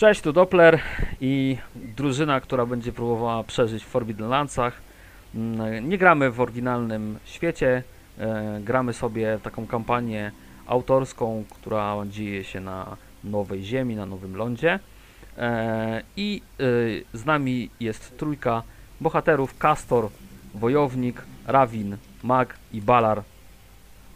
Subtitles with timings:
[0.00, 0.80] Cześć, tu Doppler
[1.20, 1.56] i
[1.96, 4.80] drużyna, która będzie próbowała przeżyć w Forbidden Landsach.
[5.34, 7.82] Mm, Nie gramy w oryginalnym świecie,
[8.18, 10.32] e, gramy sobie taką kampanię
[10.66, 14.78] autorską, która dzieje się na nowej ziemi, na nowym lądzie.
[15.38, 16.42] E, I
[17.12, 18.62] e, z nami jest trójka
[19.00, 20.08] bohaterów, Castor,
[20.54, 23.22] Wojownik, Rawin, Mag i Balar,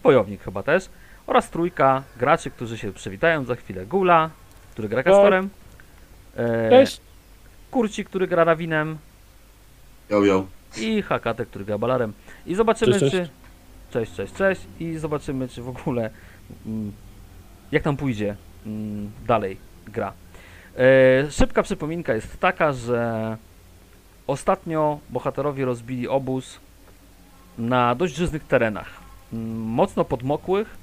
[0.02, 0.88] Wojownik chyba też,
[1.26, 3.86] oraz trójka graczy, którzy się przywitają za chwilę.
[3.86, 4.30] Gula,
[4.72, 5.63] który gra Castorem, e,
[6.70, 7.00] Cześć.
[7.70, 8.98] Kurci, który gra Rawinem
[10.10, 10.46] Yo, yo.
[10.80, 12.12] i Hakatek, który gra Balarem.
[12.46, 13.30] I zobaczymy, Cześć, cześć.
[13.30, 13.44] czy...
[13.92, 14.60] Cześć, cześć, cześć.
[14.80, 16.10] I zobaczymy, czy w ogóle...
[16.66, 16.92] Mm,
[17.72, 20.12] jak tam pójdzie mm, dalej gra.
[20.78, 23.36] E, szybka przypominka jest taka, że
[24.26, 26.58] ostatnio bohaterowie rozbili obóz
[27.58, 28.90] na dość żyznych terenach.
[29.32, 30.76] Mm, Mocno podmokłych,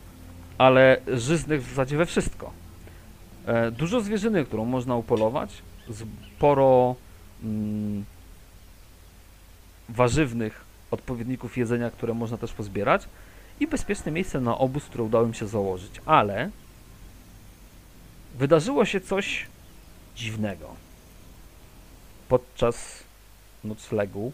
[0.57, 2.51] ale żyznych w zasadzie we wszystko.
[3.45, 5.61] E, dużo zwierzyny, którą można upolować,
[6.37, 6.95] sporo
[7.43, 8.05] mm,
[9.89, 13.07] warzywnych odpowiedników jedzenia, które można też pozbierać
[13.59, 16.01] i bezpieczne miejsce na obóz, które udało im się założyć.
[16.05, 16.49] Ale
[18.37, 19.47] wydarzyło się coś
[20.15, 20.75] dziwnego.
[22.29, 23.03] Podczas
[23.63, 24.31] noclegu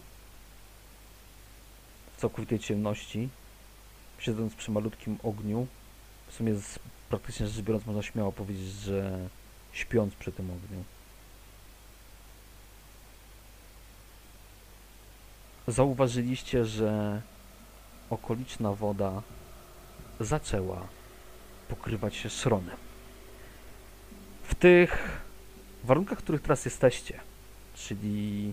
[2.16, 3.28] w całkowitej ciemności,
[4.18, 5.66] siedząc przy malutkim ogniu,
[6.28, 6.78] w sumie z,
[7.08, 9.28] praktycznie rzecz biorąc można śmiało powiedzieć, że
[9.72, 10.84] śpiąc przy tym ogniu.
[15.66, 17.22] Zauważyliście, że
[18.10, 19.22] okoliczna woda
[20.20, 20.86] zaczęła
[21.68, 22.76] pokrywać się szronem.
[24.42, 25.20] W tych
[25.84, 27.20] warunkach, w których teraz jesteście,
[27.74, 28.52] czyli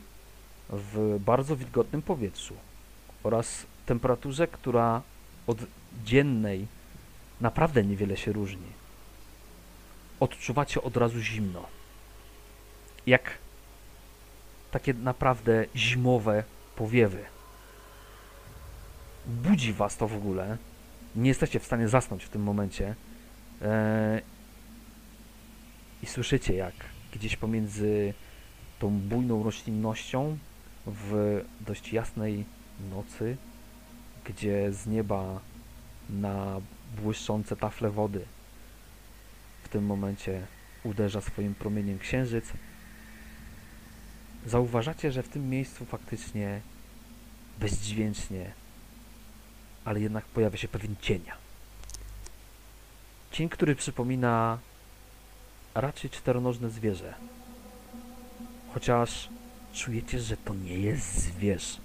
[0.70, 2.54] w bardzo wilgotnym powietrzu
[3.24, 5.02] oraz temperaturze, która
[5.48, 5.58] od
[6.06, 6.68] dziennej
[7.42, 8.68] naprawdę niewiele się różni,
[10.20, 11.66] odczuwacie od razu zimno.
[13.08, 13.38] Jak
[14.72, 16.44] takie naprawdę zimowe
[16.76, 17.26] powiewy.
[19.26, 20.58] Budzi was to w ogóle.
[21.16, 22.96] Nie jesteście w stanie zasnąć w tym momencie.
[23.62, 24.22] Eee,
[26.04, 26.74] I słyszycie, jak
[27.14, 28.14] gdzieś pomiędzy
[28.80, 30.38] tą bujną roślinnością
[30.86, 32.46] w dość jasnej
[32.92, 33.38] nocy,
[34.26, 35.40] gdzie z nieba
[36.10, 36.62] na
[36.96, 38.26] błyszczące tafle wody
[39.64, 40.48] w tym momencie
[40.84, 42.46] uderza swoim promieniem księżyc,
[44.46, 46.62] zauważacie, że w tym miejscu faktycznie
[47.60, 48.54] bezdźwięcznie,
[49.86, 51.38] ale jednak pojawia się pewien cienia.
[53.32, 54.60] Cień, który przypomina
[55.76, 57.14] raczej czteronożne zwierzę.
[58.74, 59.30] Chociaż
[59.74, 61.78] czujecie, że to nie jest zwierz.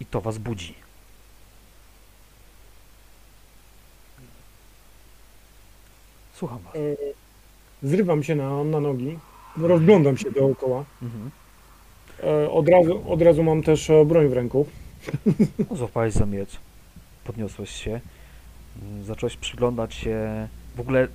[0.00, 0.83] I to was budzi.
[6.34, 6.74] Słucham was.
[6.76, 6.78] E,
[7.82, 9.18] Zrywam się na, na nogi,
[9.56, 10.84] rozglądam się dookoła.
[11.02, 11.30] Mhm.
[12.22, 14.66] E, Od razu, od razu mam też e, broń w ręku.
[15.70, 16.50] No, Złapałeś za miecz,
[17.24, 18.00] podniosłeś się,
[18.82, 20.48] mm, zacząłeś przyglądać się.
[20.76, 21.08] W ogóle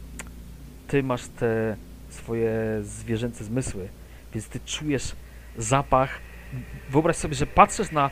[0.88, 1.76] ty masz te
[2.10, 2.52] swoje
[2.84, 3.88] zwierzęce zmysły,
[4.34, 5.16] więc ty czujesz
[5.58, 6.10] zapach.
[6.90, 8.10] Wyobraź sobie, że patrzysz na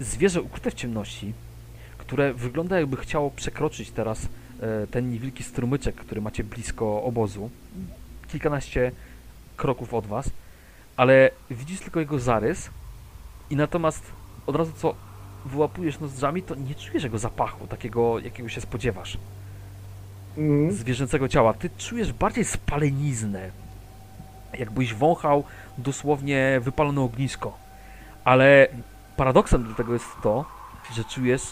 [0.00, 1.32] zwierzę ukryte w ciemności,
[1.98, 4.28] które wygląda jakby chciało przekroczyć teraz
[4.90, 7.50] ten niewielki strumyczek, który macie blisko obozu,
[8.28, 8.92] kilkanaście
[9.56, 10.30] kroków od was,
[10.96, 12.70] ale widzisz tylko jego zarys
[13.50, 14.02] i natomiast
[14.46, 14.94] od razu co
[15.44, 19.18] wyłapujesz nozdrzami, to nie czujesz jego zapachu, takiego jakiego się spodziewasz
[20.36, 20.72] Mhm.
[20.72, 21.54] zwierzęcego ciała.
[21.54, 23.50] Ty czujesz bardziej spaleniznę.
[24.58, 25.44] Jakbyś wąchał
[25.78, 27.58] dosłownie wypalone ognisko.
[28.24, 28.68] Ale
[29.16, 30.44] paradoksem do tego jest to,
[30.94, 31.42] że czujesz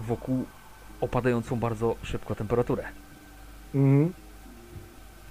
[0.00, 0.44] wokół
[1.00, 2.84] opadającą bardzo szybko temperaturę.
[3.74, 4.12] Mhm.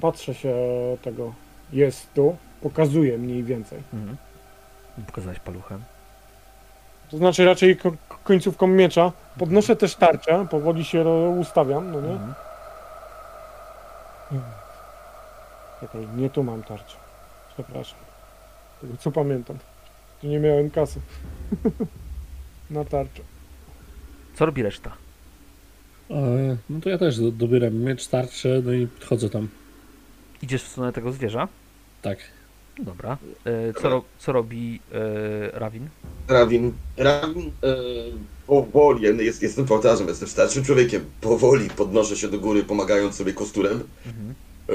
[0.01, 0.56] Patrzę się
[1.01, 1.33] tego.
[1.73, 2.38] Jest tu.
[2.62, 3.83] Pokazuje mniej więcej.
[3.94, 4.17] Mhm.
[5.06, 5.83] Pokazałeś paluchem.
[7.12, 7.91] To znaczy raczej ko
[8.23, 9.12] końcówką miecza.
[9.39, 11.03] Podnoszę też tarczę, powoli się
[11.39, 12.11] ustawiam, no nie?
[12.11, 12.33] Mhm.
[15.81, 16.95] Czekaj, nie tu mam tarczę.
[17.53, 18.00] Przepraszam.
[18.81, 19.57] Tego co pamiętam.
[20.21, 21.00] Tu nie miałem kasy.
[22.69, 23.21] na tarczę.
[24.35, 24.91] Co robi reszta?
[26.12, 29.48] E, No to ja też do- dobieram miecz, tarczę, no i podchodzę tam.
[30.42, 31.48] Idziesz w stronę tego zwierza?
[32.02, 32.18] Tak.
[32.80, 33.18] Dobra.
[33.46, 35.88] E, co, ro co robi e, Rawin?
[36.28, 36.74] Rawin.
[36.98, 37.75] Rawin e,
[38.48, 41.06] powoli, jest, jestem powtarzam, jestem starszym człowiekiem.
[41.22, 43.84] Powoli podnoszę się do góry, pomagając sobie kosturem.
[44.06, 44.36] Mhm.
[44.69, 44.74] E,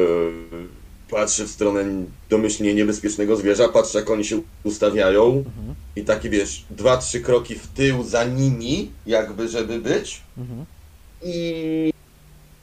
[1.11, 1.85] patrzę w stronę
[2.31, 5.25] domyślnie niebezpiecznego zwierza, patrzę jak oni się ustawiają.
[5.27, 5.75] Mhm.
[5.97, 10.21] I taki wiesz, dwa, trzy kroki w tył za nimi, jakby żeby być.
[10.39, 10.65] Mhm.
[11.23, 11.93] I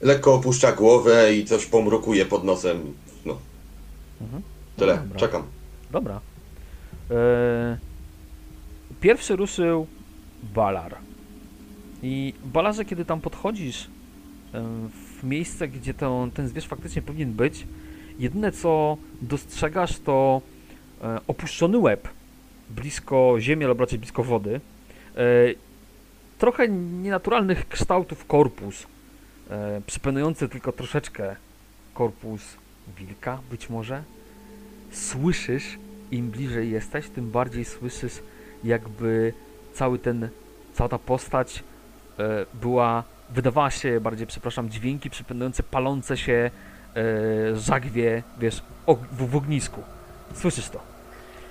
[0.00, 2.94] lekko opuszcza głowę i coś pomrukuje pod nosem.
[3.26, 3.38] No,
[4.20, 4.42] Mhm.
[4.76, 5.18] Tyle, Dobra.
[5.18, 5.42] czekam.
[5.90, 6.20] Dobra.
[7.10, 7.78] E,
[9.00, 9.86] pierwszy ruszył
[10.54, 10.96] Balar.
[12.02, 13.88] I Balarze, kiedy tam podchodzisz
[15.18, 17.66] w miejsce, gdzie ten, ten zwierz faktycznie powinien być,
[18.18, 20.42] jedyne co dostrzegasz to
[21.02, 22.08] e, opuszczony łeb
[22.70, 24.60] blisko ziemi, albo raczej blisko wody.
[26.38, 28.86] Trochę nienaturalnych kształtów korpus,
[29.50, 31.36] e, przypominający tylko troszeczkę
[31.94, 32.42] korpus
[32.98, 34.02] wilka, być może.
[34.92, 35.78] Słyszysz,
[36.10, 38.22] im bliżej jesteś, tym bardziej słyszysz,
[38.64, 39.32] jakby
[39.74, 40.28] cały ten,
[40.74, 41.64] cała ta postać
[42.18, 46.50] e, była, wydawała się bardziej, przepraszam, dźwięki przypominające palące się
[46.96, 48.62] e, żagwie, wiesz,
[49.12, 49.82] w, w ognisku.
[50.34, 50.80] Słyszysz to.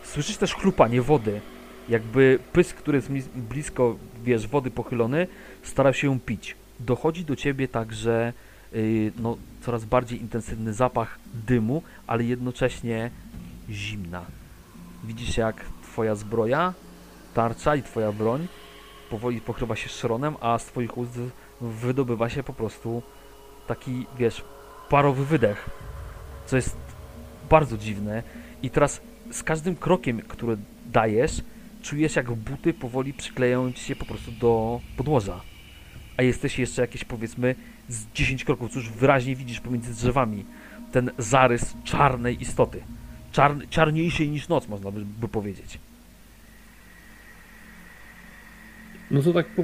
[0.04, 1.42] Słyszysz też chlupanie wody,
[1.90, 5.28] jakby pysk, który jest blis- blisko, wiesz, wody pochylony,
[5.64, 6.56] starał się ją pić.
[6.80, 8.34] Dochodzi do ciebie także
[8.74, 13.12] y, no, coraz bardziej intensywny zapach dymu, ale jednocześnie
[13.70, 14.26] zimna.
[15.04, 16.74] Widzisz, jak twoja zbroja,
[17.34, 18.48] tarcza i twoja broń
[19.10, 21.20] powoli pokrywa się szronem, a z twoich ust
[21.62, 23.02] wydobywa się po prostu
[23.68, 24.44] taki, wiesz,
[24.90, 25.70] parowy wydech.
[26.46, 26.78] Co jest
[27.50, 28.24] bardzo dziwne.
[28.64, 29.02] I teraz
[29.32, 31.42] z każdym krokiem, który dajesz,
[31.82, 35.42] czujesz, jak buty powoli przyklejają ci się po prostu do podłoża.
[36.18, 37.56] A jesteś jeszcze jakieś, powiedzmy,
[37.90, 40.46] z 10 kroków, cóż wyraźnie widzisz pomiędzy drzewami
[40.92, 42.80] ten zarys czarnej istoty.
[43.32, 45.80] Czarn, czarniejszej niż noc, można by, by powiedzieć.
[49.12, 49.64] No to tak, po-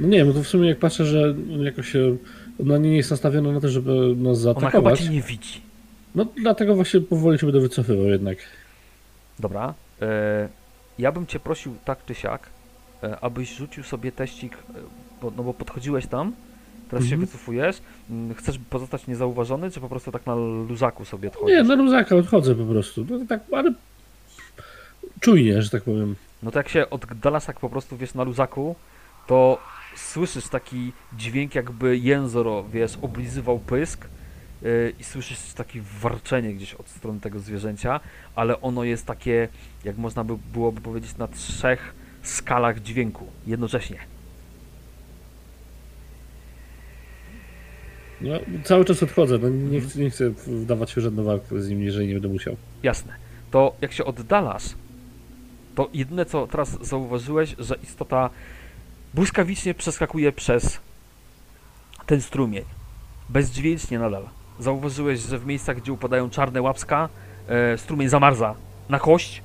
[0.00, 1.34] no nie wiem, no to w sumie jak patrzę, że
[1.64, 2.16] jakoś się,
[2.60, 5.00] ona nie jest nastawiona na to, żeby nas Ona chyba zaatakować.
[5.00, 5.60] cię nie widzi.
[6.14, 8.38] No dlatego właśnie powoli się będę wycofywał jednak.
[9.40, 9.74] Dobra.
[10.02, 10.48] E,
[11.02, 12.48] ja bym cię prosił tak czy siak,
[13.02, 14.58] e, abyś rzucił sobie teścik, e,
[15.22, 16.32] bo, no bo podchodziłeś tam,
[16.90, 17.20] teraz się Mhm.
[17.26, 17.76] wycofujesz.
[18.10, 21.56] Mm, Chcesz pozostać niezauważony, czy po prostu tak na luzaku sobie odchodzisz?
[21.56, 23.06] Nie, na luzaka odchodzę po prostu.
[23.10, 23.72] No tak, ale
[25.20, 26.14] czujnie, że tak powiem.
[26.42, 28.74] No to jak się oddalasz tak po prostu, wiesz, na luzaku,
[29.26, 29.58] to
[29.96, 34.06] słyszysz taki dźwięk jakby jęzor, wiesz, oblizywał pysk
[34.98, 38.00] i słyszysz takie warczenie gdzieś od strony tego zwierzęcia,
[38.34, 39.48] ale ono jest takie,
[39.84, 43.98] jak można by byłoby powiedzieć, na trzech skalach dźwięku jednocześnie.
[48.20, 51.68] No, cały czas odchodzę, no nie chcę, nie chcę wdawać się w żadną walkę z
[51.68, 52.56] nim, jeżeli nie będę musiał.
[52.82, 53.12] Jasne.
[53.50, 54.64] To jak się oddalasz,
[55.74, 58.30] to jedyne co teraz zauważyłeś, że istota
[59.14, 60.80] błyskawicznie przeskakuje przez
[62.06, 62.64] ten strumień.
[63.28, 64.28] Bezdźwięcznie nadal.
[64.62, 67.08] Zauważyłeś, że w miejscach, gdzie upadają czarne łapska,
[67.48, 68.54] e, strumień zamarza
[68.88, 69.42] na kość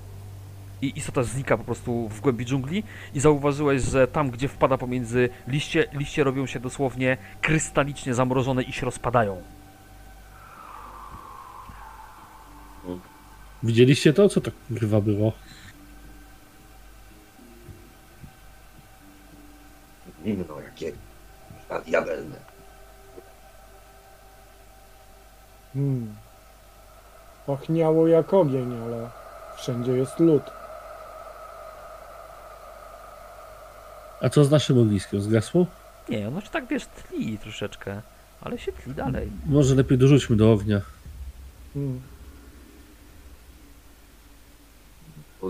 [0.81, 2.83] i istota znika po prostu w głębi dżungli
[3.13, 8.73] i zauważyłeś, że tam, gdzie wpada pomiędzy liście, liście robią się dosłownie krystalicznie zamrożone i
[8.73, 9.41] się rozpadają.
[13.63, 14.29] Widzieliście to?
[14.29, 15.33] Co to chyba było?
[20.25, 20.91] Inno jakie.
[21.69, 22.46] A diabelne.
[25.73, 26.15] Hmm.
[27.45, 29.09] Pachniało jak ogień, ale
[29.57, 30.43] wszędzie jest lód.
[34.21, 35.21] A co z naszym ogniskiem?
[35.21, 35.65] Zgasło?
[36.09, 38.01] Nie, ono się tak wiesz, tli troszeczkę,
[38.41, 39.31] ale się tli dalej.
[39.45, 40.81] Może lepiej dorzućmy do ognia.
[41.73, 42.01] Hmm.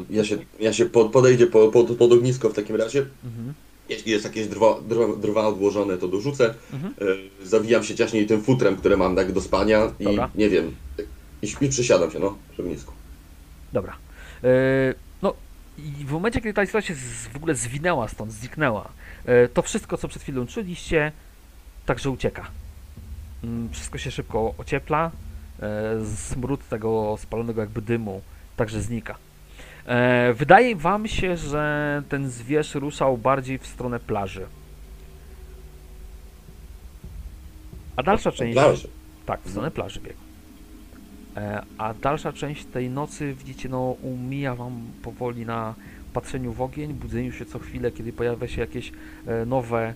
[0.10, 3.06] Ja się, ja się pod, podejdzie po, pod, pod ognisko w takim razie.
[3.26, 3.54] Mhm.
[3.90, 6.54] Jeśli jest jakieś drwa, drwa, drwa odłożone, to dorzucę.
[6.74, 6.94] Mhm.
[7.42, 10.30] E, zawijam się ciaśniej tym futrem, które mam tak do spania i Dobra.
[10.36, 10.76] nie wiem.
[11.42, 12.94] I, i przysiadam się, no, przy ognisku.
[13.74, 13.96] Dobra.
[14.44, 14.48] E,
[15.22, 15.34] no
[15.78, 18.90] i w momencie, kiedy ta istota się z, w ogóle zwinęła stąd, zniknęła,
[19.26, 21.12] e, to wszystko, co przed chwilą czuliście,
[21.86, 22.48] także ucieka.
[23.44, 25.12] Mm, Wszystko się szybko ociepla,
[25.62, 28.22] e, smród tego spalonego jakby dymu
[28.58, 29.16] także znika.
[29.88, 34.46] E, Wydaje wam się, że ten zwierz ruszał bardziej w stronę plaży.
[37.96, 38.54] A dalsza część...
[38.54, 38.88] Plaży.
[39.26, 40.20] Tak, w stronę plaży biegł.
[41.38, 45.76] E, a dalsza część tej nocy, widzicie, no umija wam powoli na
[46.14, 48.92] patrzeniu w ogień, budzeniu się co chwilę, kiedy pojawia się jakieś
[49.28, 49.94] e, nowe,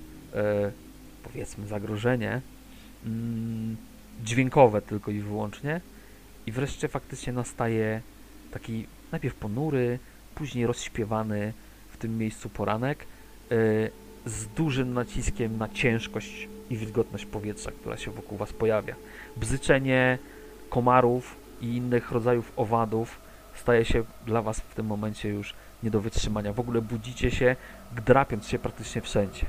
[1.24, 2.41] powiedzmy, zagrożenie,
[3.05, 3.77] mm,
[4.24, 5.81] dźwiękowe tylko i wyłącznie.
[6.48, 8.01] I wreszcie faktycznie nastaje
[8.51, 10.00] taki najpierw ponury,
[10.36, 11.53] później rozśpiewany
[11.89, 13.56] w tym miejscu poranek, e,
[14.25, 18.96] z dużym naciskiem na ciężkość i wilgotność powietrza, która się wokół Was pojawia.
[19.38, 20.18] Bzyczenie
[20.70, 23.20] komarów i innych rodzajów owadów
[23.56, 25.53] staje się dla Was w tym momencie już
[25.84, 26.53] nie do wytrzymania.
[26.53, 27.56] W ogóle budzicie się,
[28.06, 29.46] drapiąc się praktycznie wszędzie.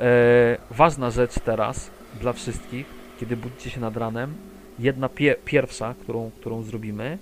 [0.00, 1.90] E, ważna rzecz teraz
[2.20, 2.86] dla wszystkich,
[3.20, 4.34] kiedy budzicie się nad ranem,
[4.78, 7.18] jedna pie pierwsza, którą, którą zrobimy,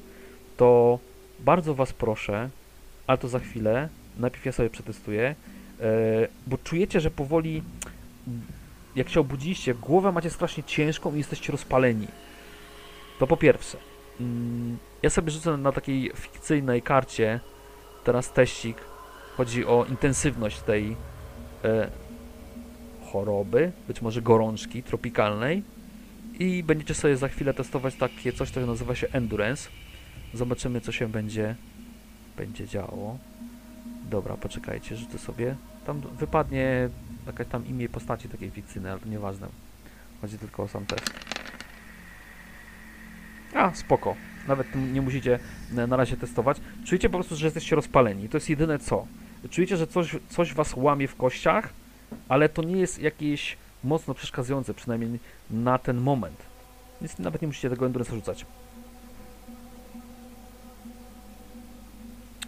[0.57, 0.99] to
[1.39, 2.51] bardzo Was proszę,
[3.07, 3.89] ale to za chwilę,
[4.19, 5.35] najpierw ja sobie przetestuję,
[5.81, 5.85] e,
[6.47, 7.63] bo czujecie, że powoli,
[8.97, 12.07] jak się obudziliście, głowę macie strasznie ciężką i jesteście rozpaleni.
[13.19, 13.79] To po pierwsze.
[14.21, 17.41] Mm, Ja sobie rzucę na takiej fikcyjnej karcie
[18.05, 18.77] teraz teścik.
[19.37, 20.97] Chodzi o intensywność tej
[21.65, 21.91] e,
[23.13, 25.63] choroby, być może gorączki tropikalnej.
[26.39, 29.69] I będziecie sobie za chwilę testować takie coś, co nazywa się endurance.
[30.37, 31.55] Zobaczymy, co się będzie,
[32.37, 33.19] będzie działo.
[34.11, 35.57] Dobra, poczekajcie, rzucę sobie.
[35.87, 36.89] Tam wypadnie
[37.27, 39.49] jakaś tam imię postaci takiej fikcyjnej, ale to nieważne.
[40.21, 41.11] Chodzi tylko o sam test.
[43.55, 44.17] A, spoko.
[44.49, 45.39] Nawet nie musicie
[45.71, 46.61] na razie testować.
[46.85, 48.29] Czujecie po prostu, że jesteście rozpaleni.
[48.29, 49.07] To jest jedyne co.
[49.51, 51.73] Czujecie, że coś, coś was łamie w kościach,
[52.29, 55.19] ale to nie jest jakieś mocno przeszkadzające, przynajmniej
[55.51, 56.43] na ten moment.
[57.01, 58.47] Więc nawet nie musicie tego endurance rzucać.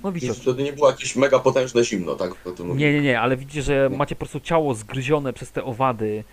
[0.05, 2.35] No I widzicie, wtedy nie było jakieś mega potężne zimno, tak?
[2.75, 6.19] Nie, nie, nie, ale widzicie, że macie po prostu ciało zgryzione przez te owady.
[6.19, 6.25] e,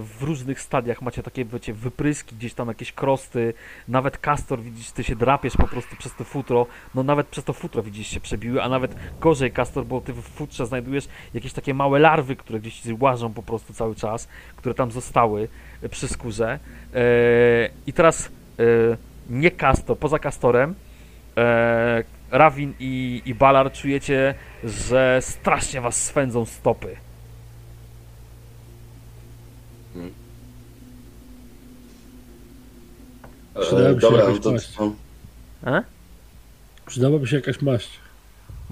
[0.00, 3.54] W różnych stadiach macie takie, wiecie, wypryski, gdzieś tam jakieś krosty.
[3.88, 6.66] Nawet kastor, widzisz, ty się drapiesz po prostu przez to futro.
[6.94, 10.22] No nawet przez to futro, widzisz, się przebiły, a nawet gorzej kastor, bo ty w
[10.22, 14.90] futrze znajdujesz jakieś takie małe larwy, które gdzieś łażą po prostu cały czas, które tam
[14.90, 15.48] zostały
[15.82, 16.58] e, przy skórze.
[16.94, 17.00] E,
[17.86, 18.28] I teraz
[19.30, 20.74] nie kastor, poza kastorem.
[22.34, 26.96] Rawin i, i Balar czujecie, że strasznie was swędzą stopy.
[33.60, 34.72] Przydałaby się dobra, jakaś to, maść.
[34.72, 34.92] to,
[35.66, 35.82] E?
[36.86, 37.90] Przydałaby się jakaś maść.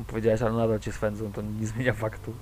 [0.07, 2.33] Powiedziałeś, ale nadal cię swędzą, to nie zmienia faktu.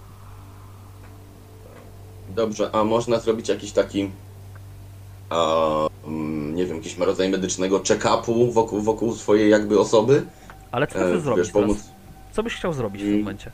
[2.34, 4.10] dobrze, a można zrobić jakiś taki,
[5.30, 5.66] a,
[6.06, 10.26] mm, nie wiem, jakiś rodzaj medycznego check-upu wokół, wokół swojej jakby osoby?
[10.72, 11.76] Ale co chcesz E, zrobić wiesz, pomóc.
[11.76, 11.92] teraz?
[12.32, 13.24] Co byś chciał zrobić w tym Mm.
[13.24, 13.50] momencie?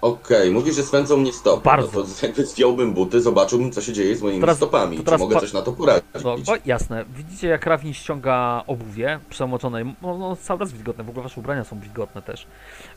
[0.00, 1.64] Okej, mówisz, że swędzą mnie stopy.
[1.64, 1.98] Bardzo.
[2.00, 4.98] No to jakby zdjąłbym buty, zobaczyłbym, co się dzieje z moimi Teraz- stopami.
[4.98, 6.04] to Czy mogę coś na to poradzić?
[6.24, 7.04] No, o, jasne.
[7.16, 9.84] Widzicie, jak Rawin ściąga obuwie przemoczone.
[10.02, 12.46] No, no, cały raz wilgotne, w ogóle wasze ubrania są wilgotne też.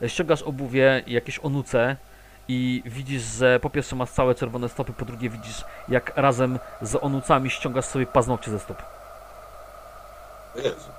[0.01, 1.96] E, Ściągasz obuwie, jakieś onuce
[2.48, 6.96] i widzisz, że po pierwsze masz całe czerwone stopy, po drugie widzisz, jak razem z
[7.03, 8.77] onucami ściągasz sobie paznokcie ze stóp.
[10.55, 10.89] Jezu.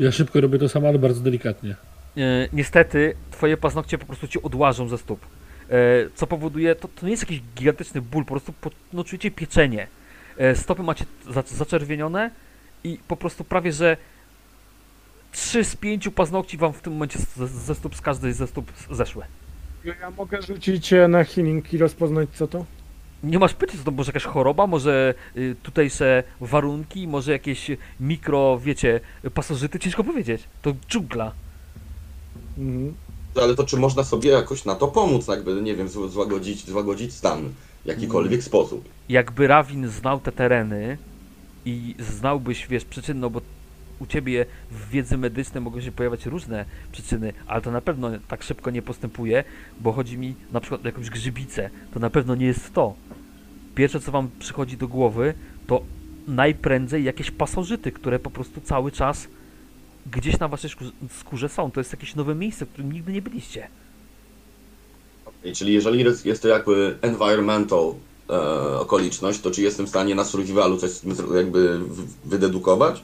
[0.00, 1.76] Ja szybko robię to samo, ale bardzo delikatnie.
[2.16, 5.26] e, niestety twoje paznokcie po prostu ci odłażą ze stóp.
[5.70, 5.74] E,
[6.14, 9.86] co powoduje, to, to nie jest jakiś gigantyczny ból, po prostu po, no, czujecie pieczenie.
[10.38, 12.30] E, stopy macie za, zaczerwienione
[12.84, 13.96] i po prostu prawie, że
[15.32, 18.72] 3 z 5 paznokci wam w tym momencie z, ze stóp, z każdej ze stóp
[18.90, 19.24] zeszły.
[19.84, 22.64] Ja mogę rzucić e, na healing i rozpoznać co to?
[23.22, 27.70] Nie masz pytań, co to może jakaś choroba, może y, tutejsze warunki, może jakieś
[28.00, 29.00] mikro, wiecie,
[29.34, 30.42] pasożyty, ciężko powiedzieć.
[30.62, 31.32] To dżungla.
[32.58, 32.94] Mhm.
[33.42, 37.12] Ale to czy można sobie jakoś na to pomóc, jakby, nie wiem, zł- złagodzić, złagodzić
[37.14, 37.48] stan
[37.84, 38.42] w jakikolwiek Mm.
[38.42, 38.84] sposób?
[39.08, 40.98] jakby Rawin znał te tereny
[41.64, 43.40] i znałbyś, wiesz, przyczyn, no bo
[43.98, 48.42] u ciebie w wiedzy medycznej mogą się pojawiać różne przyczyny, ale to na pewno tak
[48.42, 49.44] szybko nie postępuje,
[49.80, 51.70] bo chodzi mi na przykład o jakąś grzybicę.
[51.94, 52.94] To na pewno nie jest to.
[53.74, 55.34] Pierwsze, co wam przychodzi do głowy,
[55.66, 55.82] to
[56.28, 59.28] najprędzej jakieś pasożyty, które po prostu cały czas
[60.12, 60.70] gdzieś na waszej
[61.08, 61.70] skórze- są.
[61.70, 63.68] To jest jakieś nowe miejsce, w którym nigdy nie byliście.
[65.44, 67.94] I czyli jeżeli jest, to jakby environmental
[68.30, 70.90] e, okoliczność, to czy jestem w stanie na survivalu coś
[71.36, 71.80] jakby
[72.24, 73.02] wydedukować?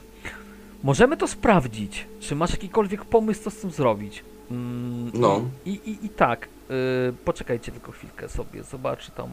[0.83, 2.07] Możemy to sprawdzić.
[2.19, 4.23] Czy masz jakikolwiek pomysł, co z tym zrobić?
[4.51, 5.41] Mm, No.
[5.65, 6.75] I, i, i tak, yy,
[7.25, 9.29] poczekajcie tylko chwilkę sobie, zobaczę tam.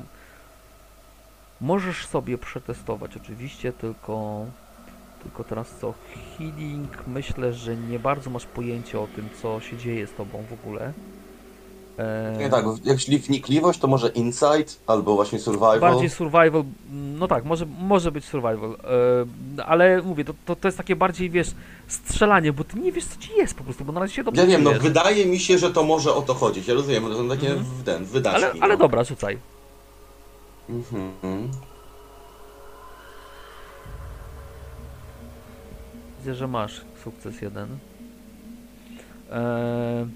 [1.60, 4.46] Możesz sobie przetestować oczywiście, tylko,
[5.22, 5.94] tylko teraz co?
[6.38, 10.52] Healing, myślę, że nie bardzo masz pojęcie o tym, co się dzieje z tobą w
[10.52, 10.92] ogóle.
[11.98, 15.80] E, Nie tak, jeśli wnikliwość, to może insight albo właśnie survival.
[15.80, 18.76] Bardziej survival, no tak, może, może być survival,
[19.58, 21.50] e, ale mówię, to, to, to jest takie bardziej, wiesz,
[21.88, 24.40] strzelanie, bo ty nie wiesz, co ci jest po prostu, bo na razie się dobrze
[24.42, 26.68] Ja wiem, no wydaje mi się, że to może o to chodzić.
[26.68, 27.66] Ja rozumiem, to są takie Mhm.
[27.84, 28.44] ten, wydarzki.
[28.44, 28.78] ale, ale no.
[28.80, 29.38] dobra, rzucaj.
[30.68, 31.50] Mhm.
[36.18, 37.68] Widzę, że masz sukces jeden.
[39.32, 40.06] Eee,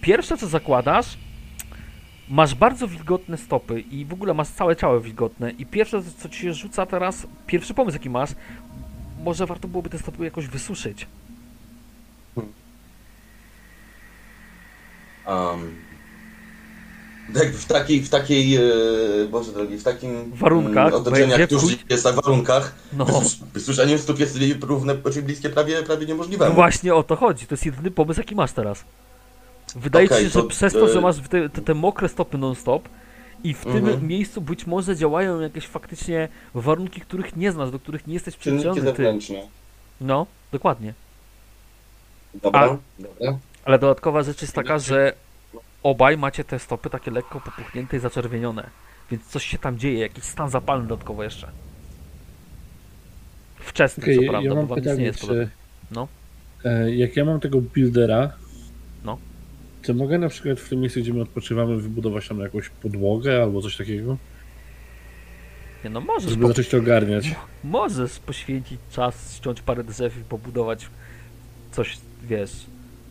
[0.00, 1.18] pierwsze co zakładasz,
[2.28, 6.38] masz bardzo wilgotne stopy i w ogóle masz całe ciało wilgotne i pierwsze co ci
[6.40, 8.30] się rzuca teraz, pierwszy pomysł jaki masz,
[9.24, 11.06] może warto byłoby te stopy jakoś wysuszyć.
[15.26, 15.74] Um,
[17.34, 18.60] jakby w takiej, w takiej, e,
[19.30, 23.06] Boże drogi, w takim Warunkach, mm, będzie jak tuż pójść- jest, w warunkach, No.
[23.54, 26.48] wysłyszenie stóp jest równe, czyli bliskie prawie, prawie niemożliwe.
[26.48, 27.46] No właśnie o to chodzi.
[27.46, 28.84] To jest jedyny pomysł, jaki masz teraz.
[29.76, 32.08] Wydaje ci Okej, się, że to, przez to, że e, masz te, te, te mokre
[32.08, 32.88] stopy non-stop
[33.44, 34.06] i w tym Mhm.
[34.06, 38.58] miejscu być może działają jakieś faktycznie warunki, których nie znasz, do których nie jesteś ty.
[38.80, 39.42] zewnętrzne.
[40.00, 40.94] No, dokładnie.
[42.34, 43.38] Dobra, A- dobra.
[43.64, 45.12] Ale dodatkowa rzecz jest taka, że
[45.82, 48.70] obaj macie te stopy takie lekko popuchnięte i zaczerwienione.
[49.10, 51.50] Więc coś się tam dzieje, jakiś stan zapalny dodatkowo jeszcze.
[53.58, 55.44] Wczesny, Okej, co ja prawda, mam bo wam nic nie pytanie, jest podobne.
[55.44, 55.50] czy...
[55.94, 56.08] No.
[56.64, 58.32] E, jak ja mam tego buildera.
[59.82, 63.62] Czy mogę na przykład w tym miejscu, gdzie my odpoczywamy, wybudować tam jakąś podłogę albo
[63.62, 64.16] coś takiego?
[65.84, 67.34] Nie no, możesz, Żeby po, zacząć to ogarniać.
[67.64, 70.86] możesz poświęcić czas, ściąć parę drzew i pobudować
[71.72, 72.52] coś, wiesz,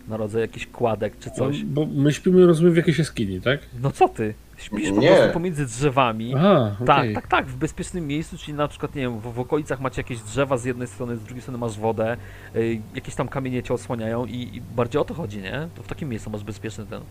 [0.07, 1.57] na rodzaj jakichś kładek czy coś.
[1.59, 3.59] No, bo my śpimy, rozumiem, w jakiejś jaskini, tak?
[3.81, 4.33] No co ty?
[4.59, 6.33] Śpisz po prostu pomiędzy drzewami.
[6.37, 7.15] Aha, Tak, okej.
[7.15, 10.19] tak, tak, w bezpiecznym miejscu, czyli na przykład, nie wiem, w, w okolicach macie jakieś
[10.19, 12.17] drzewa z jednej strony, z drugiej strony masz wodę,
[12.55, 15.67] y, jakieś tam kamienie cię osłaniają i, i bardziej o to chodzi, nie?
[15.75, 17.01] To w takim miejscu masz bezpieczny ten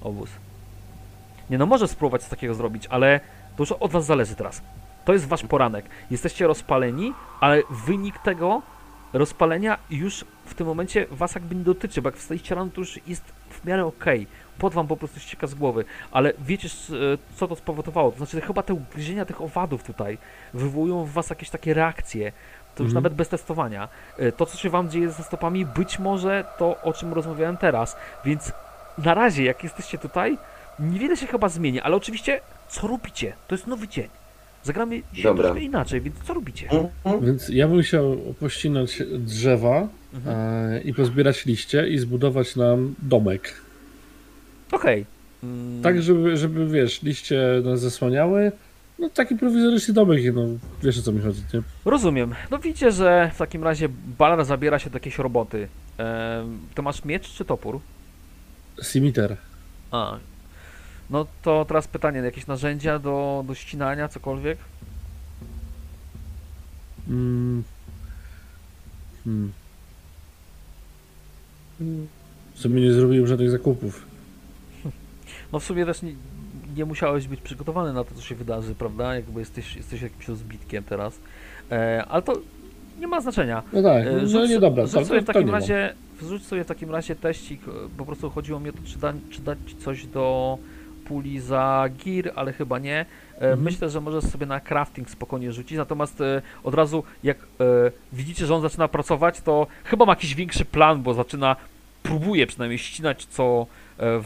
[0.00, 0.30] obóz.
[1.50, 3.20] Nie no, możesz spróbować coś takiego zrobić, ale
[3.56, 4.62] to już od was zależy teraz.
[5.04, 5.84] To jest wasz poranek.
[6.10, 8.62] Jesteście rozpaleni, ale wynik tego
[9.12, 13.00] rozpalenia już w tym momencie was jakby nie dotyczy, bo jak wstaliście rano, to już
[13.06, 14.26] jest w miarę okej.
[14.62, 18.10] Pot wam po prostu ścieka z głowy, ale wiecie, e, co to spowodowało.
[18.12, 20.18] To znaczy, chyba te ugryzienia tych owadów tutaj
[20.54, 22.32] wywołują w was jakieś takie reakcje.
[22.74, 22.94] To już Mhm.
[22.94, 23.88] nawet bez testowania.
[24.18, 27.96] E, To, co się wam dzieje ze stopami, być może to, o czym rozmawiałem teraz.
[28.24, 28.52] Więc
[28.98, 30.38] na razie, jak jesteście tutaj,
[30.78, 33.32] niewiele się chyba zmieni, ale oczywiście, co robicie?
[33.48, 34.08] To jest nowy dzień.
[34.64, 35.44] Zagramy się Dobra.
[35.44, 36.68] troszkę inaczej, więc co robicie?
[36.70, 37.24] Mhm.
[37.26, 40.36] Więc ja bym chciał pościnać drzewa Mhm.
[40.36, 43.61] e, i pozbierać liście i zbudować nam domek.
[44.72, 45.06] Okej.
[45.42, 48.52] Mm, Tak, żeby, żeby wiesz, liście nas zasłaniały.
[48.98, 50.42] No taki prowizoryczny domek, no
[50.82, 51.62] wiesz o co mi chodzi, nie?
[51.84, 52.34] Rozumiem.
[52.50, 55.68] No widzicie, że w takim razie Balar zabiera się do jakiejś roboty.
[55.98, 57.80] Em, to masz miecz czy topór?
[58.92, 59.36] Cimiter.
[59.90, 60.18] A.
[61.10, 64.58] No to teraz pytanie, jakieś narzędzia do, do ścinania, cokolwiek?
[67.08, 67.62] Mm.
[69.24, 69.52] Hmm.
[71.80, 72.06] Mm,
[72.54, 74.06] W sumie nie zrobiłem żadnych zakupów.
[75.52, 76.12] No w sumie też nie,
[76.76, 79.14] nie musiałeś być przygotowany na to, co się wydarzy, prawda?
[79.14, 81.18] Jakby jesteś, jesteś jakimś rozbitkiem teraz.
[81.70, 82.32] E, ale to
[83.00, 83.62] nie ma znaczenia.
[83.72, 86.66] No tak, E, no rzuć, nie dobra, rzuć sobie w takim razie, wrzuć sobie w
[86.66, 90.06] takim razie teścik, e, po prostu chodziło mi o to, czy, da, czy dać coś
[90.06, 90.58] do
[91.04, 92.96] puli za gir, ale chyba nie.
[93.00, 93.62] E, Mhm.
[93.62, 96.18] Myślę, że możesz sobie na crafting spokojnie rzucić, natomiast
[96.64, 97.36] od razu jak
[98.12, 101.56] widzicie, że on zaczyna pracować, to chyba ma jakiś większy plan, bo zaczyna,
[102.02, 103.66] próbuje przynajmniej ścinać co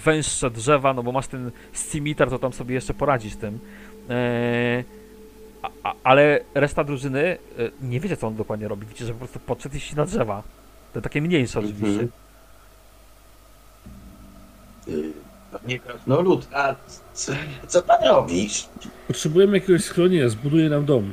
[0.04, 3.58] węższe drzewa, no bo masz ten scimitar, to tam sobie jeszcze poradzić z tym.
[4.10, 4.84] E,
[5.62, 7.38] a, a, ale reszta drużyny e,
[7.82, 8.86] nie wiecie, co on dokładnie robi.
[8.86, 10.42] Widzicie, że po prostu podszedł i ścina drzewa.
[10.92, 11.86] Te takie mniejsze oczywiście.
[11.86, 12.08] Mhm.
[14.88, 15.12] Y,
[15.52, 16.74] Panie Krasnolud, a
[17.12, 17.32] co,
[17.68, 18.68] co pan robisz?
[19.06, 21.12] Potrzebujemy jakiegoś schronienia, zbuduję nam dom.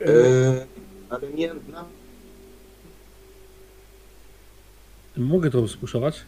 [0.00, 0.66] Yy,
[1.10, 1.84] ale nie, no,
[5.16, 6.22] Mogę to spuszować?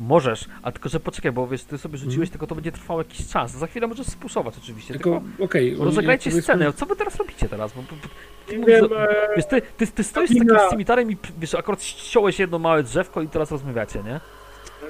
[0.00, 2.30] Możesz, a tylko, że poczekaj, bo wiesz, ty sobie rzuciłeś, Mhm.
[2.30, 3.52] tylko to będzie trwało jakiś czas.
[3.52, 5.76] Za chwilę możesz spuszować oczywiście, Tylko, tylko, okej.
[5.76, 6.72] rozegrajcie scenę.
[6.72, 7.72] Co wy teraz robicie teraz?
[7.72, 8.08] Bo, bo, bo,
[8.46, 9.06] ty mówisz, wiem, e,
[9.36, 10.66] wiesz, ty, ty, ty stoisz z takim Ina.
[10.68, 14.20] scimitarem i wiesz, akurat ściąłeś jedno małe drzewko i teraz rozmawiacie, nie?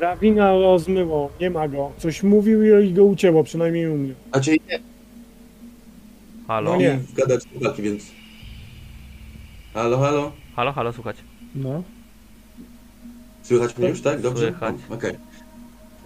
[0.00, 1.92] Rawina rozmyło, nie ma go.
[1.98, 4.14] Coś mówił i go ucięło, przynajmniej u mnie.
[4.32, 4.78] znaczy nie,
[6.48, 6.70] Halo?
[6.70, 6.84] No nie.
[6.84, 6.98] nie.
[7.16, 8.04] gadać chłopaki, więc...
[9.74, 10.32] Halo, halo?
[10.56, 11.16] Halo, halo, słuchać.
[11.54, 11.82] No.
[13.48, 14.20] Słychać mnie już, tak?
[14.20, 14.48] Dobrze?
[14.50, 14.74] Słychać.
[14.90, 15.18] Okej.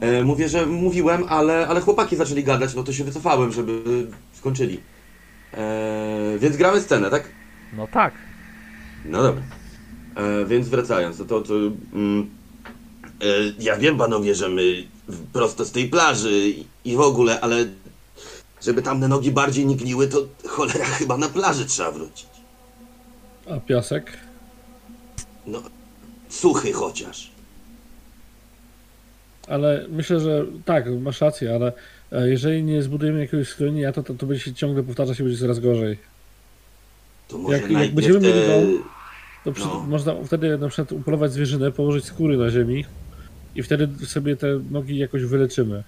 [0.01, 3.83] E, Mówię, że mówiłem, ale, ale chłopaki zaczęli gadać, no to się wycofałem, żeby
[4.33, 4.81] skończyli.
[5.55, 7.29] E, więc gramy scenę, tak?
[7.77, 8.15] No tak.
[9.05, 9.43] No dobra.
[10.17, 11.55] E, więc wracając, to, to, to
[11.93, 12.31] mm,
[13.23, 13.25] e,
[13.59, 17.57] ja wiem panowie, że my w- prosto z tej plaży i, i w ogóle, ale
[18.63, 22.27] żeby tamte nogi bardziej nie gniły, to cholera chyba na plaży trzeba wrócić.
[23.51, 24.19] A piasek?
[25.47, 25.63] No,
[26.29, 27.30] suchy chociaż.
[29.51, 31.73] Ale myślę, że tak, masz rację, ale
[32.13, 35.39] e, jeżeli nie zbudujemy jakiegoś schronienia, to, to, to będzie się ciągle powtarzać i będzie
[35.39, 35.99] coraz gorzej.
[37.29, 38.83] To może Jak- jak będziemy mieli dom-
[39.45, 39.85] To przy, No.
[39.89, 42.85] można wtedy na przykład upolować zwierzynę, położyć skóry na ziemi
[43.55, 45.83] i wtedy sobie te nogi jakoś wyleczymy.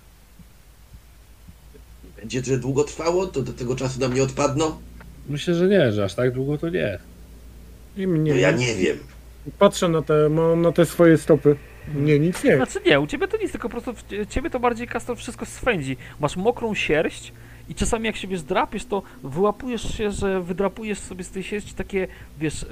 [2.16, 4.76] Będzie że długo trwało, to do tego czasu nam nie odpadną?
[5.28, 6.98] Myślę, że nie, że aż tak długo to nie.
[7.96, 8.36] I No mnie.
[8.36, 8.96] ja nie wiem.
[9.58, 11.56] Patrzę na te, mam na te swoje stopy.
[11.94, 12.56] Nie, nic nie.
[12.56, 15.46] Znaczy nie, u ciebie to nic, tylko po prostu w- ciebie to bardziej Castor wszystko
[15.46, 15.96] swędzi.
[16.20, 17.32] Masz mokrą sierść
[17.68, 21.74] i czasami jak się wiesz drapiesz, to wyłapujesz się, że wydrapujesz sobie z tej sierści
[21.74, 22.66] takie, wiesz,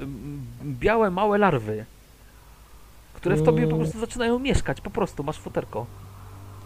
[0.63, 1.85] białe, małe larwy.
[3.13, 3.79] Które w tobie po Mm.
[3.79, 5.85] prostu zaczynają mieszkać, po prostu, masz futerko.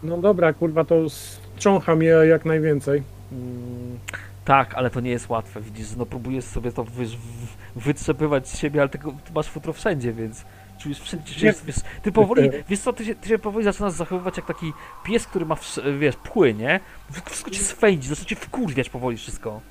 [0.04, 3.04] No dobra, kurwa, to strzącha mnie jak najwięcej.
[3.32, 4.00] Mm,
[4.46, 8.58] Tak, ale to nie jest łatwe, widzisz, no próbujesz sobie to wiesz, w- wytrzepywać z
[8.60, 9.00] siebie, ale ty
[9.36, 10.46] masz futro wszędzie, więc
[10.86, 14.38] czujesz wszędzie, czujesz, wiesz, ty powoli, wiesz co, ty się, ty się powoli zaczynasz zachowywać
[14.38, 14.74] jak taki
[15.06, 16.80] pies, który ma, wsz- wiesz, pły, nie?
[17.26, 19.62] Wszystko cię swędzi, zaczyna cię wkurwiać powoli wszystko.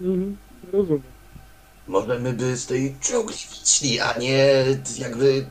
[0.00, 0.36] mhm,
[0.72, 1.02] rozumiem.
[1.88, 4.64] Możemy by z tej dżungli wyszli, a nie
[4.98, 5.46] jakby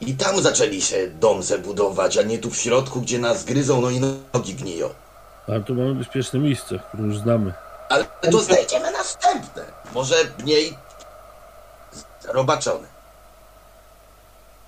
[0.00, 3.90] i tam zaczęli się dom budować, a nie tu w środku, gdzie nas gryzą, no
[3.90, 4.00] i
[4.34, 4.88] nogi gniją.
[5.48, 7.52] Ale tu mamy bezpieczne miejsce, które już znamy.
[7.88, 9.64] Ale to znajdziemy następne.
[9.94, 10.76] Może mniej
[12.28, 12.93] robaczone.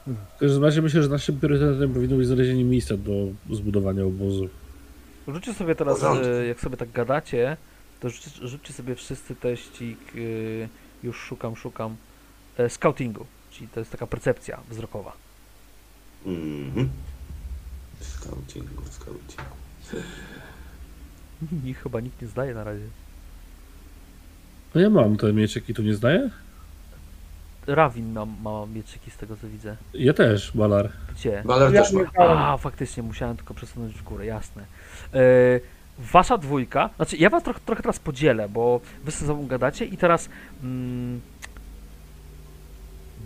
[0.06, 3.12] W każdym razie myślę, że naszym priorytetem powinno być znalezienie miejsca do
[3.50, 4.48] zbudowania obozu.
[5.28, 7.56] Rzućcie sobie teraz, e, jak sobie tak gadacie,
[8.00, 10.68] to rzućcie, rzućcie sobie wszyscy teścik, e,
[11.02, 11.96] już szukam, szukam,
[12.58, 15.12] e, scoutingu, czyli to jest taka percepcja wzrokowa.
[16.26, 16.88] Mhm.
[18.00, 19.56] Scoutingu, scoutingu.
[21.64, 22.84] Nikt chyba nikt nie zdaje na razie.
[24.74, 26.30] No ja mam ten mieczek i tu nie zdaję?
[27.66, 29.76] Rawin ma, ma mieczyki z tego co widzę.
[29.94, 30.88] Ja też, Balar.
[31.14, 31.42] Gdzie?
[31.44, 32.00] Baler Ja też ma.
[32.18, 34.62] A, faktycznie, musiałem tylko przesunąć w górę, jasne.
[35.14, 35.20] E,
[35.98, 39.96] wasza dwójka, znaczy ja was trochę, trochę teraz podzielę, bo wy ze sobą gadacie i
[39.96, 40.28] teraz
[40.62, 41.20] mm,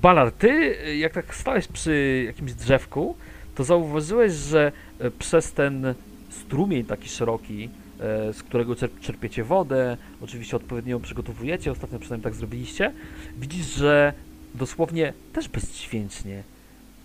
[0.02, 3.16] Balar, ty jak tak stałeś przy jakimś drzewku,
[3.54, 5.94] to zauważyłeś, że e, przez ten
[6.30, 12.24] strumień taki szeroki, e, z którego czerp- czerpiecie wodę, oczywiście odpowiednio ją przygotowujecie, ostatnio przynajmniej
[12.24, 12.92] tak zrobiliście,
[13.38, 14.12] widzisz, że
[14.54, 16.42] dosłownie też bezdźwięcznie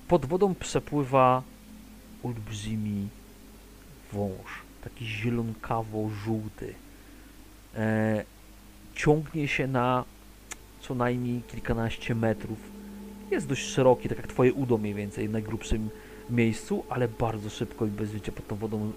[0.08, 1.43] pod wodą przepływa
[2.23, 3.08] olbrzymi
[4.13, 6.73] wąż, taki zielonkawo-żółty.
[7.75, 8.23] E,
[8.95, 10.05] ciągnie się na
[10.81, 12.58] co najmniej kilkanaście metrów.
[13.31, 15.89] Jest dość szeroki, tak jak twoje udo mniej więcej, w najgrubszym
[16.29, 18.91] miejscu, ale bardzo szybko i bez życia pod tą wodą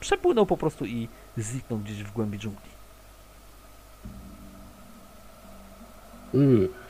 [0.00, 2.70] przepłynął po prostu i zniknął gdzieś w głębi dżungli.
[6.34, 6.81] Yy.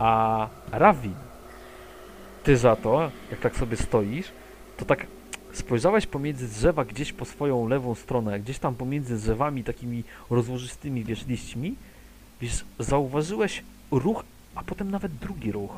[0.00, 1.14] A Rawin,
[2.44, 4.32] ty za to, jak tak sobie stoisz,
[4.76, 5.06] to tak
[5.52, 11.26] spojrzałeś pomiędzy drzewa gdzieś po swoją lewą stronę, gdzieś tam pomiędzy drzewami takimi rozłożystymi, wiesz,
[11.26, 11.74] liśćmi,
[12.40, 15.70] wiesz, zauważyłeś ruch, a potem nawet drugi ruch.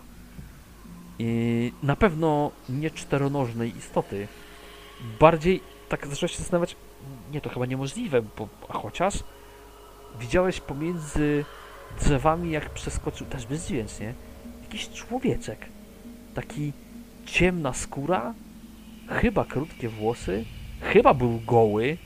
[1.18, 4.28] I na pewno nie czteronożnej istoty.
[5.20, 6.76] Bardziej tak zacząłeś się zastanawiać,
[7.32, 9.24] nie, to chyba niemożliwe, bo, chociaż
[10.20, 11.44] widziałeś pomiędzy
[12.00, 14.14] drzewami, jak przeskoczył, też bezdźwięcznie,
[14.62, 15.66] jakiś człowieczek.
[16.34, 16.72] Taki
[17.26, 18.34] ciemna skóra,
[19.08, 20.44] chyba krótkie włosy,
[20.80, 21.96] chyba był goły.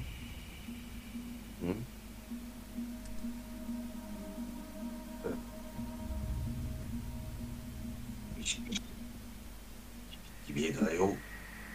[10.50, 11.16] Biegają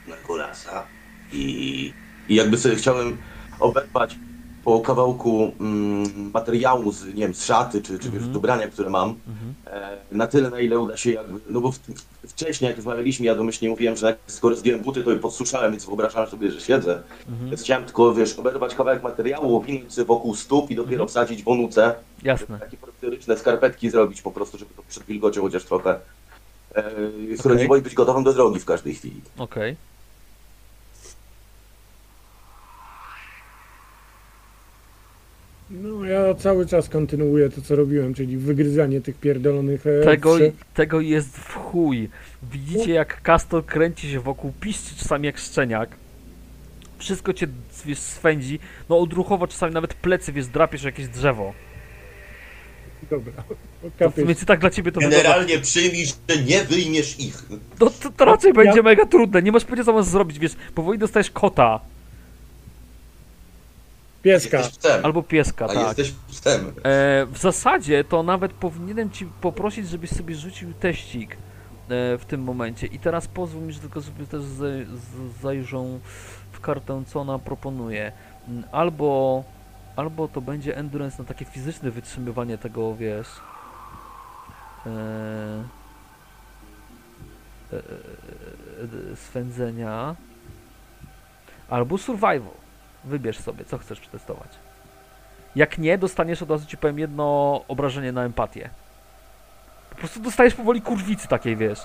[0.08, 0.88] na golasa
[1.32, 1.94] i,
[2.30, 3.18] i jakby sobie chciałem
[3.60, 4.16] oberwać
[4.64, 8.34] po kawałku mm, materiału z, nie wiem, z szaty czy, czy wiesz, Mhm.
[8.34, 9.54] z ubrania, które mam, Mhm.
[9.68, 13.26] e, na tyle, na ile uda się jakby, no bo w, w, wcześniej jak rozmawialiśmy,
[13.26, 16.62] ja domyślnie mówiłem, że jak skoro zdjąłem buty, to je podsuszałem, więc wyobrażałem sobie, że
[16.62, 17.02] siedzę.
[17.30, 17.50] Mhm.
[17.50, 21.10] Więc chciałem tylko, wiesz, oberwać kawałek materiału, owinąć sobie wokół stóp i dopiero Mhm.
[21.10, 21.96] wsadzić w onuce.
[22.24, 22.60] Jasne.
[22.60, 26.00] Takie prowitoryczne skarpetki zrobić po prostu, żeby to przed wilgocią chociaż trochę
[26.76, 26.84] e,
[27.42, 29.22] chroniło i być gotowym do drogi w każdej chwili.
[29.38, 29.76] Okej.
[35.72, 40.38] No ja cały czas kontynuuję to, co robiłem, czyli wygryzanie tych pierdolonych e, Tego,
[40.74, 42.10] tego jest w chuj.
[42.52, 45.90] Widzicie jak Castor kręci się wokół, piszczy czasami jak szczeniak.
[46.98, 47.48] Wszystko cię
[47.86, 48.60] wiesz, swędzi.
[48.90, 51.54] No odruchowo czasami nawet plecy wiesz, drapiesz jakieś drzewo.
[53.10, 53.44] Dobra.
[54.00, 55.24] To, więc tak dla ciebie to wygląda.
[55.24, 57.44] Generalnie przyjmij, że nie wyjmiesz ich.
[57.80, 59.42] No to, to raczej będzie mega trudne.
[59.42, 60.52] Nie masz pojęcia co masz zrobić, wiesz.
[60.76, 61.80] Powoli dostajesz kota.
[64.22, 64.62] Pieska.
[65.04, 65.78] Albo pieska, a tak.
[65.78, 66.68] jesteś psem.
[66.68, 71.38] E, w zasadzie to nawet powinienem ci poprosić, żebyś sobie rzucił teścik e,
[72.18, 72.88] w tym momencie.
[72.88, 76.00] I teraz pozwól mi, że tylko sobie też z, z, zajrzą
[76.52, 78.12] w kartę, co ona proponuje.
[78.48, 79.44] Mm, Albo,
[79.96, 83.28] albo to będzie endurance na takie fizyczne wytrzymywanie tego, wiesz.
[84.86, 84.90] E,
[87.74, 90.16] e, e, e, swędzenia.
[91.70, 92.61] Albo survival.
[93.04, 94.50] Wybierz sobie, co chcesz przetestować.
[95.56, 98.70] Jak nie, dostaniesz od razu ci powiem jedno obrażenie na empatię.
[99.90, 101.80] Po prostu dostajesz powoli kurwicy takiej, wiesz.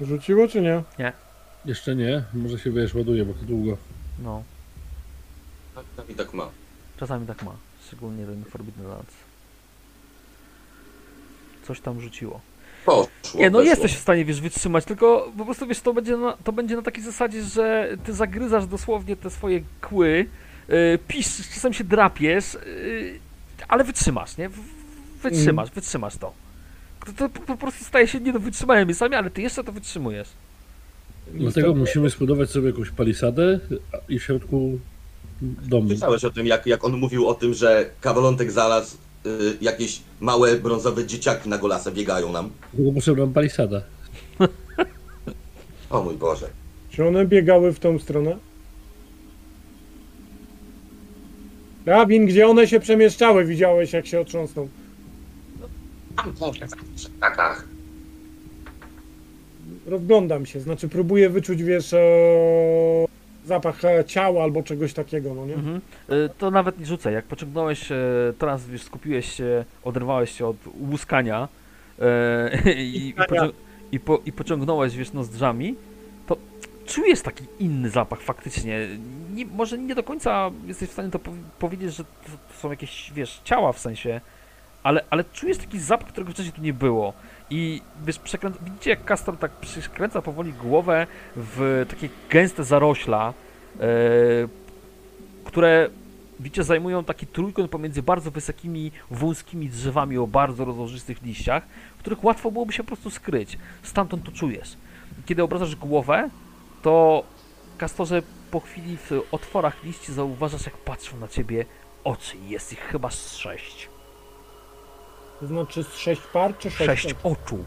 [0.00, 0.82] Rzuciło czy nie?
[0.98, 1.12] Nie.
[1.64, 3.76] Jeszcze nie, może się wiesz, ładuje, bo to długo.
[4.18, 4.42] No.
[5.74, 6.50] Tak, tak i tak ma.
[6.96, 7.52] Czasami tak ma,
[7.86, 9.14] szczególnie w Forbidden Lands.
[11.64, 12.40] Coś tam rzuciło.
[12.86, 13.70] Poszło, Nie, no weszło.
[13.70, 16.82] jesteś w stanie, wiesz, wytrzymać, tylko po prostu, wiesz, to będzie na, to będzie na
[16.82, 20.26] takiej zasadzie, że ty zagryzasz dosłownie te swoje kły,
[20.68, 23.18] yy, piszesz, czasem się drapiesz, yy,
[23.68, 24.50] ale wytrzymasz, nie?
[25.22, 26.32] Wytrzymasz, wytrzymasz to.
[27.06, 29.72] To, to po, po prostu staje się nie do wytrzymania miejscami, ale ty jeszcze to
[29.72, 30.28] wytrzymujesz.
[31.34, 33.60] Dlatego musimy zbudować sobie jakąś palisadę
[34.08, 34.78] i w środku
[35.42, 35.88] dom.
[35.88, 40.56] Słyszałeś o tym, jak, jak on mówił o tym, że kawalątek znalazł y, jakieś małe
[40.56, 42.50] brązowe dzieciaki na golasa biegają nam.
[42.74, 43.82] Dlatego potrzebna nam palisada.
[45.90, 46.48] O mój Boże.
[46.90, 48.36] Czy one biegały w tą stronę?
[51.86, 53.44] Rabin, gdzie one się przemieszczały?
[53.44, 54.68] Widziałeś, jak się otrząsnął.
[57.20, 57.64] Tak, tak.
[59.86, 61.98] Rozglądam się, znaczy próbuję wyczuć, wiesz, e,
[63.44, 65.54] zapach e, ciała albo czegoś takiego, no nie?
[65.54, 65.80] Mhm.
[66.10, 67.14] Y, To nawet nie rzucaj.
[67.14, 67.96] Jak pociągnąłeś, e,
[68.38, 70.56] teraz wiesz, skupiłeś się, oderwałeś się od
[70.90, 71.48] łuskania
[72.00, 73.52] e, i, i, pocią-
[73.92, 75.74] i, po, i pociągnąłeś, wiesz, nozdrzami,
[76.26, 76.36] to
[76.86, 78.88] czujesz taki inny zapach faktycznie.
[79.34, 82.10] Nie, może nie do końca jesteś w stanie to powi- powiedzieć, że to,
[82.48, 84.20] to są jakieś, wiesz, ciała w sensie,
[84.82, 87.12] ale, ale czujesz taki zapach, którego wcześniej tu nie było.
[87.50, 93.32] I wiesz, przekręca, widzicie jak Castor tak przykręca powoli głowę w takie gęste zarośla,
[93.80, 93.84] e,
[95.44, 95.90] które
[96.40, 101.66] widzicie zajmują taki trójkąt pomiędzy bardzo wysokimi, wąskimi drzewami o bardzo rozłożystych liściach,
[101.96, 103.58] w których łatwo byłoby się po prostu skryć.
[103.82, 104.76] Stamtąd to czujesz.
[105.26, 106.30] Kiedy obracasz głowę,
[106.82, 107.24] to
[107.78, 111.64] Kastorze po chwili w otworach liści zauważasz, jak patrzą na ciebie
[112.04, 112.36] oczy.
[112.48, 113.88] Jest ich chyba sześć.
[115.42, 117.02] To znaczy z sześć par czy sześć?
[117.02, 117.64] Sześć oczu.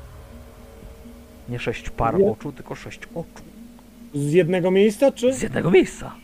[1.49, 2.31] Nie sześć par Nie.
[2.31, 3.43] oczu, tylko sześć oczu.
[4.13, 5.33] Z jednego miejsca, czy?
[5.33, 6.15] Z jednego miejsca.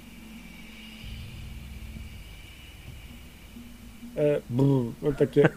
[4.18, 5.50] E, brr, no takie...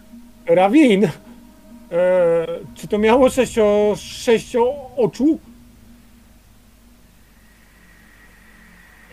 [0.46, 1.04] Rawin!
[1.04, 1.10] E,
[2.74, 5.38] czy to miało sześcio, sześcio oczu?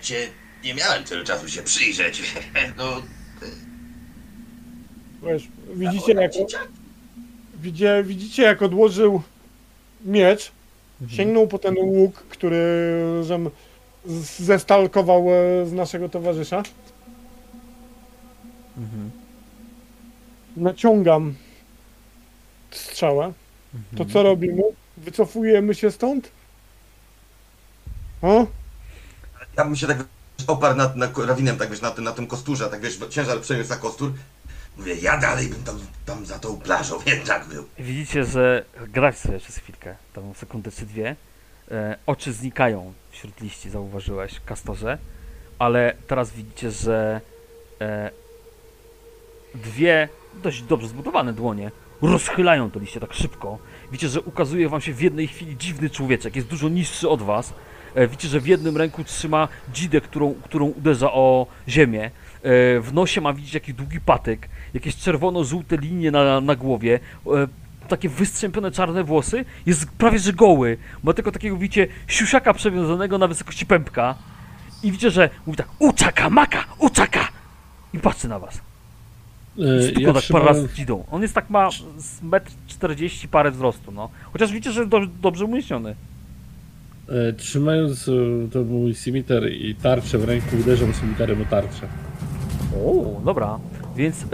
[0.02, 0.28] Cię
[0.63, 2.21] nie miałem tyle czasu się przyjrzeć.
[2.78, 3.02] No,
[5.24, 6.32] Wiesz, widzicie jak,
[7.62, 9.22] widzicie, widzicie jak odłożył
[10.06, 10.52] miecz,
[11.08, 12.58] sięgnął po ten łuk, który
[13.24, 13.50] żem
[14.40, 16.64] zestalkował e, z naszego towarzysza.
[18.78, 19.12] Mhm.
[20.58, 21.36] Naciągam
[22.72, 23.34] strzałę.
[23.98, 24.62] To co robimy?
[24.98, 26.32] Wycofujemy się stąd?
[28.22, 28.48] O?
[29.58, 30.06] Ja bym się tak
[30.48, 33.70] oparł nad, nad rawinem, tak wiesz, na tym, na tym kosturze, tak wiesz, ciężar przeniósł
[33.70, 34.14] na kostur.
[34.80, 37.65] Mówię, ja dalej bym tam, tam za tą plażą, tak był.
[37.80, 41.15] Widzicie, że grać sobie przez chwilkę, tam sekundę czy dwie,
[41.72, 44.98] e, oczy znikają wśród liści, zauważyłeś, Kastorze,
[45.60, 47.22] ale teraz widzicie, że
[47.82, 48.12] e,
[49.56, 50.10] dwie
[50.44, 53.58] dość dobrze zbudowane dłonie rozchylają te liście tak szybko.
[53.92, 57.54] Widzicie, że ukazuje wam się w jednej chwili dziwny człowieczek, jest dużo niższy od was.
[57.96, 62.12] E, widzicie, że w jednym ręku trzyma dzidę, którą, którą uderza o ziemię.
[62.43, 67.47] E, w nosie ma widzieć jakiś długi patyk, jakieś czerwono-żółte linie na, na głowie, e,
[67.88, 70.78] takie wystrzępione czarne włosy, jest prawie że goły.
[71.04, 74.15] Ma tylko takiego, widzicie, siusiaka przewiązanego na wysokości pępka.
[74.84, 77.28] I widzicie, że mówi tak, uczaka, maka, uczaka!
[77.93, 78.62] I patrzy na was.
[79.89, 81.06] Stuka Ja tak parę razy trzymałem, z dzidą.
[81.12, 84.10] On jest tak ma z metr 40 parę wzrostu, no.
[84.34, 85.95] Chociaż widzicie, że do, dobrze umieśniony.
[87.38, 88.10] trzymając
[88.52, 91.88] to mój cimiter i tarczę w ręku, uderzam cimitarem o tarczę.
[92.76, 93.60] O, dobra.
[93.96, 94.28] Więc e,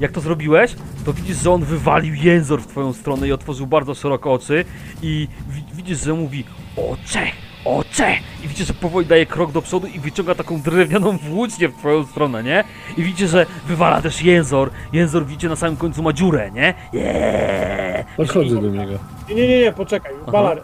[0.00, 3.94] jak to zrobiłeś, to widzisz, że on wywalił jęzor w twoją stronę i otworzył bardzo
[3.94, 4.64] szeroko oczy
[5.02, 6.44] i wi widzisz, że mówi
[6.76, 7.22] ocze,
[7.64, 8.12] ocze
[8.44, 12.06] i widzisz, że powoli daje krok do przodu i wyciąga taką drewnianą włócznię w twoją
[12.06, 12.64] stronę, nie?
[12.96, 14.70] I widzicie, że wywala też jęzor.
[14.92, 16.74] Jęzor widzicie na samym końcu ma dziurę, nie?
[16.92, 18.04] Jeee!
[18.16, 18.98] Podchodzę do niego.
[19.28, 20.12] Nie, nie, nie, nie poczekaj.
[20.32, 20.62] Balar, e,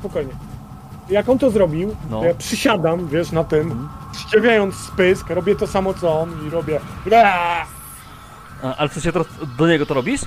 [0.00, 0.32] spokojnie.
[1.10, 2.20] Jak on to zrobił, No.
[2.20, 3.88] to ja przysiadam, wiesz, na tym, Mhm.
[4.18, 6.80] ściewiając spysk, robię to samo co on i robię!
[8.62, 9.26] A, ale w sensie teraz
[9.58, 10.20] do niego to robisz?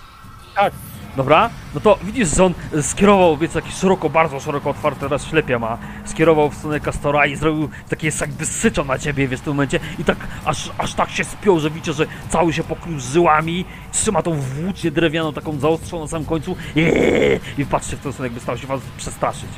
[0.56, 0.74] Tak.
[1.18, 5.60] Dobra, no to widzisz, że on skierował, więc taki szeroko, bardzo szeroko otwarte teraz ślepia
[5.60, 9.54] ma, skierował w stronę Kastora i zrobił takie jakby syczał na ciebie, wiesz, w tym
[9.54, 13.66] momencie i tak, aż, aż tak się spiął, że widzicie, że cały się pokrył żyłami,
[13.92, 17.40] trzyma tą włócznię drewnianą, taką zaostrzoną na samym końcu Jeee!
[17.58, 19.50] i patrzy w tę stronę, jakby stał się was przestraszyć.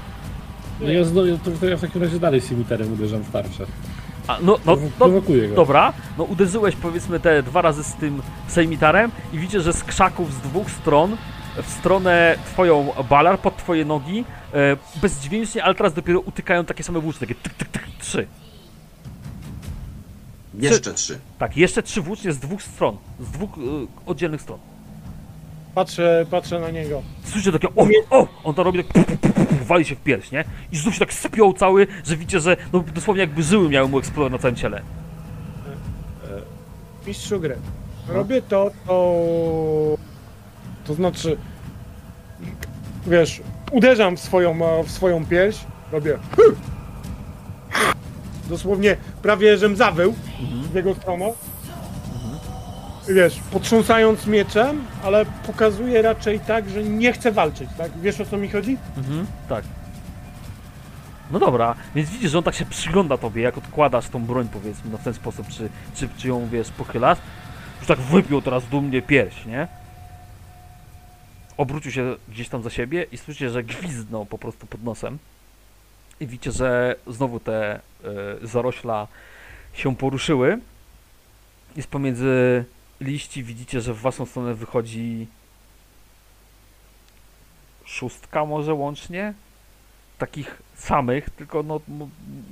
[0.83, 3.65] No ja, zno, to, to ja w takim razie dalej cimiterem uderzam w tarczę.
[4.27, 5.55] A, no, no, no, Prowokuję go.
[5.55, 10.33] dobra, no uderzyłeś powiedzmy te dwa razy z tym sejmitarem i widzicie, że z krzaków
[10.33, 11.17] z dwóch stron
[11.63, 16.99] w stronę twoją balar, pod twoje nogi, e, bezdźwięcznie, ale teraz dopiero utykają takie same
[16.99, 18.27] włócznie, takie tyk, tyk, tyk, trzy.
[20.59, 21.19] Jeszcze trzy.
[21.39, 23.61] Tak, jeszcze trzy włócznie z dwóch stron, z dwóch e,
[24.05, 24.59] oddzielnych stron.
[25.75, 27.01] Patrzę, patrzę na niego.
[27.23, 29.05] Słyszycie takie, o, o, on to robi tak,
[29.65, 30.43] wali się w pierś, nie?
[30.71, 33.99] I znów się tak spiął cały, że widzicie, że no, dosłownie jakby żyły miały mu
[33.99, 34.81] eksplodować na całym ciele.
[37.07, 37.57] Mistrzu gry.
[38.07, 39.15] Robię to, to...
[40.85, 41.37] To znaczy...
[43.07, 45.59] Wiesz, uderzam w swoją, e, w swoją pierś,
[45.91, 46.17] robię...
[48.49, 50.13] Dosłownie prawie, żem zawył
[50.71, 51.33] w jego stronę.
[53.07, 57.91] Wiesz, potrząsając mieczem, ale pokazuję raczej tak, że nie chcę walczyć, tak?
[58.01, 58.77] Wiesz o co mi chodzi?
[58.97, 59.65] Mhm, tak.
[61.31, 64.91] No dobra, więc widzisz, że on tak się przygląda tobie, jak odkładasz tą broń, powiedzmy,
[64.91, 67.17] no w ten sposób, czy, czy, czy ją, wiesz, pochylasz.
[67.79, 69.67] Już tak wypiął teraz dumnie pierś, nie?
[71.57, 75.17] Obrócił się gdzieś tam za siebie i słyszycie, że gwizdnął po prostu pod nosem.
[76.19, 77.79] I widzicie, że znowu te
[78.43, 79.07] y, zarośla
[79.73, 80.59] się poruszyły.
[81.77, 82.65] Z pomiędzy
[83.03, 85.27] liści widzicie, że w waszą stronę wychodzi
[87.85, 89.33] szóstka może łącznie
[90.17, 91.81] takich samych, tylko no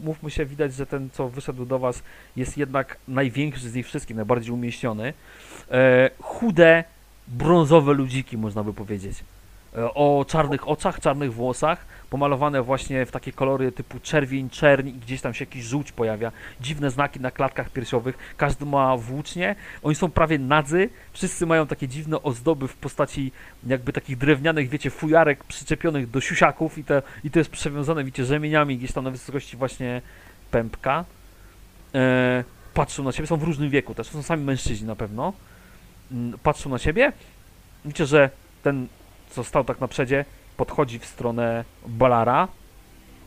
[0.04, 2.04] mówmy się, widać, że ten co wyszedł do was
[2.36, 5.14] jest jednak największy z nich wszystkich, najbardziej umieściony.
[5.72, 6.84] E, chude,
[7.28, 9.24] brązowe ludziki można by powiedzieć.
[9.76, 15.22] O czarnych oczach, czarnych włosach, pomalowane właśnie w takie kolory typu czerwień, czerń i gdzieś
[15.22, 16.32] tam się jakiś żółć pojawia.
[16.62, 21.88] Dziwne znaki na klatkach piersiowych, każdy ma włócznie, oni są prawie nadzy, wszyscy mają takie
[21.88, 23.32] dziwne ozdoby w postaci
[23.68, 28.26] jakby takich drewnianych, wiecie, fujarek przyczepionych do siusiaków i, te, i to jest przewiązane, wiecie,
[28.26, 30.02] rzemieniami gdzieś tam na wysokości właśnie
[30.52, 31.06] pępka.
[31.96, 35.34] E, patrzą na siebie, są w różnym wieku też, to są sami mężczyźni na pewno.
[36.12, 37.12] Mm, Patrzą na siebie,
[37.86, 38.30] widzicie, że
[38.64, 38.88] ten,
[39.32, 40.26] co stał tak na przedzie,
[40.58, 42.48] podchodzi w stronę Balara,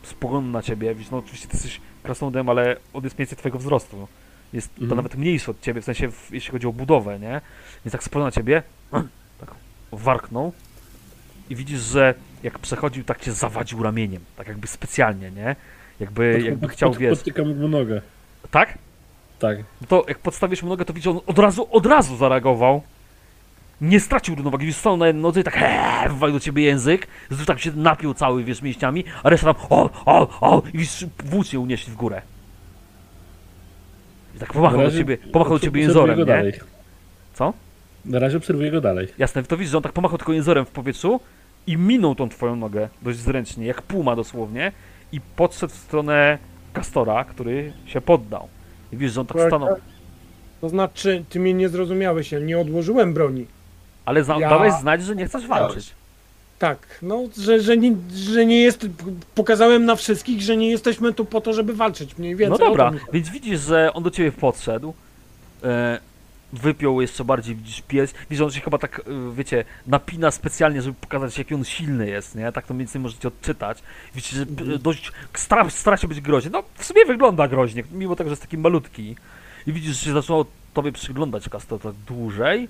[0.03, 3.59] spogląda na ciebie, widzisz, no oczywiście ty jesteś krasnoludem, ale on jest mniej więcej twojego
[3.59, 4.07] wzrostu.
[4.53, 4.95] Jest to Mhm.
[4.97, 7.41] nawet mniejszy od ciebie, w sensie w, jeśli chodzi o budowę, nie?
[7.85, 8.63] Więc tak spogląda na ciebie,
[9.39, 9.51] tak
[9.91, 10.53] warknął
[11.49, 12.13] i widzisz, że
[12.43, 15.55] jak przechodził, tak cię zawadził ramieniem, tak jakby specjalnie, nie?
[15.99, 18.01] Jakby, jakby chciał, pod, wiesz, Podtykam mu nogę.
[18.51, 18.77] tak?
[19.39, 19.57] Tak.
[19.81, 22.81] No to jak podstawisz mu nogę, to widzisz, on od razu, od razu zareagował.
[23.81, 27.07] Nie stracił równowagi, już stał na jednej nodze i tak heee, wywalił do ciebie język,
[27.29, 31.05] znów tak się napił cały, wiesz, mięśniami, a reszta tam o, o, o i widzisz,
[31.25, 32.21] włócznie unieśli w górę.
[34.35, 36.25] I tak pomachał do ciebie, pomachał do ciebie jęzorem, go nie?
[36.25, 36.53] dalej.
[37.33, 37.53] Co?
[38.05, 39.07] Na razie obserwuję go dalej.
[39.17, 41.19] Jasne, to widzisz, że on tak pomachał tylko jęzorem w powietrzu
[41.67, 44.71] i minął tą twoją nogę dość zręcznie, jak puma dosłownie
[45.11, 46.37] i podszedł w stronę
[46.73, 48.47] Kastora, który się poddał.
[48.91, 49.75] I widzisz, że on tak stanął.
[50.61, 53.45] To znaczy, ty mnie nie zrozumiałeś, ja nie odłożyłem broni.
[54.05, 55.93] Ale za- Ja- dałeś znać, że nie chcesz walczyć.
[56.59, 58.87] Tak, no, że, że, nie, że nie jest.
[59.35, 62.59] Pokazałem na wszystkich, że nie jesteśmy tu po to, żeby walczyć mniej więcej.
[62.59, 64.93] No dobra, więc widzisz, że on do ciebie podszedł.
[65.63, 65.99] E,
[66.53, 68.13] wypiął jeszcze bardziej, widzisz, pies.
[68.29, 72.07] Widzisz, że on się chyba tak, e, wiecie, napina specjalnie, żeby pokazać, jaki on silny
[72.07, 72.51] jest, nie?
[72.51, 73.83] Tak to mniej więcej możecie odczytać.
[74.15, 76.51] Widzicie, że p- dość stara, stara się być groźny.
[76.51, 79.15] No, w sumie wygląda groźnie, mimo tego, że jest taki malutki.
[79.67, 82.67] I widzisz, że się zaczęło tobie przyglądać Kastor tak dłużej.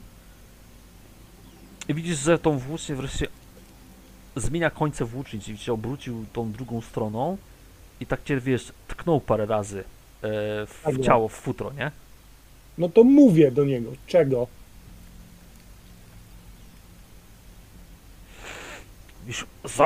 [1.90, 3.28] I widzisz, że tą włócznię wreszcie
[4.36, 7.38] zmienia końce włóczni, czyli się obrócił tą drugą stroną
[8.00, 9.84] i tak cię, wiesz, tknął parę razy e,
[10.66, 11.06] w, Tak w było.
[11.06, 11.92] ciało, w futro, nie?
[12.78, 13.92] No to mówię do niego.
[14.08, 14.48] Czego?
[19.28, 19.46] Wiesz,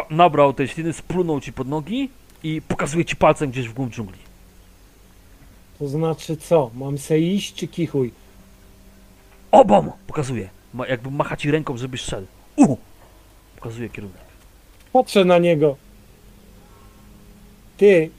[0.10, 2.10] nabrał tej śliny, splunął ci pod nogi
[2.44, 4.20] i pokazuje ci palcem gdzieś w głąb dżungli.
[5.80, 6.72] To znaczy co?
[6.74, 8.12] Mam se iść czy kichuj?
[9.52, 9.92] Obom!
[10.08, 10.50] Pokazuje.
[10.74, 12.28] Ma, jakby macha ci ręką, żebyś szedł.
[12.56, 12.78] U!
[13.56, 14.18] Pokazuje kierunek.
[14.94, 15.76] Patrzę na niego.
[17.78, 18.10] Ty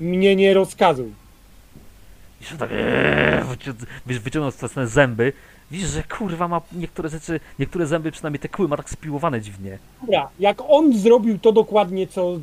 [0.00, 1.12] mnie nie rozkazuj.
[2.40, 3.74] I że tak, eee,
[4.06, 5.32] wiesz, wyciągnął swoje zęby.
[5.70, 9.78] Widzisz, że kurwa ma niektóre rzeczy, niektóre zęby, przynajmniej te kły, ma tak spiłowane dziwnie.
[10.00, 12.40] Dobra, jak on zrobił to dokładnie, co,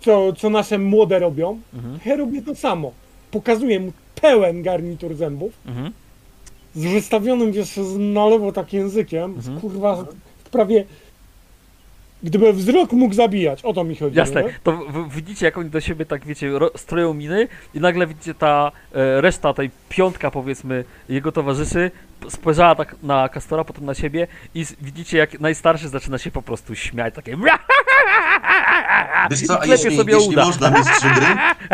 [0.00, 1.98] co, co nasze młode robią, Mhm.
[2.06, 2.92] ja robię to samo.
[3.30, 5.92] Pokazuję mu pełen garnitur zębów, Mhm.
[6.76, 9.60] Z wystawionym wiesz, na lewo tak językiem, Mhm.
[9.60, 10.04] kurwa
[10.50, 10.84] prawie...
[12.22, 14.16] Gdyby wzrok mógł zabijać, o to mi chodzi.
[14.18, 14.54] Jasne, nie?
[14.62, 18.34] to w, widzicie, jak oni do siebie tak, wiecie, ro, stroją miny i nagle widzicie
[18.34, 21.90] ta e, reszta, tej piątka, powiedzmy, jego towarzyszy
[22.28, 26.42] spojrzała tak na Kastora, potem na siebie i z, widzicie, jak najstarszy zaczyna się po
[26.42, 27.36] prostu śmiać, takie
[29.30, 30.44] Wiesz co, a jeśli, sobie jeśli uda.
[30.46, 31.26] można mistrzu gry,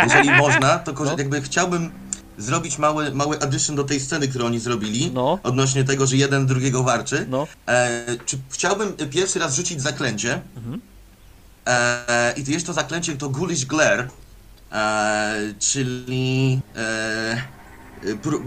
[0.03, 1.15] jeżeli można, to No.
[1.19, 1.91] jakby chciałbym
[2.39, 5.11] zrobić mały, mały addition do tej sceny, którą oni zrobili.
[5.15, 5.39] No.
[5.43, 7.27] Odnośnie tego, że jeden drugiego warczy.
[7.31, 7.47] No.
[7.69, 10.41] E, czy chciałbym pierwszy raz rzucić zaklęcie?
[10.57, 10.81] Mhm.
[11.69, 14.09] E, I to jest to zaklęcie to Ghoulish Glare,
[14.73, 17.43] e, czyli e,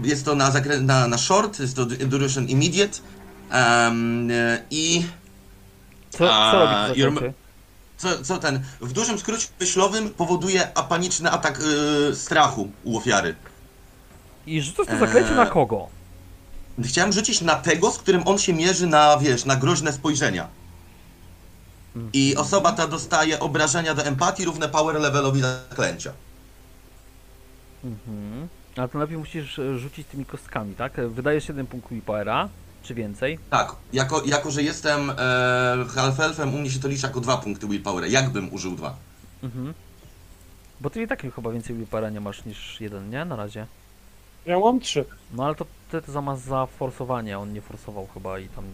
[0.04, 2.98] jest to na, zakrę- na, na short, jest to du- duration immediate
[3.52, 3.92] e,
[4.70, 5.04] i
[6.10, 7.34] Co, co robi zaklęcie?
[7.98, 11.60] co, co ten, w dużym skrócie myślowym powoduje apaniczny atak
[12.10, 13.34] e, strachu u ofiary.
[14.46, 15.36] I rzucasz to zaklęcie Eee.
[15.36, 15.88] na kogo?
[16.84, 20.48] Chciałem rzucić na tego, z którym on się mierzy na, wiesz, na groźne spojrzenia.
[22.12, 26.12] I osoba ta dostaje obrażenia do empatii równe power levelowi zaklęcia.
[27.84, 28.48] Mhm.
[28.76, 30.92] Ale to najpierw musisz e, rzucić tymi kostkami, tak?
[31.08, 32.48] Wydajesz jeden punkt willpowera,
[32.82, 33.38] czy więcej.
[33.50, 35.14] Tak, jako, jako że jestem e,
[35.88, 38.06] half-elfem, u mnie się to liczy jako dwa punkty willpowera.
[38.06, 38.96] Jakbym użył dwa.
[39.42, 39.74] Mhm.
[40.80, 43.24] Bo ty i tak chyba więcej willpowera nie masz niż jeden, nie?
[43.24, 43.66] Na razie.
[44.46, 45.04] Ja mam trzy.
[45.32, 48.64] No ale to ty to zamiast za forsowanie, on nie forsował chyba i tam...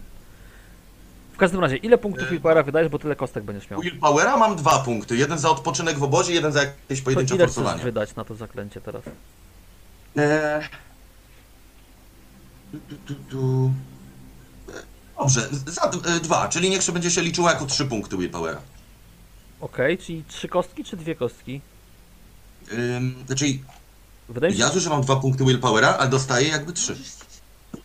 [1.33, 3.81] W każdym razie, ile punktów willpowera wydajesz, bo tyle kostek będziesz miał.
[3.81, 5.17] Willpowera mam dwa punkty.
[5.17, 7.83] Jeden za odpoczynek w obozie, jeden za jakieś To pojedyncze ile chcesz forsowanie.
[7.83, 9.03] wydać na to zaklęcie teraz?
[10.17, 10.61] E,
[12.71, 13.71] tu, tu, tu, tu.
[14.69, 14.83] E,
[15.17, 18.61] Dobrze, za d- e, dwa, czyli niech się będzie się liczyło jako trzy punkty willpowera.
[19.61, 21.61] Okej, czyli trzy kostki czy dwie kostki?
[22.73, 23.45] Ym, znaczy,
[24.29, 26.95] Wydaje mi się, ja zużywam dwa punkty willpowera, a dostaję jakby trzy.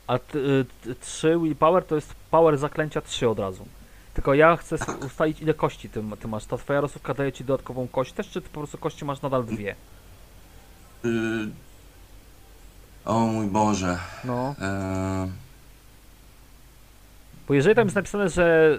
[0.07, 3.67] a t, y, t, trzy willpower to jest power zaklęcia trzy od razu.
[4.15, 6.45] Tylko ja chcę s- ustalić ile kości ty, ty masz.
[6.45, 9.45] Ta twoja rozsówka daje ci dodatkową kość też, czy ty po prostu kości masz nadal
[9.45, 9.75] dwie?
[11.05, 11.09] Y,
[13.05, 13.99] O mój Boże.
[14.25, 14.55] No.
[14.61, 15.29] E,
[17.49, 18.79] Bo jeżeli tam jest napisane, że y,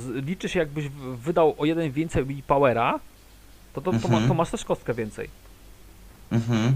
[0.00, 3.00] z, liczy się jakbyś w- wydał o jeden więcej willpowera,
[3.72, 4.28] to, to, to, ma, Mhm.
[4.28, 5.30] to masz też kostkę więcej.
[6.32, 6.74] Mhm.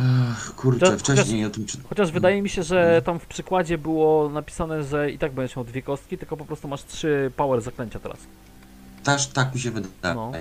[0.00, 1.78] Ach, kurczę, Chociaż- wcześniej o tym czy...
[1.88, 5.64] Chociaż wydaje mi się, że tam w przykładzie było napisane, że i tak będziesz miał
[5.64, 8.18] dwie kostki, tylko po prostu masz trzy power zaklęcia teraz.
[9.04, 10.14] Też tak mi się wydaje.
[10.14, 10.32] No.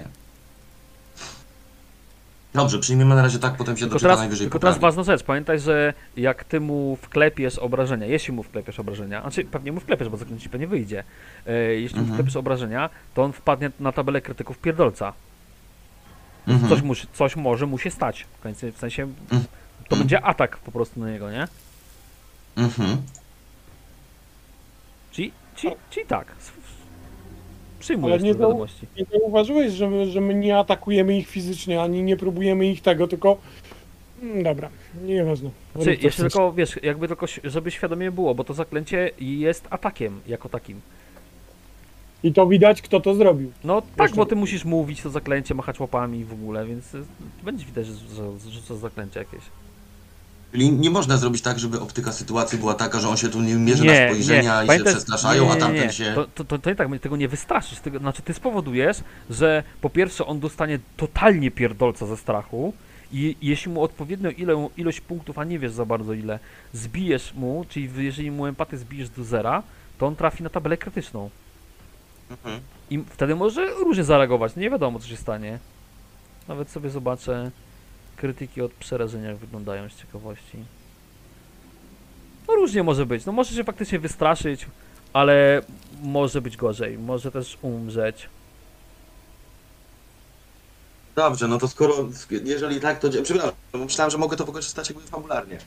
[2.53, 4.95] Dobrze, przyjmiemy na razie tak, potem się doczyta teraz, najwyżej tylko teraz poprawi.
[4.95, 9.71] ważna rzecz, pamiętaj, że jak ty mu wklepiesz obrażenia, jeśli mu wklepiesz obrażenia, znaczy pewnie
[9.71, 11.03] mu wklepiesz, bo zaklęcie pewnie wyjdzie,
[11.47, 12.15] e, jeśli mu Mhm.
[12.17, 15.13] wklepiesz obrażenia, to on wpadnie na tabelę krytyków pierdolca.
[16.47, 16.69] Mhm.
[16.69, 19.99] Coś, musi, coś może mu się stać, w, końcu, w sensie to Mhm.
[19.99, 21.47] będzie atak po prostu na niego, nie?
[22.57, 22.97] Mhm.
[25.11, 26.27] Czyli, czyli, czyli tak,
[27.79, 28.87] przyjmujesz nie te wiadomości.
[28.97, 33.07] Nie zauważyłeś, że my, że my nie atakujemy ich fizycznie, ani nie próbujemy ich tego,
[33.07, 33.37] tylko...
[34.21, 34.69] Mm, Dobra,
[35.03, 35.49] nieważne.
[35.75, 40.21] Znaczy, co jeszcze tylko, wiesz, jakby tylko, żeby świadomie było, bo to zaklęcie jest atakiem
[40.27, 40.81] jako takim.
[42.23, 43.51] I to widać, kto to zrobił.
[43.63, 47.03] No tak, Jeszcze- bo ty musisz mówić to zaklęcie, machać łapami w ogóle, więc y,
[47.43, 47.93] będzie widać, że,
[48.43, 49.41] że rzucasz zaklęcie jakieś.
[50.51, 53.55] Czyli nie można zrobić tak, żeby optyka sytuacji była taka, że on się tu nie
[53.55, 54.65] mierzy Nie, na spojrzenia nie.
[54.65, 55.93] i Pamiętaj- się przestraszają, nie, a nie, tamten nie.
[55.93, 56.11] się...
[56.15, 58.97] To, to, to, to nie tak, tego nie wystraszysz, tego, znaczy ty spowodujesz,
[59.29, 62.73] że po pierwsze on dostanie totalnie pierdolca ze strachu
[63.11, 66.39] i jeśli mu odpowiednią ile, ilość punktów, a nie wiesz za bardzo ile,
[66.73, 69.63] zbijesz mu, czyli jeżeli mu empatię zbijesz do zera,
[69.97, 71.29] to on trafi na tabelę krytyczną.
[72.31, 72.61] Mhm.
[72.89, 75.59] I wtedy może różnie zareagować, nie wiadomo co się stanie.
[76.47, 77.51] Nawet sobie zobaczę
[78.15, 80.57] krytyki od przerażenia jak wyglądają z ciekawości.
[82.47, 84.67] No różnie może być, no może się faktycznie wystraszyć,
[85.13, 85.61] ale
[86.03, 88.29] może być gorzej, może też umrzeć.
[91.15, 91.95] Dobrze, no to skoro,
[92.43, 93.09] jeżeli tak, to...
[93.23, 95.57] Przepraszam, myślałem, że mogę to wykorzystać jakby fabularnie.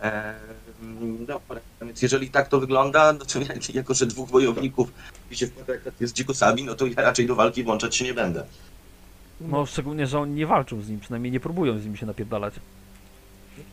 [0.00, 4.92] Ehm, dobra, więc jeżeli tak to wygląda, no to jak, jako, że dwóch wojowników
[5.30, 8.44] wpada jak jest dzikusami, no to ja raczej do walki włączać się nie będę.
[9.40, 12.54] No szczególnie, że oni nie walczą z nim, przynajmniej nie próbują z nim się napierdalać.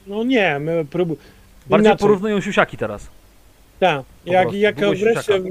[0.08, 1.26] No nie, my próbujemy...
[1.70, 3.08] Bardziej porównują siusiaki teraz.
[3.80, 5.42] Tak, jak, jak, wreszcie,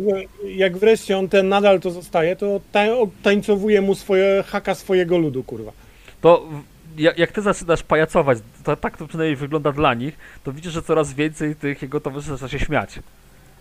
[0.44, 2.84] jak wreszcie on ten nadal to zostaje, to ta,
[3.22, 5.72] tańcowuje mu swoje haka swojego ludu, kurwa.
[6.20, 6.48] To
[6.96, 11.12] jak ty zaczynasz pajacować, to, tak to przynajmniej wygląda dla nich, to widzisz, że coraz
[11.12, 12.98] więcej tych jego towarzyszy zaczyna się śmiać.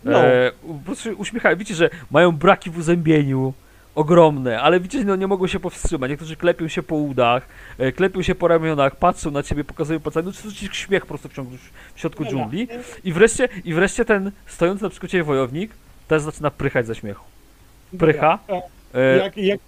[0.03, 0.19] No.
[0.25, 1.55] E, po prostu uśmiechają.
[1.57, 3.53] Widzicie, że mają braki w uzębieniu
[3.95, 6.09] ogromne, ale widzicie, no nie mogą się powstrzymać.
[6.09, 7.47] Niektórzy klepią się po udach,
[7.77, 11.07] e, klepią się po ramionach, patrzą na ciebie, pokazują palcami, no to ci śmiech po
[11.07, 11.51] prostu w, ciągu,
[11.95, 12.67] w środku dżungli.
[13.03, 15.71] I wreszcie, I wreszcie ten stojący na przykładzie wojownik
[16.07, 17.23] też zaczyna prychać ze śmiechu.
[17.99, 18.39] Prycha.
[18.93, 19.59] E, Jak, jak,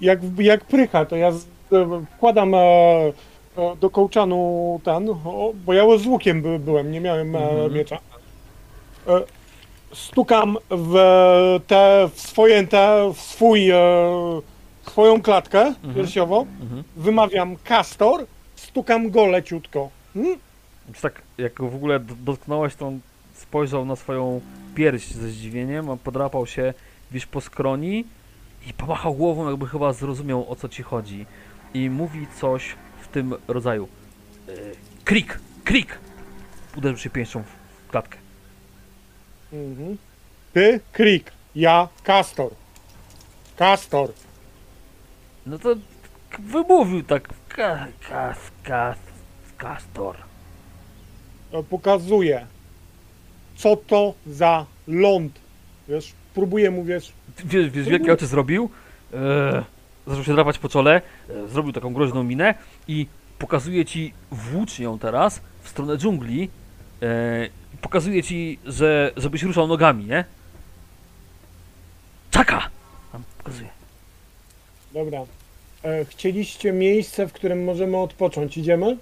[0.00, 1.34] jak, jak prycha, to ja e,
[2.16, 3.12] wkładam e, e,
[3.80, 7.72] do kołczanu ten, o, bo ja z łukiem by, byłem, nie miałem e, Mhm.
[7.72, 7.98] miecza.
[9.92, 10.94] E, stukam w
[11.66, 13.78] te, w swoje, te, w swój, e,
[14.82, 16.84] swoją klatkę piersiową, mhm.
[16.96, 18.26] wymawiam kastor,
[18.56, 19.90] stukam go leciutko.
[20.14, 20.38] Hmm?
[20.86, 23.00] Więc tak, jak w ogóle dotknąłeś, to on
[23.34, 24.40] spojrzał na swoją
[24.74, 26.74] pierś ze zdziwieniem, a podrapał się
[27.10, 28.04] gdzieś po skroni
[28.66, 31.26] i pomachał głową, jakby chyba zrozumiał o co ci chodzi.
[31.74, 33.88] I mówi coś w tym rodzaju.
[34.48, 34.54] Yy,
[35.04, 35.98] krik, krik!
[36.76, 38.18] Uderzył się pięścią w klatkę.
[39.52, 39.96] Mhm.
[40.52, 42.50] Ty, Krik, ja, Castor.
[43.56, 44.12] Castor.
[45.46, 45.74] No to
[46.38, 47.28] wymówił tak.
[47.48, 48.98] Ka, kas, kas,
[49.56, 50.16] kastor.
[51.52, 52.46] E, Pokazuję,
[53.56, 55.40] co to za ląd.
[55.88, 58.70] Wiesz, próbuję mu, wiesz, Ty Wiesz, wiesz jakie oczy zrobił?
[59.14, 59.62] Eee,
[60.06, 62.54] zaczął się drapać po czole, e, zrobił taką groźną minę
[62.88, 63.06] i
[63.38, 66.50] pokazuje ci włócznią teraz w stronę dżungli.
[67.02, 67.06] E,
[67.82, 70.24] pokazuje ci, że żebyś ruszał nogami, nie?
[72.30, 72.70] Czaka!
[73.12, 73.68] Tam pokazuje.
[74.92, 75.20] dobra.
[75.84, 78.56] E, chcieliście miejsce, w którym możemy odpocząć.
[78.58, 78.96] Idziemy?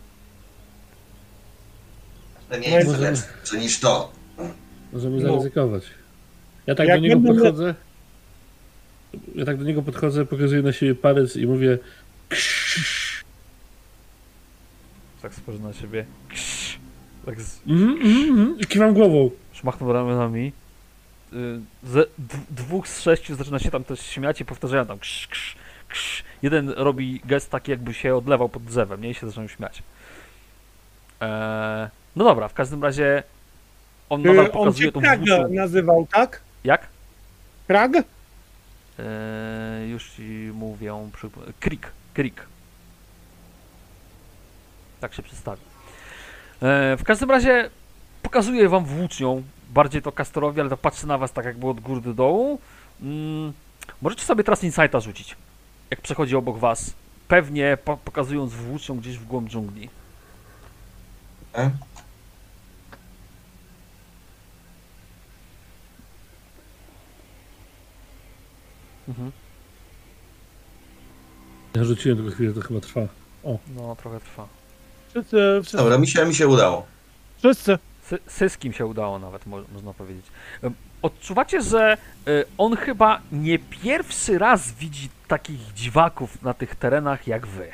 [2.48, 4.12] To nie jest Możemy- lepsze niż to.
[4.92, 5.30] Możemy No.
[5.32, 5.82] zaryzykować.
[6.66, 7.74] Ja tak Jak do niego będę- podchodzę.
[9.34, 11.78] Ja tak do niego podchodzę, pokazuję na siebie palec i mówię
[15.22, 16.06] Tak spojrzy na ciebie.
[16.28, 16.55] Ksz.
[17.26, 19.30] Tak z, mhm, i kiwam głową.
[19.52, 20.52] szmachnął ramionami.
[21.32, 25.26] Y, Ze d- dwóch z sześciu zaczyna się tam też śmiać i powtarzają tam krz,
[25.26, 25.56] krz,
[25.88, 26.24] krz.
[26.42, 29.10] Jeden robi gest taki jakby się odlewał pod drzewem, nie?
[29.10, 29.82] I się zaczynają śmiać.
[31.20, 33.22] Eee, no dobra, w każdym razie
[34.08, 35.20] on nadal E, on pokazuje cię tą Krag
[35.50, 36.40] nazywał, tak?
[36.64, 36.86] Jak?
[37.66, 37.92] Krag?
[37.96, 41.10] Eee, już ci mówię.
[41.12, 41.28] Przy...
[41.60, 42.46] Krik, Krik.
[45.00, 45.62] Tak się przedstawi.
[46.62, 47.70] Eee, w każdym razie
[48.22, 49.42] pokazuję wam włócznią.
[49.70, 52.58] Bardziej to Castorowi, ale to patrzy na was tak jakby od góry do dołu.
[53.02, 53.52] Mm,
[54.02, 55.36] możecie sobie teraz insighta rzucić.
[55.90, 56.94] Jak przechodzi obok was.
[57.28, 59.88] Pewnie po pokazując włócznią gdzieś w głąb dżungli.
[61.54, 61.70] E?
[69.08, 69.32] Mhm.
[71.74, 73.00] Ja rzuciłem tylko chwilę, to chyba trwa.
[73.76, 74.48] No, trochę trwa.
[75.16, 75.76] Wszyscy, wszyscy.
[75.76, 76.86] Dobra, mi się, mi się udało.
[77.38, 77.78] wszyscy.
[78.10, 80.26] Sy- Syskim się udało nawet, mo można powiedzieć.
[81.02, 81.96] Odczuwacie, że
[82.28, 87.68] y, on chyba nie pierwszy raz widzi takich dziwaków na tych terenach jak wy.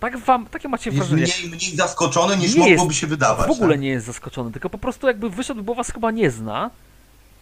[0.00, 1.22] Tak wam, takie macie Jest wrażenie.
[1.42, 3.48] mniej, mniej zaskoczony niż Nie mogłoby jest- się wydawać.
[3.48, 3.80] W ogóle tak?
[3.80, 6.70] nie jest zaskoczony, tylko po prostu jakby wyszedł, bo was chyba nie zna,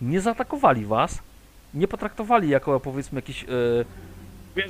[0.00, 1.18] nie zaatakowali was,
[1.74, 3.84] nie potraktowali jako powiedzmy jakieś y,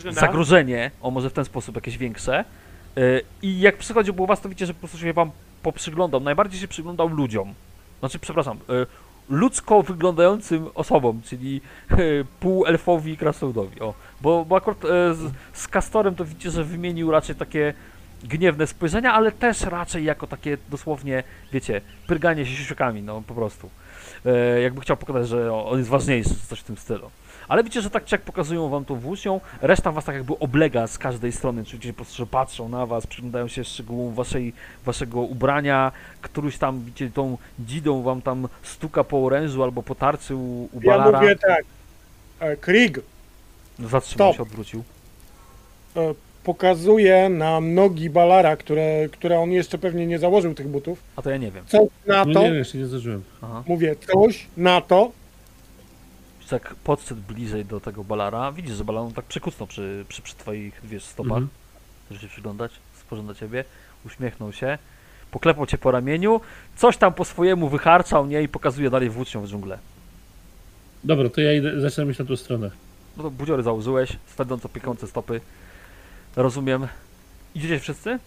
[0.04, 2.44] na- zagrożenie, o może w ten sposób jakieś większe.
[3.42, 5.30] I jak przychodził było was, to widzicie, że po prostu się wam
[5.62, 6.20] poprzyglądał.
[6.20, 7.54] Najbardziej się przyglądał ludziom.
[8.00, 8.86] Znaczy, przepraszam, yy,
[9.28, 13.80] ludzko wyglądającym osobom, czyli yy, półelfowi i krasnoludowi.
[13.80, 17.74] O, bo, bo akurat yy, z, z Kastorem to widzicie, że wymienił raczej takie
[18.22, 21.22] gniewne spojrzenia, ale też raczej jako takie dosłownie,
[21.52, 23.70] wiecie, pyrganie się siusiakami, no po prostu.
[24.62, 27.10] Jakby chciał pokazać, że on jest ważniejszy, coś w tym stylu.
[27.48, 30.86] Ale widzicie, że tak czy jak pokazują wam tą włócznią, reszta was tak jakby oblega
[30.86, 34.52] z każdej strony, czujecie po prostu, że patrzą na was, przyglądają się szczegółom waszej,
[34.84, 40.36] waszego ubrania, któryś tam, widzicie, tą dzidą wam tam stuka po orężu albo po tarczy
[40.36, 41.20] u, u Ja Balara.
[41.20, 41.64] mówię tak.
[42.40, 43.00] E, Krig
[43.78, 44.36] No, Zatrzymał Stop.
[44.36, 44.84] się, odwrócił.
[45.96, 46.14] e,
[46.44, 50.98] pokazuje na nogi Balara, które, które on jeszcze pewnie nie założył tych butów.
[51.16, 51.64] A to ja nie wiem.
[51.66, 52.84] Coś na No to, nie, jeszcze nie.
[53.42, 53.62] Aha.
[53.66, 55.10] mówię, coś na to,
[56.52, 60.80] Jak podszedł bliżej do tego Balara, widzisz, że Balar tak przekucnął przy, przy, przy twoich,
[60.84, 61.38] wiesz, stopach.
[61.38, 61.48] Mhm.
[62.10, 63.64] Żeby się przyglądać, spojrzał na ciebie,
[64.06, 64.78] uśmiechnął się,
[65.30, 66.40] poklepał cię po ramieniu,
[66.76, 68.42] coś tam po swojemu wycharczał, nie?
[68.42, 69.78] I pokazuje dalej włócznią w dżunglę.
[71.04, 72.70] Dobra, to ja idę, zacznę iść na tą stronę.
[73.16, 75.40] No to budziory założyłeś, swędząco piekące stopy.
[76.36, 76.88] Rozumiem.
[77.54, 78.18] Idziecie wszyscy?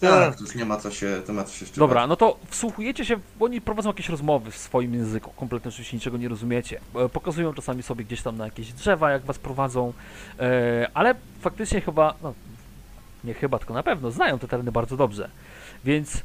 [0.00, 1.88] Tak, to już nie ma co się, to ma co się wstrzymać.
[1.88, 5.30] Dobra, no to wsłuchujecie się, bo oni prowadzą jakieś rozmowy w swoim języku.
[5.36, 6.80] Kompletnie oczywiście niczego nie rozumiecie.
[6.94, 9.92] E, Pokazują czasami sobie gdzieś tam na jakieś drzewa, jak was prowadzą,
[10.40, 12.34] e, ale faktycznie chyba, no
[13.24, 15.30] nie chyba, tylko na pewno, znają te tereny bardzo dobrze.
[15.84, 16.20] Więc e,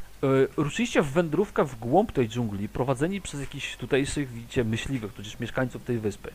[0.57, 5.83] ruszyliście w wędrówkę w głąb tej dżungli, prowadzeni przez jakichś tutejszych, widzicie, myśliwych, tudzież mieszkańców
[5.83, 6.31] tej wyspy.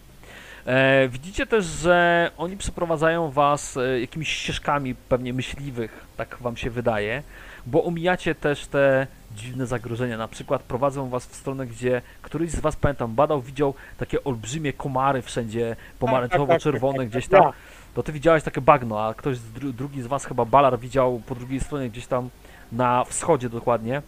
[0.68, 6.70] E, widzicie też, że oni przeprowadzają was e, jakimiś ścieżkami pewnie myśliwych, tak wam się
[6.70, 7.22] wydaje,
[7.66, 9.06] bo omijacie też te
[9.36, 10.18] dziwne zagrożenia.
[10.18, 14.72] Na przykład prowadzą was w stronę, gdzie któryś z was, pamiętam, badał, widział takie olbrzymie
[14.72, 17.48] komary wszędzie, pomarańczowo-czerwone tak, gdzieś tak, tam.
[17.48, 17.52] ja.
[17.94, 21.22] To ty widziałeś takie bagno, a ktoś z dru drugi z was, chyba Balar, widział
[21.26, 22.30] po drugiej stronie gdzieś tam
[22.72, 24.02] na wschodzie dokładnie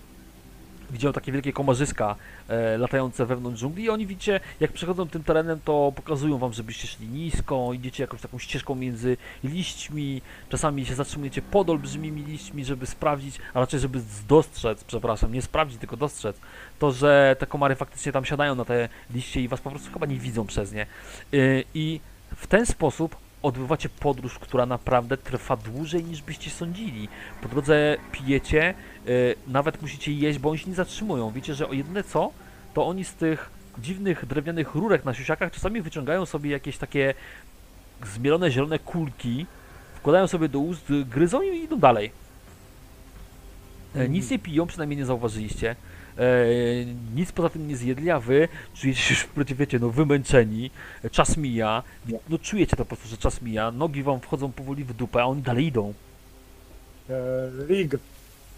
[0.91, 2.16] widział takie wielkie komarzyska
[2.49, 6.88] e, latające wewnątrz dżungli i oni widzicie, jak przechodzą tym terenem, to pokazują wam, żebyście
[6.88, 12.86] szli nisko, idziecie jakąś taką ścieżką między liśćmi, czasami się zatrzymujecie pod olbrzymimi liśćmi, żeby
[12.86, 16.36] sprawdzić, a raczej żeby dostrzec, przepraszam, nie sprawdzić, tylko dostrzec,
[16.78, 20.07] to, że te komary faktycznie tam siadają na te liście i was po prostu chyba
[20.07, 20.86] nie widzą przez nie.
[21.34, 22.01] Y, I
[22.36, 27.09] w ten sposób odbywacie podróż, która naprawdę trwa dłużej niż byście sądzili.
[27.43, 28.74] Po drodze pijecie,
[29.09, 31.30] y, nawet musicie jeść, bo oni się nie zatrzymują.
[31.30, 32.30] Wiecie, że o jedyne co,
[32.74, 37.14] to oni z tych dziwnych drewnianych rurek na siusiakach czasami wyciągają sobie jakieś takie
[38.14, 39.47] zmielone zielone kulki,
[39.95, 42.11] wkładają sobie do ust, gryzą i idą dalej.
[43.95, 45.76] E, Nic nie piją, przynajmniej nie zauważyliście.
[46.21, 46.25] E,
[47.14, 50.71] nic poza tym nie zjedli, a wy czujecie się już, wiecie, no wymęczeni,
[51.05, 51.83] e, czas mija,
[52.29, 55.25] no czujecie to po prostu, że czas mija, nogi wam wchodzą powoli w dupę, a
[55.25, 55.95] oni dalej idą.
[57.11, 57.12] E.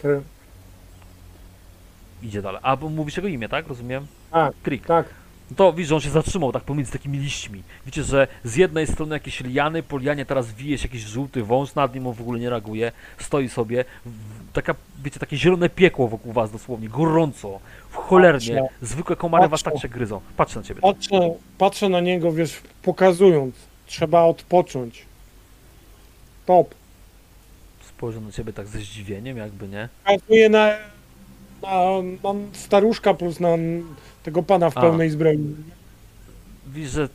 [0.02, 0.20] Tr-
[2.22, 2.60] Idzie dalej.
[2.62, 3.68] A bo mówisz jego imię, tak?
[3.68, 4.06] Rozumiem?
[4.30, 4.86] Tak, Krik.
[4.86, 5.21] tak.
[5.52, 7.62] No to widzisz, że on się zatrzymał tak pomiędzy takimi liśćmi.
[7.86, 11.74] Widzicie, że z jednej strony jakieś liany, po lianie teraz wije się jakiś żółty wąż,
[11.74, 13.84] nad nim on w ogóle nie reaguje, stoi sobie.
[14.52, 14.74] Taka,
[15.04, 18.60] wiecie, takie zielone piekło wokół was dosłownie, gorąco, w cholernie.
[18.62, 18.76] Patrzę.
[18.82, 20.20] Zwykłe komary was tak się gryzą.
[20.36, 20.80] Patrzę na ciebie.
[20.80, 23.54] Patrzę, patrzę na niego, wiesz, pokazując.
[23.86, 25.04] Trzeba odpocząć.
[26.46, 26.74] Top.
[27.88, 29.88] Spojrzał na ciebie tak ze zdziwieniem, jakby nie.
[30.04, 30.68] Pokazuje na,
[31.62, 33.56] na, na staruszka plus na
[34.22, 34.80] tego pana w A.
[34.80, 35.38] pełnej zbroi.
[36.66, 37.08] Widzisz, że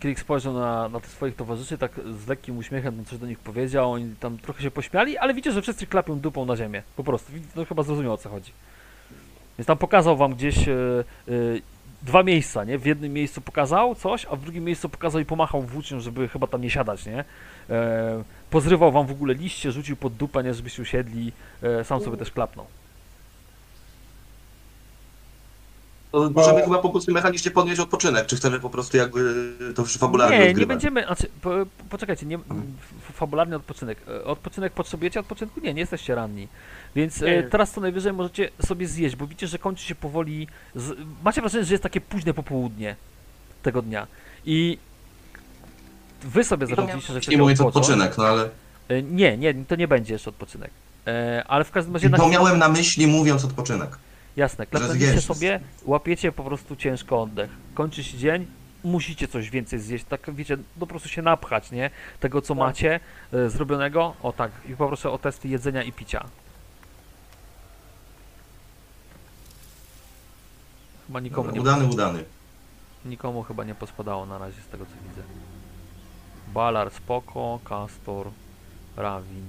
[0.00, 1.92] Krik spojrzał na, na tych swoich towarzyszy, tak
[2.24, 5.52] z lekkim uśmiechem tam coś do nich powiedział, oni tam trochę się pośmiali, ale widzicie,
[5.52, 6.82] że wszyscy klapią dupą na ziemię.
[6.96, 7.32] Po prostu.
[7.56, 8.52] No chyba zrozumiał o co chodzi.
[9.58, 11.32] Więc tam pokazał wam gdzieś e, e,
[12.02, 12.78] dwa miejsca, nie?
[12.78, 16.46] W jednym miejscu pokazał coś, a w drugim miejscu pokazał i pomachał włócznią, żeby chyba
[16.46, 17.24] tam nie siadać, nie?
[17.70, 20.54] E, pozrywał wam w ogóle liście, rzucił pod dupę, nie?
[20.54, 21.32] Żebyście usiedli.
[21.62, 22.66] E, sam sobie też klapnął.
[26.12, 29.96] To możemy chyba po prostu mechanicznie podnieść odpoczynek, czy chcemy po prostu jakby to już
[29.96, 30.68] fabularnie Nie, nie odgrywać?
[30.68, 31.04] będziemy.
[31.06, 32.42] Znaczy, po, po, poczekajcie, nie, f-
[33.14, 33.98] fabularny odpoczynek.
[34.08, 35.60] E, Odpoczynek potrzebujecie odpoczynku?
[35.60, 36.48] Nie, nie jesteście ranni.
[36.96, 37.42] Więc e, Nie.
[37.42, 40.48] teraz co najwyżej możecie sobie zjeść, bo widzicie, że kończy się powoli.
[40.74, 42.96] Z, macie wrażenie, że jest takie późne popołudnie
[43.62, 44.06] tego dnia.
[44.44, 44.78] I
[46.22, 47.86] wy sobie zarządziliście, że chcecie Nie mówiąc odpocząć.
[47.86, 48.48] odpoczynek, no ale
[48.88, 50.70] E, Nie, nie, to nie będzie jeszcze odpoczynek.
[51.06, 53.98] E, ale w każdym razie na to miałem na myśli mówiąc odpoczynek.
[54.38, 57.50] Jasne, zjeść sobie, łapiecie po prostu ciężko oddech.
[57.74, 58.46] Kończy się dzień,
[58.84, 61.90] musicie coś więcej zjeść, tak wiecie, no po prostu się napchać, nie?
[62.20, 62.58] Tego co Tak.
[62.58, 63.00] macie
[63.32, 66.24] e, zrobionego, o tak, i poproszę o testy jedzenia i picia.
[71.06, 72.24] Chyba nikomu Dobra, nie, udany, udany.
[73.04, 75.22] nikomu chyba nie pospadało na razie z tego co widzę.
[76.54, 78.30] Balar spoko, Castor,
[78.96, 79.46] Rawin,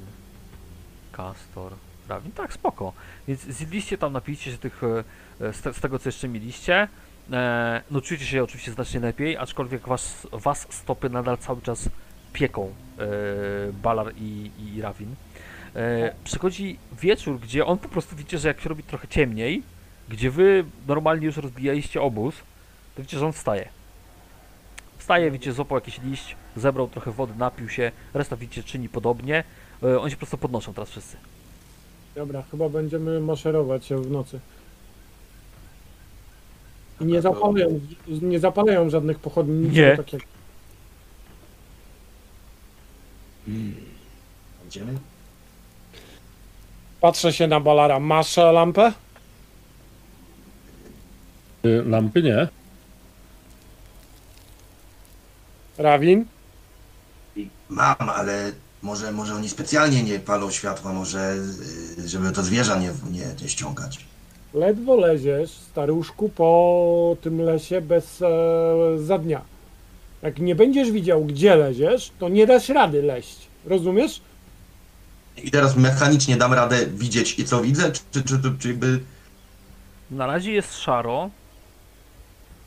[1.12, 1.74] Castor,
[2.10, 2.94] Rawin, tak spoko.
[3.28, 4.82] Więc zjedliście tam, napijcie się tych,
[5.40, 6.88] e, z, z tego co jeszcze mieliście.
[7.32, 11.90] E, no czujecie się oczywiście znacznie lepiej, aczkolwiek was, was stopy nadal cały czas
[12.34, 13.06] pieką e,
[13.74, 15.16] Balar i, i Rawin.
[15.76, 19.64] E, przychodzi wieczór, gdzie on po prostu widzicie, że jak się robi trochę ciemniej,
[20.10, 22.36] gdzie wy normalnie już rozbijaliście obóz,
[22.96, 23.70] to widzicie, że on wstaje.
[24.98, 29.44] Wstaje, widzicie, złapał jakiś liść, zebrał trochę wody, napił się, reszta widzicie czyni podobnie.
[29.84, 31.18] E, oni się po prostu podnoszą teraz wszyscy.
[32.20, 34.40] Dobra, chyba będziemy maszerować się w nocy.
[37.02, 39.54] I nie zapalają, nie zapalają żadnych pochodni.
[39.54, 39.98] nic Nie.
[39.98, 40.22] Tak jak...
[44.68, 44.98] Idziemy?
[47.02, 48.00] Patrzę się na Balara.
[48.00, 48.94] Masz e, lampę?
[51.66, 52.48] Y, Lampy nie.
[55.78, 56.26] Rawin?
[57.70, 58.52] Mam, ale
[58.82, 61.36] może, może oni specjalnie nie palą światła, może
[61.98, 64.06] y, żeby to zwierza nie, nie, nie ściągać.
[64.54, 68.28] Ledwo leziesz, staruszku, po tym lesie bez e,
[68.98, 69.42] za dnia.
[70.22, 73.38] Jak nie będziesz widział, gdzie leziesz, to nie dasz rady leść.
[73.66, 74.22] Rozumiesz?
[75.38, 79.00] I teraz mechanicznie dam radę widzieć i co widzę, czy, czy, czy, czy jakby...
[80.12, 81.30] Na razie jest szaro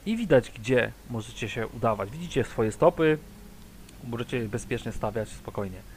[0.07, 2.11] i widać, gdzie możecie się udawać.
[2.11, 3.19] Widzicie swoje stopy,
[4.05, 5.92] możecie bezpiecznie stawiać spokojnie.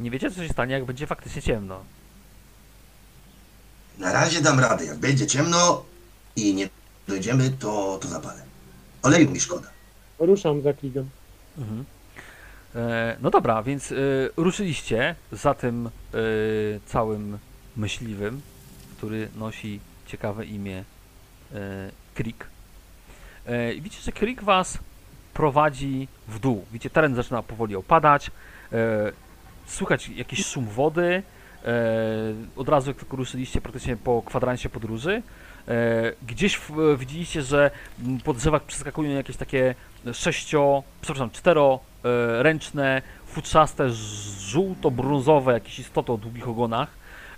[0.00, 1.84] Nie wiecie, co się stanie, jak będzie faktycznie ciemno.
[3.98, 5.84] Na razie dam radę, jak będzie ciemno
[6.36, 6.68] i nie
[7.08, 8.42] dojdziemy, to, to zapalę.
[9.02, 9.68] Oleju mi szkoda.
[10.18, 11.08] Ruszam za kligiem.
[11.58, 11.84] Mhm.
[12.74, 13.96] E, no dobra, więc e,
[14.36, 15.90] ruszyliście za tym e,
[16.86, 17.38] całym
[17.76, 18.40] myśliwym,
[18.96, 20.84] który nosi ciekawe imię
[21.54, 22.46] e, Krik.
[23.46, 24.78] E, i widzicie, że Krik was
[25.34, 26.64] prowadzi w dół.
[26.72, 28.30] Widzicie, teren zaczyna powoli opadać.
[29.72, 31.22] E, słychać jakiś szum wody.
[32.56, 35.22] od razu jak tylko ruszyliście praktycznie po kwadransie podróży.
[35.68, 35.72] E,
[36.26, 36.60] gdzieś
[36.98, 37.70] widzieliście, że
[38.24, 39.74] po drzewach przeskakują jakieś takie
[40.12, 46.88] sześcio, przepraszam, czteroręczne, futrzaste, ż- żółto-brązowe jakieś istoty o długich ogonach,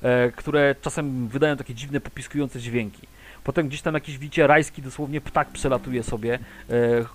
[0.02, 3.06] e, które czasem wydają takie dziwne, popiskujące dźwięki.
[3.44, 6.38] Potem gdzieś tam jakiś, widzicie, rajski dosłownie ptak przelatuje sobie, e,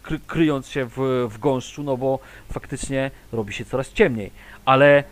[0.03, 2.19] kry, kryjąc się w, w gąszczu, no bo
[2.51, 4.31] faktycznie robi się coraz ciemniej.
[4.65, 5.03] Ale e,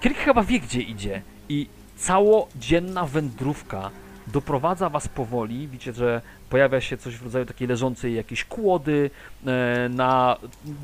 [0.00, 3.90] Kirk chyba wie, gdzie idzie i całodzienna wędrówka
[4.26, 5.68] doprowadza was powoli.
[5.68, 9.10] Widzicie, że pojawia się coś w rodzaju takiej leżącej jakiejś kłody
[9.46, 10.36] e, na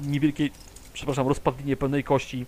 [0.06, 0.50] niewielkiej,
[0.92, 2.46] przepraszam, rozpadlinie pełnej kości.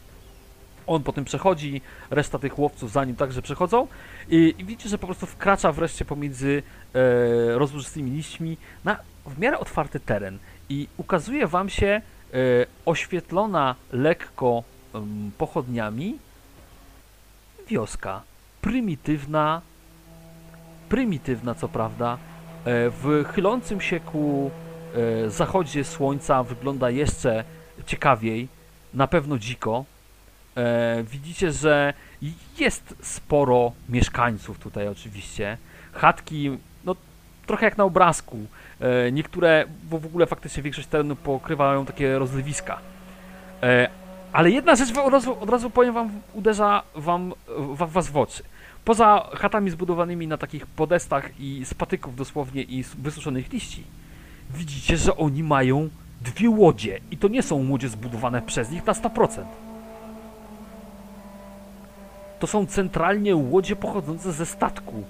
[0.87, 3.87] On potem przechodzi, reszta tych łowców za nim także przechodzą
[4.29, 6.63] i, i widzicie, że po prostu wkracza wreszcie pomiędzy
[6.95, 12.03] e, rozłożystymi liśćmi na w miarę otwarty teren i ukazuje wam się e,
[12.87, 14.63] oświetlona lekko
[14.95, 16.19] em, pochodniami
[17.69, 18.23] wioska.
[18.61, 19.63] Prymitywna,
[20.89, 24.51] prymitywna co prawda, e, w chylącym się ku
[25.27, 27.45] e, zachodzie słońca wygląda jeszcze
[27.87, 28.49] ciekawiej,
[28.95, 29.85] na pewno dziko.
[30.57, 31.95] E, Widzicie, że
[32.59, 35.59] jest sporo mieszkańców tutaj oczywiście.
[35.93, 36.51] Chatki,
[36.85, 36.97] no
[37.47, 38.39] trochę jak na obrazku.
[38.81, 42.79] E, Niektóre, bo w ogóle faktycznie większość terenu pokrywają takie rozlewiska.
[43.63, 43.89] E,
[44.33, 48.43] Ale jedna rzecz od razu, od razu powiem wam, uderza wam, wa, was w oczy.
[48.85, 53.85] Poza chatami zbudowanymi na takich podestach i z patyków dosłownie i wysuszonych liści,
[54.51, 55.89] widzicie, że oni mają
[56.21, 59.45] dwie łodzie i to nie są łodzie zbudowane przez nich na 100%.
[62.41, 65.05] To są centralnie łodzie pochodzące ze statku.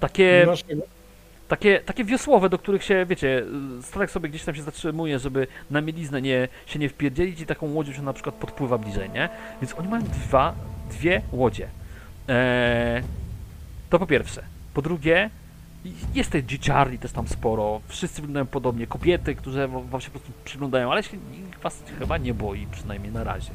[0.00, 0.82] Takie, Naszego.
[1.48, 3.44] takie, takie wiosłowe, do których się, wiecie,
[3.82, 7.72] statek sobie gdzieś tam się zatrzymuje, żeby na mieliznę nie, się nie wpierdzielić i taką
[7.72, 9.28] łodzią się na przykład podpływa bliżej, nie?
[9.62, 10.54] Więc oni mają dwa,
[10.90, 11.68] dwie łodzie.
[12.28, 13.02] Eee,
[13.90, 14.42] to po pierwsze.
[14.74, 15.30] Po drugie,
[16.14, 17.80] jest tej dzieciarni też tam sporo.
[17.88, 18.86] Wszyscy wyglądają podobnie.
[18.86, 22.66] Kobiety, które wa- wam się po prostu przyglądają, ale się nikt was chyba nie boi,
[22.72, 23.50] przynajmniej na razie.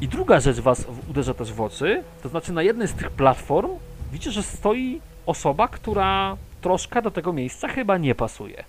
[0.00, 3.70] I druga rzecz was uderza też w oczy, to znaczy na jednej z tych platform
[4.12, 8.64] widzicie, że stoi osoba, która troszkę do tego miejsca chyba nie pasuje.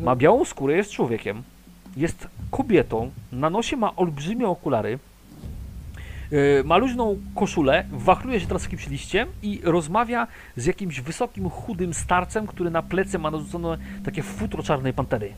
[0.00, 1.42] Ma białą skórę, jest człowiekiem.
[1.96, 4.98] Jest kobietą, na nosie ma olbrzymie okulary.
[6.30, 10.26] Yy, ma luźną koszulę, wachluje się teraz jakimś liściem i rozmawia
[10.56, 15.32] z jakimś wysokim, chudym starcem, który na plecy ma narzucone takie futro czarnej pantery.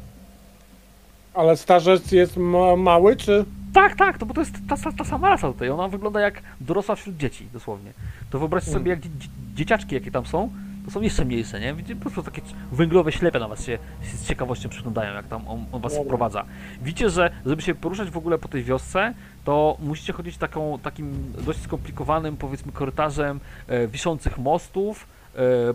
[1.35, 3.45] Ale starzec jest ma mały, czy...
[3.73, 5.71] Tak, tak, to bo to jest ta, ta, ta sama rasa tutaj.
[5.71, 7.93] Ona wygląda jak dorosła wśród dzieci, dosłownie.
[8.31, 10.51] To wyobraźcie sobie, jak dzie, dzie, dzieciaczki, jakie tam są,
[10.85, 11.75] to są jeszcze mniejsze, nie?
[11.75, 15.65] Widzicie, po prostu takie węglowe ślepia na was się z ciekawością przyglądają, jak tam on,
[15.73, 16.05] on was Dobra.
[16.05, 16.45] wprowadza.
[16.83, 19.15] Widzicie, że żeby się poruszać w ogóle po tej wiosce,
[19.45, 25.07] to musicie chodzić taką, takim dość skomplikowanym, powiedzmy, korytarzem e, wiszących mostów,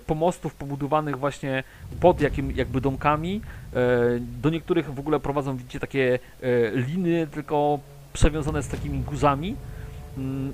[0.05, 1.63] pomostów pobudowanych właśnie
[1.99, 3.41] pod jakim, jakby domkami.
[3.73, 3.79] E,
[4.19, 7.79] do niektórych w ogóle prowadzą, widzicie, takie e, liny, tylko
[8.13, 9.55] przewiązane z takimi guzami.
[10.17, 10.53] Mm,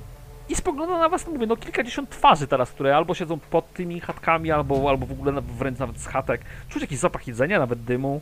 [0.49, 3.99] I spogląda na was, no mówię, no kilkadziesiąt twarzy teraz, które albo siedzą pod tymi
[3.99, 6.41] chatkami, albo, albo w ogóle wręcz nawet z chatek.
[6.69, 8.21] Czuć jakiś zapach jedzenia, nawet dymu.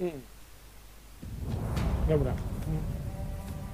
[0.00, 0.12] Mm.
[2.08, 2.32] Dobra.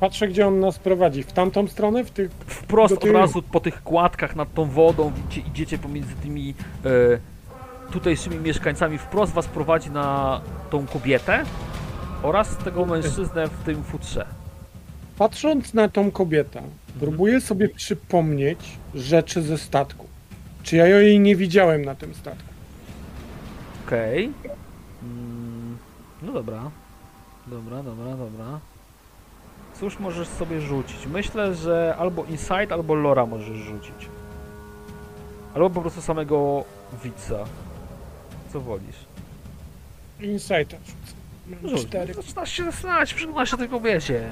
[0.05, 1.23] Patrzę, gdzie on nas prowadzi.
[1.23, 2.05] W tamtą stronę?
[2.05, 2.31] W tych...
[2.47, 8.37] Wprost od razu po tych kładkach nad tą wodą, widzicie, idziecie pomiędzy tymi e, tutejszymi
[8.37, 10.41] mieszkańcami, wprost was prowadzi na
[10.71, 11.45] tą kobietę
[12.23, 14.27] oraz tego mężczyznę w tym futrze.
[15.19, 16.63] Patrząc na tą kobietę,
[17.01, 18.59] próbuję sobie przypomnieć
[18.95, 20.07] rzeczy ze statku.
[20.63, 22.49] Czy ja jej nie widziałem na tym statku?
[23.87, 24.33] Okej.
[25.03, 25.79] Mm,
[26.23, 26.71] no dobra.
[27.47, 28.74] Dobra, dobra, dobra.
[29.81, 31.07] Cóż możesz sobie rzucić?
[31.07, 34.09] Myślę, że albo Insight, albo Lora możesz rzucić.
[35.55, 36.65] Albo po prostu samego
[37.05, 37.45] widza.
[38.53, 38.97] Co wolisz?
[40.21, 41.15] Insighta rzucę.
[41.47, 41.87] Mam Rzuć.
[41.89, 42.15] Cztery.
[42.15, 44.31] Zaczynasz się zastanawiać, przyglądasz się tylko wiecie.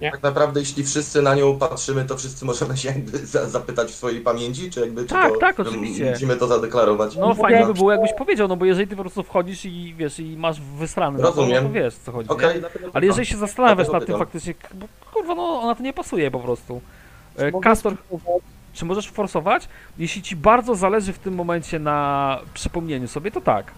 [0.00, 3.94] Tak naprawdę, jeśli wszyscy na nią patrzymy, to wszyscy możemy się jakby za, zapytać w
[3.94, 6.10] swojej pamięci, czy jakby czy Tak, to, tak, oczywiście.
[6.10, 7.16] Musimy to zadeklarować.
[7.16, 10.18] No fajnie by było jakbyś powiedział, no bo jeżeli ty po prostu wchodzisz i wiesz,
[10.20, 11.72] i masz wysrany to, no to Rozumiem.
[11.72, 12.60] wiesz co chodzi, nie?
[12.60, 16.30] dlatego Ale jeżeli się zastanawiasz nad tym faktycznie, bo kurwa no ona to nie pasuje
[16.30, 16.80] po prostu.
[17.36, 17.96] E, Kastor,
[18.72, 19.68] czy możesz forsować?
[19.98, 23.72] Jeśli ci bardzo zależy w tym momencie na przypomnieniu sobie, to tak.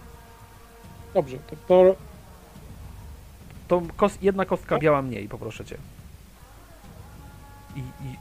[1.13, 1.95] Dobrze, to, to
[3.67, 5.77] To kos, jedna kostka biała mniej, poproszę cię.
[7.75, 8.17] I, i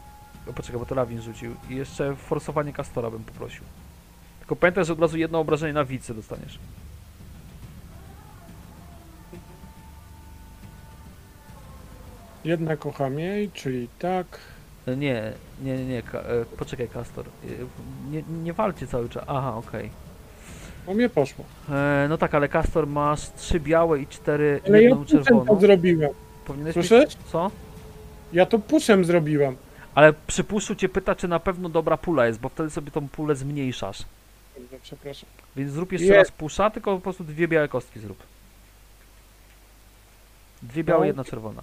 [0.50, 1.54] o, poczekaj, bo to Lawin rzucił.
[1.70, 3.64] I jeszcze forsowanie Kastora bym poprosił.
[4.38, 6.58] Tylko pamiętaj, że od razu jedno obrażenie na wicy dostaniesz.
[12.44, 14.26] Jedna kocha mniej, czyli tak.
[14.86, 15.32] E, Nie,
[15.62, 17.24] nie, nie, nie, ka, e, poczekaj, Kastor.
[17.26, 17.48] E,
[18.10, 19.24] Nie, nie walcie cały czas.
[19.26, 19.90] Aha, okej.
[20.86, 21.44] O mnie poszło.
[21.70, 25.54] E, No tak, ale Kastor masz trzy białe i cztery, Ale ja jedną puszem czerwoną.
[25.54, 26.10] to zrobiłem.
[26.46, 27.00] Powinieneś Słyszysz?
[27.00, 27.16] mieć...
[27.32, 27.50] Co?
[28.32, 29.56] Ja to puszem zrobiłem.
[29.94, 33.08] Ale przy puszu cię pyta, czy na pewno dobra pula jest, bo wtedy sobie tą
[33.08, 34.02] pulę zmniejszasz.
[34.58, 35.28] Dobrze, przepraszam.
[35.56, 38.22] Więc zrób jeszcze raz pusza, tylko po prostu dwie białe kostki zrób.
[40.62, 41.06] Dwie białe, No.
[41.06, 41.62] jedna czerwona.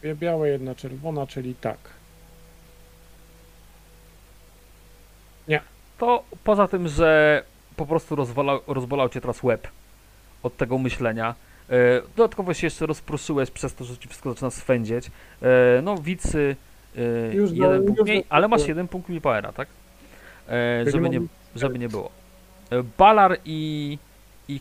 [0.00, 1.78] Dwie białe, jedna czerwona, czyli tak.
[6.02, 7.42] To poza tym, że
[7.76, 9.68] po prostu rozwalał, rozbolał cię teraz łeb
[10.42, 11.34] od tego myślenia.
[11.72, 15.10] E, dodatkowo się jeszcze rozproszyłeś przez to, że ci wszystko zaczyna swędzieć.
[15.42, 16.56] E, no, wicy
[16.96, 19.68] e, Już do- jeden punkt już mniej, do- ale masz jeden punkt willpowera, tak?
[20.92, 21.20] Żeby, nie,
[21.56, 22.10] żeby nie było.
[22.98, 23.98] Balar i...
[24.48, 24.60] i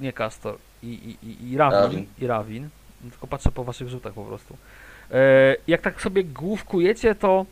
[0.00, 0.56] nie Castor.
[0.82, 1.80] I, i, i, i Rawin.
[1.80, 2.06] Rawin.
[2.18, 2.68] I Rawin.
[3.10, 4.56] Tylko patrzę po waszych rzutach po prostu.
[5.66, 7.46] Jak tak sobie główkujecie, to...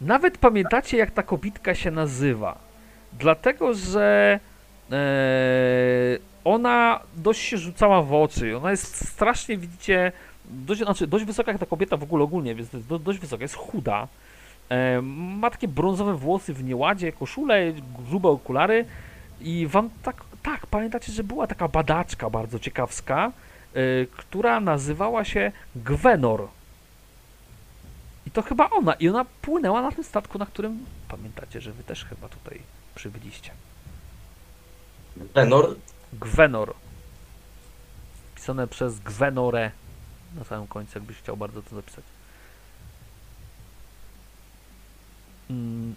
[0.00, 2.58] Nawet pamiętacie, jak ta kobitka się nazywa.
[3.12, 4.40] Dlatego, że
[6.46, 8.56] ona dość się rzucała w oczy.
[8.56, 10.12] Ona jest strasznie, widzicie,
[10.44, 13.54] dość, znaczy dość wysoka jak ta kobieta w ogóle ogólnie, więc do, dość wysoka, jest
[13.54, 14.08] chuda.
[14.68, 17.72] E, ma takie brązowe włosy w nieładzie, koszulę,
[18.08, 18.84] grube okulary
[19.40, 23.32] i wam tak, tak, pamiętacie, że była taka badaczka bardzo ciekawska,
[23.74, 26.48] e, która nazywała się Gwenor.
[28.26, 28.94] I to chyba ona.
[28.94, 32.60] I ona płynęła na tym statku, na którym pamiętacie, że wy też chyba tutaj
[32.94, 33.50] przybyliście.
[35.32, 35.76] Tenor?
[36.12, 36.74] Gwenor.
[38.34, 39.70] Pisane przez Gwenorę
[40.38, 42.04] na samym końcu, jakbyś chciał bardzo to zapisać.
[45.50, 45.94] Mm.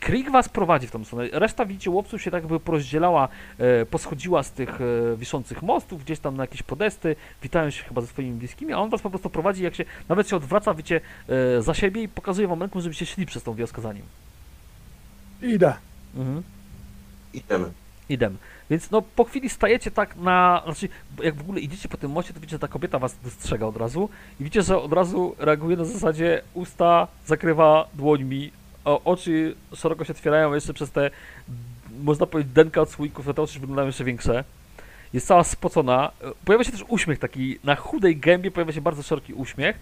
[0.00, 1.28] Krieg was prowadzi w tą stronę.
[1.32, 3.28] Reszta, widzicie, łowców się tak jakby porozdzielała,
[3.58, 8.00] e, poschodziła z tych e, wiszących mostów, gdzieś tam na jakieś podesty, witają się chyba
[8.00, 11.00] ze swoimi bliskimi, a on was po prostu prowadzi, jak się, nawet się odwraca, wiecie,
[11.28, 14.04] e, za siebie i pokazuje wam ręką, żebyście szli przez tą wioskę za nim.
[15.42, 15.74] Idę.
[16.16, 16.42] Mhm.
[17.32, 17.72] Idziemy.
[18.08, 18.38] Idem.
[18.72, 20.62] Więc no po chwili stajecie tak na.
[20.64, 20.88] Znaczy,
[21.22, 23.76] jak w ogóle idziecie po tym moście, to widzicie, że ta kobieta was dostrzega od
[23.76, 24.08] razu.
[24.40, 28.50] I widzicie, że od razu reaguje na zasadzie usta zakrywa dłońmi,
[28.84, 31.10] oczy szeroko się otwierają jeszcze przez te,
[32.02, 34.44] można powiedzieć, denka od słoików, te oczy wyglądają jeszcze większe.
[35.12, 36.10] Jest cała spocona.
[36.44, 39.76] Pojawia się też uśmiech taki, na chudej gębie pojawia się bardzo szeroki uśmiech.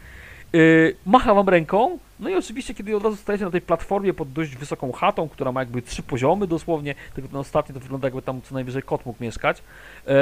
[0.52, 4.32] Yy, macha wam ręką, no i oczywiście, kiedy od razu stajecie na tej platformie pod
[4.32, 8.22] dość wysoką chatą, która ma jakby trzy poziomy dosłownie, tylko ten ostatni to wygląda jakby
[8.22, 9.62] tam co najwyżej kot mógł mieszkać.
[10.06, 10.14] Yy,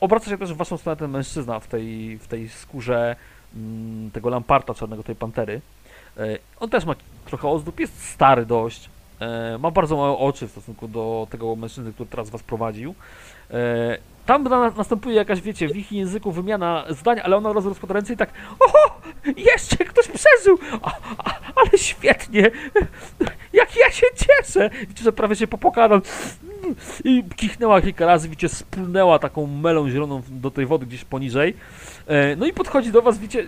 [0.00, 3.16] obraca się też w waszą stronę ten mężczyzna w tej, w tej skórze
[3.56, 5.60] mm, tego lamparta czarnego, tej pantery.
[6.16, 6.94] Yy, on też ma
[7.26, 8.88] trochę ozdób, jest stary dość,
[9.58, 12.94] ma bardzo małe oczy w stosunku do tego mężczyzny, który teraz was prowadził.
[13.50, 13.56] Yy,
[14.26, 18.12] tam na, następuje jakaś, wiecie, w ich języku wymiana zdań, ale ona razu rozkłada ręce
[18.12, 19.00] i tak Oho!
[19.36, 20.58] Jeszcze ktoś przeżył!
[20.82, 22.50] A, a, ale świetnie!
[23.52, 24.70] Jak ja się cieszę!
[24.80, 26.00] Widzicie, że prawie się popłakała
[27.04, 31.56] i kichnęła kilka razy, widzicie, spłynęła taką melą zieloną do tej wody gdzieś poniżej.
[32.06, 33.46] E, No i podchodzi do was, widzicie,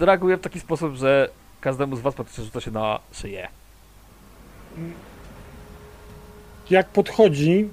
[0.00, 1.28] reaguje w taki sposób, że
[1.60, 3.48] każdemu z was praktycznie rzuca się na szyję.
[6.70, 7.68] Jak podchodzi,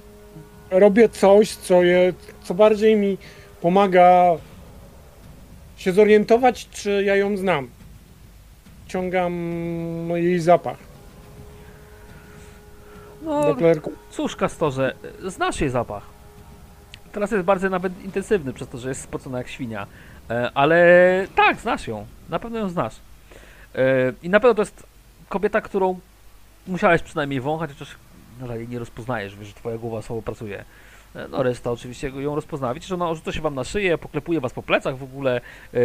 [0.70, 3.18] robię coś, co, je, co bardziej mi
[3.60, 4.36] pomaga
[5.76, 7.68] się zorientować, czy ja ją znam.
[8.86, 9.32] Ciągam
[10.14, 10.78] jej zapach.
[13.22, 13.56] No.
[14.10, 14.94] Cóż, Kastorze,
[15.26, 16.02] znasz jej zapach.
[17.12, 19.86] Teraz jest bardzo nawet intensywny przez to, że jest spocona jak świnia.
[20.30, 22.06] E, Ale tak, znasz ją.
[22.28, 22.94] Na pewno ją znasz.
[23.74, 24.86] E, I na pewno to jest
[25.28, 26.00] kobieta, którą
[26.70, 27.96] musiałeś przynajmniej wąchać, chociaż
[28.56, 30.64] jej nie rozpoznajesz, wiesz, że twoja głowa słabo pracuje.
[31.14, 32.74] E, No reszta oczywiście ją rozpozna.
[32.74, 35.36] Widzicie, że ona rzuca się wam na szyję, poklepuje was po plecach w ogóle.
[35.36, 35.78] e,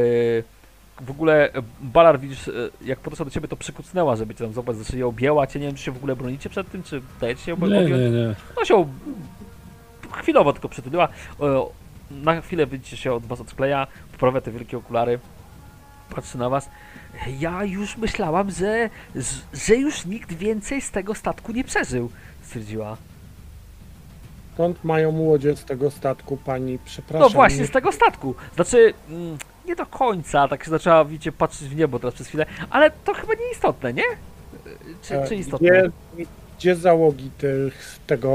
[1.01, 2.49] W ogóle e, Balar, widzisz,
[2.81, 5.59] jak podeszła do ciebie, to przykucnęła, żeby cię tam złapać za szyję, objęła cię.
[5.59, 7.89] Nie wiem, czy się w ogóle bronicie przed tym, czy dajecie się ob- Nie, objąć?
[7.91, 8.35] nie, nie.
[8.57, 8.87] No się
[10.11, 11.07] chwilowo tylko przytuliła.
[12.11, 15.19] Na chwilę widzicie się od was odkleja, poprawia te wielkie okulary,
[16.09, 16.69] patrzy na was.
[17.39, 18.89] Ja już myślałam, że,
[19.53, 22.09] że już nikt więcej z tego statku nie przeżył,
[22.43, 22.97] stwierdziła.
[24.53, 26.79] Skąd mają łodzie z tego statku, pani?
[26.85, 27.27] Przepraszam.
[27.27, 28.35] No właśnie, nie- z tego statku.
[28.55, 32.45] Znaczy, mm, nie do końca, tak się zaczęła, widzicie, patrzeć w niebo teraz przez chwilę,
[32.69, 34.03] ale to chyba nieistotne, nie?
[35.01, 35.69] Czy, E, czy istotne?
[35.69, 36.25] Gdzie,
[36.57, 38.29] gdzie załogi tych, tego...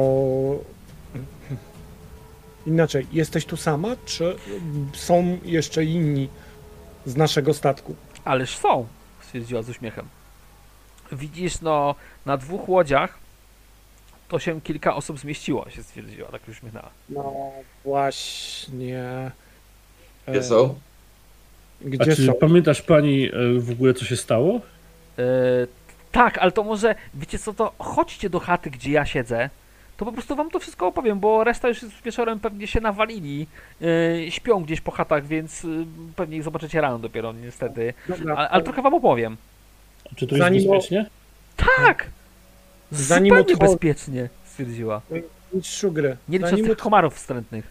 [2.67, 4.37] Inaczej, jesteś tu sama, czy
[4.93, 6.29] są jeszcze inni
[7.07, 7.95] z naszego statku?
[8.25, 8.87] Ależ są.
[9.23, 10.09] stwierdziła z uśmiechem.
[11.13, 11.95] Widzisz, no,
[12.27, 13.19] na dwóch łodziach
[14.29, 16.91] to się kilka osób zmieściło, się stwierdziła, tak się uśmiechnęła.
[17.09, 17.35] No
[17.85, 18.99] właśnie.
[20.27, 20.75] E, Gdzie są?
[21.85, 22.33] A Gdzie czy są?
[22.35, 24.61] pamiętasz pani e, w ogóle co się stało?
[25.19, 25.23] E,
[26.13, 29.51] tak, ale to może, wiecie co, to chodźcie do chaty, gdzie ja siedzę,
[30.01, 33.47] to po prostu wam to wszystko opowiem, bo reszta już jest wieczorem pewnie się nawalili,
[34.27, 35.69] e, śpią gdzieś po chatach, więc e,
[36.17, 37.95] pewnie ich zobaczycie rano dopiero, niestety.
[38.09, 39.37] Dobra, Ale, ale trochę wam opowiem.
[40.17, 41.07] Czy to jest Zanim- bezpiecznie?
[41.57, 42.07] Tak!
[42.91, 45.01] Zanim Zupełnie odchod- bezpiecznie, stwierdziła.
[45.53, 46.17] Mistrzu gry.
[46.29, 46.83] Nie licząc Zanim, tych od...
[46.83, 47.67] komarów wstrętnych.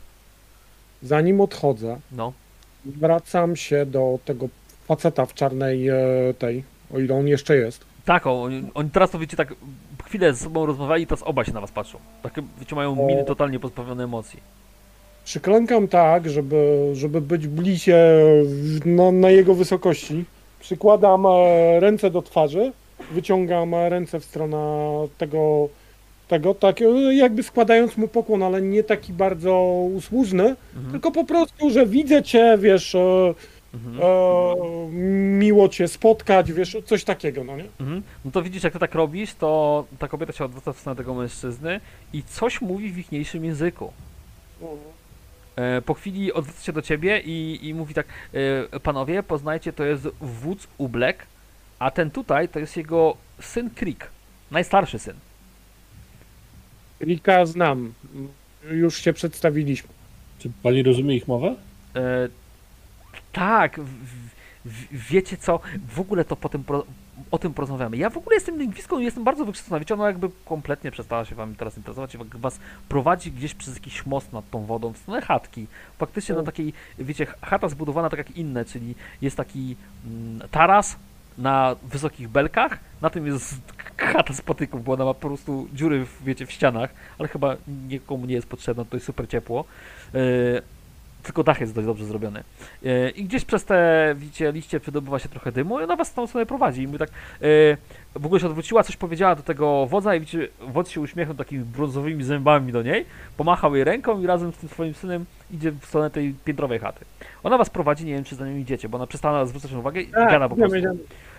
[1.04, 2.34] Zanim odchodzę, No.
[2.86, 4.50] wracam się do tego
[4.88, 5.96] faceta w czarnej e,
[6.40, 6.64] tej,
[6.94, 7.86] o ile on jeszcze jest.
[8.06, 9.54] Tak, o, oni, oni teraz to wiecie tak
[10.10, 11.98] chwilę ze sobą rozmawiali i teraz obaj się na was patrzą.
[12.24, 13.08] Takie wiecie mają O.
[13.08, 14.40] miny totalnie pozbawione emocji.
[15.26, 17.96] Przyklękam tak, żeby, żeby być bliżej
[18.86, 20.26] na, na jego wysokości.
[20.60, 22.72] Przykładam e, ręce do twarzy,
[23.12, 24.58] wyciągam e, ręce w stronę
[25.18, 25.70] tego,
[26.28, 29.62] tego tak e, jakby składając mu pokłon, ale nie taki bardzo
[29.96, 30.44] usłużny,
[30.76, 30.92] Mhm.
[30.92, 32.96] tylko po prostu, że widzę cię, wiesz,
[33.74, 34.00] Mhm.
[34.02, 34.90] e,
[35.40, 37.66] miło cię spotkać, wiesz, coś takiego, no nie?
[37.80, 38.04] Mhm.
[38.26, 41.14] No to widzisz, jak ty tak robisz, to ta kobieta się odwraca w stronę tego
[41.14, 41.80] mężczyzny
[42.14, 43.94] i coś mówi w ichniejszym języku.
[45.56, 48.08] E, po chwili odwraca się do ciebie i, i mówi tak,
[48.74, 51.26] e, panowie, poznajcie, to jest wódz Ublek,
[51.80, 54.08] a ten tutaj to jest jego syn Krik,
[54.52, 55.16] najstarszy syn.
[57.02, 57.94] Rika znam,
[58.72, 59.90] już się przedstawiliśmy.
[60.40, 61.56] Czy pani rozumie ich mowę?
[61.96, 62.30] E,
[63.32, 63.80] tak,
[64.92, 65.60] wiecie co,
[65.96, 66.86] w ogóle to potem pro,
[67.32, 67.98] o tym porozmawiamy.
[67.98, 69.80] Ja w ogóle jestem lingwistką i jestem bardzo wykształcona.
[69.80, 72.60] Wiecie, ona jakby kompletnie przestała się wami teraz interesować, jak was
[72.90, 75.68] prowadzi gdzieś przez jakiś most nad tą wodą w stronę chatki.
[75.98, 79.76] Faktycznie na takiej, wiecie, chata zbudowana tak jak inne, czyli jest taki
[80.06, 80.96] mm, taras
[81.38, 83.56] na wysokich belkach, na tym jest
[83.98, 87.56] chata z patyków, bo ona ma po prostu dziury, w, wiecie, w ścianach, ale chyba
[87.68, 89.66] nikomu nie jest potrzebna, to jest super ciepło.
[90.14, 90.18] E,
[91.30, 92.44] tylko dach jest dość dobrze zrobiony.
[92.86, 96.14] E, I gdzieś przez te, widzicie, liście wydobywa się trochę dymu i ona was w
[96.14, 96.82] tą stronę prowadzi.
[96.82, 97.14] I my tak, e,
[98.16, 101.64] w ogóle się odwróciła, coś powiedziała do tego wodza i widzicie, wodz się uśmiechnął takimi
[101.64, 103.06] brązowymi zębami do niej,
[103.38, 107.06] pomachał jej ręką i razem z tym swoim synem idzie w stronę tej piętrowej chaty.
[107.44, 110.12] Ona was prowadzi, nie wiem czy za nią idziecie, bo ona przestała zwracać uwagę i
[110.12, 110.78] gada po prostu.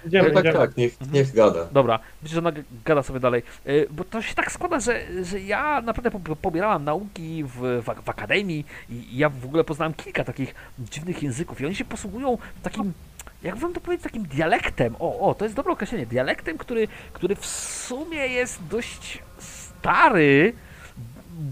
[0.06, 0.58] Idziemy, tak, tak, idziemy.
[0.66, 1.12] tak, niech, Mhm.
[1.12, 1.64] niech gada.
[1.72, 2.52] Dobra, widzicie, że ona
[2.84, 3.42] gada sobie dalej.
[3.66, 7.84] Y, Bo to się tak składa, że, że ja naprawdę po- pobierałam nauki w, w,
[8.04, 11.84] w akademii i i ja w ogóle poznałem kilka takich dziwnych języków i oni się
[11.84, 12.92] posługują takim,
[13.42, 14.94] jak wam to powiedzieć, takim dialektem.
[14.98, 16.06] O, o, to jest dobre określenie.
[16.06, 20.52] Dialektem, który, który w sumie jest dość stary,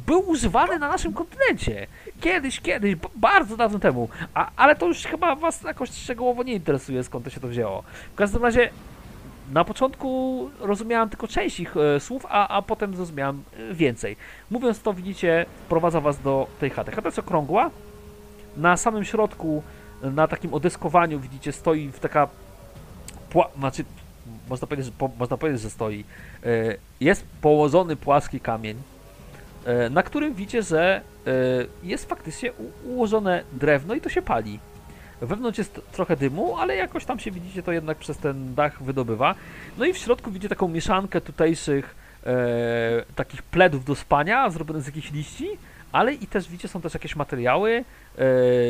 [0.06, 1.86] był używany na naszym kontynencie.
[2.20, 4.08] Kiedyś, kiedyś, bardzo dawno temu.
[4.34, 7.82] A, ale to już chyba was jakoś szczegółowo nie interesuje, skąd to się to wzięło.
[8.12, 8.70] W każdym razie
[9.52, 14.16] na początku rozumiałem tylko część ich e, słów, a, a potem zrozumiałem e, więcej.
[14.50, 16.92] Mówiąc to, widzicie, wprowadza was do tej chaty.
[16.92, 17.70] Chata jest okrągła.
[18.56, 19.62] Na samym środku,
[20.02, 22.28] na takim odeskowaniu, widzicie, stoi w taka
[23.30, 23.48] pła...
[23.58, 23.84] znaczy,
[24.48, 26.04] można powiedzieć, że, po, można powiedzieć, że stoi.
[26.44, 28.76] E, jest położony płaski kamień,
[29.90, 31.30] na którym widzicie, że e,
[31.82, 32.52] jest faktycznie
[32.84, 34.58] ułożone drewno i to się pali.
[35.20, 39.34] Wewnątrz jest trochę dymu, ale jakoś tam się widzicie, to jednak przez ten dach wydobywa.
[39.78, 41.96] No i w środku widzicie taką mieszankę tutejszych
[42.26, 45.48] e, takich pledów do spania, zrobionych z jakichś liści,
[45.92, 47.84] ale i też widzicie, są też jakieś materiały
[48.18, 48.24] e,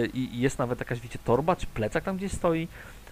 [0.06, 2.68] i jest nawet jakaś, widzicie, torba czy plecak tam gdzieś stoi.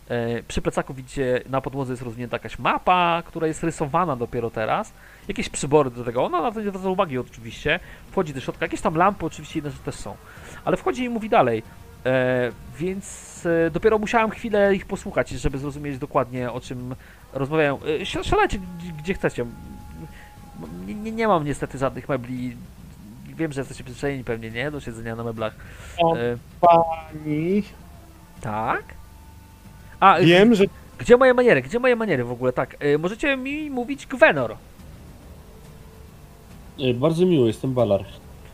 [0.08, 4.92] E, przy plecaku widzicie, na podłodze jest rozwinięta jakaś mapa, która jest rysowana dopiero teraz.
[5.28, 7.80] Jakieś przybory do tego, ona na to nie zwraca uwagi oczywiście.
[8.10, 10.16] Wchodzi do środka, jakieś tam lampy oczywiście inne rzeczy też są.
[10.64, 11.62] Ale wchodzi i mówi dalej.
[12.06, 16.94] E, więc e, dopiero musiałem chwilę ich posłuchać, żeby zrozumieć dokładnie o czym
[17.32, 17.78] rozmawiają.
[17.82, 18.58] E, sz- szalejcie
[19.02, 19.46] gdzie- chcecie.
[20.86, 22.56] Nie, nie, nie mam niestety żadnych mebli.
[23.26, 24.70] Wiem, że jesteście przyzwyczajeni pewnie, nie?
[24.70, 25.54] Do siedzenia na meblach.
[26.16, 27.62] E, Pani,
[28.40, 28.82] tak?
[30.00, 30.64] A, e, wiem, że
[30.98, 31.62] gdzie moje maniery?
[31.62, 32.52] Gdzie moje maniery w ogóle?
[32.52, 34.56] Tak, e, możecie mi mówić Gwenor.
[36.80, 38.04] E, Bardzo miło, jestem Balar.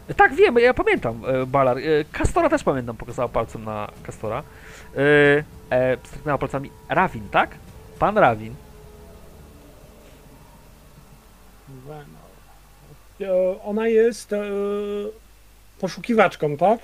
[0.09, 1.78] E, Tak, wiem, ja pamiętam e, Balar.
[1.78, 1.82] E,
[2.12, 4.43] Kastora też pamiętam, pokazała palcem na Kastora.
[4.97, 5.45] E,
[5.76, 7.51] e, stryknęła palcami Rawin, tak?
[7.99, 8.55] Pan Rawin.
[13.20, 14.43] e, ona jest e,
[15.80, 16.78] poszukiwaczką, tak?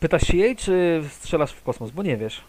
[0.00, 1.90] Pytasz się jej, czy strzelasz w kosmos?
[1.90, 2.40] Bo nie wiesz.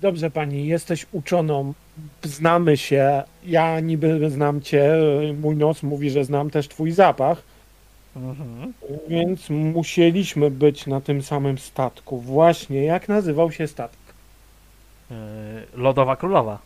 [0.00, 1.74] Dobrze pani, jesteś uczoną,
[2.22, 4.92] znamy się, ja niby znam cię,
[5.40, 7.42] mój nos mówi, że znam też twój zapach,
[8.16, 8.72] Mhm.
[9.08, 12.20] więc musieliśmy być na tym samym statku.
[12.20, 13.98] Właśnie, jak nazywał się statek?
[15.10, 15.16] Yy,
[15.74, 16.58] Lodowa Królowa.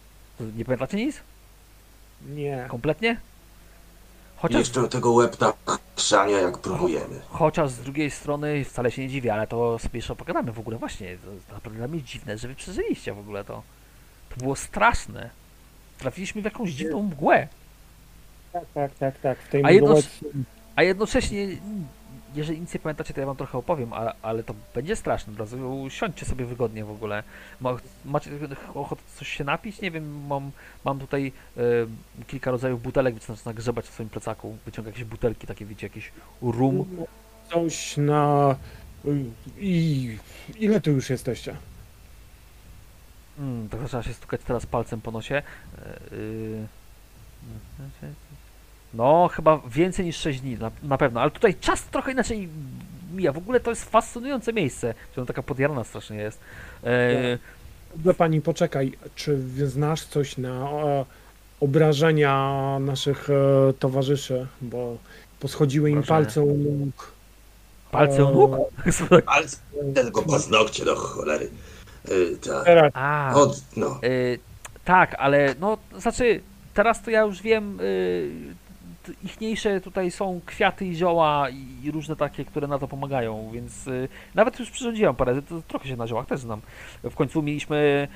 [0.57, 1.21] Nie pamiętacie nic?
[2.35, 2.65] Nie.
[2.69, 3.17] Kompletnie?
[4.37, 5.53] Chociaż, jeszcze tego łebta
[5.97, 7.21] chrzania jak próbujemy.
[7.29, 10.77] chociaż z drugiej strony wcale się nie dziwię, ale to sobie jeszcze pogadamy w ogóle.
[10.79, 11.17] Właśnie,
[11.49, 13.63] to naprawdę dla mnie dziwne, że wy przeżyliście w ogóle to.
[14.29, 15.31] To było straszne.
[15.99, 17.49] Trafiliśmy w jakąś dziwną mgłę.
[18.53, 19.39] Tak, tak, tak, tak.
[19.39, 20.09] W tej A jedno- mgłę-
[20.77, 21.47] A jednocześnie,
[22.35, 25.33] jeżeli nic nie pamiętacie, to ja wam trochę opowiem, ale, ale to będzie straszne.
[25.33, 27.23] Od razu siądźcie sobie wygodnie w ogóle.
[27.61, 28.31] Ma, macie
[28.75, 29.81] ochotę coś się napić?
[29.81, 30.51] Nie wiem, mam,
[30.85, 31.61] mam tutaj e,
[32.27, 34.57] kilka rodzajów butelek, więc zaczyna grzebać w swoim plecaku.
[34.65, 36.13] Wyciąga jakieś butelki, takie wiecie, jakieś
[36.43, 36.87] rum.
[37.51, 38.57] Coś na...
[39.59, 40.19] I...
[40.57, 41.57] Ile tu już jesteście?
[43.39, 45.43] Mm, to trzeba się stukać teraz palcem po nosie.
[45.79, 46.67] E, y,
[48.95, 51.21] No, chyba więcej niż 6 dni, na, na pewno.
[51.21, 52.49] Ale tutaj czas trochę inaczej
[53.15, 53.33] mija.
[53.33, 54.95] W ogóle to jest fascynujące miejsce.
[55.17, 56.41] Ona taka podjarna strasznie jest.
[56.85, 57.39] E,
[57.97, 58.93] Dobrze pani, poczekaj.
[59.15, 59.39] Czy
[59.69, 61.05] znasz coś na e,
[61.61, 62.39] obrażenia
[62.81, 64.47] naszych e, towarzyszy?
[64.61, 64.97] Bo
[65.41, 66.25] poschodziły im Obrażenia.
[66.25, 67.13] palce u nóg.
[67.91, 68.57] palce u E, nóg?
[69.27, 69.47] Ale
[69.95, 71.49] tylko paznokcie do cholery.
[72.11, 72.65] Y, ta.
[72.65, 74.01] Teraz A, Od, no.
[74.05, 74.39] y,
[74.85, 76.41] tak, ale no, znaczy,
[76.75, 78.31] teraz to ja już wiem, y,
[79.23, 81.49] ichniejsze tutaj są kwiaty i zioła
[81.83, 85.89] i, różne takie, które na to pomagają, więc y, nawet już przyrządziłem parę, to trochę
[85.89, 86.61] się na ziołach też znam.
[87.03, 88.09] W końcu mieliśmy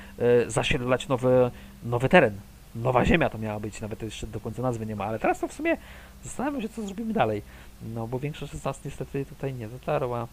[0.47, 1.51] y, zasiedlać nowy,
[1.85, 2.41] nowy teren.
[2.75, 5.49] Nowa ziemia to miała być, nawet jeszcze do końca nazwy nie ma, ale teraz to
[5.49, 5.77] w sumie
[6.25, 7.43] zastanawiam się, co zrobimy dalej.
[7.95, 10.29] No, bo większość z nas niestety tutaj nie dotarła.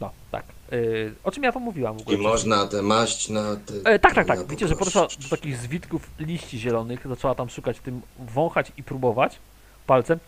[0.00, 0.44] No, tak.
[0.72, 2.16] Y, o czym ja to mówiłam w ogóle?
[2.16, 3.90] I można tę maść na te...
[3.90, 4.40] E, tak, tak, tak.
[4.40, 8.82] Widzicie, że podeszła do takich zwitków liści zielonych, zaczęła tam szukać w tym, wąchać i
[8.82, 9.38] próbować
[9.86, 10.18] palcem.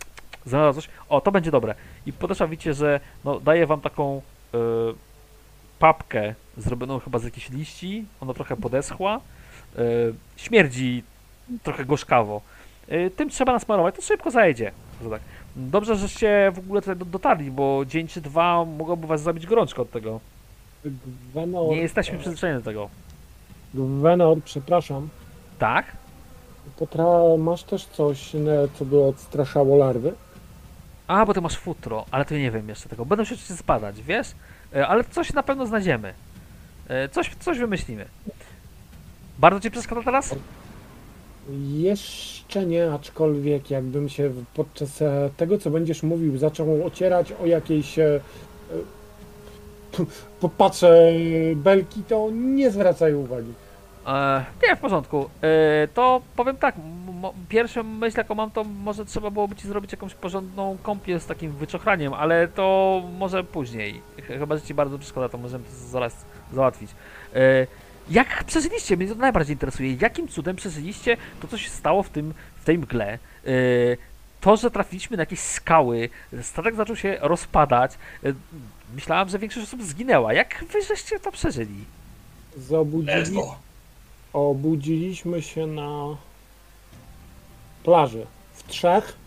[0.45, 0.91] Znalazła coś.
[1.09, 1.75] O, to będzie dobre.
[2.05, 4.21] I podeszła, widzicie, że no, daje wam taką
[4.53, 4.57] e,
[5.79, 8.05] papkę zrobioną chyba z jakichś liści.
[8.21, 9.21] Ona trochę podeschła.
[9.77, 9.81] E,
[10.37, 11.03] śmierdzi
[11.63, 12.41] trochę gorzkawo.
[13.15, 14.71] Tym trzeba nasmarować, to szybko zajedzie.
[15.03, 15.21] Że tak.
[15.55, 19.81] Dobrze, żeście w ogóle tutaj do- dotarli, bo dzień czy dwa mogłoby was zabić gorączka
[19.81, 20.19] od tego.
[20.85, 22.89] Gwenor, Nie jesteśmy przyzwyczajeni do tego.
[23.73, 25.09] Gwenor, przepraszam.
[25.59, 25.85] Tak?
[26.79, 27.05] Potra...
[27.37, 30.13] Masz też coś, ne, co by odstraszało larwy?
[31.07, 33.05] A, bo ty masz futro, ale to nie wiem jeszcze tego.
[33.05, 34.27] Będę się oczywiście zbadać, wiesz?
[34.75, 36.13] E, Ale coś na pewno znajdziemy.
[36.87, 38.05] E, Coś, coś wymyślimy.
[39.39, 40.35] Bardzo ci przeszkadza teraz?
[41.73, 47.99] Jeszcze nie, aczkolwiek jakbym się podczas e, tego, co będziesz mówił, zaczął ocierać o jakieś
[47.99, 48.19] e,
[49.99, 50.05] e,
[50.41, 51.11] popatrzę
[51.55, 53.53] belki, to nie zwracaj uwagi.
[54.07, 55.29] E, nie, w porządku.
[55.41, 56.75] E, to powiem tak,
[57.49, 61.51] pierwszą myśl jaką mam, to może trzeba byłoby ci zrobić jakąś porządną kąpiel z takim
[61.51, 64.01] wyczochraniem, ale to może później.
[64.21, 66.91] Ch- Chyba, że ci bardzo przeszkadza, to możemy to zaraz załatwić.
[67.35, 67.67] E,
[68.09, 68.97] jak przeżyliście?
[68.97, 69.97] Mnie to najbardziej interesuje.
[70.01, 73.13] Jakim cudem przeżyliście to, co się stało w, tym, w tej mgle?
[73.13, 73.19] E,
[74.41, 76.09] to, że trafiliśmy na jakieś skały,
[76.41, 77.91] statek zaczął się rozpadać.
[78.23, 78.33] E,
[78.95, 80.33] myślałam, że większość osób zginęła.
[80.33, 81.85] Jak wy żeście to przeżyli?
[82.57, 83.57] Zobudzili, Ledwo.
[84.33, 86.17] obudziliśmy się na
[87.83, 89.17] plaży w trzech,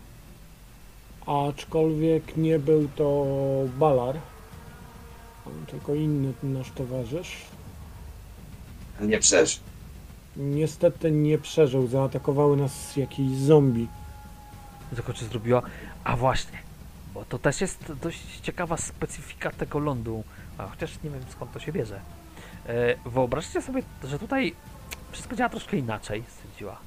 [1.27, 3.25] aczkolwiek nie był to
[3.77, 4.15] Balar,
[5.67, 7.37] tylko inny nasz towarzysz.
[9.03, 9.59] Nie przeż.
[10.37, 13.87] Niestety nie przeżył, zaatakowały nas jakieś zombie.
[14.95, 15.61] tylko czy zrobiła.
[16.03, 16.57] A właśnie,
[17.13, 20.23] bo to też jest dość ciekawa specyfika tego lądu.
[20.57, 21.99] A chociaż nie wiem skąd to się bierze.
[22.67, 24.55] E, wyobraźcie sobie, że tutaj
[25.11, 26.77] wszystko działa troszkę inaczej, stwierdziła.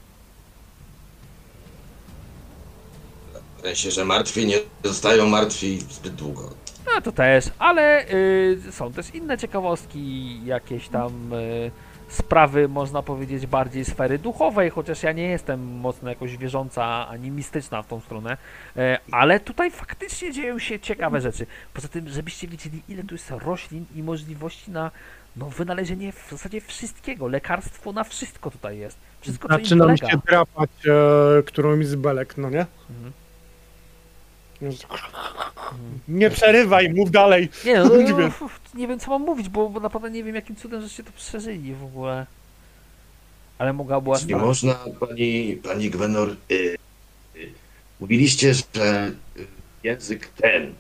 [3.59, 6.51] W sensie, że martwi nie zostają martwi zbyt długo.
[6.95, 11.71] No to też, ale y, są też inne ciekawostki, jakieś tam y,
[12.09, 17.83] sprawy, można powiedzieć, bardziej sfery duchowej, chociaż ja nie jestem mocno jakoś wierząca ani mistyczna
[17.83, 18.37] w tą stronę,
[18.77, 21.47] e, ale tutaj faktycznie dzieją się ciekawe rzeczy.
[21.75, 24.91] Poza tym, żebyście wiedzieli, ile tu jest roślin i możliwości na
[25.37, 28.99] no, wynalezienie w zasadzie wszystkiego, lekarstwo na wszystko tutaj jest.
[29.21, 30.11] Wszystko, co im Zaczyna mi polega.
[30.11, 32.67] się drapać e, którąś z belek, no nie?
[32.91, 33.13] Mhm.
[36.09, 37.49] Nie przerywaj, mów dalej.
[37.65, 38.27] Nie, no, no, Nie no, wiem.
[38.27, 41.13] f- nie wiem co mam mówić, bo, bo naprawdę nie wiem jakim cudem żeście to
[41.17, 42.27] przeżyli w ogóle.
[43.59, 46.77] Ale mogła była Nie można, pani, pani Gwenor, y, y,
[48.01, 49.13] mówiliście, że
[49.83, 50.75] język ten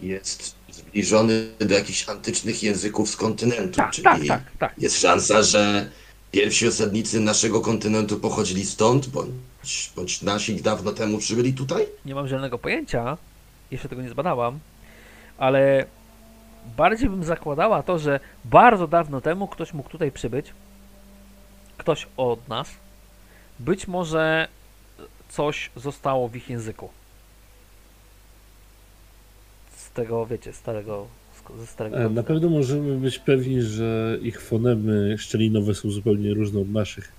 [0.00, 4.74] jest zbliżony do jakichś antycznych języków z kontynentu, Tak, czyli tak, tak, tak.
[4.78, 5.90] jest szansa, że
[6.30, 11.86] pierwsi osadnicy naszego kontynentu pochodzili stąd, bądź, bądź nasi dawno temu przybyli tutaj?
[12.04, 13.16] Nie mam zielonego pojęcia,
[13.70, 14.58] jeszcze tego nie zbadałam,
[15.38, 15.86] ale
[16.76, 20.46] bardziej bym zakładała to, że bardzo dawno temu ktoś mógł tutaj przybyć,
[21.78, 22.68] ktoś od nas,
[23.58, 24.48] być może
[25.28, 26.90] coś zostało w ich języku.
[29.76, 31.06] Z tego, wiecie, starego,
[31.66, 31.96] starego...
[31.96, 37.12] E, Na pewno możemy być pewni, że ich fonemy szczelinowe są zupełnie różne od naszych.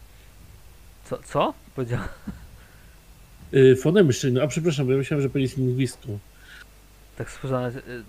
[1.05, 1.17] Co?
[1.23, 1.53] co?
[1.75, 1.99] Powiedział...
[3.53, 6.19] Y, Fonemy szczelinowe, a przepraszam, bo ja myślałem, że pani jest lingwistką.
[7.17, 7.77] Tak spojrzałem.
[7.77, 8.03] y,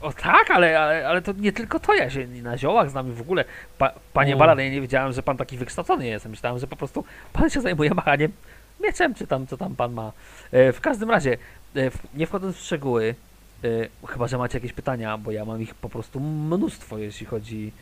[0.00, 3.12] O tak, ale, ale, ale to nie tylko to, ja się na ziołach znam i
[3.12, 3.44] w ogóle.
[3.78, 4.38] Pa, panie O.
[4.38, 6.26] Balan, ja nie wiedziałem, że pan taki wykształcony jest.
[6.26, 8.32] Myślałem, że po prostu pan się zajmuje machaniem
[8.80, 10.12] mieczem, czy tam, co tam pan ma.
[10.52, 11.36] E, w każdym razie,
[11.76, 13.14] e, nie wchodząc w szczegóły, e,
[14.06, 17.72] chyba, że macie jakieś pytania, bo ja mam ich po prostu mnóstwo, jeśli chodzi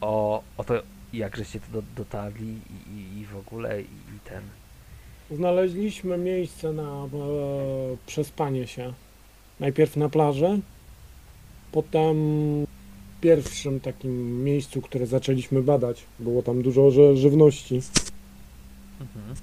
[0.00, 0.74] o, o to,
[1.12, 4.42] jak żeście tu do, dotarli i, i, i w ogóle i, i ten.
[5.30, 7.08] Znaleźliśmy miejsce na e,
[8.06, 8.92] przespanie się.
[9.60, 10.60] Najpierw na plaży,
[11.72, 12.16] potem
[13.16, 16.04] w pierwszym takim miejscu, które zaczęliśmy badać.
[16.18, 17.80] Było tam dużo ży- żywności.
[19.00, 19.34] Mhm.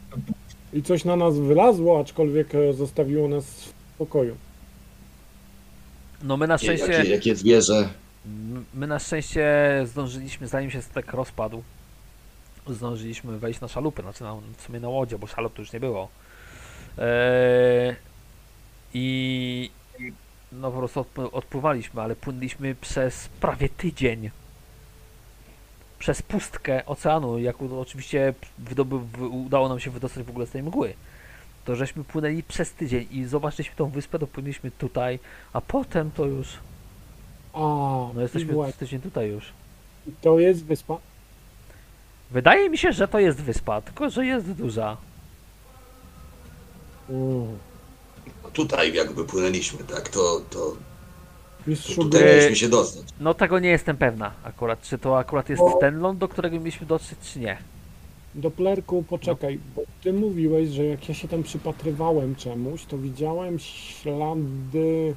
[0.74, 4.36] I coś na nas wylazło, aczkolwiek e, zostawiło nas w pokoju.
[6.26, 6.92] No my na szczęście...
[6.92, 7.90] Jakie, jakie zwierzę.
[8.74, 9.54] My na szczęście
[9.86, 11.64] zdążyliśmy, zanim się stek rozpadł,
[12.68, 15.80] zdążyliśmy wejść na szalupę, znaczy na, w sumie na łodzie, bo szalup tu już nie
[15.80, 16.10] było.
[16.98, 17.96] Eee,
[18.94, 19.72] I
[20.52, 24.30] no po prostu odp- odpływaliśmy, ale płynęliśmy przez prawie tydzień.
[26.00, 28.96] Przez pustkę oceanu, jak oczywiście wydoby,
[29.28, 30.94] udało nam się wydostać w ogóle z tej mgły.
[31.66, 35.20] To żeśmy płynęli przez tydzień i zobaczyliśmy tą wyspę, dopłynęliśmy tutaj,
[35.54, 36.48] a potem to już
[37.54, 37.60] A,
[38.16, 39.54] no jesteśmy właśnie, tydzień tutaj już.
[40.22, 40.98] to jest wyspa.
[42.32, 44.98] Wydaje mi się, że to jest wyspa, tylko że jest duża.
[47.10, 47.58] Mm.
[48.54, 50.10] Tutaj jakby płynęliśmy, tak?
[50.10, 50.78] To, to, to
[51.68, 53.04] Mistrzu tutaj gry, mieliśmy się dostać.
[53.20, 56.88] No tego nie jestem pewna akurat, czy to akurat jest ten ląd, do którego mieliśmy
[56.88, 57.58] dotrzeć, czy nie.
[58.36, 65.16] Doplerku, poczekaj, bo ty mówiłeś, że jak ja się tam przypatrywałem czemuś, to widziałem ślady,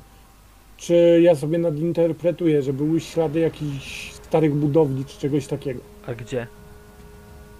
[0.76, 5.80] czy ja sobie nadinterpretuję, że były ślady jakichś starych budowli, czy czegoś takiego.
[6.06, 6.46] A gdzie?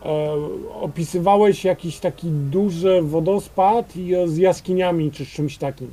[0.05, 0.33] E,
[0.81, 5.91] opisywałeś jakiś taki duży wodospad i z jaskiniami, czy z czymś takim.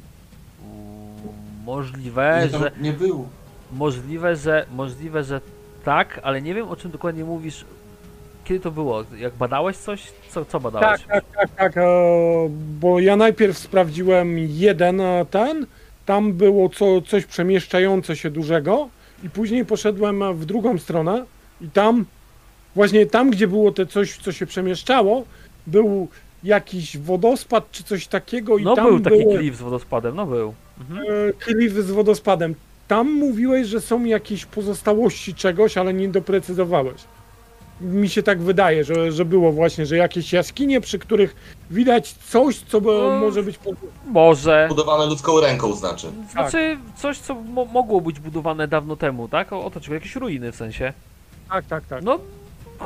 [1.66, 3.26] Możliwe, Nie, że, nie było.
[3.74, 5.42] możliwe, że, możliwe, że
[5.86, 7.66] tak, ale nie wiem o czym dokładnie mówisz.
[8.45, 9.03] Kiedy to było?
[9.17, 10.03] Jak badałeś coś?
[10.30, 11.01] Co, co badałeś?
[11.01, 11.81] Tak, tak, tak, tak, e,
[12.80, 15.65] bo ja najpierw sprawdziłem jeden e, ten,
[16.05, 18.89] tam było co, coś przemieszczające się dużego
[19.23, 21.26] i później poszedłem e, w drugą stronę
[21.61, 22.05] i tam,
[22.76, 25.23] właśnie tam, gdzie było te coś, co się przemieszczało,
[25.67, 26.07] był
[26.43, 30.53] jakiś wodospad czy coś takiego i No tam był taki klif z wodospadem, no był.
[30.80, 31.34] Mhm.
[31.39, 32.55] klify z wodospadem.
[32.88, 37.01] Tam mówiłeś, że są jakieś pozostałości czegoś, ale nie doprecyzowałeś.
[37.81, 41.35] Mi się tak wydaje, że, że było właśnie, że jakieś jaskinie, przy których
[41.72, 43.19] widać coś, co by, No.
[43.19, 43.76] może być pod...
[44.06, 44.65] Może.
[44.69, 46.07] Budowane ludzką ręką znaczy.
[46.31, 49.53] Znaczy coś, co mo mogło być budowane dawno temu, tak?
[49.53, 50.93] O, o to, czyli jakieś ruiny w sensie.
[51.49, 52.03] Tak, tak, tak.
[52.03, 52.19] No,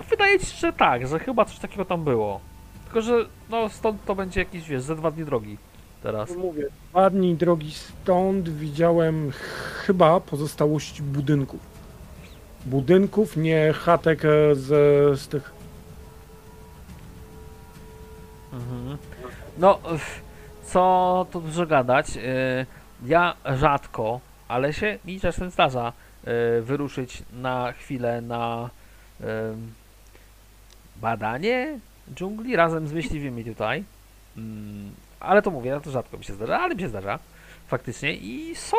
[0.09, 2.39] wydaje ci się, że tak, że chyba coś takiego tam było.
[2.85, 5.57] Tylko, że no stąd to będzie jakieś, wiesz, ze dwa dni drogi
[6.03, 6.35] teraz.
[6.35, 9.31] Mówię, dwa dni drogi stąd widziałem
[9.85, 11.59] chyba pozostałości budynków.
[12.65, 14.67] Budynków, nie chatek e, z,
[15.19, 15.51] z tych...
[18.53, 18.97] Mhm.
[19.57, 19.79] No,
[20.65, 22.17] co tu dużo gadać.
[22.17, 22.65] y,
[23.05, 25.93] Ja rzadko, ale się mi czasem zdarza
[26.57, 28.69] y, wyruszyć na chwilę na
[30.95, 31.79] badanie
[32.15, 33.83] dżungli razem z myśliwymi tutaj.
[34.37, 37.19] Mm, Ale to mówię, to rzadko mi się zdarza, ale mi się zdarza
[37.67, 38.77] faktycznie i są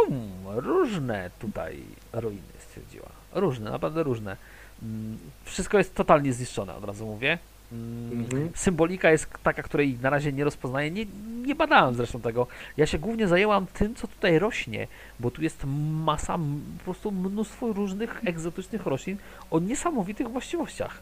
[0.54, 1.82] różne tutaj
[2.12, 3.19] ruiny, stwierdziła.
[3.32, 4.36] Różne, naprawdę różne.
[4.82, 7.38] Mm, Wszystko jest totalnie zniszczone, od razu mówię.
[7.72, 8.50] Mm, Mhm.
[8.54, 10.90] Symbolika jest taka, której na razie nie rozpoznaję.
[10.90, 11.06] Nie,
[11.46, 12.46] nie badałem zresztą tego.
[12.76, 14.86] Ja się głównie zajęłam tym, co tutaj rośnie,
[15.20, 15.64] bo tu jest
[16.04, 16.38] masa,
[16.78, 19.16] po prostu mnóstwo różnych egzotycznych roślin
[19.50, 21.00] o niesamowitych właściwościach.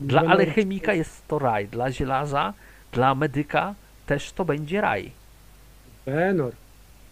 [0.00, 2.54] Dla alchemika jest to raj, dla zielarza,
[2.92, 3.74] dla medyka
[4.06, 5.12] też to będzie raj.
[6.06, 6.52] Benor,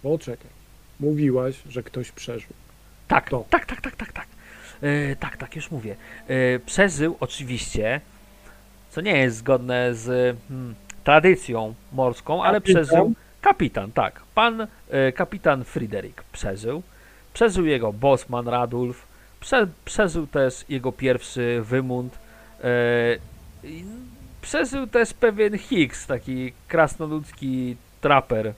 [0.03, 0.51] poczekaj.
[1.01, 2.51] Mówiłaś, że ktoś przeżył.
[3.09, 3.45] Tak, To.
[3.51, 4.27] tak, tak, tak, tak, tak.
[4.83, 5.97] E, tak, tak, już mówię.
[6.29, 8.01] E, przeżył oczywiście,
[8.91, 10.75] co nie jest zgodne z hmm,
[11.05, 12.85] tradycją morską, ale Kapitan?
[12.85, 14.21] przeżył kapitan, tak.
[14.35, 16.83] Pan e, kapitan Fryderyk przeżył.
[17.35, 19.07] Przeżył jego bosman Radulf.
[19.41, 22.19] Prze, przeżył też jego pierwszy wymund.
[24.43, 28.53] Przeżył też pewien Higgs, taki krasnoludzki traper.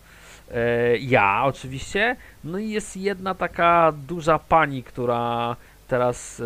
[1.00, 5.56] ja oczywiście, no i jest jedna taka duża pani, która
[5.88, 6.44] teraz e,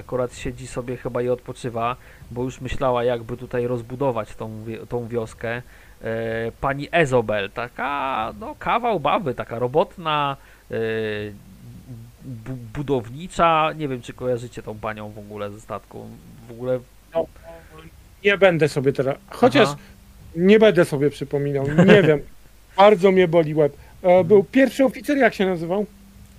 [0.00, 1.96] akurat siedzi sobie chyba i odpoczywa,
[2.30, 5.48] bo już myślała jakby tutaj rozbudować tą, tą wioskę.
[5.56, 5.62] E,
[6.60, 10.36] pani Ezobel, taka no kawał baby, taka robotna,
[12.24, 16.06] bu- budownicza, nie wiem czy kojarzycie tą panią w ogóle ze statku,
[16.48, 16.80] w ogóle
[18.24, 19.16] Nie będę sobie teraz.
[19.30, 19.76] Chociaż Aha.
[20.36, 21.66] nie będę sobie przypominał.
[21.86, 22.20] Nie wiem.
[22.76, 23.76] Bardzo mnie boli łeb.
[24.02, 25.86] E, był pierwszy oficer, jak się nazywał?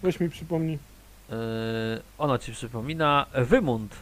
[0.03, 0.77] Weź mi przypomnij.
[1.29, 1.35] Yy,
[2.17, 3.95] ono ci przypomina Wymund.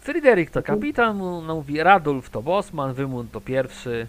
[0.00, 4.06] Fryderyk to kapitan, no mówi Radulf to bosman, Wymund to pierwszy,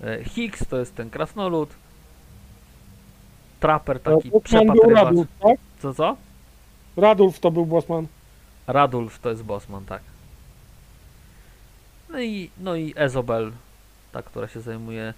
[0.00, 1.70] yy, Hicks to jest ten krasnolud,
[3.60, 5.04] Trapper taki E, Bosman był przepatrywacz.
[5.04, 5.58] Radulf, tak?
[5.78, 6.16] Co, co?
[6.96, 8.06] Radulf to był Bosman.
[8.66, 10.02] Radulf to jest bosman, tak.
[12.10, 13.52] No i, no i Ezobel,
[14.12, 15.14] ta, która się zajmuje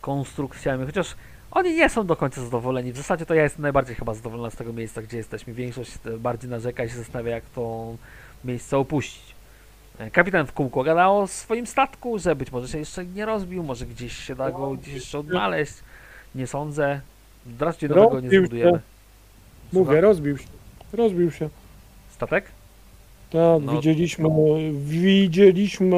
[0.00, 1.14] konstrukcjami, chociaż
[1.52, 2.92] oni nie są do końca zadowoleni.
[2.92, 5.52] W zasadzie to ja jestem najbardziej chyba zadowolona z tego miejsca, gdzie jesteśmy.
[5.52, 7.94] Większość e, bardziej narzeka i się zastanawia, jak to
[8.44, 9.34] miejsce opuścić.
[9.98, 13.62] E, Kapitan w kółko gadał o swoim statku, że być może się jeszcze nie rozbił,
[13.62, 15.74] może gdzieś się da go gdzieś jeszcze odnaleźć.
[16.34, 17.00] Nie sądzę.
[17.60, 18.46] Raczej nowego nie Rozbił się.
[18.46, 18.80] zbudujemy.
[19.72, 20.46] Mówię, rozbił się.
[20.92, 21.48] Rozbił się.
[22.10, 22.44] Statek?
[23.30, 23.72] Tak, No.
[23.72, 24.28] widzieliśmy,
[24.72, 25.96] widzieliśmy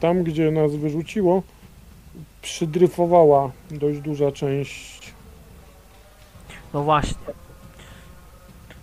[0.00, 1.42] tam, gdzie nas wyrzuciło,
[2.46, 5.12] przydryfowała dość duża część.
[6.74, 7.26] No właśnie.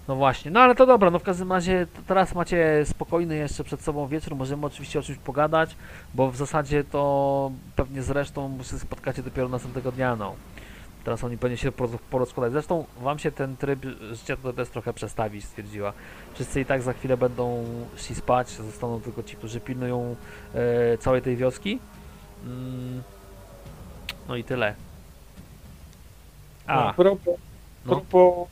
[0.08, 3.82] No właśnie, no ale to dobra, no w każdym razie teraz macie spokojny jeszcze przed
[3.82, 5.76] sobą wieczór, możemy oczywiście o czymś pogadać,
[6.14, 10.36] bo w zasadzie to pewnie z resztą się spotkacie dopiero następnego dnia, no.
[11.04, 12.52] Teraz oni pewnie się poro- porozkładać.
[12.54, 13.80] Zresztą wam się ten tryb
[14.12, 15.94] życia tutaj też trochę przestawi, stwierdziła.
[16.34, 17.66] Wszyscy i tak za chwilę będą
[17.98, 20.16] szli spać, zostaną tylko ci, którzy pilnują
[20.54, 21.80] e, całej tej wioski.
[22.46, 23.04] Mm,
[24.28, 24.76] no i tyle.
[26.68, 27.36] A, A propos,
[27.86, 27.92] No.
[27.92, 28.48] propos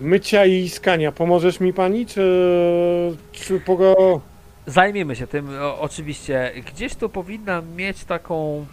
[0.00, 4.20] mycia i skania, pomożesz mi pani, czy, czy pogo...
[4.66, 6.52] Zajmiemy się tym, o, oczywiście.
[6.66, 8.66] Gdzieś tu powinna mieć taką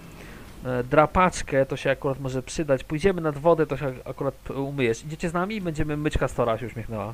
[0.65, 2.83] e, drapaczkę, to się akurat może przydać.
[2.83, 5.03] Pójdziemy nad wodę, to się akurat umyjesz.
[5.05, 7.13] Idziecie z nami i będziemy myć Kastora, się uśmiechnęła.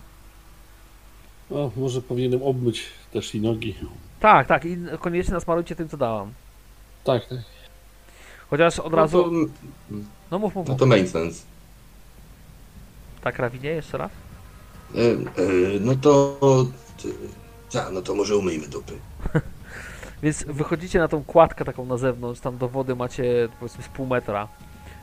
[1.51, 3.75] O, może powinienem obmyć też i nogi.
[4.19, 6.31] Tak, tak, i koniecznie nasmarujcie tym, co dałam.
[7.05, 7.37] Tak, tak.
[8.49, 9.23] Chociaż od No razu...
[9.23, 9.29] to,
[10.31, 10.79] No mów, mów, no mów.
[10.79, 11.43] to make sense.
[13.21, 14.11] Tak, Rawinie, jeszcze raz?
[14.95, 16.37] E, e, no to...
[17.73, 18.93] Ja, no to może umyjmy dupy.
[20.23, 24.05] Więc wychodzicie na tą kładkę taką na zewnątrz, tam do wody macie powiedzmy z pół
[24.05, 24.47] metra.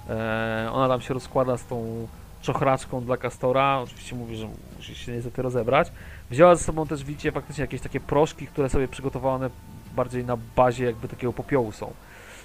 [0.08, 2.08] E, ona tam się rozkłada z tą
[2.42, 3.78] czochraszką dla Kastora.
[3.78, 5.92] Oczywiście mówi, że musi się niestety rozebrać.
[6.30, 9.50] Wzięła ze sobą też, widzicie, faktycznie jakieś takie proszki, które sobie przygotowane
[9.96, 11.92] bardziej na bazie jakby takiego popiołu są.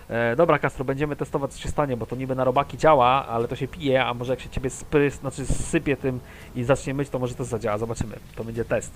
[0.10, 3.48] E, dobra, Kastro, będziemy testować, co się stanie, bo to niby na robaki działa, ale
[3.48, 6.20] to się pije, a może jak się ciebie sprys, znaczy sypie tym
[6.56, 7.78] i zacznie myć, to może to zadziała.
[7.78, 8.16] Zobaczymy.
[8.36, 8.94] To będzie test.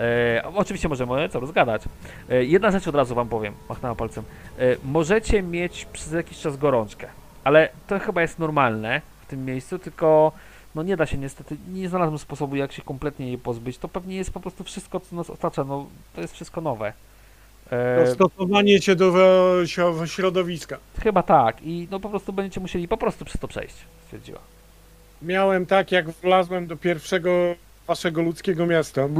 [0.00, 1.82] E, oczywiście możemy co rozgadać.
[2.30, 4.24] E, jedna rzecz od razu wam powiem, machnęła palcem.
[4.58, 7.08] E, możecie mieć przez jakiś czas gorączkę,
[7.44, 10.32] ale to chyba jest normalne w tym miejscu, tylko
[10.74, 13.78] no nie da się niestety, nie znalazłem sposobu jak się kompletnie jej pozbyć.
[13.78, 16.92] To pewnie jest po prostu wszystko, co nas otacza, no to jest wszystko nowe.
[17.70, 19.12] E, Dostosowanie się do
[19.64, 20.78] śro- środowiska.
[21.02, 23.74] chyba tak i no po prostu będziecie musieli po prostu przez to przejść,
[24.04, 24.38] stwierdziła.
[25.22, 27.30] Miałem tak, jak wlazłem do pierwszego
[27.86, 29.02] waszego ludzkiego miasta.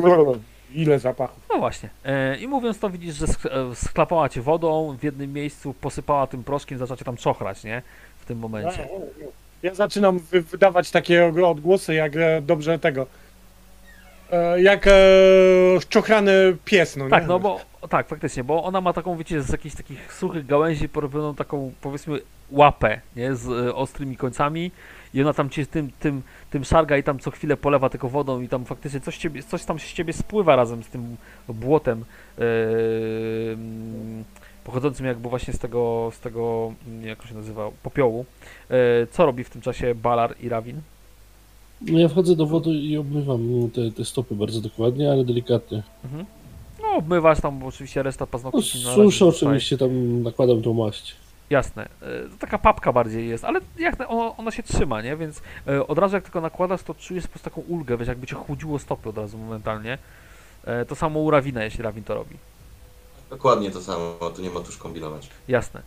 [0.74, 1.40] Ile zapachów.
[1.50, 1.88] No właśnie.
[2.04, 6.44] E, I mówiąc to widzisz, że e, sklapała cię wodą w jednym miejscu, posypała tym
[6.44, 7.82] proszkiem, zaczęła cię tam czochrać, nie?
[8.18, 8.88] W tym momencie.
[9.62, 12.12] Ja zaczynam wy- wydawać takie odgłosy, jak
[12.42, 13.06] dobrze tego.
[14.34, 14.90] E, Jak e,
[15.88, 17.28] czochrany pies, no Tak, nie?
[17.28, 21.34] no bo tak, faktycznie, bo ona ma taką, wiecie, z jakichś takich suchych gałęzi porobioną
[21.34, 22.18] taką, powiedzmy,
[22.50, 24.70] łapę, nie, z e, ostrymi końcami
[25.14, 28.40] i ona tam cię tym, tym, tym szarga i tam co chwilę polewa tylko wodą
[28.40, 31.16] i tam faktycznie coś, ciebie, coś tam z ciebie spływa razem z tym
[31.48, 32.04] błotem
[32.38, 32.42] e,
[34.64, 38.26] pochodzącym jakby właśnie z tego, z tego, jak to się nazywa, popiołu.
[38.70, 38.74] E,
[39.06, 40.80] co robi w tym czasie Balar i Rawin?
[41.80, 45.82] No ja wchodzę do wody i obmywam te, te stopy bardzo dokładnie, ale delikatnie.
[46.04, 46.26] Mhm.
[46.82, 48.84] No, obmywasz tam oczywiście reszta No, paznokci.
[48.84, 51.16] razie suszę oczywiście, tam nakładam tą maść.
[51.50, 51.82] Jasne.
[52.02, 55.16] E, To taka papka bardziej jest, ale jak na, ona, ona się trzyma, nie?
[55.16, 58.26] Więc e, od razu jak tylko nakładasz, to czujesz po prostu taką ulgę, wiesz, jakby
[58.26, 59.98] cię chłudziło stopy od razu momentalnie.
[60.64, 62.36] E, to samo u Rawina, jeśli Rawin to robi.
[63.30, 65.28] Dokładnie to samo, tu nie ma tuż kombinować.
[65.48, 65.82] Jasne.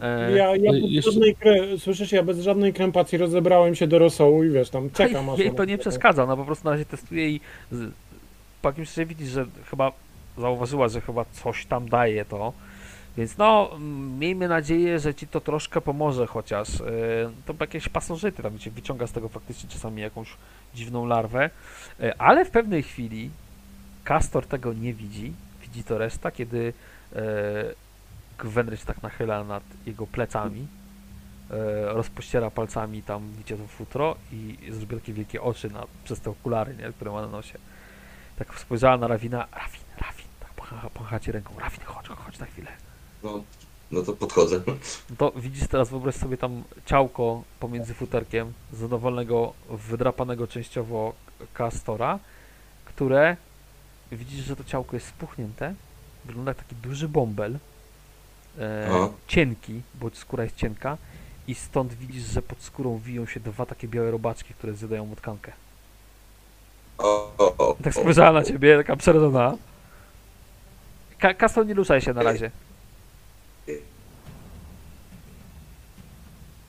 [0.00, 1.36] E, Ja, ja e, bez jeszcze- żadnej.
[1.78, 5.48] Słyszysz, ja bez żadnej krępacji rozebrałem się do rosołu i wiesz, tam czekam aż Jej
[5.48, 7.40] ona- to nie przeszkadza, ona po prostu na razie testuje i
[8.62, 9.92] po jakimś czasie widzisz, że chyba
[10.38, 12.52] zauważyła, że chyba coś tam daje to.
[13.16, 13.70] Więc no,
[14.18, 16.68] miejmy nadzieję, że ci to troszkę pomoże chociaż.
[16.80, 16.86] Yy,
[17.46, 20.28] To jakieś pasożyty tam cię wyciąga z tego faktycznie czasami jakąś
[20.74, 21.50] dziwną larwę.
[22.18, 23.30] Ale w pewnej chwili
[24.04, 25.32] Castor tego nie widzi.
[25.62, 26.72] Widzi to reszta, kiedy
[28.38, 30.60] Gwendry się tak nachyla nad jego plecami.
[31.50, 31.56] yy,
[31.92, 36.76] Rozpościera palcami tam, widzicie to futro i zrobi takie wielkie oczy na, przez te okulary,
[36.76, 37.58] nie, które ma na nosie.
[38.36, 39.38] Tak spojrzała na Rawina.
[39.52, 41.54] Rawin, Rawin, tak pochacie ręką.
[41.58, 42.70] Rawin, chodź, chodź na chwilę.
[43.22, 43.42] No,
[43.90, 44.60] no to podchodzę.
[45.10, 51.12] No to widzisz teraz, wyobraź sobie tam ciałko pomiędzy futerkiem zadowolonego, wydrapanego częściowo
[51.54, 52.18] kastora,
[52.84, 53.36] które
[54.12, 55.74] widzisz, że to ciałko jest spuchnięte,
[56.24, 57.58] wygląda jak taki duży bąbel,
[58.58, 60.98] e, cienki, bo skóra jest cienka
[61.48, 65.16] i stąd widzisz, że pod skórą wiją się dwa takie białe robaczki, które zjadają mu
[65.16, 65.52] tkankę.
[66.98, 69.56] O, o, o, Tak spojrzała na ciebie, taka przerażona.
[71.18, 72.50] Ka nie ruszaj się na razie.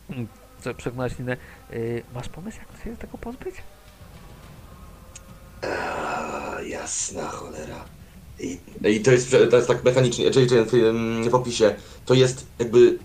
[0.09, 0.27] Mm,
[0.61, 1.37] Co, przegnałeś linę.
[1.71, 3.55] Yy, masz pomysł, jak się tego pozbyć?
[5.61, 7.85] A, jasna cholera.
[8.39, 12.97] I, I to jest, to jest tak mechanicznie, czyli w, w opisie, to jest jakby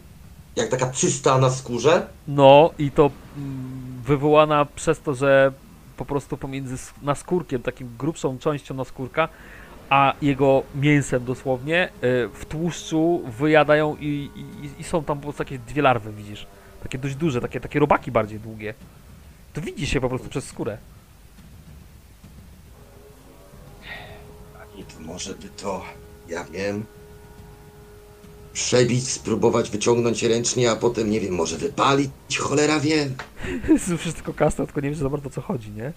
[0.56, 2.06] jak taka cysta na skórze.
[2.28, 5.52] No i to mm, wywołana przez to, że
[5.96, 9.28] po prostu pomiędzy sk- naskórkiem, takim grubszą częścią naskórka,
[9.90, 15.38] a jego mięsem dosłownie, y, w tłuszczu wyjadają i, i, i są tam po prostu
[15.38, 16.46] takie dwie larwy, widzisz.
[16.82, 18.74] Takie dość duże, takie, takie robaki bardziej długie.
[19.52, 20.78] To widzi się po prostu przez skórę.
[25.09, 25.82] Może by to,
[26.28, 26.85] ja wiem,
[28.52, 33.09] przebić, spróbować wyciągnąć ręcznie, a potem, nie wiem, może wypalić, cholera wie.
[33.86, 35.93] Słyszysz tylko kasta, tylko nie wiesz za bardzo o co chodzi, nie?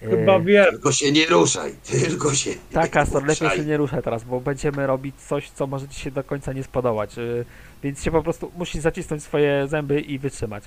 [0.00, 0.66] Chyba E, wiem.
[0.70, 1.74] Tylko się nie ruszaj,
[2.04, 5.88] tylko się Tak, Kastor, lepiej się nie ruszaj teraz, bo będziemy robić coś, co może
[5.88, 7.18] ci się do końca nie spodobać.
[7.18, 7.44] y,
[7.82, 10.64] Więc się po prostu musisz zacisnąć swoje zęby i wytrzymać.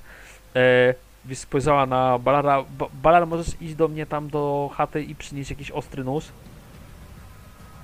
[0.56, 0.94] E,
[1.26, 2.65] Wiesz, spojrzała na Balara.
[2.78, 6.23] Ba- Balar, możesz iść do mnie tam do chaty i przynieść jakiś ostry nóż?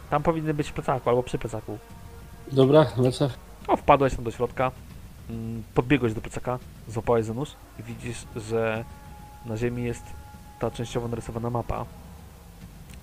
[0.10, 1.78] Tam powinny być w plecaku albo przy plecaku.
[2.52, 3.30] Dobra, lecę.
[3.68, 4.72] O, wpadłeś tam do środka,
[5.30, 8.86] mm, podbiegłeś do plecaka, złapałeś za nóż i widzisz, że
[9.46, 10.04] na ziemi jest
[10.60, 11.86] ta częściowo narysowana mapa.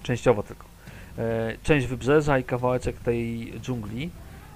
[0.03, 0.65] Częściowo tylko.
[1.19, 4.11] E, część wybrzeża i kawałeczek tej dżungli.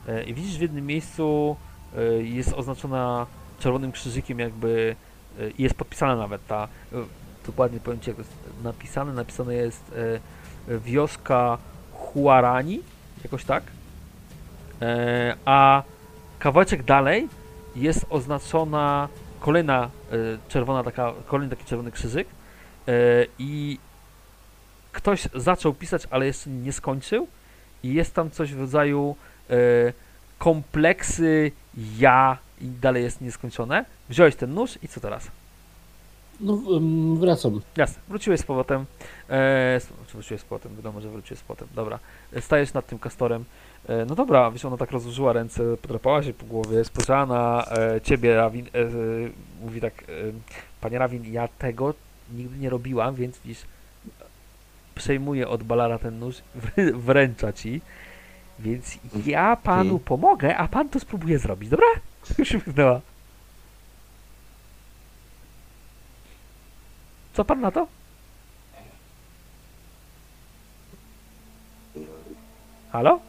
[0.08, 1.56] E, I widzisz w jednym miejscu
[1.96, 3.26] e, jest oznaczona
[3.58, 4.96] czerwonym krzyżykiem jakby
[5.58, 6.68] i jest podpisana nawet ta,
[7.46, 9.92] dokładnie powiem Ci jak to jest napisane, napisane jest
[10.68, 11.58] wioska
[12.12, 12.80] Huarani,
[13.24, 13.62] jakoś tak.
[14.82, 15.82] E, a
[16.38, 17.28] kawałeczek dalej
[17.76, 19.08] jest oznaczona
[19.40, 20.16] kolejna e,
[20.48, 22.28] czerwona taka, kolejny taki czerwony krzyżyk
[22.88, 22.92] e,
[23.38, 23.78] i
[24.92, 27.28] ktoś zaczął pisać, ale jeszcze nie skończył
[27.82, 29.16] i jest tam coś w rodzaju
[29.50, 29.54] e,
[30.38, 31.52] kompleksy
[31.98, 33.84] ja i dalej jest nieskończone.
[34.08, 35.30] Wziąłeś ten nóż i co teraz?
[36.40, 36.58] No,
[37.20, 37.60] wracam.
[37.76, 38.84] Jasne, wróciłeś z powrotem.
[39.30, 40.76] E, czy wróciłeś z powrotem?
[40.76, 41.68] Wiadomo, że wróciłeś z powrotem.
[41.74, 41.98] Dobra.
[42.32, 43.44] E, Stajesz nad tym kastorem.
[43.88, 48.00] E, no dobra, wiesz, ona tak rozłożyła ręce, podrapała się po głowie, spojrzała na e,
[48.00, 48.66] ciebie, Rawin.
[48.66, 48.86] E, e,
[49.62, 50.06] mówi tak, e,
[50.80, 51.94] panie Rawin, ja tego
[52.34, 53.62] nigdy nie robiłam, więc widzisz,
[54.94, 56.36] przejmuję od Balara ten nóż,
[56.76, 57.80] wrę- wręcza ci.
[58.58, 61.86] Więc ja panu pomogę, a pan to spróbuje zrobić, dobra?
[62.38, 63.00] Już się wygnęła.
[67.38, 67.86] Co pan na to?
[72.92, 73.20] Halo?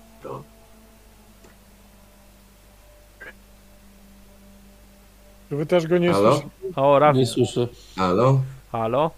[5.52, 6.32] Wy też go nie Halo?
[6.32, 6.50] słyszycie.
[6.76, 7.12] O.
[7.14, 7.68] Nie słyszę.
[7.98, 8.42] Halo?
[8.72, 9.12] Halo?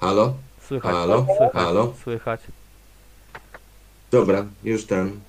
[0.00, 0.34] Halo?
[0.60, 0.92] Słychać.
[0.92, 1.26] Halo?
[1.26, 1.52] Słychać.
[1.52, 1.94] Halo?
[2.02, 2.40] Słychać.
[4.10, 5.20] Dobra, już ten.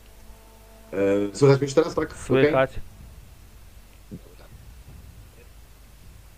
[0.94, 2.06] E, słychać mnie już teraz, tak?
[2.12, 2.26] Okej?
[2.26, 2.72] Słychać.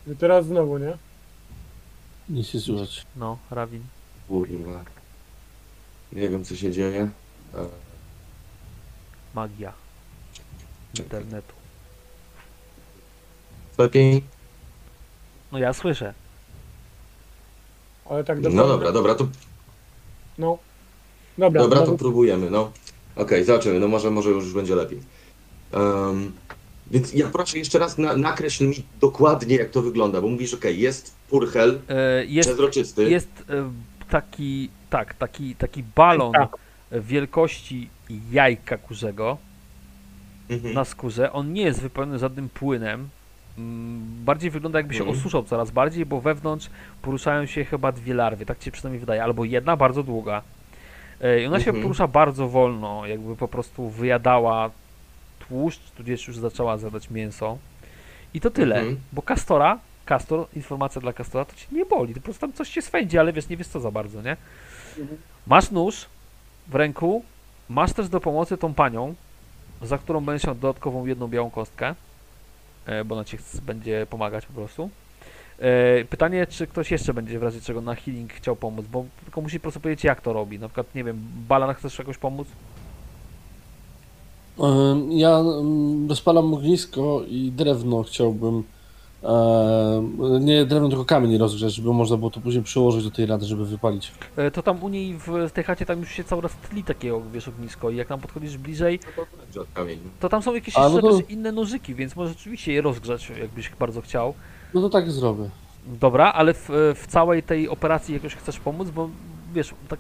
[0.08, 1.09] I teraz znowu, nie?
[2.30, 3.06] Nie się słychać.
[3.16, 3.84] No, Rawin.
[4.28, 4.84] Kurwa.
[6.14, 7.10] Nie wiem, co się dzieje.
[7.56, 7.66] E,
[9.34, 9.74] Magia.
[11.00, 11.54] Internetu.
[13.78, 14.24] lepiej?
[15.52, 16.14] No ja słyszę.
[18.10, 19.28] Ale tak No dobra, dobra, to,
[20.38, 20.58] No.
[21.38, 22.72] Dobra, dobra, to znowu- próbujemy, no.
[23.16, 25.00] Okej, zobaczymy, no może, może już będzie lepiej.
[25.72, 26.32] Em,
[26.92, 30.80] więc ja proszę jeszcze raz na, nakreśl mi dokładnie, jak to wygląda, bo mówisz, okej,
[30.80, 33.10] jest purchel, E, jest, przezroczysty.
[33.10, 33.72] jest e,
[34.10, 36.50] taki, tak, taki, taki balon Tak.
[36.92, 37.90] wielkości
[38.32, 39.38] jajka kurzego
[40.50, 40.74] Mhm.
[40.74, 41.34] na skórze.
[41.34, 43.10] On nie jest wypełniony żadnym płynem.
[43.58, 45.20] Mm, Bardziej wygląda jakby się Mhm.
[45.20, 46.70] osuszał coraz bardziej, bo wewnątrz
[47.02, 50.42] poruszają się chyba dwie larwy, tak ci się przynajmniej wydaje, albo jedna bardzo długa.
[51.22, 51.82] E, I ona się Mhm.
[51.84, 54.72] porusza bardzo wolno, jakby po prostu wyjadała
[55.50, 57.58] tłuszcz, tudzież już zaczęła zjadać mięso.
[58.34, 58.98] I to tyle, Mhm.
[59.14, 62.70] bo Kastora, Kastor, informacja dla Kastora, to cię nie boli, to po prostu tam coś
[62.70, 64.38] cię swędzi, ale wiesz, nie wiesz co za bardzo, nie?
[65.48, 66.06] Masz nóż
[66.68, 67.24] w ręku,
[67.70, 69.16] masz też do pomocy tą panią,
[69.82, 71.96] za którą będziesz miał dodatkową jedną białą kostkę,
[72.86, 74.90] e, bo ona ci będzie pomagać po prostu.
[75.60, 79.42] E, Pytanie, czy ktoś jeszcze będzie w razie czego na healing chciał pomóc, bo tylko
[79.42, 80.60] musi po prostu powiedzieć jak to robi.
[80.60, 82.48] Na przykład, nie wiem, Balan chcesz jakoś pomóc?
[85.10, 85.44] Ja
[86.10, 88.64] rozpalam ognisko i drewno chciałbym.
[90.42, 93.66] Nie drewno, tylko kamień rozgrzać, żeby można było to później przyłożyć do tej rady, żeby
[93.66, 94.12] wypalić.
[94.38, 95.18] E, To tam u niej
[95.48, 98.20] w tej chacie tam już się cały raz tli takiego, wiesz, ognisko i jak tam
[98.20, 99.00] podchodzisz bliżej,
[99.74, 100.02] kamieni.
[100.20, 102.82] to tam są jakieś A, no jeszcze to- też inne nożyki, więc może rzeczywiście je
[102.82, 104.34] rozgrzać, jakbyś bardzo chciał.
[104.74, 105.50] No to tak zrobię.
[105.88, 109.10] Dobra, ale w, w całej tej operacji jakoś chcesz pomóc, bo
[109.54, 110.00] wiesz, tak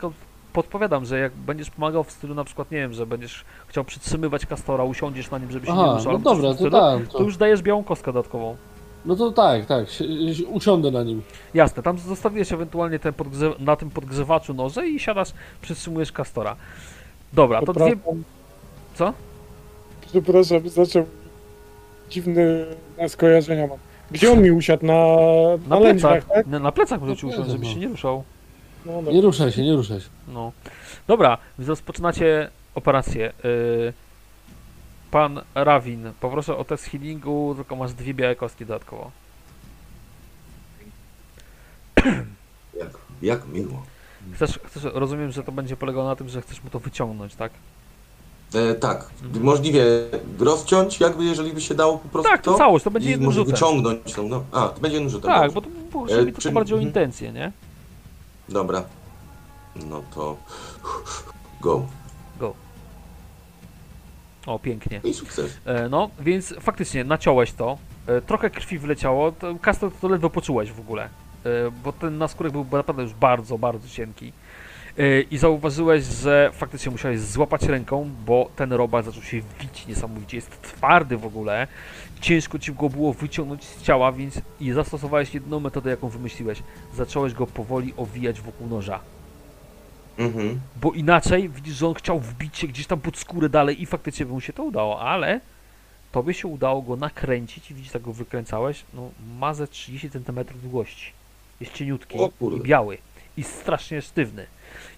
[0.53, 4.45] podpowiadam, że jak będziesz pomagał w stylu na przykład, nie wiem, że będziesz chciał przytrzymywać
[4.45, 6.71] kastora, usiądziesz na nim, żeby się nie Aha, ruszał, no coś w dobra, to stylu,
[6.71, 7.07] tak.
[7.07, 8.55] to To, już dajesz białą kostkę dodatkową.
[9.05, 9.89] no to tak, tak.
[9.89, 11.21] si- si- Usiądę na nim.
[11.53, 15.29] Jasne, tam zostawiłeś ewentualnie ten podgrze- na tym podgrzewaczu noże i siadasz,
[15.61, 16.55] przytrzymujesz kastora.
[17.33, 17.93] Dobra, to dwie...
[18.95, 19.13] Co?
[20.09, 21.05] Przepraszam, zaczął
[22.09, 22.41] dziwne
[23.07, 23.77] skojarzenia mam.
[24.11, 24.85] Gdzie on mi usiadł?
[24.85, 24.93] Na,
[25.67, 26.47] Na na lędźwach, plecach, tak?
[26.47, 27.73] na, na plecach może ci usiąść, plecach, żebyś no.
[27.73, 28.23] się nie ruszał.
[28.85, 29.13] No, dobra.
[29.13, 30.07] Nie ruszaj się, nie ruszaj się.
[30.27, 30.51] No.
[31.07, 33.33] Dobra, rozpoczynacie operację.
[33.43, 33.93] Yy,
[35.11, 39.11] pan Rawin, poproszę o test healingu, tylko masz dwie białe kostki dodatkowo.
[42.79, 42.89] Jak,
[43.21, 43.83] jak miło.
[44.35, 47.51] Chcesz, chcesz, rozumiem, że to będzie polegało na tym, że chcesz mu to wyciągnąć, tak?
[48.55, 49.43] E, tak, Mhm.
[49.45, 49.83] możliwie
[50.39, 53.53] rozciąć, jakby jeżeli by się dało po prostu Tak, to całość, to będzie jednym rzutem.
[53.53, 54.43] wyciągnąć tą, no.
[54.51, 55.31] A, to będzie jednym rzutem.
[55.31, 55.53] Tak, dobrze.
[55.53, 56.87] bo to, bo E, mi to czyli- bardziej o mhm.
[56.89, 57.51] intencje, nie?
[58.49, 58.83] Dobra.
[59.75, 60.37] No to
[61.61, 61.85] go.
[64.45, 65.01] O, pięknie.
[65.03, 65.57] I sukces.
[65.65, 67.77] E, no, więc faktycznie naciąłeś to.
[68.07, 69.31] E, trochę krwi wleciało.
[69.31, 71.03] To, Kastor, to ledwo poczułeś w ogóle.
[71.03, 71.09] E,
[71.83, 74.33] bo ten naskórek był naprawdę już bardzo, bardzo cienki.
[74.97, 80.37] E, I zauważyłeś, że faktycznie musiałeś złapać ręką, bo ten robak zaczął się wić niesamowicie.
[80.37, 81.67] Jest twardy w ogóle.
[82.21, 86.63] Ciężko ci go było wyciągnąć z ciała, więc i zastosowałeś jedną metodę, jaką wymyśliłeś.
[86.95, 88.99] Zacząłeś go powoli owijać wokół noża.
[90.17, 90.59] Mhm.
[90.81, 94.25] Bo inaczej widzisz, że on chciał wbić się gdzieś tam pod skórę dalej i faktycznie
[94.25, 95.39] by mu się to udało, ale
[96.11, 99.09] tobie się udało go nakręcić i widzisz, jak go wykręcałeś, no
[99.39, 101.11] ma ze 30 cm długości.
[101.59, 102.17] Jest cieniutki
[102.57, 102.97] i biały
[103.37, 104.45] i strasznie sztywny.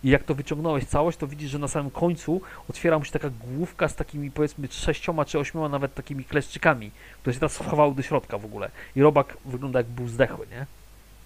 [0.03, 3.29] I jak to wyciągnąłeś całość, to widzisz, że na samym końcu otwiera mu się taka
[3.29, 6.91] główka z takimi powiedzmy sześcioma czy ośmioma nawet takimi kleszczykami,
[7.21, 8.71] które się teraz schowały do środka w ogóle.
[8.95, 10.65] I robak wygląda jak był zdechły, nie?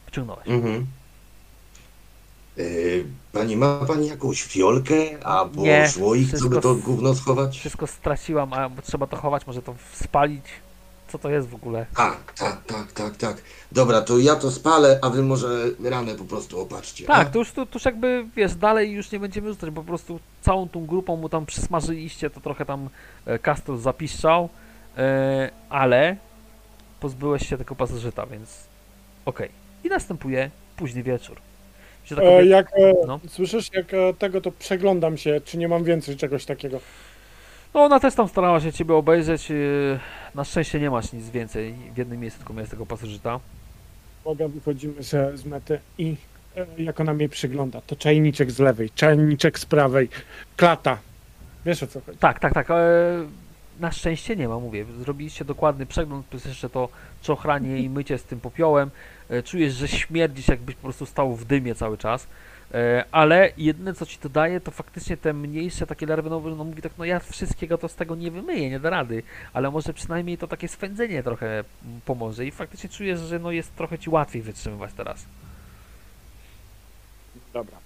[0.06, 0.48] Wyciągnąłeś.
[0.48, 0.86] Mhm.
[2.58, 7.60] Yy, pani, ma pani jakąś fiolkę albo Nie, słoik, co wszystko by to gówno schować?
[7.60, 10.46] Wszystko straciłam, a bo trzeba to chować, może to spalić.
[11.16, 11.86] Co to jest w ogóle?
[11.96, 13.38] Tak, tak, tak, tak, tak.
[13.72, 15.48] Dobra, to ja to spalę, a wy może
[15.84, 17.06] ranę po prostu opatrzcie.
[17.06, 17.32] Tak, a?
[17.32, 20.20] to już, to, to już jakby, wiesz, dalej już nie będziemy rzucać, bo po prostu
[20.42, 22.90] całą tą grupą mu tam przysmażyliście, to trochę tam
[23.26, 24.50] e, Castor zapiszczał,
[24.98, 26.18] e, ale
[27.00, 28.64] pozbyłeś się tego pasożyta, więc
[29.26, 29.50] okej.
[29.84, 31.38] I następuje późny wieczór.
[32.10, 33.20] Tak E, jak e, No.
[33.28, 36.80] słyszysz, jak e, tego, to przeglądam się, czy nie mam więcej czegoś takiego.
[37.76, 39.56] No ona też tam starała się ciebie obejrzeć, e,
[40.36, 43.40] na szczęście nie masz nic więcej, w jednym miejscu tylko miałeś tego pasożyta.
[44.24, 46.16] Uwaga, wychodzimy z, z mety i
[46.58, 50.10] e, jak ona mnie przygląda, to czajniczek z lewej, czajniczek z prawej,
[50.58, 50.98] klata.
[51.66, 52.18] Wiesz o co chodzi?
[52.18, 52.72] Tak, tak, tak.
[52.72, 52.76] E,
[53.80, 54.86] na szczęście nie ma, mówię.
[55.00, 56.90] Zrobiliście dokładny przegląd, plus jeszcze to
[57.22, 58.92] czochranie i mycie z tym popiołem.
[59.30, 62.28] E, czujesz, że śmierdzisz, jakbyś po prostu stał w dymie cały czas.
[62.74, 66.64] E, ale jedyne, co ci to daje, to faktycznie te mniejsze takie larwy, no, no
[66.64, 69.24] mówi tak, no ja wszystkiego to z tego nie wymyję, nie da rady,
[69.54, 73.76] ale może przynajmniej to takie swędzenie trochę mm, pomoże i faktycznie czujesz, że no jest
[73.76, 75.26] trochę ci łatwiej wytrzymywać teraz.
[77.54, 77.78] Dobra.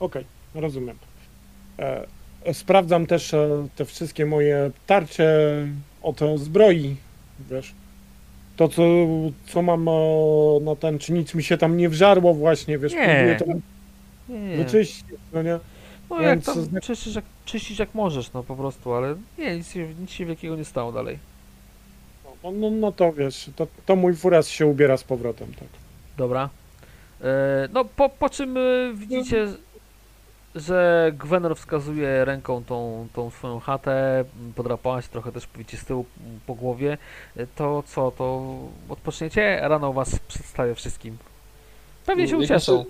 [0.00, 0.24] Okej,
[0.54, 0.96] rozumiem.
[1.78, 2.06] E,
[2.54, 5.66] sprawdzam też e, te wszystkie moje tarcze
[6.02, 6.96] od zbroi,
[7.50, 7.74] wiesz.
[8.56, 8.82] To, co,
[9.46, 9.92] co mam e,
[10.60, 13.04] na ten, czy nic mi się tam nie wżarło właśnie, wiesz, Nie.
[13.04, 13.60] próbuję to
[14.28, 14.56] Nie, nie.
[14.56, 15.58] wyczyścić, no nie?
[16.10, 19.56] No jak Więc tam zna- czyścisz jak, czyścisz jak możesz, no po prostu, ale nie,
[19.56, 21.18] nic, się- nic się wielkiego nie stało dalej.
[22.44, 25.68] No, no, no to wiesz, to, to mój furas się ubiera z powrotem, tak.
[26.16, 26.48] Dobra.
[27.20, 28.60] E, no po, po czym e,
[28.94, 29.46] widzicie,
[30.54, 36.04] że Gwenor wskazuje ręką tą, tą swoją chatę, m, podrapałaś trochę też wiecie, z tyłu
[36.26, 36.98] m, po głowie.
[37.36, 38.56] E, To co, to
[38.88, 39.60] odpoczniecie?
[39.62, 41.18] Rano was przedstawię wszystkim.
[42.06, 42.84] Pewnie się ucieszą.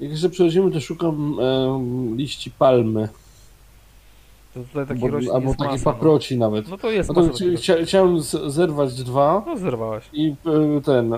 [0.00, 3.08] Jak jeszcze przychodzimy, to szukam em, liści palmy.
[4.54, 6.64] To tutaj taki roślin albo taki masa, paproci nawet.
[6.64, 6.70] No.
[6.70, 9.42] no to jest No to chcia, chciałem zerwać dwa.
[9.46, 10.04] No zerwałeś.
[10.12, 10.34] i
[10.78, 11.14] y, ten,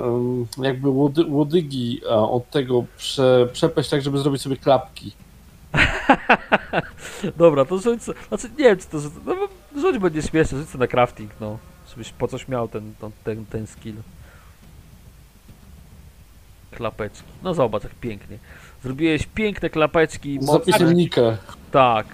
[0.63, 5.13] jakby łody, łodygi od tego prze, przepaść tak, żeby zrobić sobie klapki.
[7.37, 10.87] Dobra, to rzuć Znaczy nie wiem czy to no, bo rzuć będzie śmieszne, rzuć na
[10.87, 11.59] crafting, no.
[11.91, 13.95] Żebyś po coś miał ten, ten, ten, ten skill.
[16.71, 17.29] Klapeczki.
[17.43, 18.39] No zobacz jak pięknie.
[18.83, 20.39] Zrobiłeś piękne klapeczki.
[20.41, 20.73] Z mocne.
[20.73, 21.37] zapisem Nika.
[21.71, 22.07] Tak,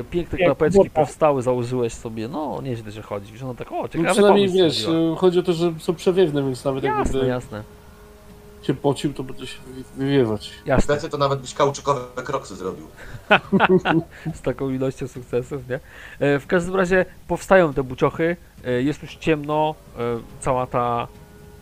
[0.00, 0.90] y, piękne Jak klapeczki bota.
[0.90, 2.28] powstały, założyłeś sobie.
[2.28, 3.32] No, nieźle się chodzi.
[3.32, 5.16] Wiesz, no tak, o, No, ciekawy przynajmniej pomysł wiesz, zrobiła.
[5.16, 7.62] chodzi o to, że są przewiewne, więc nawet Jasne, jakby jasne,
[8.62, 10.50] się pocił, to będzie się wy- wywiewać.
[10.66, 10.96] jasne.
[10.96, 12.86] Wtedy to nawet byś kauczykowe kroksy zrobił.
[14.34, 15.80] z taką ilością sukcesów, nie?
[16.20, 20.00] E, W każdym razie powstają te buciochy, e, jest już ciemno, e,
[20.40, 21.08] cała ta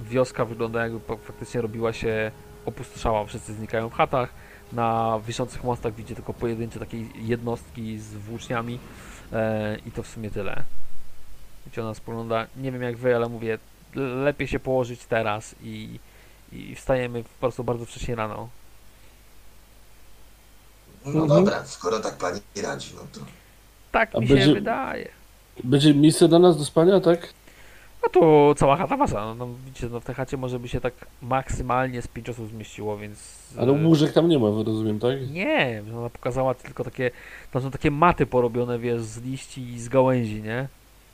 [0.01, 2.31] wioska wygląda jakby faktycznie robiła się,
[2.67, 4.29] opustoszała, wszyscy znikają w chatach,
[4.73, 8.79] na wiszących mostach widzicie tylko pojedyncze takie jednostki z włóczniami
[9.33, 10.63] e, i to w sumie tyle.
[11.67, 13.59] Wiecie, ona spogląda, nie wiem jak wy, ale mówię,
[13.95, 15.99] le- lepiej się położyć teraz i,
[16.53, 18.49] i wstajemy po prostu bardzo wcześnie rano.
[21.05, 21.29] No Mhm.
[21.45, 23.21] dobra, skoro tak pani radzi, no to...
[23.93, 25.09] Tak A mi się będzie- wydaje.
[25.65, 27.29] Będzie miejsce dla nas do spania, tak?
[28.07, 29.21] No to cała chata wasza.
[29.21, 32.49] No, no, widzicie, no w tej chacie może by się tak maksymalnie z pięć osób
[32.49, 33.19] zmieściło, więc...
[33.59, 35.31] Ale e, łóżek tam nie ma, rozumiem, tak?
[35.31, 37.11] Nie, ona pokazała tylko takie...
[37.53, 40.69] Tam są takie maty porobione, wiesz, z liści i z gałęzi, nie?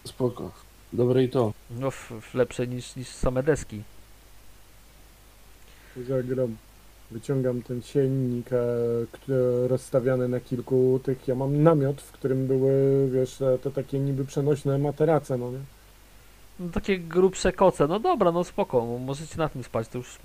[0.05, 0.51] Spoko.
[0.93, 1.53] Dobre i to.
[1.71, 3.83] No w, w lepsze niż, niż same deski.
[6.09, 6.57] Zagram.
[7.11, 8.57] Wyciągam ten siennik, e,
[9.13, 11.29] który rozstawiany na kilku tych.
[11.29, 15.59] Ja mam namiot, w którym były, wiesz, e, te takie niby przenośne materace, no nie?
[16.63, 20.19] No takie grubsze koce, no dobra, no spoko, możecie na tym spać, to już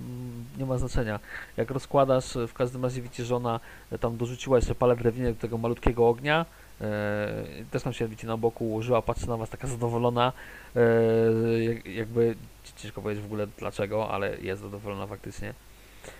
[0.58, 1.20] nie ma znaczenia.
[1.56, 3.60] Jak rozkładasz, w każdym razie widzicie, że ona
[3.92, 6.46] e, tam dorzuciła jeszcze palę drewnianych do tego malutkiego ognia,
[6.80, 6.84] e,
[7.70, 10.32] też tam się widzicie na boku ułożyła, patrzy na was taka zadowolona,
[10.76, 12.34] e, jak, jakby,
[12.76, 15.54] ciężko powiedzieć w ogóle dlaczego, ale jest zadowolona faktycznie.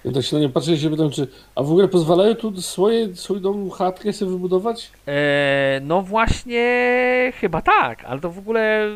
[0.05, 1.29] Ja tak się na nie patrzę i się pytam, czy...
[1.55, 4.91] A w ogóle pozwalają tu swoje, swoją chatkę sobie wybudować?
[5.07, 8.89] E, no właśnie, chyba tak, ale to w ogóle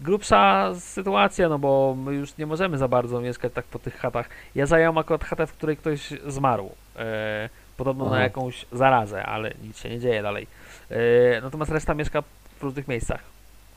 [0.00, 4.28] grubsza sytuacja, no bo my już nie możemy za bardzo mieszkać tak po tych chatach.
[4.54, 6.70] Ja zająłem akurat chatę, w której ktoś zmarł.
[6.96, 8.20] E, podobno na Aha.
[8.22, 10.46] jakąś zarazę, ale nic się nie dzieje dalej.
[10.90, 10.96] E,
[11.40, 12.22] natomiast reszta mieszka
[12.58, 13.20] w różnych miejscach.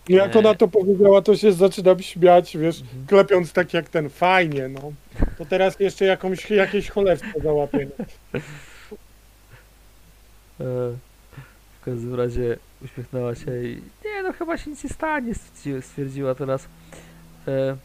[0.10, 0.40] Jak E.
[0.40, 3.06] ona to powiedziała, to się zaczynam śmiać, wiesz, Mhm.
[3.08, 4.92] klepiąc tak jak ten, fajnie, no.
[5.38, 7.88] To teraz jeszcze jakąś, jakieś cholerstwo załapię.
[11.82, 15.34] W każdym razie uśmiechnęła się i nie no chyba się nic nie stanie,
[15.82, 16.68] stwierdziła, teraz.
[17.48, 17.78] E,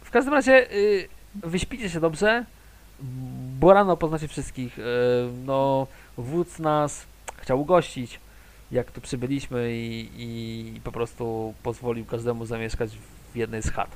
[0.00, 2.44] w każdym razie y, wyśpicie się dobrze,
[3.60, 4.78] bo rano poznacie wszystkich.
[4.78, 4.82] E,
[5.44, 5.86] no
[6.16, 8.20] wódz nas chciał ugościć,
[8.70, 12.98] jak tu przybyliśmy i, i po prostu pozwolił każdemu zamieszkać
[13.32, 13.90] w jednej z chat.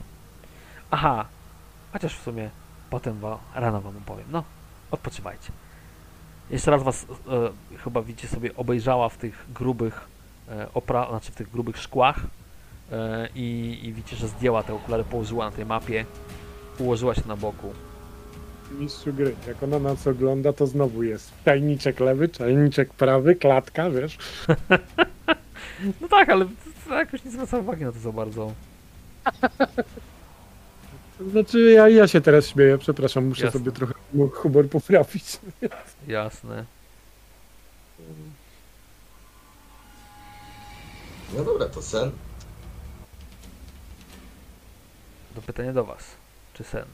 [0.91, 1.27] Aha,
[1.93, 2.51] chociaż w sumie
[2.91, 4.27] potem wa, rano wam opowiem.
[4.31, 4.45] No,
[4.91, 5.53] odpoczywajcie.
[6.53, 10.01] Jeszcze raz was e, chyba widzicie sobie obejrzała w tych grubych
[10.49, 12.21] e, opra, znaczy w tych grubych szkłach
[12.93, 16.05] e, i, i widzicie, że zdjęła te okulary, położyła na tej mapie,
[16.79, 17.73] ułożyła się na boku.
[18.79, 24.19] Mistrzu gry, jak ona nas ogląda, to znowu jest czajniczek lewy, czajniczek prawy, klatka, wiesz.
[26.01, 26.47] No tak, ale
[26.89, 28.53] to jakoś nie zwraca uwagi na to za bardzo.
[31.31, 33.61] Znaczy, ja, ja się teraz śmieję, przepraszam, muszę Jasne.
[33.61, 33.95] sobie trochę
[34.35, 35.25] humor poprawić.
[36.09, 36.65] Jasne.
[41.37, 42.11] No dobra, to sen.
[45.35, 46.05] To pytanie do was.
[46.55, 46.85] Czy sen?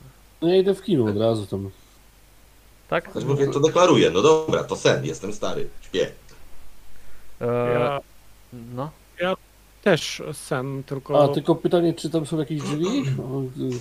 [0.43, 1.71] No ja idę w kino od razu tam.
[2.89, 3.13] Tak?
[3.13, 4.11] Choć mówię, to deklaruję.
[4.11, 6.11] No dobra, to sen, jestem stary, śpię.
[7.41, 8.01] E, Ja
[8.53, 8.91] No.
[9.83, 11.25] Też sen, tylko...
[11.25, 12.87] A, tylko pytanie, czy tam są jakieś drzwi?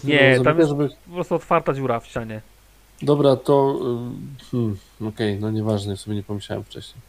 [0.03, 0.89] Nie, tam jest- Żeby...
[1.07, 2.41] Po prostu otwarta dziura w ścianie.
[3.01, 3.79] Dobra, to...
[4.51, 7.01] Hmm, Okej, no nieważne, sobie nie pomyślałem wcześniej.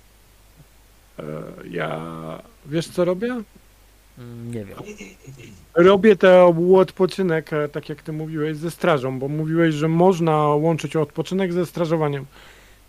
[1.18, 1.22] E,
[1.70, 2.02] Ja...
[2.66, 3.42] Wiesz co robię?
[4.18, 4.78] Mm, Nie wiem.
[5.74, 10.96] Robię ten odpoczynek, e, tak jak ty mówiłeś, ze strażą, bo mówiłeś, że można łączyć
[10.96, 12.26] odpoczynek ze strażowaniem.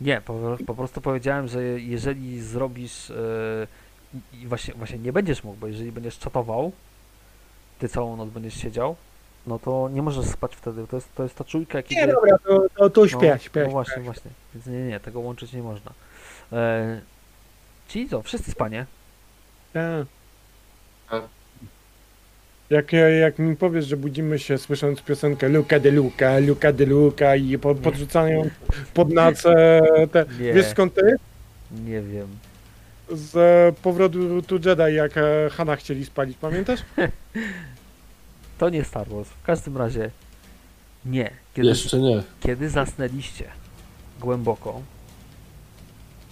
[0.02, 3.68] Nie, po, po prostu powiedziałem, że jeżeli zrobisz e,
[4.34, 6.72] i właśnie, właśnie nie będziesz mógł, bo jeżeli będziesz czatował,
[7.80, 8.96] ty całą noc będziesz siedział,
[9.48, 10.88] no to nie możesz spać wtedy.
[10.88, 12.02] To jest, to jest ta czujka, kiedy...
[12.02, 13.64] Nie, dobra, to, to, to śpię, no, śpię.
[13.64, 14.32] No właśnie, właśnie.
[14.54, 15.92] Więc nie, nie, tego łączyć nie można.
[16.52, 17.02] E,
[17.88, 18.86] czyli co, wszyscy spanie?
[19.74, 20.08] Tak.
[21.10, 21.24] Tak.
[22.70, 27.36] Jak, jak mi powiesz, że budzimy się słysząc piosenkę Luca de Luca, Luca de Luca
[27.36, 28.50] i po, podrzucają
[28.94, 29.42] pod nas
[30.12, 30.26] te...
[30.40, 30.54] Nie.
[30.54, 31.24] Wiesz skąd to jest?
[31.72, 32.28] Nie wiem.
[33.12, 36.80] Z powrotu tu Jedi, jak e, Hana chcieli spalić, pamiętasz?
[38.58, 39.30] To nie Star Wars.
[39.30, 40.12] W każdym razie
[41.06, 41.32] nie.
[41.54, 42.24] Kiedy, Jeszcze nie.
[42.40, 43.46] kiedy zasnęliście
[44.20, 44.82] głęboko,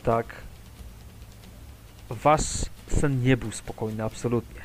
[0.03, 0.25] tak
[2.09, 2.43] wasz
[2.87, 4.61] sen nie był spokojny absolutnie.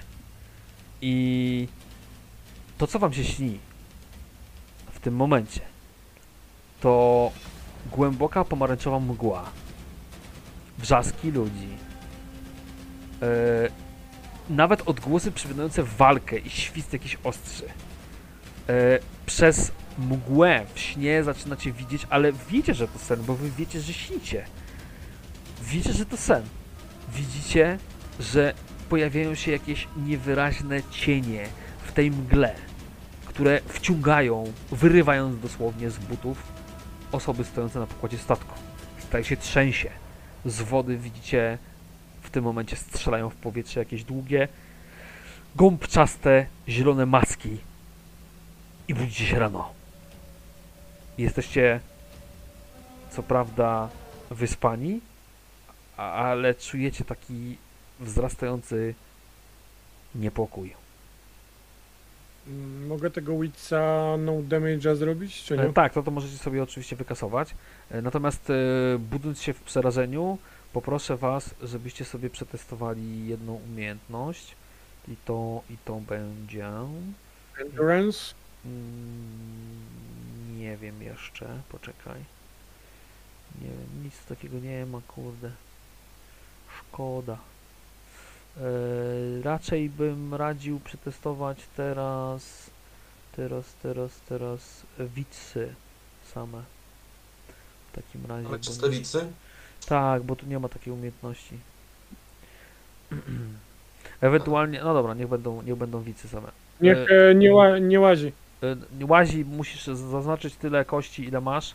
[1.00, 1.68] I
[2.78, 3.58] to, co wam się śni
[4.92, 5.60] w tym momencie,
[6.80, 7.30] to
[7.92, 9.50] głęboka pomarańczowa mgła,
[10.78, 11.68] wrzaski ludzi,
[14.50, 17.64] nawet odgłosy przypominające walkę i świst jakichś ostrzy.
[18.68, 23.80] E, przez mgłę w śnie zaczynacie widzieć, ale wiecie, że to sen, bo wy wiecie,
[23.80, 24.44] że śnicie.
[25.62, 26.42] Wiecie, że to sen.
[27.14, 27.78] Widzicie,
[28.20, 28.54] że
[28.88, 31.46] pojawiają się jakieś niewyraźne cienie
[31.86, 32.54] w tej mgle,
[33.26, 36.42] które wciągają, wyrywając dosłownie z butów
[37.12, 38.54] osoby stojące na pokładzie statku.
[38.98, 39.90] Staje się trzęsie.
[40.44, 41.58] Z wody widzicie
[42.32, 44.48] tym momencie strzelają w powietrze jakieś długie,
[45.56, 47.58] gąbczaste, zielone maski
[48.88, 49.72] i budzicie się rano.
[51.18, 51.80] Jesteście
[53.10, 53.88] co prawda
[54.30, 55.00] wyspani,
[55.96, 57.56] ale czujecie taki
[58.00, 58.94] wzrastający
[60.14, 60.74] niepokój.
[62.46, 65.62] Mm, Mogę tego Witsa no damage'a zrobić, czy nie?
[65.62, 67.54] E, tak, to, to możecie sobie oczywiście wykasować.
[67.90, 68.54] E, Natomiast e,
[68.98, 70.38] budząc się w przerażeniu,
[70.72, 74.56] poproszę Was, żebyście sobie przetestowali jedną umiejętność.
[75.08, 76.68] I to, i to będzie.
[77.58, 78.34] Endurance?
[78.64, 79.86] Mm,
[80.58, 82.24] nie wiem jeszcze, poczekaj.
[83.60, 85.50] Nie wiem, nic takiego nie ma, kurde.
[86.78, 87.38] Szkoda.
[88.56, 88.62] E,
[89.42, 92.70] raczej bym radził przetestować teraz,
[93.36, 95.74] teraz, teraz, teraz wicy
[96.34, 96.62] same.
[97.92, 98.48] W takim razie.
[98.48, 99.32] Ale bo czyste nie- wicy?
[99.86, 101.58] Tak, bo tu nie ma takiej umiejętności.
[104.20, 106.48] Ewentualnie, no dobra, niech będą, niech będą wicy same.
[106.80, 108.32] Niech e, nie, ła, nie łazi.
[109.00, 111.74] Y, Łazi, musisz zaznaczyć tyle kości, ile masz.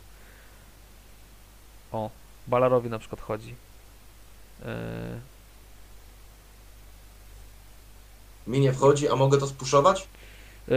[1.92, 2.10] O,
[2.46, 3.54] Balarowi na przykład chodzi.
[4.62, 4.64] Y,
[8.46, 10.08] Mi nie wchodzi, a mogę to spuszować?
[10.68, 10.72] y,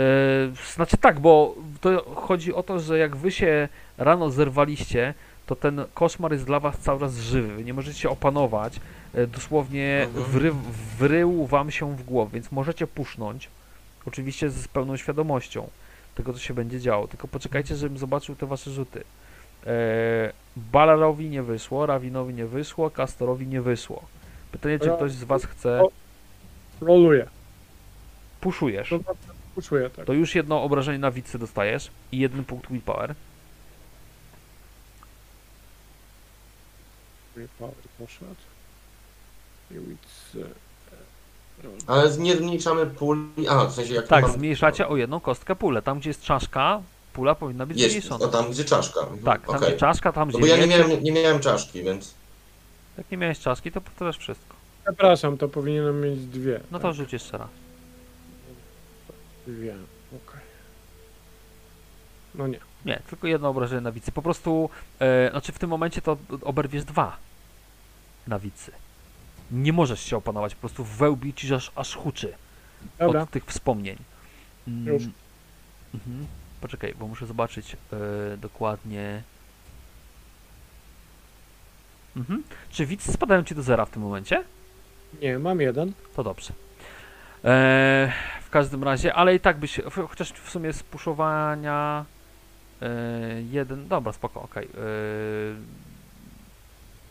[0.74, 5.14] Znaczy tak, bo to chodzi o to, że jak wy się rano zerwaliście,
[5.46, 7.56] to ten koszmar jest dla was cały czas żywy.
[7.56, 8.80] Wy nie możecie się opanować.
[9.16, 10.26] Y, Dosłownie Mhm.
[10.26, 10.52] wry,
[11.00, 13.50] wrył wam się w głowę, więc możecie pusznąć.
[14.06, 15.70] Oczywiście z pełną świadomością
[16.16, 17.08] tego, co się będzie działo.
[17.08, 19.04] Tylko poczekajcie, żebym zobaczył te wasze rzuty.
[19.66, 19.74] E,
[20.56, 24.02] Balarowi nie wyszło, Rawinowi nie wyszło, Kastorowi nie wyszło.
[24.52, 25.82] Pytanie, czy Ra- ktoś z was chce...
[25.84, 25.92] o-
[26.82, 27.28] Roluję.
[28.42, 28.90] Puszujesz.
[28.90, 29.00] To
[29.56, 30.06] Uczuję, tak.
[30.06, 33.00] To już jedno obrażenie na wicy dostajesz i jeden punkt willpower.
[33.08, 33.16] Power
[38.00, 38.36] poszedł.
[39.72, 40.44] I e,
[41.64, 41.78] roll.
[41.88, 43.48] Ale nie zmniejszamy puli.
[43.50, 44.34] A, w sensie jak Tak, mam...
[44.34, 45.82] zmniejszacie o jedną kostkę pulę.
[45.82, 46.82] Tam, gdzie jest czaszka,
[47.14, 48.26] pula powinna być Jest, zmniejszona.
[48.26, 49.08] o tam gdzie czaszka.
[49.26, 49.70] Tak, tam okej.
[49.70, 52.14] gdzie czaszka, tam No gdzie bo ja nie miałem, nie miałem czaszki, więc...
[52.98, 54.56] Jak nie miałeś czaszki, to powtarzasz wszystko.
[54.86, 56.60] Przepraszam, to powinienem mieć dwie.
[56.72, 57.50] No tak, to rzuć jeszcze raz.
[59.48, 59.76] Dwie,
[60.10, 60.42] okej.
[62.36, 62.60] No nie.
[62.86, 64.12] Nie, tylko jedno obrażenie na wicy.
[64.12, 67.18] Po prostu, e, znaczy w tym momencie to oberwiesz dwa
[68.28, 68.72] na wicy.
[69.52, 72.34] Nie możesz się opanować, po prostu wełbi ci aż, aż huczy
[73.00, 73.98] Dobra, od tych wspomnień.
[74.68, 75.04] Mm, Już.
[75.94, 76.28] Mhm.
[76.62, 79.24] Poczekaj, bo muszę zobaczyć e, dokładnie.
[82.18, 82.44] Mhm.
[82.70, 84.44] Czy wicy spadają ci do zera w tym momencie?
[85.22, 85.94] nie, mam jeden.
[86.16, 86.54] To dobrze.
[87.44, 89.80] E, w każdym razie, ale i tak byś,
[90.10, 92.21] chociaż w sumie z puszowania e,
[93.52, 94.66] jeden, dobra, spoko, okej.
[94.66, 94.70] E,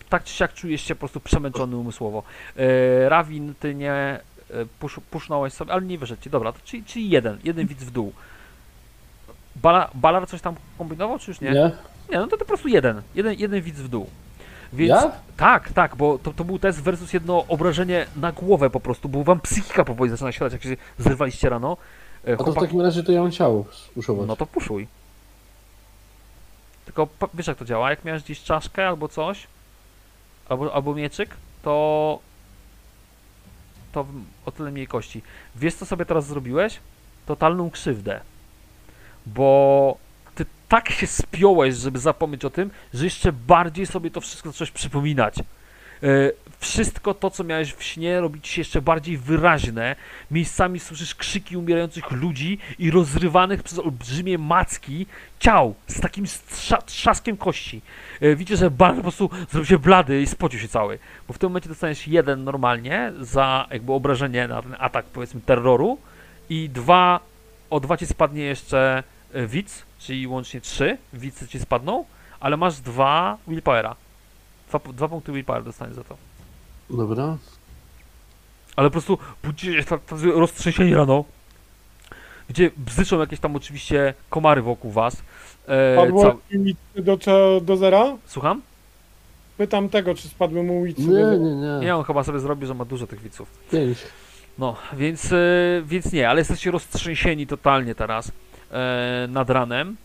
[0.09, 2.23] tak czy siak czujesz się po prostu przemęczony umysłowo.
[2.57, 4.21] E, Rawin, ty nie
[4.79, 7.91] pusz, pusznąłeś sobie, ale nie wyszedł ci, dobra, to czyli, czyli jeden, jeden widz w
[7.91, 8.13] dół.
[9.57, 11.51] Bala, Balar coś tam kombinował, czy już nie?
[11.51, 11.71] Nie?
[12.11, 14.07] Nie, no to, to po prostu jeden, jeden, jeden widz w dół.
[14.73, 15.13] Więc Ja?
[15.37, 19.25] tak, tak, bo to, to był test versus jedno obrażenie na głowę po prostu, bo
[19.25, 21.77] wam psychika powoli zaczyna siadać, jak się zrywaliście rano.
[22.35, 24.29] A to w takim razie to ja mam ciało spuszować.
[24.29, 24.87] No to puszuj.
[26.91, 29.47] Tylko wiesz jak to działa, jak miałeś gdzieś czaszkę albo coś,
[30.49, 32.19] albo, albo mieczyk, to
[33.93, 34.07] to
[34.47, 35.23] o tyle mniej kości.
[35.57, 36.81] Wiesz co sobie teraz zrobiłeś?
[37.27, 38.21] Totalną krzywdę.
[39.27, 39.97] Bo
[40.35, 44.71] ty tak się spiąłeś, żeby zapomnieć o tym, że jeszcze bardziej sobie to wszystko zacząłeś
[44.71, 45.39] przypominać.
[45.39, 45.43] E,
[46.61, 49.97] wszystko to, co miałeś w śnie, robi ci się jeszcze bardziej wyraźne.
[50.31, 55.07] Miejscami słyszysz krzyki umierających ludzi i rozrywanych przez olbrzymie macki
[55.39, 56.25] ciał z takim
[56.87, 57.83] trzaskiem kości.
[58.21, 60.99] E, widzicie, że Bar po prostu zrobił się blady i spocił się cały.
[61.29, 65.99] Bo w tym momencie dostaniesz jeden normalnie za jakby obrażenie na ten atak, powiedzmy, terroru
[66.51, 67.21] i dwa,
[67.71, 72.05] o dwa ci spadnie jeszcze e, widz, czyli łącznie trzy widzy ci spadną,
[72.41, 73.97] ale masz dwa willpowera.
[74.69, 76.30] Dwa, dwa punkty willpower dostaniesz za to.
[76.91, 77.37] Dobra.
[78.77, 79.99] Ale po prostu budzicie się ta-
[80.95, 81.25] rano.
[82.49, 85.23] Gdzie bzyczą jakieś tam oczywiście komary wokół was.
[85.67, 88.17] E, Padło ca- mi do, do, do zera?
[88.27, 88.63] Słucham?
[89.57, 91.37] Pytam tego, czy spadły mu ulicy do Nie, zera.
[91.37, 91.87] nie, nie.
[91.87, 93.49] Nie, on chyba sobie zrobi, że ma dużo tych widzów.
[93.73, 93.99] Pięć.
[94.59, 95.37] No, więc, e,
[95.85, 98.33] więc nie, ale jesteście roztrzęsieni totalnie teraz
[98.73, 99.97] e, nad ranem.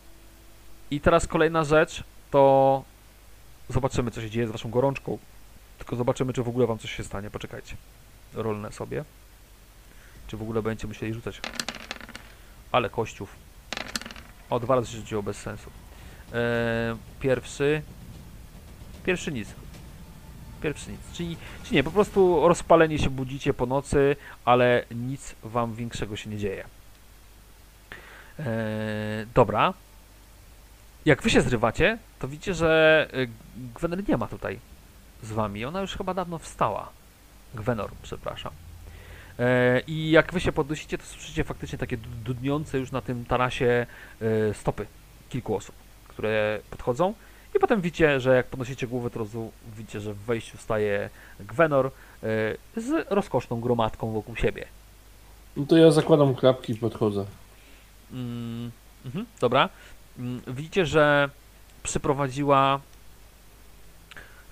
[0.92, 2.84] I teraz kolejna rzecz to
[3.70, 5.18] zobaczymy, co się dzieje z waszą gorączką.
[5.78, 7.30] Tylko zobaczymy, czy w ogóle wam coś się stanie.
[7.30, 7.76] Poczekajcie.
[8.34, 9.04] Rolne sobie.
[10.28, 11.42] Czy w ogóle będziecie musieli rzucać.
[12.72, 13.36] Ale kościów.
[14.50, 15.70] O, dwa razy się rzuciło bez sensu.
[16.34, 17.82] E, pierwszy.
[19.06, 19.50] Pierwszy nic.
[20.62, 21.00] Pierwszy nic.
[21.14, 24.16] Czyli, czyli nie, po prostu rozpaleni się budzicie po nocy,
[24.46, 26.66] ale nic wam większego się nie dzieje.
[28.40, 28.46] E,
[29.34, 29.74] dobra.
[31.06, 33.30] Jak wy się zrywacie, to widzicie, że y,
[33.76, 34.60] Gwenor nie ma tutaj
[35.26, 35.66] z wami.
[35.66, 36.90] Ona już chyba dawno wstała.
[37.54, 38.52] Gwenor, przepraszam.
[39.40, 43.26] E, I jak wy się podnosicie, to słyszycie faktycznie takie du- dudniące już na tym
[43.26, 43.86] tarasie
[44.22, 44.86] e, stopy
[45.30, 45.76] kilku osób,
[46.08, 47.14] które podchodzą.
[47.56, 49.26] I potem widzicie, że jak podnosicie głowę, to
[49.78, 51.92] widzicie, że w wejściu staje Gwenor e,
[52.82, 54.66] z rozkoszną gromadką wokół siebie.
[55.58, 57.26] No to ja zakładam klapki i podchodzę.
[58.12, 58.72] Mm,
[59.06, 59.70] mhm, dobra.
[60.20, 61.30] Mm, widzicie, że
[61.84, 62.80] przyprowadziła.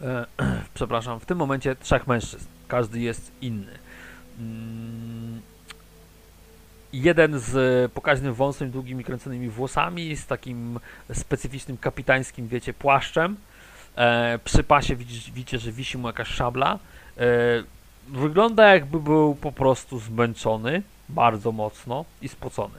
[0.03, 0.25] E,
[0.73, 2.45] przepraszam, w tym momencie trzech mężczyzn.
[2.67, 3.79] Każdy jest inny.
[4.39, 5.41] Mm,
[6.93, 10.79] jeden z pokaźnym wąsem, długimi kręconymi włosami, z takim
[11.13, 13.35] specyficznym kapitańskim, wiecie, płaszczem.
[13.95, 16.79] E, przy pasie widzicie, widzicie, że wisi mu jakaś szabla.
[17.17, 17.23] E,
[18.07, 22.75] wygląda jakby był po prostu zmęczony bardzo mocno i spocony.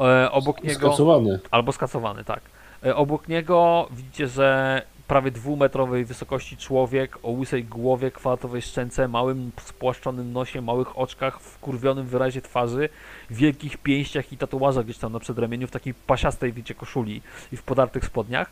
[0.00, 0.88] E, obok niego.
[0.88, 1.40] Skacowany.
[1.50, 2.40] Albo skacowany, tak.
[2.84, 9.50] E, obok niego widzicie, że prawie dwumetrowej wysokości człowiek o łysej głowie, kwadratowej szczęce, małym
[9.64, 12.88] spłaszczonym nosie, małych oczkach, wkurwionym wyrazie twarzy,
[13.30, 17.22] wielkich pięściach i tatuażach gdzieś tam na przedramieniu, w takiej pasiastej, wiecie, koszuli
[17.52, 18.50] i w podartych spodniach.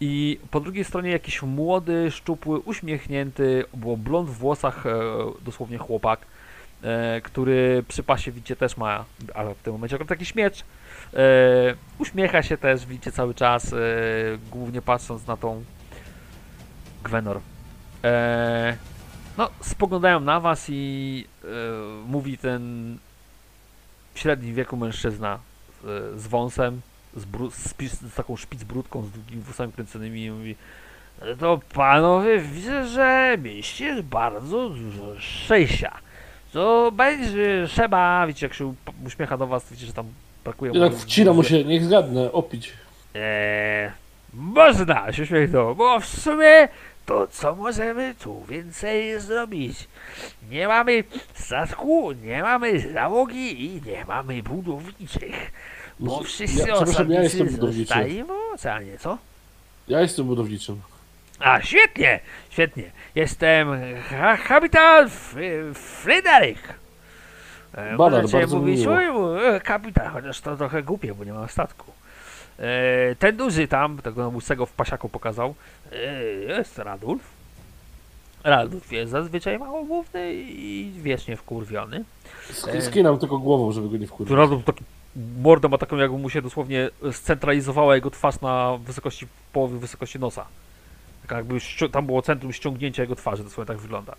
[0.00, 4.92] I po drugiej stronie jakiś młody, szczupły, uśmiechnięty, było blond w włosach, e,
[5.44, 6.20] dosłownie chłopak,
[6.82, 9.04] e, który przy pasie widzicie też ma,
[9.34, 10.64] ale w tym momencie akurat jakiś miecz,
[11.14, 13.74] E, uśmiecha się też, widzicie cały czas,
[14.50, 15.64] głównie patrząc na tą
[17.04, 17.40] Gwenor.
[18.04, 18.76] E,
[19.38, 21.46] no, spoglądają na was i e,
[22.06, 22.96] mówi ten
[24.14, 25.38] w średnim wieku mężczyzna
[25.84, 26.80] e, z wąsem,
[27.16, 30.56] z, bru- z, z taką szpicbrudką, z długimi włosami kręconymi i mówi
[31.40, 35.92] to panowie, widzę, że mieliście bardzo dużo szczęścia.
[36.52, 38.74] To będzie trzeba, widzicie, jak się
[39.06, 40.06] uśmiecha do was, widzicie, że tam
[40.44, 42.72] brakuje I tak wcina mu się, niech zgadnę, opić.
[43.14, 43.90] Eee,
[44.34, 46.68] można się uśmiechnął, bo w sumie
[47.06, 49.88] to co możemy tu więcej zrobić?
[50.50, 51.04] Nie mamy
[51.34, 55.52] statku, nie mamy załogi i nie mamy budowniczych.
[56.00, 57.78] Bo Ja- wszyscy ja osadnicy budowniczy.
[57.86, 59.18] zostali w oceanie, co?
[59.88, 60.80] Ja jestem budowniczym.
[61.38, 62.20] A, świetnie,
[62.50, 62.90] świetnie.
[63.14, 63.68] Jestem
[64.10, 65.10] ha kapitan
[65.74, 66.58] Fryderyk.
[67.74, 69.46] E, Możecie bardzo mi mówić, miło.
[69.48, 71.92] e, kapitan, chociaż to trochę głupie, bo nie mam statku.
[72.58, 75.54] E, ten duży tam, tego łysego w pasiaku pokazał,
[75.92, 77.22] e, jest Radulf.
[78.44, 82.04] Radulf jest zazwyczaj małomówny i wiecznie wkurwiony.
[82.52, 84.34] Sk- Skinam tylko głową, żeby go nie wkurzyć.
[84.36, 84.84] Radulf taki
[85.42, 90.46] mordę ma taką, jakby mu się dosłownie scentralizowała jego twarz na wysokości połowy wysokości nosa.
[91.28, 91.58] Tak jakby
[91.92, 94.14] tam było centrum ściągnięcia jego twarzy, dosłownie tak wygląda.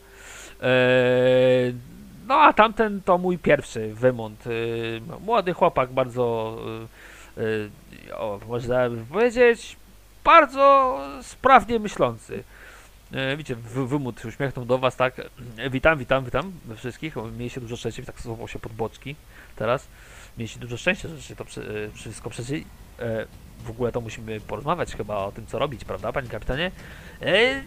[0.62, 1.74] Eee,
[2.28, 4.48] no a tamten to mój pierwszy wymont.
[4.48, 6.58] Eee, młody chłopak, bardzo,
[8.14, 9.76] o, można by powiedzieć,
[10.24, 12.44] bardzo sprawnie myślący.
[13.14, 15.22] E, widzicie, wy, wymód się uśmiechnął do was, tak?
[15.72, 17.16] Witam, witam, witam we wszystkich.
[17.38, 19.16] Mieliście dużo szczęścia, tak złapał się pod boczki
[19.56, 19.88] teraz.
[20.38, 22.66] Mieliście dużo szczęścia, że się to przy, e, wszystko przeżyli.
[23.00, 23.26] E,
[23.64, 26.72] w ogóle to musimy porozmawiać chyba o tym, co robić, prawda, panie kapitanie?
[27.22, 27.62] E,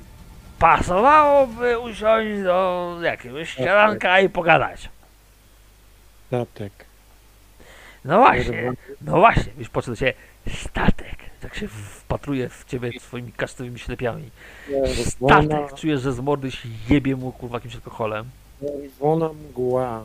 [0.58, 4.88] pasowałoby usiąść do jakiegoś śniadanka i pogadać.
[6.26, 6.87] Statek.
[8.08, 10.14] No właśnie, no właśnie, już do ciebie
[10.64, 11.16] statek.
[11.42, 14.30] Jak się wpatruje w ciebie swoimi kasztowymi ślepiami.
[15.04, 18.24] Statek czujesz, że z mordy się jebie mu kurwa jakimś alkoholem.
[18.60, 20.04] czerwona mgła.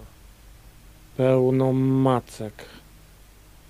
[1.17, 2.53] Pełno macek.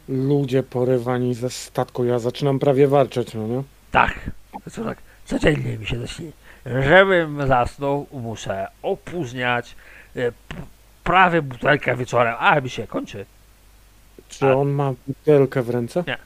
[0.10, 2.06] Ludzie porywani ze statku.
[2.06, 3.64] Ja zaczynam prawie warczeć, no nie?
[3.92, 4.20] Tak,
[4.72, 6.32] co tak, codziennie mi się to śni.
[6.66, 9.76] Żebym zasnął, muszę opóźniać
[10.16, 10.32] e,
[11.04, 13.26] prawie butelkę wieczorem, a mi się kończy.
[14.40, 16.04] Czy A- on ma butelkę w ręce?
[16.08, 16.18] Nie.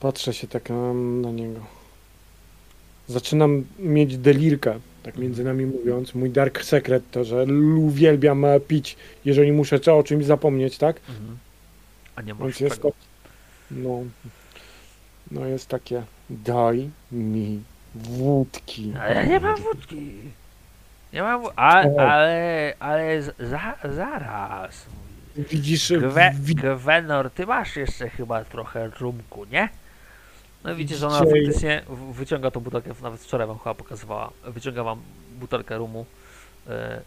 [0.00, 1.60] Patrzę się tak na, na niego.
[3.08, 6.14] Zaczynam mieć delirkę, tak między nami mówiąc.
[6.14, 7.44] Mój dark secret to, że
[7.78, 11.00] uwielbiam e, pić, jeżeli muszę co o czymś zapomnieć, tak?
[12.16, 12.90] A nie Więc masz jest tego.
[12.90, 12.96] to,
[13.70, 14.02] no,
[15.30, 17.62] no jest takie, daj mi
[17.94, 18.92] wódki.
[19.00, 20.12] Ale ja nie mam wódki.
[21.12, 21.58] Nie mam wódki.
[21.58, 24.86] Ale, ale, ale z- za, zaraz.
[25.36, 29.68] Widzisz, Gwe, Gwenor, ty masz jeszcze chyba trochę rumku, nie?
[30.64, 31.82] No widzisz, że ona faktycznie
[32.12, 34.98] wyciąga tą butelkę, nawet wczoraj wam chyba pokazywała, wyciąga wam
[35.38, 36.06] butelkę rumu,
[36.68, 37.00] e,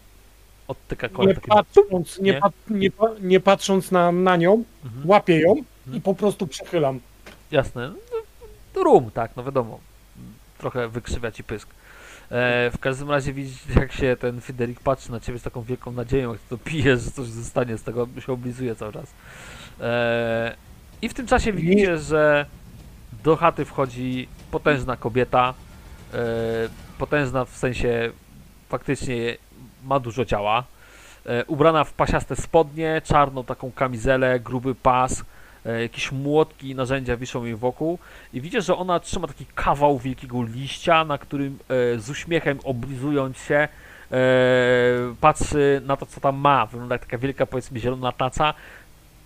[0.68, 1.48] odtyka kolem nie takim...
[1.54, 2.78] patrząc, nie, nie?
[2.78, 2.90] nie,
[3.20, 5.08] nie patrząc na, na nią, Mhm.
[5.08, 6.02] łapię ją i Mhm.
[6.02, 7.00] po prostu przechylam.
[7.50, 7.92] Jasne.
[8.74, 9.80] No, rum, tak, no wiadomo.
[10.58, 11.68] Trochę wykrzywia ci pysk.
[12.30, 15.92] E, w każdym razie widzisz, jak się ten Fryderyk patrzy na ciebie z taką wielką
[15.92, 19.14] nadzieją, jak ty to pijesz, że coś zostanie z tego, się oblizuje cały czas.
[19.80, 20.56] E,
[21.02, 22.46] I w tym czasie widzicie, że
[23.24, 25.54] do chaty wchodzi potężna kobieta.
[26.14, 26.16] E,
[26.98, 28.10] potężna w sensie
[28.68, 29.36] faktycznie
[29.84, 30.64] ma dużo ciała.
[31.26, 35.24] E, ubrana w pasiaste spodnie, czarną taką kamizelę, gruby pas,
[35.64, 37.98] jakieś młotki i narzędzia wiszą jej wokół
[38.32, 43.38] i widzisz, że ona trzyma taki kawał wielkiego liścia, na którym e, z uśmiechem oblizując
[43.38, 43.68] się e,
[45.20, 46.66] patrzy na to, co tam ma.
[46.66, 48.54] Wygląda jak taka wielka, powiedzmy, zielona taca,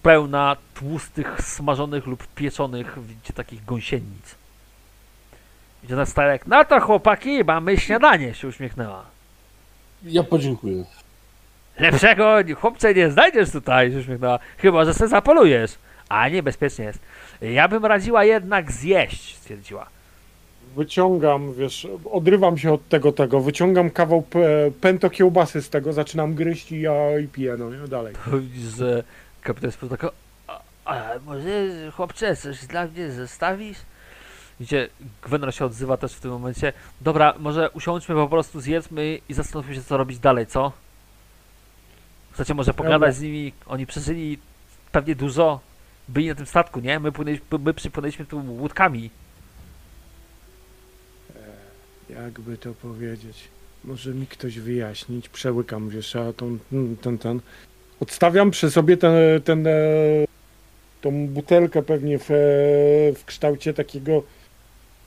[0.02, 4.34] pełna tłustych, smażonych lub pieczonych, widzicie, takich gąsienic.
[5.82, 9.04] Widzicie na starek, no to chłopaki, mamy śniadanie, się uśmiechnęła.
[10.04, 10.84] Ja podziękuję.
[11.78, 14.38] Lepszego chłopcze nie znajdziesz tutaj, się uśmiechnęła.
[14.58, 15.78] Chyba, że se zapolujesz.
[16.12, 16.98] A niebezpiecznie jest.
[17.40, 19.86] Ja bym radziła jednak zjeść, stwierdziła.
[20.76, 24.24] Wyciągam, wiesz, odrywam się od tego, tego, wyciągam kawał
[24.80, 28.14] pęto kiełbasy z tego, zaczynam gryźć i ja i piję, no nie, dalej.
[28.78, 29.04] Że
[29.42, 30.12] kapitan spytał tak,
[30.46, 31.50] a, a może
[31.96, 33.78] chłopcze, coś dla mnie zostawisz?
[34.60, 34.88] Widzicie,
[35.22, 36.72] Gwenra się odzywa też w tym momencie.
[37.00, 40.72] Dobra, może usiądźmy po prostu, zjedzmy i zastanówmy się, co robić dalej, co?
[42.32, 43.52] Chcecie może pogadać z nimi?
[43.66, 44.38] Oni przeżyli
[44.92, 45.60] pewnie dużo.
[46.08, 47.00] Byli na tym statku, nie?
[47.00, 49.10] My, płynęliśmy, my przypłynęliśmy tu łódkami.
[52.10, 53.48] Jakby to powiedzieć,
[53.84, 56.58] może mi ktoś wyjaśnić, przełykam, wiesz, a tą,
[57.02, 57.40] ten, ten,
[58.00, 59.12] odstawiam przy sobie ten,
[59.44, 59.70] ten, e,
[61.00, 62.34] tą butelkę pewnie w, e,
[63.12, 64.22] w kształcie takiego,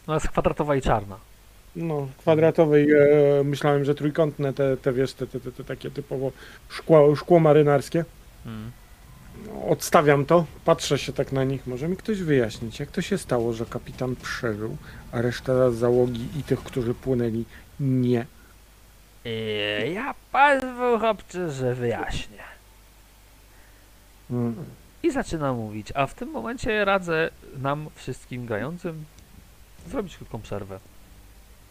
[0.07, 1.17] No jest kwadratowa i czarna.
[1.75, 6.31] no, kwadratowej, e, myślałem, że trójkątne te, te wiesz, te, te, te, takie typowo
[6.69, 8.05] szkło, szkło marynarskie.
[8.45, 8.71] Mm.
[9.69, 11.67] Odstawiam to, patrzę się tak na nich.
[11.67, 14.77] Może mi ktoś wyjaśnić, jak to się stało, że kapitan przeżył,
[15.11, 17.45] a reszta załogi i tych, którzy płynęli,
[17.79, 18.25] nie.
[19.25, 22.43] Eee, ja pozwól chłopcze, że wyjaśnię.
[24.31, 24.55] Mm.
[25.03, 29.05] I zaczyna mówić, a w tym momencie radzę nam wszystkim grającym
[29.91, 30.79] zrobić krótką przerwę.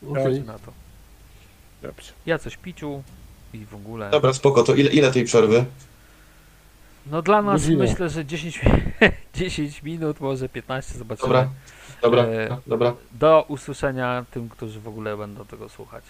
[0.06, 0.72] Chodźcie na to.
[1.82, 2.12] Dobrze.
[2.26, 3.02] Ja coś piciu
[3.52, 4.10] i w ogóle.
[4.10, 5.64] Dobra, spoko, to ile, ile tej przerwy?
[7.06, 8.70] No dla nas myślę, że 10, mi-
[9.34, 11.28] 10 minut, może 15, zobaczymy.
[11.28, 11.48] Dobra,
[12.02, 12.94] dobra, E, dobra.
[13.12, 16.04] Do usłyszenia tym, którzy w ogóle będą tego słuchać.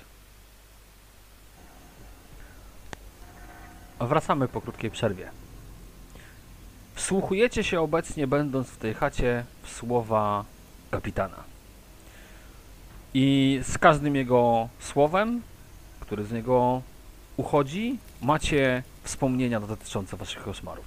[3.99, 5.31] A Wracamy po krótkiej przerwie.
[6.95, 10.45] Wsłuchujecie się obecnie, będąc w tej chacie, w słowa
[10.91, 11.45] kapitana.
[13.15, 15.43] I z każdym jego słowem,
[16.01, 16.83] który z niego
[17.37, 20.87] uchodzi, macie wspomnienia dotyczące waszych koszmarów.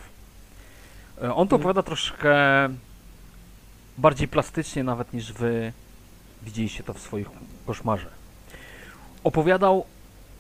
[1.22, 2.36] E, On to opowiada troszkę
[3.98, 5.74] bardziej plastycznie nawet niż wy
[6.44, 7.28] widzieliście to w swoich
[7.66, 8.10] koszmarze.
[9.24, 9.86] Opowiadał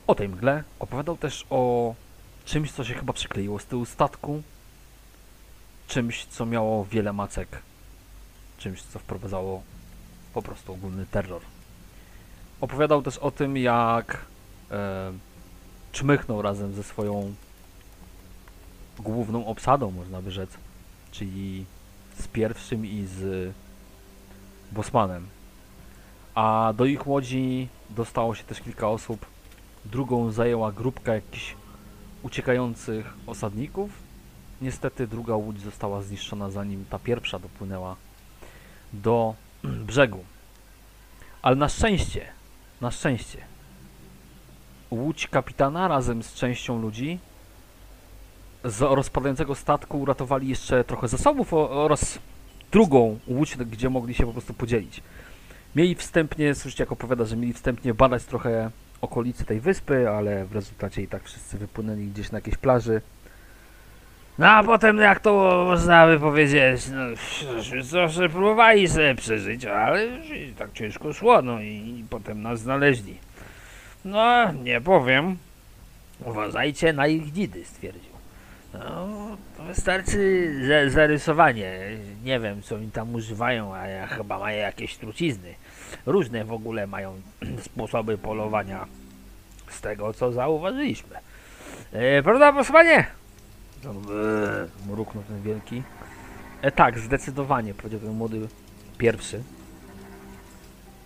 [0.07, 1.93] o tej mgle, opowiadał też o
[2.45, 4.41] czymś, co się chyba przykleiło z tyłu statku,
[5.87, 7.61] czymś, co miało wiele macek,
[8.57, 9.63] czymś, co wprowadzało
[10.33, 11.41] po prostu ogólny terror.
[12.61, 14.25] Opowiadał też o tym, jak
[14.71, 15.11] e,
[15.91, 17.33] czmychnął razem ze swoją
[18.99, 20.49] główną obsadą, można by rzec,
[21.11, 21.65] czyli
[22.19, 23.53] z pierwszym i z
[24.71, 25.27] Bosmanem.
[26.35, 29.25] A do ich łodzi dostało się też kilka osób.
[29.85, 31.55] Drugą zajęła grupka jakichś
[32.23, 33.89] uciekających osadników.
[34.61, 37.95] Niestety druga łódź została zniszczona zanim ta pierwsza dopłynęła
[38.93, 39.35] do
[39.87, 40.23] brzegu.
[41.41, 42.25] Ale na szczęście,
[42.81, 43.37] na szczęście,
[44.91, 47.19] łódź kapitana razem z częścią ludzi
[48.67, 52.19] z rozpadającego statku uratowali jeszcze trochę zasobów oraz
[52.71, 55.01] drugą łódź, gdzie mogli się po prostu podzielić.
[55.75, 58.71] Mieli wstępnie, słyszycie jak opowiada, że mieli wstępnie badać trochę
[59.01, 63.01] okolice tej wyspy, ale w rezultacie i tak wszyscy wypłynęli gdzieś na jakiejś plaży.
[64.37, 70.07] No a potem jak to można by powiedzieć, no zawsze próbowali sobie przeżyć, ale
[70.57, 73.17] tak ciężko szło, no i potem nas znaleźli.
[74.05, 75.37] No, nie powiem.
[76.25, 78.16] Uważajcie na ich dzidy, stwierdził.
[78.79, 79.07] No,
[79.67, 81.79] wystarczy za- zarysowanie.
[82.23, 85.55] Nie wiem, co oni tam używają, a ja chyba mają jakieś trucizny.
[86.05, 87.21] Różne w ogóle mają
[87.65, 88.85] sposoby polowania
[89.69, 91.15] z tego, co zauważyliśmy.
[91.91, 93.05] E, prawda, posłanie?
[93.83, 93.95] To, e,
[94.91, 95.83] mruknął ten wielki.
[96.61, 98.47] E, tak, zdecydowanie, powiedział ten młody
[98.97, 99.43] pierwszy.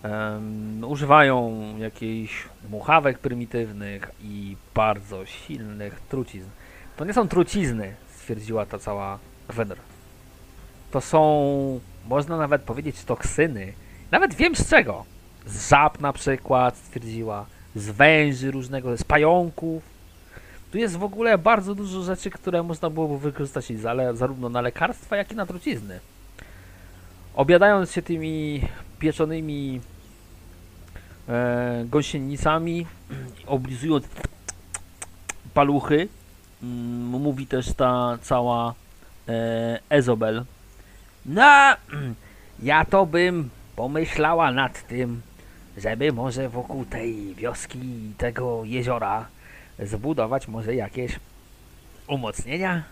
[0.02, 6.48] Em, używają jakichś muchawek prymitywnych i bardzo silnych trucizn.
[6.96, 9.78] To nie są trucizny, stwierdziła ta cała Wenner.
[10.90, 13.72] To są, można nawet powiedzieć, toksyny.
[14.10, 15.04] Nawet wiem z czego.
[15.46, 17.46] Z żab na przykład, stwierdziła.
[17.74, 19.82] Z węży różnego, z pająków.
[20.72, 23.72] Tu jest w ogóle bardzo dużo rzeczy, które można byłoby wykorzystać
[24.14, 26.00] zarówno na lekarstwa, jak i na trucizny.
[27.34, 28.62] Obiadając się tymi
[28.98, 29.80] pieczonymi
[31.28, 32.86] e, gąsienicami,
[33.46, 34.04] oblizując
[35.54, 36.08] paluchy,
[36.62, 38.74] mówi też ta cała
[39.28, 40.44] e, Ezobel.
[41.26, 41.76] No,
[42.62, 45.22] ja to bym pomyślała nad tym,
[45.76, 49.26] żeby może wokół tej wioski i tego jeziora
[49.78, 51.18] zbudować może jakieś
[52.08, 52.82] umocnienia.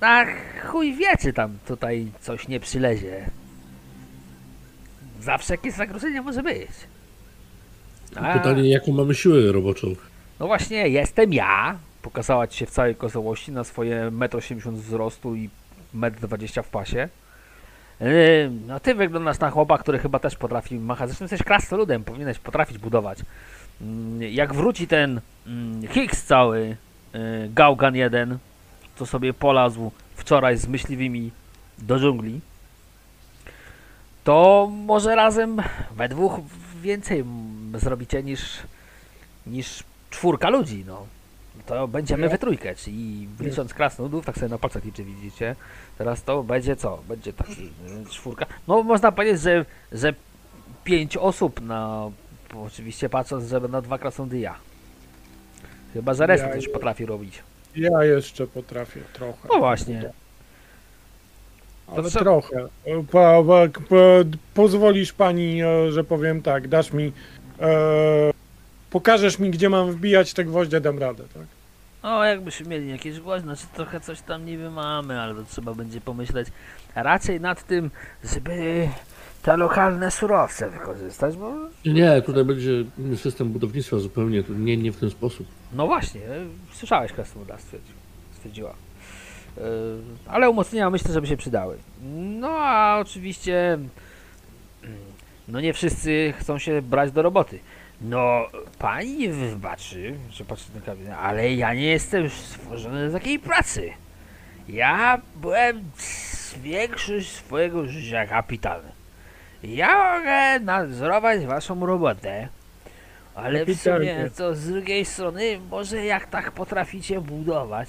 [0.00, 0.24] A
[0.66, 3.30] chuj wie, czy tam tutaj coś nie przylezie.
[5.20, 6.68] Zawsze jakieś zagrożenie może być.
[8.16, 9.86] A- Pytanie, jaką mamy siłę roboczą?
[10.40, 11.78] no właśnie, jestem ja.
[12.04, 15.50] Pokazała ci się w całej kozołości na swoje 1,80 m wzrostu i
[15.94, 17.08] 1,20 m w pasie.
[18.00, 21.08] Yy, No ty wyglądasz na chłopa, który chyba też potrafi machać.
[21.08, 23.18] Zresztą jesteś krasnoludem, powinieneś potrafić budować.
[23.80, 26.76] Mm, Jak wróci ten mm, Higgs cały,
[27.14, 28.38] yy, Gaugan 1,
[28.96, 31.30] co sobie polazł wczoraj z myśliwymi
[31.78, 32.40] do dżungli,
[34.24, 35.62] to może razem
[35.96, 36.40] we dwóch
[36.82, 37.24] więcej
[37.74, 38.42] zrobicie niż,
[39.46, 41.06] niż czwórka ludzi, no.
[41.66, 45.56] To będziemy we trójkę, czyli licząc krasnoludów, tak sobie na palcach liczy, widzicie.
[45.98, 47.02] Teraz to będzie co?
[47.08, 47.46] Będzie tak
[48.10, 48.46] czwórka.
[48.68, 50.14] No można powiedzieć, że, że
[50.84, 52.10] pięć osób na...
[52.66, 54.54] Oczywiście patrząc, że na dwa krasnoludy ja.
[55.92, 57.42] Chyba, że reszta Ja- coś potrafi robić.
[57.76, 59.48] Ja jeszcze potrafię trochę.
[59.52, 60.10] No właśnie.
[61.86, 62.68] Ale trochę.
[63.12, 63.96] Pa, pa, pa,
[64.54, 67.12] pozwolisz pani, e, że powiem tak, dasz mi.
[67.60, 68.30] E,
[68.94, 71.42] pokażesz mi, gdzie mam wbijać te gwoździe, dam radę, tak?
[72.02, 76.00] O, jakbyśmy mieli jakieś głośno, znaczy trochę coś tam niby mamy, ale to trzeba będzie
[76.00, 76.48] pomyśleć
[76.94, 77.90] raczej nad tym,
[78.24, 78.88] żeby
[79.42, 81.54] te lokalne surowce wykorzystać, bo
[81.84, 82.70] Nie, tutaj będzie
[83.16, 85.46] system budownictwa zupełnie, tu nie, nie w ten sposób.
[85.72, 86.20] No właśnie,
[86.72, 87.94] słyszałeś Krasnoluda, stwierdził,
[88.36, 88.74] stwierdziła.
[89.58, 89.62] E,
[90.26, 91.78] Ale umocnienia myślę, żeby się przydały.
[92.40, 94.98] No a oczywiście, mm,
[95.48, 97.58] no nie wszyscy chcą się brać do roboty.
[98.04, 98.46] No,
[98.78, 103.90] pani wybaczy, że patrzę na kabinę, ale ja nie jestem stworzony do takiej pracy.
[104.68, 105.90] Ja byłem
[106.62, 108.92] większość swojego życia kapitanem.
[109.62, 112.48] Ja mogę nadzorować waszą robotę,
[113.34, 117.88] ale w sumie, to z drugiej strony, może jak tak potraficie budować,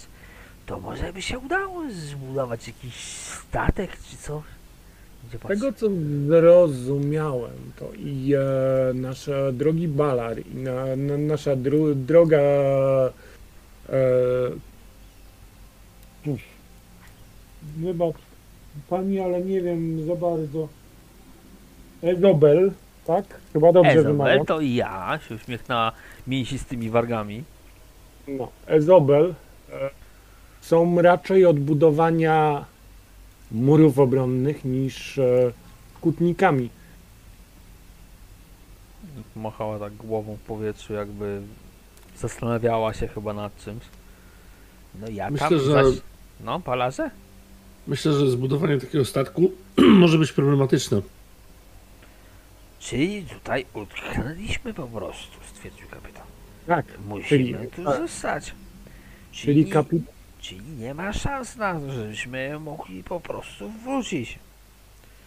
[0.66, 4.44] to może by się udało zbudować jakiś statek czy coś.
[5.31, 5.88] Z tego co
[6.27, 12.39] zrozumiałem, to i e, nasz drogi Balar i na, na, nasza dru, droga
[13.89, 13.95] e,
[17.77, 18.15] wybacz
[18.89, 20.68] pani, ale nie wiem za bardzo.
[22.02, 22.72] Ezobel,
[23.06, 23.26] tak?
[23.53, 24.45] Chyba dobrze Ezobel wymawiam.
[24.45, 25.91] to i ja, się uśmiechnęła
[26.27, 27.43] mięsistymi wargami.
[28.27, 29.34] No, Ezobel
[29.72, 29.89] e,
[30.61, 32.65] są raczej od budowania
[33.52, 35.52] murów obronnych niż e,
[36.02, 36.70] kutnikami.
[39.36, 41.42] Machała tak głową w powietrzu, jakby
[42.18, 43.84] zastanawiała się chyba nad czymś.
[45.02, 45.86] No ja Myślę, tam że- zaś...
[46.44, 47.12] No, palarze?
[47.88, 49.52] Myślę, że zbudowanie takiego statku
[50.02, 51.02] może być problematyczne.
[52.80, 56.24] Czyli tutaj utknęliśmy po prostu, stwierdził kapitan.
[56.68, 57.98] Tak, Musimy Czyli- tu tak.
[57.98, 58.54] zostać.
[59.32, 60.02] czyli kapi
[60.50, 64.40] Czyli nie ma szans na to, żebyśmy mogli po prostu wrócić.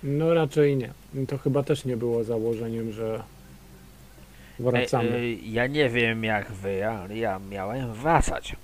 [0.03, 0.93] No raczej nie.
[1.27, 3.23] To chyba też nie było założeniem, że
[4.59, 5.11] wracamy.
[5.11, 8.57] E, e, ja nie wiem jak wy, ale ja miałem wracać.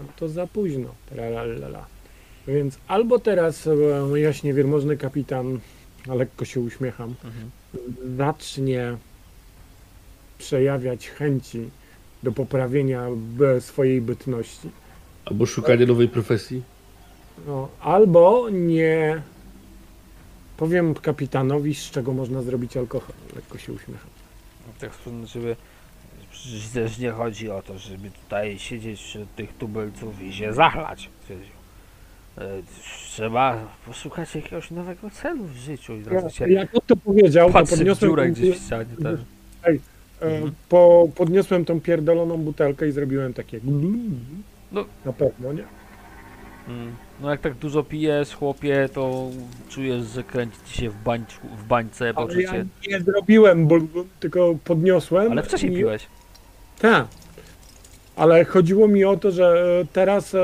[0.00, 0.94] No to za późno.
[1.08, 1.86] Tralalala.
[2.48, 5.58] Więc albo teraz e, jaśnie wielmożny kapitan,
[6.08, 7.50] a lekko się uśmiecham, Mhm.
[8.16, 8.96] zacznie
[10.38, 11.70] przejawiać chęci
[12.22, 13.06] do poprawienia
[13.60, 14.70] swojej bytności.
[15.26, 16.62] Albo szukanie nowej profesji.
[17.46, 19.22] No, albo nie
[20.56, 23.12] powiem kapitanowi, z czego można zrobić alkohol.
[23.36, 24.10] Lekko się uśmiecham.
[24.80, 24.90] Tak
[25.24, 25.56] żeby
[26.32, 31.08] przecież też nie chodzi o to, żeby tutaj siedzieć wśród tych tubylców i się zachlać.
[31.24, 31.52] Twierdził.
[32.38, 32.48] E,
[33.12, 37.52] Trzeba poszukać jakiegoś nowego celu w życiu i Ja, razu się jak on to powiedział,
[37.52, 39.20] to podniosłem, dziurę tą, gdzieś w ścianie też.
[39.64, 39.76] e,
[40.20, 40.52] Mhm.
[40.68, 43.60] po, podniosłem tą pierdoloną butelkę i zrobiłem takie
[44.72, 44.84] No.
[45.04, 45.64] na pewno, nie?
[46.68, 46.96] Mm.
[47.20, 49.30] No jak tak dużo pijesz, chłopie, to
[49.68, 52.52] czujesz, że kręci ci się w, bańczu, w bańce Ale ja
[52.88, 53.76] nie zrobiłem, bo,
[54.20, 55.32] tylko podniosłem.
[55.32, 56.06] Ale wcześniej i- piłeś.
[56.78, 57.06] Tak.
[58.16, 60.38] Ale chodziło mi o to, że teraz e,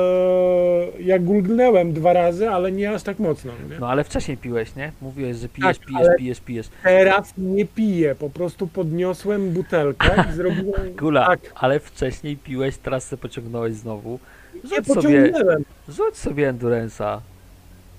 [1.01, 3.53] ja gulgnęłem dwa razy, ale nie aż tak mocno.
[3.71, 3.79] Nie?
[3.79, 4.93] No ale wcześniej piłeś, nie?
[5.03, 6.69] Mówiłeś, że pijesz, Tak, pijesz, pijesz, pijesz.
[6.83, 11.41] Teraz nie piję, po prostu podniosłem butelkę i zrobiłem Gula, tak.
[11.55, 14.19] ale wcześniej piłeś, teraz se pociągnąłeś znowu.
[14.55, 15.65] Nie Rzuć sobie, pociągnęłem.
[15.89, 17.19] rzuć sobie Endurance'a.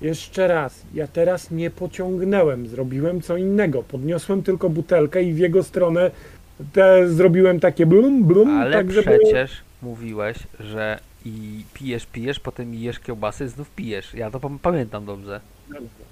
[0.02, 3.84] Jeszcze raz, ja teraz nie pociągnęłem, zrobiłem co innego.
[3.84, 6.12] Podniosłem tylko butelkę i w jego stronę
[6.74, 9.20] te zrobiłem takie blum, blum, Ale tak żeby...
[9.24, 14.14] przecież mówiłeś, że i pijesz, pijesz, potem jesz kiełbasy, znów pijesz.
[14.14, 15.42] Ja to pam- pamiętam dobrze.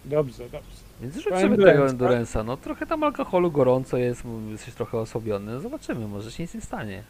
[0.05, 0.81] Dobrze, dobrze.
[1.01, 1.95] Więc rzuć sobie tego tak?
[1.95, 2.45] Endurance'a.
[2.45, 5.51] No trochę tam alkoholu gorąco jest, jesteś trochę osłabiony.
[5.51, 7.03] No, zobaczymy, może się nic nie stanie.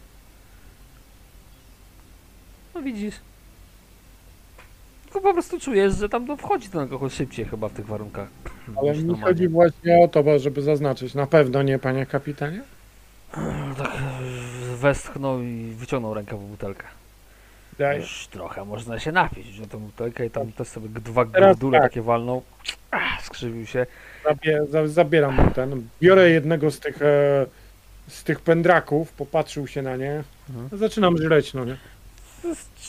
[2.76, 3.16] No widzisz.
[5.04, 8.28] Tylko po prostu czujesz, że tam to wchodzi ten alkohol szybciej chyba w tych warunkach.
[8.78, 11.14] Ale mi chodzi właśnie o to, bo żeby zaznaczyć.
[11.14, 12.62] Na pewno nie, panie kapitanie?
[13.78, 16.84] Tak e, westchnął i wyciągnął rękę po butelkę.
[17.80, 18.00] Daj.
[18.00, 21.80] Już trochę można się napić, wziął tą butelkę i tam też sobie dwa Teraz gordule
[21.80, 21.90] tak.
[21.90, 22.44] takie walnął.
[22.92, 23.86] Ach, skrzywił się.
[24.24, 25.88] Zabie, za, zabieram ten.
[26.02, 27.46] Biorę jednego z tych, e,
[28.08, 30.24] z tych pędraków, popatrzył się na nie.
[30.50, 30.80] Mhm.
[30.80, 31.78] Zaczynam żreć, no nie?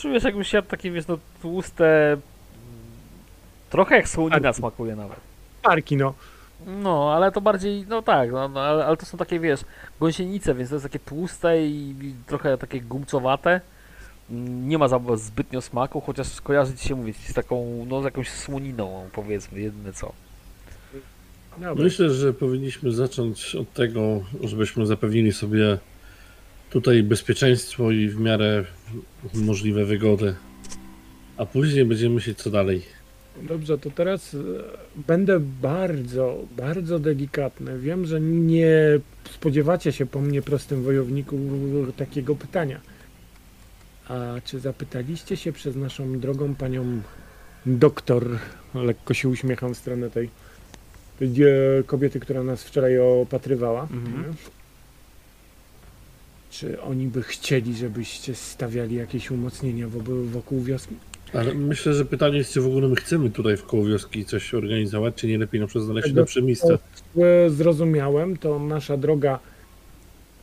[0.01, 2.17] Czujesz jakbyś jadł takie, wiesz, no tłuste...
[3.71, 5.17] Trochę jak słonina smakuje nawet.
[5.63, 6.15] Parki, no.
[6.67, 9.61] No, ale to bardziej, no tak, no, no, ale, ale to są takie, wiesz,
[10.01, 13.61] gąsienice, więc to jest takie tłuste i, i trochę takie gumcowate.
[14.31, 18.05] Mm, Nie ma za zbytnio smaku, chociaż kojarzy ci się mówić z taką, no z
[18.05, 20.13] jakąś słoniną, powiedzmy, jedyne co.
[21.59, 21.85] Dobra.
[21.85, 25.79] Myślę, że powinniśmy zacząć od tego, żebyśmy zapewnili sobie
[26.71, 28.65] tutaj bezpieczeństwo i w miarę
[29.35, 30.35] możliwe wygody.
[31.37, 32.83] A później będziemy myśleć co dalej.
[33.43, 34.39] Dobrze, to teraz e,
[35.09, 37.79] będę bardzo, bardzo delikatny.
[37.79, 38.71] Wiem, że nie
[39.31, 41.37] spodziewacie się po mnie, prostym wojowniku,
[41.97, 42.81] takiego pytania.
[44.09, 47.01] A czy zapytaliście się przez naszą drogą panią
[47.67, 48.29] doktor,
[48.75, 50.31] lekko się uśmiecham w stronę tej,
[51.19, 54.35] tej dzie- kobiety, która nas wczoraj opatrywała, Mhm.
[56.51, 59.87] czy oni by chcieli, żebyście stawiali jakieś umocnienia
[60.33, 60.95] wokół wioski?
[61.35, 64.55] Ale myślę, że pytanie jest, czy w ogóle my chcemy tutaj w koło wioski coś
[64.55, 66.79] organizować, czy nie lepiej na przykład znaleźć lepsze miejsce.
[67.49, 69.39] zrozumiałem, to nasza droga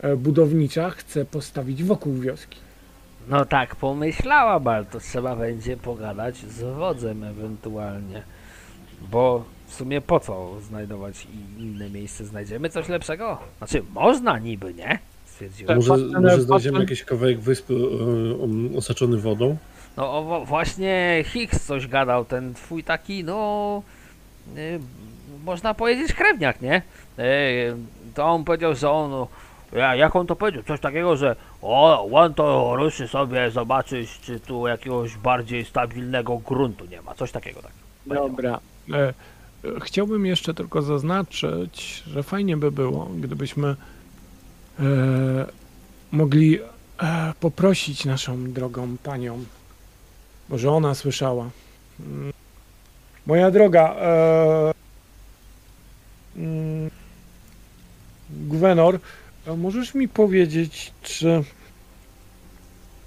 [0.01, 2.57] e, budownicza chce postawić wokół wioski.
[3.29, 8.23] No tak, pomyślałam, ale to trzeba będzie pogadać z wodzem ewentualnie.
[9.11, 12.25] Bo w sumie po co znajdować i inne miejsce?
[12.25, 13.37] Znajdziemy coś lepszego?
[13.57, 14.99] Znaczy, można niby, nie?
[15.25, 15.75] Stwierdziłem.
[15.75, 17.73] Może, na- może znajdziemy patrzę- jakiś kawałek wyspy
[18.73, 19.57] e, osaczony wodą?
[19.99, 23.81] No o, właśnie Hicks coś gadał, ten twój taki, no...
[24.57, 24.79] y,
[25.45, 26.81] można powiedzieć krewniak, nie?
[27.19, 27.75] Y,
[28.13, 29.25] to on powiedział, że on...
[29.73, 30.63] Ja, jak on to powiedział?
[30.63, 36.85] Coś takiego, że o, on to ruszy sobie zobaczyć, czy tu jakiegoś bardziej stabilnego gruntu
[36.85, 37.15] nie ma.
[37.15, 37.71] Coś takiego tak.
[38.03, 38.29] powiedział.
[38.29, 38.59] Dobra.
[38.93, 39.13] E,
[39.81, 43.67] chciałbym jeszcze tylko zaznaczyć, że fajnie by było, gdybyśmy
[44.79, 44.83] e,
[46.11, 46.59] mogli
[46.99, 49.43] e, poprosić naszą drogą panią,
[50.49, 51.49] może ona słyszała.
[53.25, 54.73] Moja droga, e,
[56.37, 56.89] mm,
[58.29, 58.99] Gwenor,
[59.57, 61.43] możesz mi powiedzieć, czy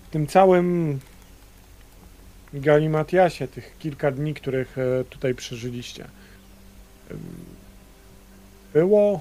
[0.08, 1.00] w tym całym
[2.54, 6.04] Galimatiasie, tych kilka dni, których e, tutaj przeżyliście,
[8.72, 9.20] było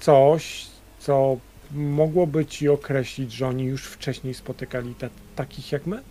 [0.00, 0.66] coś,
[0.98, 1.36] co
[1.70, 6.02] mogłoby ci określić, że oni już wcześniej spotykali ta, takich jak my?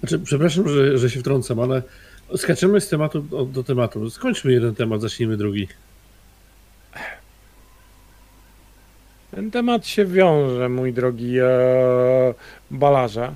[0.00, 1.82] Znaczy, przepraszam, że, że się wtrącam, ale
[2.36, 4.10] Skaczemy z tematu do, do tematu.
[4.10, 5.68] Skończmy jeden temat, zacznijmy drugi.
[9.30, 12.34] Ten temat się wiąże, mój drogi e,
[12.70, 13.34] balarze.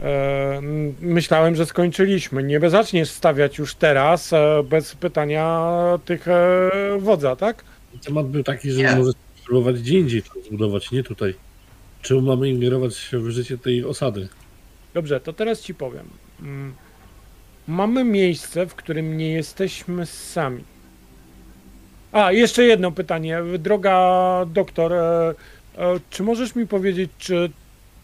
[0.00, 0.60] E,
[1.00, 2.42] myślałem, że skończyliśmy.
[2.42, 5.72] Nie zaczniesz stawiać już teraz e, bez pytania
[6.04, 7.64] tych e, wodza, tak?
[8.04, 8.96] Temat był taki, że Nie.
[8.96, 9.10] może
[9.42, 11.34] spróbować gdzie indziej to zbudować, nie tutaj.
[12.02, 14.28] Czemu mamy ingerować w życie tej osady?
[14.94, 16.08] Dobrze, to teraz ci powiem.
[16.40, 16.74] Mm,
[17.68, 20.64] Mamy miejsce, w którym nie jesteśmy sami.
[22.12, 23.38] A, jeszcze jedno pytanie.
[23.58, 23.96] Droga
[24.46, 25.34] doktor, e,
[25.78, 27.50] e, czy możesz mi powiedzieć, czy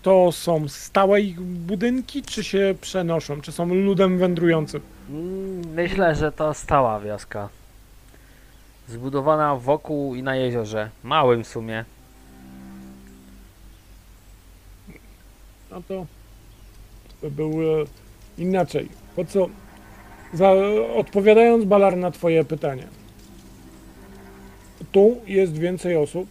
[0.02, 3.40] to są stałe ich budynki, czy się przenoszą?
[3.40, 4.80] Czy są ludem wędrującym?
[5.10, 7.48] Mm, Myślę, że to stała wioska.
[8.88, 10.90] Zbudowana wokół i na jeziorze.
[11.02, 11.84] Małym w sumie.
[15.70, 16.06] No to, to
[17.30, 17.52] był
[18.38, 18.88] inaczej.
[19.16, 19.48] Po co?
[20.34, 20.52] Za,
[20.96, 22.86] odpowiadając Balar na twoje pytanie.
[24.92, 26.28] Tu jest więcej osób.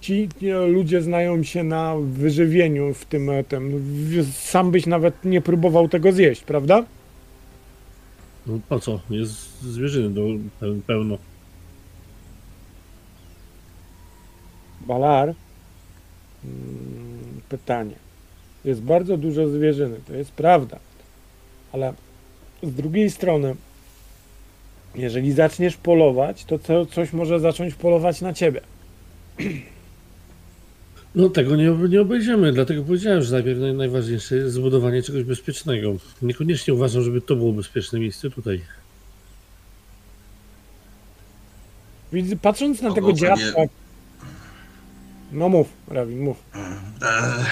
[0.00, 3.84] Ci e, ludzie znają się na wyżywieniu w tym, e, tym.
[4.32, 6.84] Sam byś nawet nie próbował tego zjeść, prawda?
[8.46, 9.00] No po co?
[9.10, 10.20] Jest zwierzyny do,
[10.60, 11.18] peł- pełno.
[14.86, 15.34] Balar.
[16.44, 17.94] Mm, Pytanie.
[18.66, 20.78] Jest bardzo dużo zwierzyny, to jest prawda.
[21.72, 21.94] Ale
[22.62, 23.54] z drugiej strony,
[24.94, 28.60] jeżeli zaczniesz polować, to co, coś może zacząć polować na ciebie.
[31.14, 35.96] No tego nie, nie obejdziemy, dlatego powiedziałem, że najpierw naj, najważniejsze jest zbudowanie czegoś bezpiecznego.
[36.22, 38.60] Niekoniecznie uważam, żeby to było bezpieczne miejsce tutaj.
[42.12, 43.62] Widzę, patrząc na No tego dziadka.
[45.32, 46.36] No mów, Rawin, mów.
[47.02, 47.44] E,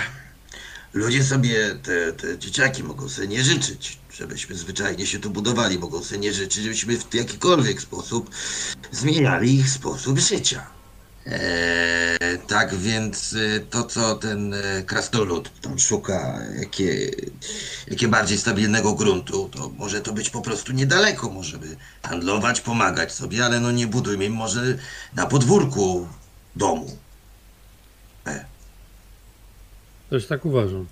[0.95, 5.79] ludzie sobie, te, te dzieciaki mogą sobie nie życzyć, żebyśmy zwyczajnie się tu budowali.
[5.79, 8.31] Mogą sobie nie życzyć, żebyśmy w jakikolwiek sposób
[8.93, 10.75] zmieniali ich sposób życia.
[11.27, 17.11] E, tak więc e, to, co ten e, krasnolud tam szuka, jakie,
[17.89, 21.31] jakie bardziej stabilnego gruntu, to może to być po prostu niedaleko.
[21.31, 24.79] Możemy handlować, pomagać sobie, ale no nie budujmy im może
[25.15, 26.09] na podwórku
[26.57, 27.04] domu.
[30.15, 30.87] Też tak uważam.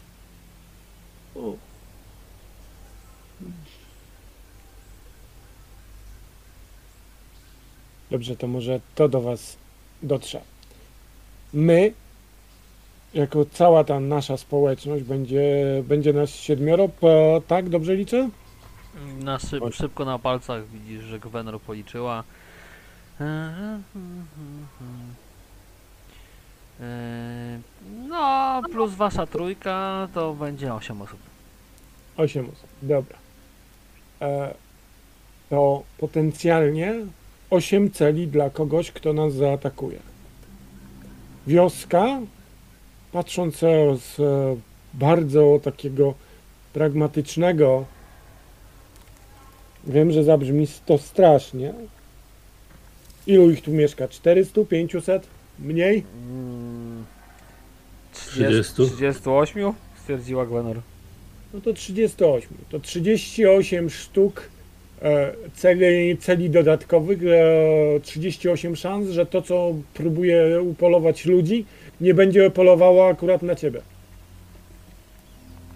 [8.10, 9.56] Dobrze, to może to do was
[10.02, 10.40] dotrze.
[11.52, 11.92] My,
[13.14, 15.44] jako cała ta nasza społeczność, będzie,
[15.84, 17.68] będzie nas siedmioro, po, tak?
[17.68, 18.30] Dobrze liczę?
[19.18, 22.24] Na szyb, szybko na palcach widzisz, że Gwenor policzyła.
[26.80, 27.60] Eee,
[28.08, 31.18] No, plus wasza trójka to będzie 8 osób.
[32.16, 33.18] Osiem osób, dobra.
[34.20, 34.54] E,
[35.50, 36.94] to potencjalnie
[37.50, 39.98] osiem celi dla kogoś, kto nas zaatakuje.
[41.46, 42.20] Wioska,
[43.12, 44.56] patrząc z e,
[44.94, 46.14] bardzo takiego
[46.72, 47.84] pragmatycznego,
[49.86, 51.74] wiem, że zabrzmi to strasznie.
[53.26, 54.08] Ilu ich tu mieszka?
[54.08, 55.26] 400, 500?
[55.58, 56.04] Mniej?
[56.30, 57.04] Mm,
[58.12, 58.72] 30?
[58.74, 59.72] 38?
[60.02, 60.80] Stwierdziła Gwenor.
[61.54, 62.48] No to 38.
[62.68, 64.48] To 38 sztuk
[65.02, 71.64] e, celi, celi dodatkowych, e, 38 szans, że to, co próbuje upolować ludzi,
[72.00, 73.80] nie będzie polowało akurat na ciebie.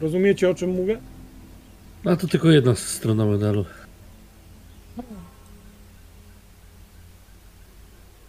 [0.01, 0.99] Rozumiecie, o czym mówię?
[2.05, 3.65] A to tylko jedna strona medalu.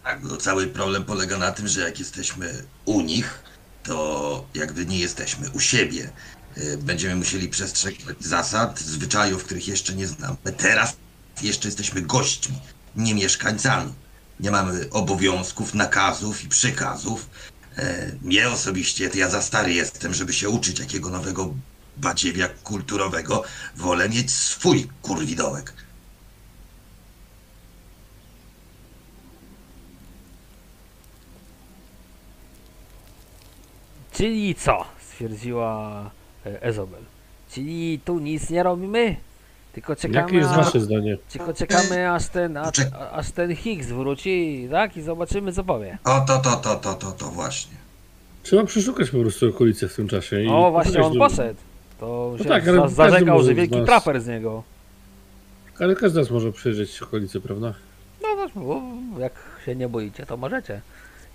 [0.08, 3.42] Tak, no cały problem polega na tym, że jak jesteśmy u nich,
[3.82, 6.10] to jakby nie jesteśmy u siebie.
[6.58, 10.36] Y, Będziemy musieli przestrzegać zasad, zwyczajów, których jeszcze nie znamy.
[10.56, 10.96] Teraz
[11.42, 12.58] jeszcze jesteśmy gośćmi,
[12.96, 13.92] nie mieszkańcami.
[14.40, 17.30] Nie mamy obowiązków, nakazów i przykazów.
[17.76, 21.54] E, Mnie osobiście, ja za stary jestem, żeby się uczyć jakiego nowego
[21.96, 23.44] badziewia kulturowego.
[23.76, 25.72] Wolę mieć swój kurwidołek.
[34.18, 34.84] Czyli co?
[35.00, 36.10] Stwierdziła
[36.46, 37.00] e, Ezobel.
[37.50, 39.16] Czyli tu nic nie robimy?
[39.72, 41.16] Tylko czekamy, Jakie jest a- wasze zdanie?
[41.32, 44.96] tylko czekamy aż ten, a, Czek- a- aż ten Higgs wróci, tak?
[44.96, 45.98] I zobaczymy co powie.
[46.04, 47.76] O, to, to, to, to, to, to właśnie.
[48.42, 50.42] Trzeba przeszukać po prostu okolice w tym czasie.
[50.42, 51.60] I O, właśnie on do- poszedł.
[52.00, 54.62] To się tak, ale za, każdy zażegał, może że wielki nas- traper z niego.
[55.80, 57.74] Ale każdy z nas może przejrzeć okolice, prawda?
[58.22, 58.82] No to, o,
[59.18, 59.32] jak
[59.66, 60.80] się nie boicie, to możecie.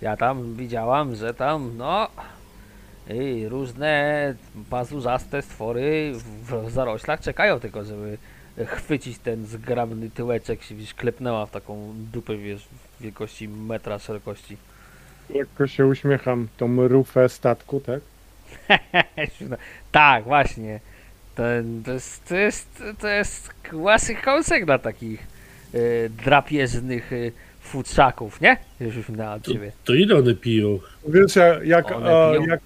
[0.00, 2.08] Ja tam widziałam, że tam, no...
[3.10, 4.34] I różne
[4.70, 8.18] pazurzaste stwory w- zaroślach czekają tylko, żeby
[8.66, 12.66] chwycić ten zgrabny tyłeczek, się wiesz, klepnęła w taką dupę, wiesz,
[13.00, 14.56] wielkości metra szerokości.
[15.34, 18.00] Lekko się uśmiecham, tą rufę statku, tak?
[19.92, 20.80] tak, właśnie.
[21.34, 25.26] Ten, to, jest, to, jest, to jest klasy kąsek dla takich
[25.74, 27.16] e, drapieżnych e,
[27.60, 28.56] futrzaków, nie?
[28.80, 29.72] Już na To, ciebie.
[29.84, 30.78] to ile one piją?
[31.08, 32.46] Wiesz, ja- jak, One a, piją.
[32.46, 32.60] jak,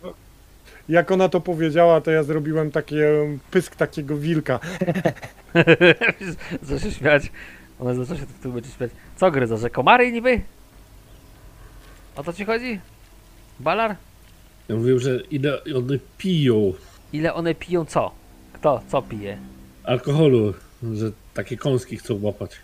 [0.88, 3.06] jak ona to powiedziała, to ja zrobiłem takie
[3.50, 4.60] pysk takiego wilka.
[6.62, 7.32] Zaczął się śmiać.
[7.80, 8.90] Ona zaczął się tu będzie śmiać.
[9.16, 10.40] Co gryza, że komary niby?
[12.16, 12.80] O to ci chodzi?
[13.60, 13.96] Balar?
[14.68, 16.72] Ja mówię, że ile one piją
[17.12, 18.10] Ile one piją co?
[18.52, 19.38] Kto co pije?
[19.84, 20.54] alkoholu,
[20.94, 22.56] że takie kąski chcą łapać.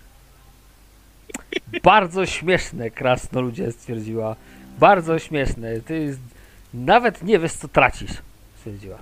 [1.82, 4.36] Bardzo śmieszne, krasnoludzie stwierdziła.
[4.78, 5.80] Bardzo śmieszne.
[5.80, 6.16] Ty
[6.74, 8.10] nawet nie wiesz co tracisz,
[8.56, 8.98] stwierdziła.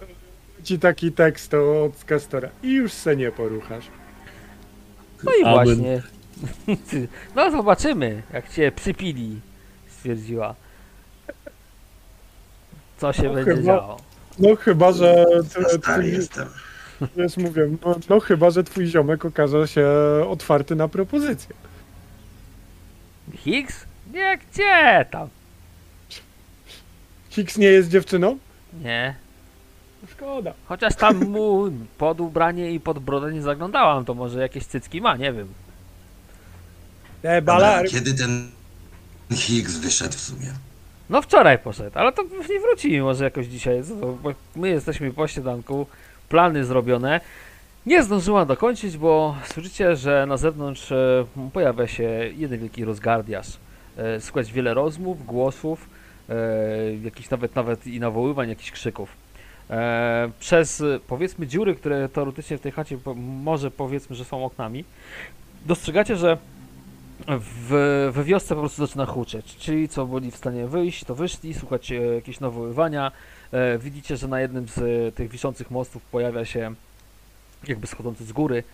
[0.64, 3.84] Ci taki tekst od Castora i już se nie poruchasz.
[5.24, 5.54] No i Amen.
[5.64, 6.02] właśnie.
[7.36, 9.40] No zobaczymy, jak cię przypili,
[9.90, 10.54] stwierdziła.
[12.98, 13.96] Co się No będzie chyba- działo.
[14.38, 16.48] No chyba, że Za t- stary twój, jestem.
[17.16, 19.86] wiesz, mówię, no, no chyba, że twój ziomek okaże się
[20.28, 21.54] otwarty na propozycję.
[23.34, 23.84] Higgs?
[24.12, 25.28] Nie, gdzie tam?
[27.32, 28.38] Hicks nie jest dziewczyną?
[28.84, 29.14] Nie.
[30.12, 30.52] Szkoda.
[30.66, 31.64] Chociaż tam mu
[31.98, 35.48] pod ubranie i pod brodę nie zaglądałam, to może jakieś cycki ma, nie wiem.
[37.22, 38.50] E, balar, kiedy ten
[39.32, 40.46] Higgs wyszedł w sumie?
[41.10, 43.82] No wczoraj poszedł, ale to nie wróci może jakoś dzisiaj.
[44.22, 45.86] Bo My jesteśmy po śniadanku,
[46.28, 47.20] plany zrobione.
[47.86, 52.04] Nie zdążyłam dokończyć, bo słyszycie, że na zewnątrz e, pojawia się
[52.36, 53.46] jeden wielki rozgardiaż.
[53.96, 55.88] E, Słychać wiele rozmów, głosów,
[56.28, 56.34] e,
[57.04, 59.16] jakichś nawet nawet i nawoływań, jakichś krzyków.
[59.70, 64.84] E, Przez e, powiedzmy dziury, które teoretycznie w tej chacie może powiedzmy, że są oknami,
[65.66, 66.38] dostrzegacie, że
[67.28, 69.56] w, we wiosce po prostu zaczyna huczeć.
[69.56, 73.12] Czyli co byli w stanie wyjść, to wyszli, słuchać e, jakieś nawoływania.
[73.52, 76.74] E, widzicie, że na jednym z e, tych wiszących mostów pojawia się,
[77.68, 78.64] jakby schodzący z góry,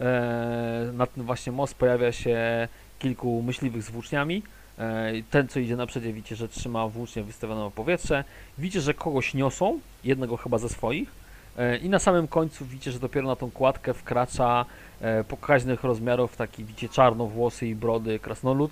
[0.00, 2.68] e, na ten właśnie most pojawia się
[2.98, 4.42] kilku myśliwych z włóczniami.
[4.78, 8.24] E, ten, co idzie na przedzie, widzicie, że trzyma włócznie wystawioną w powietrze.
[8.58, 11.10] Widzicie, że kogoś niosą, jednego chyba ze swoich.
[11.58, 14.64] E, I na samym końcu widzicie, że dopiero na tą kładkę wkracza
[15.00, 18.70] e, pokaźnych rozmiarów, taki widzicie czarnowłosy i brody krasnolud.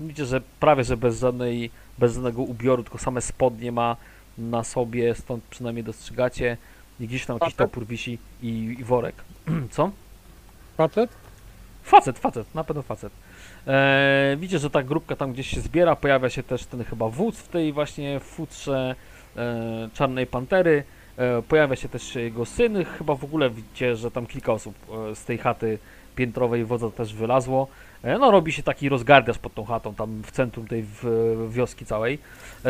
[0.00, 3.96] Widzicie, że prawie, że bez żadnej, bez żadnego ubioru, tylko same spodnie ma
[4.38, 6.56] na sobie, stąd przynajmniej dostrzegacie.
[7.00, 7.70] I gdzieś tam jakiś Facet?
[7.70, 9.14] topór wisi i, i worek.
[9.70, 9.90] Co?
[10.76, 11.10] facet?
[11.82, 13.12] Facet, facet, na pewno facet.
[13.68, 17.38] E, widzicie, że ta grupka tam gdzieś się zbiera, pojawia się też ten chyba wódz
[17.38, 18.94] w tej właśnie futrze
[19.36, 20.84] e, Czarnej Pantery.
[21.16, 24.74] E, pojawia się też jego syn, chyba w ogóle widzicie, że tam kilka osób
[25.10, 25.78] e, z tej chaty
[26.16, 27.68] piętrowej wodza też wylazło.
[28.02, 31.86] E, no robi się taki rozgardiaż pod tą chatą, tam w centrum tej w, wioski
[31.86, 32.18] całej.
[32.64, 32.68] E,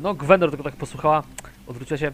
[0.00, 1.22] no Gwendor tylko tak posłuchała,
[1.66, 2.12] odwróciła się,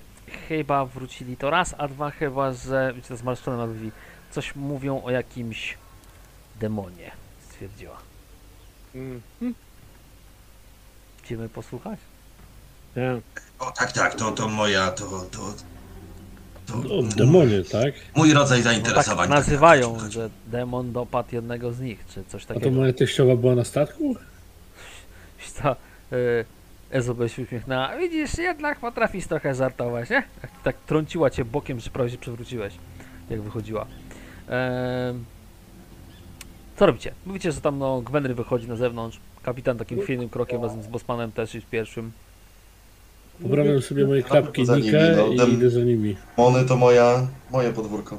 [0.49, 3.91] chyba wrócili to raz, a dwa chyba, że, widzicie, to zmarszczone na brwi,
[4.31, 5.79] coś mówią o jakimś
[6.61, 7.11] demonie,
[7.55, 7.97] stwierdziła.
[8.95, 9.21] Mm.
[11.23, 11.99] Chcemy posłuchać?
[12.97, 13.21] Nie.
[13.59, 15.55] O tak, tak, to, to moja, to, to,
[16.67, 17.95] to O, demonie, tak?
[18.17, 19.29] mój rodzaj No tak zainteresowań.
[19.31, 22.77] nazywają, tak, że demon dopadł jednego z nich, czy coś A to takiego.
[22.77, 24.17] moja teściowa była na statku?
[25.55, 25.73] Co,
[26.13, 26.45] y,
[26.91, 27.97] Ezobe się uśmiechnęła.
[27.97, 30.23] Widzisz, jednak potrafisz trochę żartować, nie?
[30.43, 32.75] Tak, tak trąciła cię bokiem, że prawie się przewróciłeś,
[33.31, 33.87] jak wychodziła.
[34.49, 35.25] Em,
[36.77, 37.13] co robicie?
[37.27, 39.21] Mówicie, że tam no, Gwenry wychodzi na zewnątrz.
[39.43, 42.13] Kapitan takim chwiejnym krokiem razem z Bosmanem też jest pierwszym.
[43.43, 46.17] Poprawiam sobie moje klapki Za nimi, Nikę no, i dem- idę za nimi.
[46.37, 48.19] Mony to moja, moje podwórko.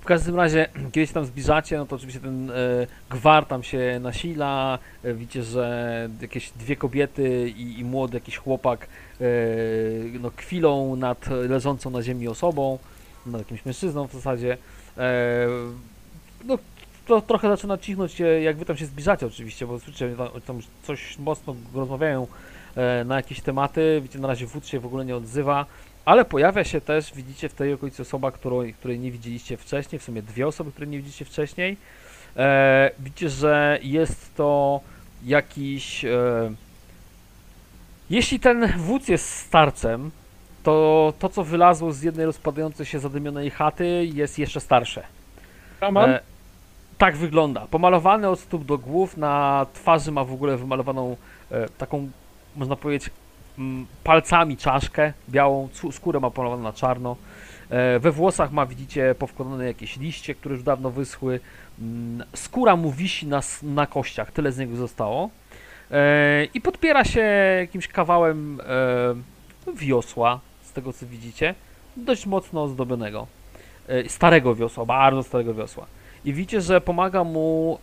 [0.00, 2.54] W każdym razie, kiedy się tam zbliżacie, no to oczywiście ten e,
[3.10, 4.78] gwar tam się nasila.
[5.04, 8.86] E, widzicie, że jakieś dwie kobiety i, i młody jakiś chłopak
[9.20, 9.24] e,
[10.20, 12.78] no, kwilą nad leżącą na ziemi osobą,
[13.26, 14.56] nad jakimś mężczyzną w zasadzie.
[14.98, 15.46] E,
[16.44, 16.58] no,
[17.06, 21.18] to trochę zaczyna cichnąć, jak wy tam się zbliżacie oczywiście, bo słyszycie, tam, tam coś
[21.18, 22.26] mocno rozmawiają
[22.76, 24.00] e, na jakieś tematy.
[24.02, 25.66] Widzicie, na razie wódz się w ogóle nie odzywa.
[26.04, 30.02] Ale pojawia się też, widzicie w tej okolicy osoba, którą, której nie widzieliście wcześniej, w
[30.02, 31.76] sumie dwie osoby, które nie widzieliście wcześniej.
[32.36, 34.80] E, widzicie, że jest to
[35.24, 36.04] jakiś.
[36.04, 36.10] E,
[38.10, 40.10] jeśli ten wódz jest starcem,
[40.62, 45.02] to to, co wylazło z jednej rozpadającej się zadymionej chaty, jest jeszcze starsze.
[45.80, 46.10] Szaman?
[46.10, 46.20] E,
[47.02, 47.66] tak wygląda.
[47.70, 51.16] Pomalowany od stóp do głów, na twarzy ma w ogóle wymalowaną
[51.50, 52.10] e, taką,
[52.56, 53.10] można powiedzieć,
[53.58, 57.16] mm, palcami czaszkę białą, skórę ma pomalowaną na czarno.
[57.70, 61.40] E, We włosach ma, widzicie, powkładane jakieś liście, które już dawno wyschły.
[61.80, 65.30] Mm, Skóra mu wisi na, na kościach, tyle z niego zostało.
[65.90, 67.20] E, I podpiera się
[67.60, 68.60] jakimś kawałem
[69.66, 71.54] e, wiosła, z tego co widzicie,
[71.96, 73.26] dość mocno ozdobionego.
[73.88, 75.86] E, Starego wiosła, bardzo starego wiosła.
[76.24, 77.78] I widzicie, że pomaga mu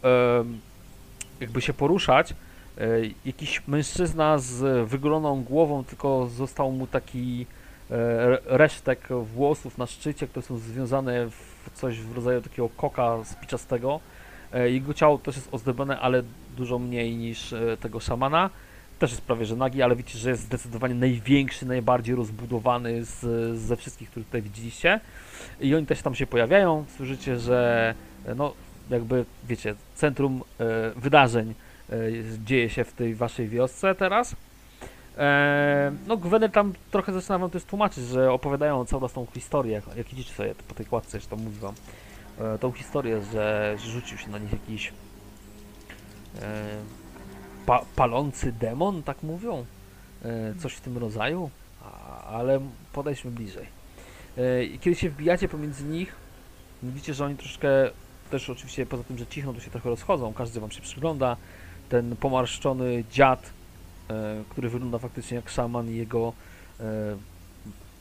[1.39, 2.33] jakby się poruszać
[2.77, 2.87] e,
[3.25, 7.45] jakiś mężczyzna z wygoloną głową, tylko został mu taki
[7.91, 7.95] e,
[8.45, 13.99] resztek włosów na szczycie, które są związane w coś w rodzaju takiego koka spiczastego.
[14.53, 16.23] E, Jego ciało też jest ozdobione, ale
[16.57, 18.49] dużo mniej niż tego szamana.
[18.99, 23.19] Też jest prawie że nagi, ale widzicie, że jest zdecydowanie największy, najbardziej rozbudowany z,
[23.59, 24.99] ze wszystkich, których tutaj widzieliście.
[25.61, 26.85] I oni też tam się pojawiają.
[26.97, 27.93] Słyszycie, że
[28.35, 28.53] no
[28.89, 31.53] jakby wiecie, centrum e, wydarzeń
[31.89, 31.95] e,
[32.45, 34.35] dzieje się w tej waszej wiosce teraz.
[35.17, 40.13] E, no Gwener tam trochę zaczyna wam też tłumaczyć, że opowiadają całą tą historię, jak,
[40.13, 41.73] idziecie sobie po tej kładce, że to mówi wam,
[42.39, 44.93] e, tą historię, że, rzucił się na nich jakiś
[46.41, 46.75] e,
[47.65, 49.65] pa, palący demon, tak mówią,
[50.25, 51.49] e, coś w tym rodzaju,
[52.29, 52.59] ale
[52.93, 53.65] podejdźmy bliżej.
[54.37, 56.15] E, kiedy się wbijacie pomiędzy nich,
[56.83, 57.69] widzicie, że oni troszkę
[58.29, 61.37] też oczywiście poza tym, że cichną, to się trochę rozchodzą, każdy wam się przygląda.
[61.89, 63.49] Ten pomarszczony dziad,
[64.09, 66.33] e, który wygląda faktycznie jak szaman i jego
[66.79, 66.83] e,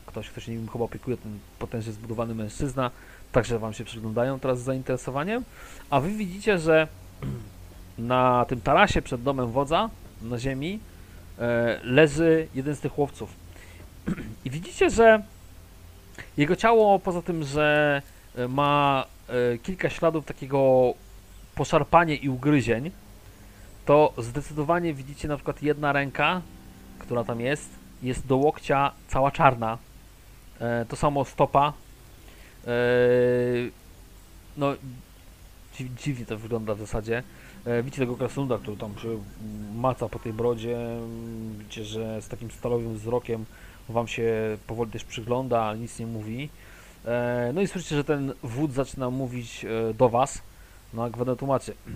[0.05, 2.91] ktoś, kto się nim chyba opiekuje, ten potężnie zbudowany mężczyzna,
[3.31, 5.43] także wam się przyglądają teraz z zainteresowaniem.
[5.89, 6.87] A wy widzicie, że
[7.97, 9.89] na tym tarasie przed domem wodza,
[10.21, 10.79] na ziemi,
[11.39, 13.33] e, leży jeden z tych łowców.
[14.45, 15.23] I widzicie, że
[16.37, 18.01] jego ciało, poza tym, że
[18.49, 20.93] ma e, kilka śladów takiego
[21.55, 22.91] poszarpania i ugryzień,
[23.85, 26.41] to zdecydowanie widzicie na przykład jedna ręka,
[26.99, 27.69] która tam jest,
[28.03, 29.77] jest do łokcia cała czarna.
[30.59, 31.73] E, to samo stopa.
[32.67, 32.71] E,
[34.57, 34.73] no,
[35.73, 37.23] dziw, dziwnie to wygląda w zasadzie.
[37.65, 39.23] E, widzicie tego krasnoluda, który tam się
[39.75, 40.77] maca po tej brodzie.
[41.57, 43.45] Widzicie, że z takim stalowym wzrokiem
[43.89, 46.49] wam się powoli też przygląda, ale nic nie mówi.
[47.05, 50.41] E, No i słyszycie, że ten wódz zaczyna mówić e, do was.
[50.93, 51.73] No jak będę tłumaczy.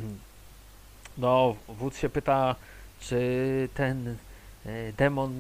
[1.17, 2.55] No, wódz się pyta,
[2.99, 3.19] czy
[3.73, 4.15] ten
[4.65, 5.34] e, demon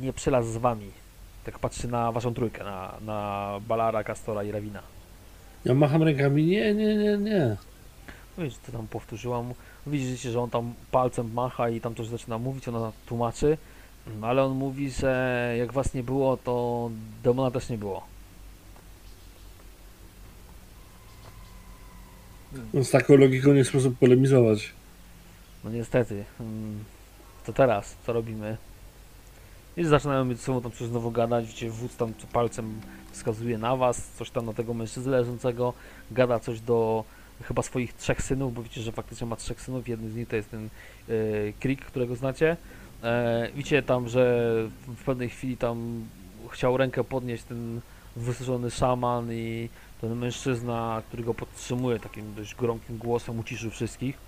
[0.00, 0.90] nie przylazł z wami.
[1.44, 4.82] Tak patrzy na waszą trójkę, na, na Balara, Kastora i Rawina.
[5.64, 7.56] Ja macham rękami, nie, nie, nie, nie.
[8.38, 9.54] No i to tam powtórzyłam.
[9.86, 13.58] Widzicie, że on tam palcem macha i tam coś zaczyna mówić, ona tłumaczy.
[14.22, 16.90] Ale on mówi, że jak was nie było, to
[17.22, 18.02] demona też nie było.
[22.74, 24.72] No, z taką logiką nie sposób polemizować.
[25.64, 26.24] No niestety.
[26.40, 26.84] mm,
[27.46, 28.56] To teraz, co robimy?
[29.76, 32.80] I zaczynają mieć ze sobą tam coś znowu gadać, widzicie, wódz tam palcem
[33.12, 35.72] wskazuje na was, coś tam na tego mężczyznę leżącego,
[36.10, 37.04] gada coś do
[37.42, 40.36] chyba swoich trzech synów, bo widzicie, że faktycznie ma trzech synów, jeden z nich to
[40.36, 41.12] jest ten e,
[41.60, 42.56] Krik, którego znacie.
[43.02, 44.52] E, widzicie tam, że
[44.86, 46.04] w pewnej chwili tam
[46.50, 47.80] chciał rękę podnieść ten
[48.16, 49.68] wysuszony szaman i
[50.00, 54.18] ten mężczyzna, który go podtrzymuje takim dość gromkim głosem, uciszył wszystkich.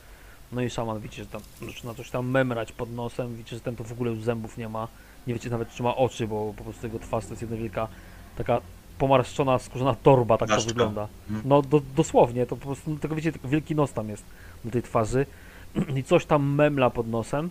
[0.52, 3.76] No i szaman widzicie, że tam zaczyna coś tam memrać pod nosem, widzicie, że ten
[3.76, 4.88] to w ogóle już zębów nie ma.
[5.26, 7.88] Nie wiecie nawet czy ma oczy, bo po prostu jego twarz to jest jedna wielka
[8.36, 8.60] taka
[8.98, 11.08] pomarszczona, skórzana torba, tak to wygląda.
[11.30, 11.48] Mhm.
[11.48, 14.24] No do, dosłownie, to po prostu, tylko wiecie, wielki nos tam jest
[14.64, 15.26] na tej twarzy
[15.98, 17.50] i coś tam memla pod nosem.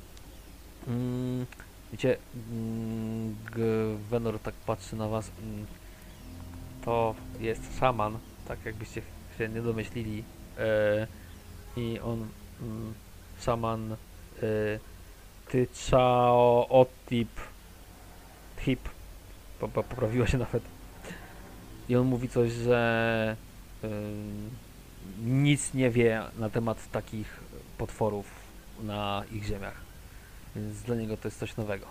[0.87, 1.45] Mm,
[1.91, 2.17] wiecie,
[2.51, 3.35] mm,
[4.09, 5.31] Gwenor tak patrzy na was.
[5.43, 5.65] Mm,
[6.85, 8.17] to jest szaman,
[8.47, 9.01] tak jakbyście
[9.37, 10.23] się nie domyślili.
[10.57, 11.07] E,
[11.77, 12.27] I on,
[12.61, 12.93] mm,
[13.39, 13.97] szaman, e,
[15.49, 17.29] Tyczao Otip,
[18.59, 18.89] Hip,
[19.59, 20.63] po, po, poprawiła się nawet.
[21.89, 23.35] I on mówi coś, że
[23.83, 24.49] ym,
[25.23, 27.39] nic nie wie na temat takich
[27.77, 28.25] potworów
[28.83, 29.81] na ich ziemiach.
[30.55, 31.85] Więc dla niego to jest coś nowego.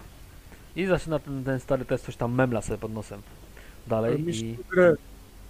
[0.76, 3.22] I zaczyna ten, ten stary też coś tam memla sobie pod nosem.
[3.86, 4.94] Dalej i że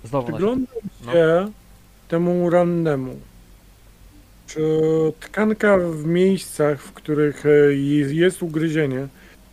[0.04, 0.66] znowu na Przyglądam
[1.06, 1.12] no.
[1.12, 1.50] się
[2.08, 3.16] temu rannemu.
[4.46, 4.60] Czy
[5.20, 9.08] tkanka w miejscach, w których e, je- jest ugryzienie,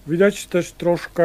[0.07, 1.23] widać też troszkę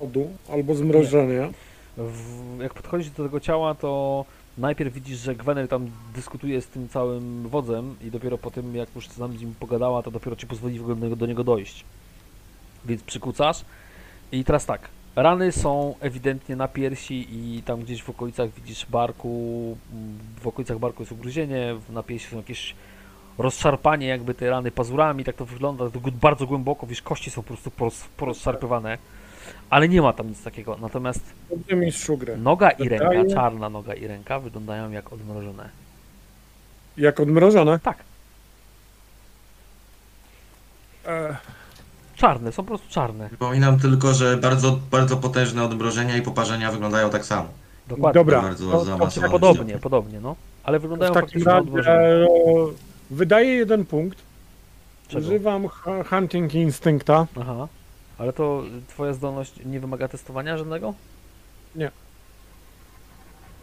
[0.00, 1.50] lodu albo zmrożenia.
[1.96, 4.24] w, jak podchodzisz do tego ciała, to
[4.58, 8.88] najpierw widzisz, że Gwener tam dyskutuje z tym całym wodzem i dopiero po tym, jak
[8.94, 11.84] już tam z nim pogadała, to dopiero ci pozwoli w ogóle do niego dojść.
[12.84, 13.64] Więc przykucasz.
[14.32, 19.76] I teraz tak, rany są ewidentnie na piersi i tam gdzieś w okolicach widzisz barku,
[20.40, 22.74] w okolicach barku jest ugryzienie, na piersi są jakieś
[23.38, 27.48] rozszarpanie jakby tej rany pazurami, tak to wygląda, to bardzo głęboko, wiesz, kości są po
[27.48, 27.70] prostu
[28.16, 28.98] porozszarpywane.
[29.70, 30.76] Ale nie ma tam nic takiego.
[30.80, 31.34] Natomiast
[32.38, 35.68] noga i ręka, czarna noga i ręka wyglądają jak odmrożone.
[36.96, 37.78] Jak odmrożone.
[37.78, 38.04] Tak,
[41.06, 41.36] E,
[42.20, 43.28] czarne, są po prostu czarne.
[43.28, 47.48] Przypominam tylko, że bardzo, bardzo potężne odmrożenia i poparzenia wyglądają tak samo.
[47.88, 48.20] Dokładnie.
[48.20, 49.32] Dobra, Bardzo to- to zaawansowane.
[49.32, 50.36] Podobnie, podobnie, no.
[50.64, 52.26] Ale wyglądają w takim faktycznie razie e,
[53.10, 54.18] wydaję jeden punkt.
[55.08, 55.26] Czego?
[55.26, 57.26] Używam hu- Hunting Instincta.
[57.40, 57.68] Aha.
[58.18, 60.94] Ale to twoja zdolność nie wymaga testowania żadnego?
[61.76, 61.90] Nie.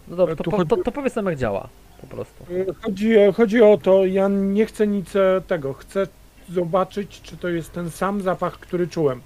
[0.07, 1.67] No dobrze, to, Tu po, chodzi- to, to powiedz nam jak działa.
[2.01, 2.45] Po prostu.
[2.83, 5.73] Chodzi, chodzi o to, ja nie chcę nic e, tego.
[5.73, 6.07] Chcę
[6.53, 9.21] zobaczyć, czy to jest ten sam zapach, który czułem.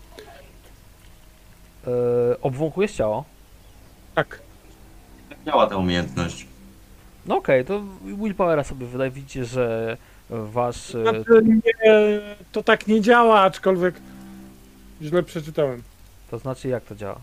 [1.88, 1.92] E,
[2.42, 3.26] obwąchujesz ciało?
[4.16, 4.40] Tak.
[5.46, 6.48] Działa ta umiejętność.
[7.26, 9.12] No okej, to willpowera sobie wydaje.
[9.12, 9.98] Widzicie, że
[10.30, 10.96] wasz...
[10.96, 11.62] e, Znaczy, nie,
[12.52, 13.96] to tak nie działa, aczkolwiek
[15.02, 15.84] źle przeczytałem.
[16.32, 17.18] To znaczy jak to działa?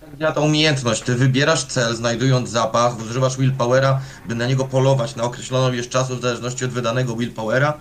[0.00, 1.02] Tak działa ta umiejętność.
[1.02, 6.16] Ty wybierasz cel, znajdując zapach, używasz willpowera, by na niego polować na określoną ilość czasu
[6.16, 7.74] w zależności od wydanego willpowera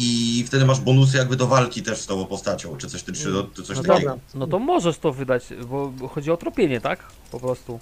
[0.00, 3.12] i wtedy masz bonusy jakby do walki też z tą postacią, czy coś, czy,
[3.54, 3.94] czy coś No takiego.
[4.10, 4.16] dobra.
[4.34, 6.98] No to możesz to wydać, bo chodzi o tropienie, tak?
[7.30, 7.78] Po prostu.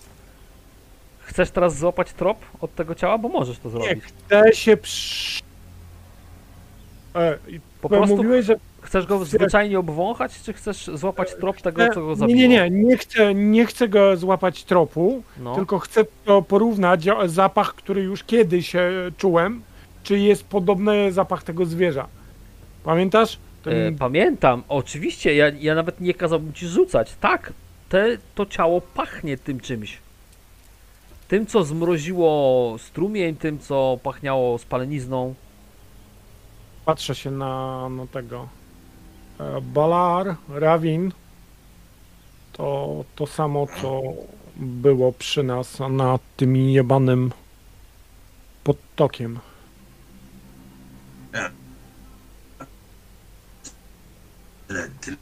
[1.20, 3.18] Chcesz teraz złapać trop od tego ciała?
[3.18, 4.04] Bo możesz to Nie, zrobić.
[4.04, 5.40] chcę się przy...
[7.14, 7.38] E,
[7.80, 12.16] Po prostu mówiłeś, że chcesz go zwyczajnie obwąchać, czy chcesz złapać trop tego, co go
[12.16, 12.36] zabiło?
[12.38, 15.54] nie, nie, nie, nie chcę, nie chcę go złapać tropu, No.
[15.54, 19.62] tylko chcę to porównać zapach, który już kiedyś e, czułem,
[20.08, 22.08] czy jest podobny zapach tego zwierza.
[22.84, 23.38] Pamiętasz?
[23.62, 27.16] Ten, E, pamiętam, oczywiście, ja, ja nawet nie kazałbym ci rzucać.
[27.20, 27.52] Tak,
[27.88, 29.98] te, to ciało pachnie tym czymś.
[31.28, 35.34] Tym, co zmroziło strumień, tym, co pachniało spalenizną.
[36.84, 38.48] Patrzę się na, na tego.
[39.40, 41.12] E, Balar, Rawin.
[42.52, 44.02] To to samo, co
[44.56, 47.32] było przy nas nad tym jebanym
[48.64, 49.38] podtokiem.
[54.68, 55.16] Tyle, tyle.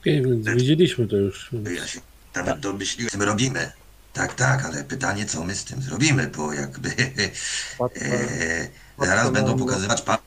[0.00, 1.48] Okej, więc widzieliśmy to już.
[1.52, 1.68] Więc...
[1.70, 2.00] Ja się
[2.34, 3.72] nawet domyśliłem, co my robimy.
[4.12, 6.90] Tak, tak, ale pytanie, co my z tym zrobimy, bo jakby
[8.00, 10.18] e, zaraz będą pokazywać pa-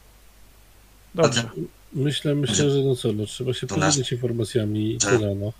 [1.15, 1.49] Dobrze.
[1.93, 5.53] Myślę, myślę, że no co, no trzeba się To nasz- podzielić informacjami i tyle, no.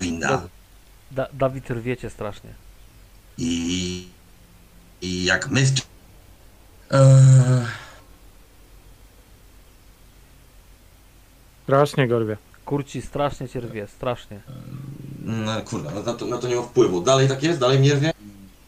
[0.00, 0.48] winna
[1.10, 2.50] Da, Dawid rwiecie strasznie.
[3.38, 4.08] i,
[5.02, 5.60] i jak my...
[5.60, 5.66] Eee,
[11.68, 12.36] Strasznie gorwie.
[12.64, 14.40] Kurci strasznie cię rwie, strasznie.
[15.24, 17.00] No kurwa, no na to, na to nie ma wpływu.
[17.00, 17.60] Dalej tak jest?
[17.60, 18.12] Dalej mnie rwie?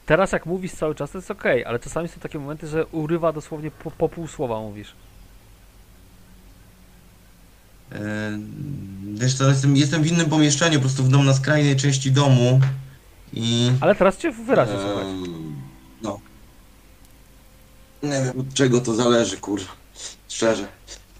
[0.06, 3.32] Teraz jak mówisz cały czas, to jest okej, ale czasami są takie momenty, że urywa
[3.32, 4.92] dosłownie po, po pół słowa mówisz.
[7.92, 8.00] Eee,
[9.14, 12.60] wiesz co, jestem, jestem w innym pomieszczeniu, po prostu w dom na skrajnej części domu
[13.32, 13.72] i...
[13.80, 15.06] Ale teraz cię wyraźnie Eee, słychać.
[16.02, 16.20] No.
[18.02, 19.72] Nie wiem od czego to zależy, kurwa.
[20.28, 20.68] Szczerze.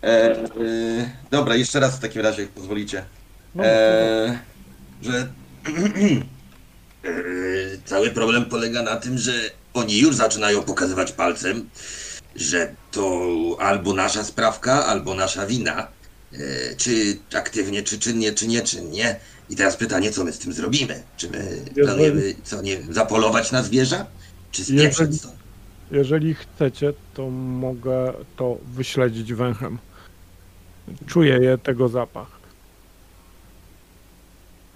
[0.03, 3.05] Eee, eee, dobra, jeszcze raz w takim razie, jak pozwolicie.
[3.55, 4.39] No, Eee,
[5.03, 5.29] że
[7.05, 9.33] e, cały problem polega na tym, że
[9.75, 11.69] oni już zaczynają pokazywać palcem,
[12.37, 13.27] że to
[13.61, 15.89] albo nasza sprawka, albo nasza wina.
[16.33, 16.39] E,
[16.77, 19.17] czy aktywnie, czy czynnie, czy nieczynnie.
[19.51, 21.03] I teraz pytanie, co my z tym zrobimy?
[21.17, 24.07] Czy my planujemy, co nie wiem, zapolować na zwierza?
[24.53, 25.35] Czy Jeżeli- spieprzeć stąd?
[25.91, 29.79] Jeżeli chcecie, to mogę to wyśledzić węchem.
[31.07, 32.41] Czuję je tego zapach.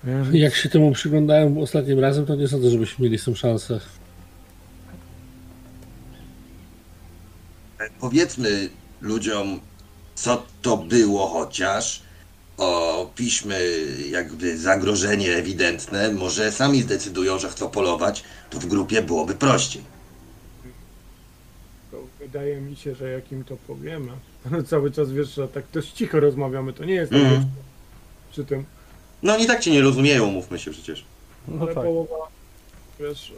[0.04, 3.80] Więc Jak się temu przyglądałem ostatnim razem, to nie sądzę, żebyśmy mieli z tym szansę.
[8.00, 8.68] Powiedzmy
[9.00, 9.60] ludziom,
[10.14, 12.02] co to było chociaż.
[12.56, 13.60] Opiszmy
[14.10, 16.12] jakby zagrożenie ewidentne.
[16.12, 18.24] Może sami zdecydują, że chcą polować.
[18.50, 19.93] To w grupie byłoby prościej.
[22.24, 24.12] Wydaje mi się, że jak im to powiemy,
[24.70, 27.40] cały czas wiesz, że tak dość cicho rozmawiamy, to nie jest tak Mhm.
[27.40, 27.50] wiesz,
[28.30, 28.64] przy tym,
[29.22, 31.04] no oni tak cię nie rozumieją, mówmy się przecież.
[31.48, 31.84] no ale tak.
[31.84, 32.16] połowa,
[33.00, 33.32] wiesz,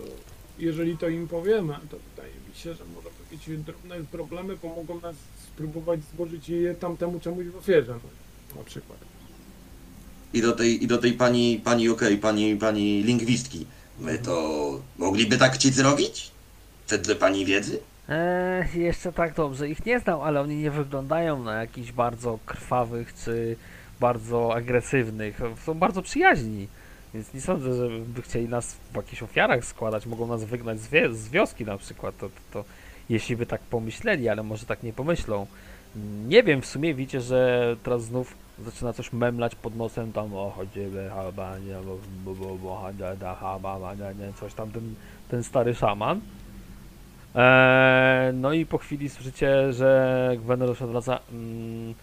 [0.59, 5.17] jeżeli to im powiemy, to wydaje mi się, że może jakieś drobne problemy pomogą nas
[5.47, 8.99] spróbować złożyć je tamtemu czemuś w ofierze, no, na przykład.
[10.35, 13.67] I do tej, i do tej pani, pani okej, pani, pani lingwistki.
[14.01, 16.31] My to mogliby tak chcieć zrobić?
[16.89, 17.79] Wedle pani wiedzy?
[18.09, 23.15] Eee, jeszcze tak dobrze ich nie znam, ale oni nie wyglądają na jakichś bardzo krwawych
[23.25, 23.57] czy
[24.01, 25.41] bardzo agresywnych.
[25.65, 26.69] Są bardzo przyjaźni.
[27.15, 30.07] Więc nie sądzę, że by chcieli nas w jakichś ofiarach składać.
[30.07, 32.17] Mogą nas wygnać z, wie- z wioski na przykład.
[32.19, 32.65] To, to, to
[33.09, 35.47] jeśli by tak pomyśleli, ale może tak nie pomyślą.
[36.29, 40.51] Nie wiem, w sumie widzicie, że teraz znów zaczyna coś memlać pod nosem, tam o
[40.51, 41.11] chodzimy,
[44.41, 44.95] coś tam ten,
[45.29, 46.21] ten stary szaman.
[47.37, 51.19] Eee, no i po chwili słyszycie, że Gwenor się odwraca.
[51.33, 51.95] Mm,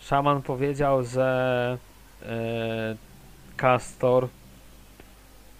[0.00, 1.78] szaman powiedział, że
[2.22, 2.96] e,
[3.56, 4.28] Castor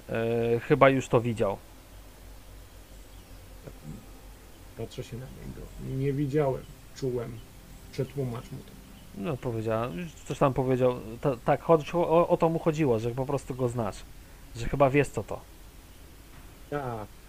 [0.08, 1.56] e, chyba już to widział.
[4.78, 5.96] Patrzę się na niego.
[5.98, 6.62] Nie widziałem,
[6.96, 7.38] czułem.
[7.92, 8.72] Przetłumacz mu to.
[9.14, 11.00] No powiedział, już coś tam powiedział.
[11.20, 13.96] Ta, tak, chodź, o, o to mu chodziło, że po prostu go znasz.
[14.56, 15.40] Że chyba wiesz co to.
[16.70, 17.19] Tak.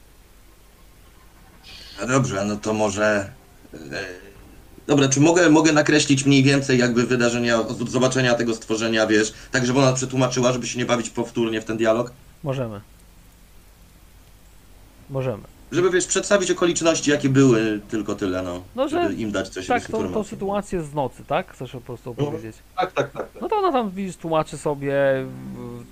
[2.01, 3.29] No dobrze, no to może...
[3.73, 3.77] e,
[4.87, 9.79] Dobra, czy mogę, mogę nakreślić mniej więcej jakby wydarzenia, zobaczenia tego stworzenia, wiesz, tak żeby
[9.79, 12.11] ona przetłumaczyła, żeby się nie bawić powtórnie w ten dialog?
[12.43, 12.81] Możemy.
[15.09, 15.43] Możemy.
[15.71, 18.63] Żeby, wiesz, przedstawić okoliczności, jakie były, tylko tyle, no.
[18.75, 21.51] No, że- żeby im dać coś Tak, z tą, tą sytuację z nocy, tak?
[21.53, 22.27] Chcesz po prostu No.
[22.27, 22.55] opowiedzieć?
[22.77, 23.31] Tak, tak, tak.
[23.31, 23.41] tak.
[23.41, 24.93] No to ona tam, widzisz, tłumaczy sobie,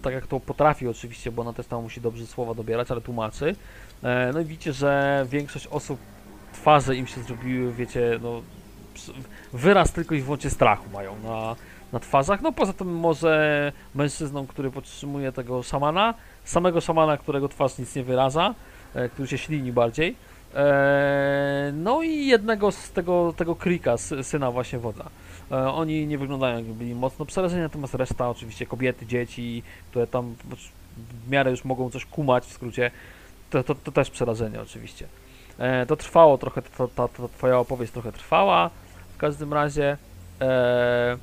[0.02, 3.56] tak jak to potrafi oczywiście, bo ona też tam musi dobrze słowa dobierać, ale tłumaczy.
[4.04, 6.00] E, No i widzicie, że większość osób,
[6.54, 8.42] twarze im się zrobiły, wiecie, no,
[9.54, 11.56] wyraz tylko i wyłącznie strachu mają na,
[11.94, 12.42] na twarzach.
[12.42, 16.14] No poza tym może mężczyzną, który podtrzymuje tego szamana,
[16.44, 18.56] samego szamana, którego twarz nic nie wyraża,
[18.96, 20.16] e, który się ślini bardziej.
[20.56, 25.06] E, No i jednego z tego, tego krika, sy- syna właśnie wodza.
[25.74, 30.36] Oni nie wyglądają jakby byli mocno przerażeni, natomiast reszta, oczywiście kobiety, dzieci, które tam
[31.26, 32.92] w miarę już mogą coś kumać, w skrócie,
[33.50, 35.08] to, to, to też przerażenie oczywiście.
[35.58, 38.70] E, To trwało trochę, ta, ta, twoja opowieść trochę trwała,
[39.14, 39.98] w każdym razie.
[40.42, 41.18] E,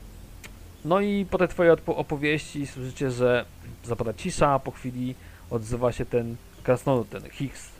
[0.84, 3.44] No i po tej twojej opowieści słyszycie, że
[3.84, 5.14] zapada cisza, po chwili
[5.50, 7.72] odzywa się ten krasnolud, ten Higgs.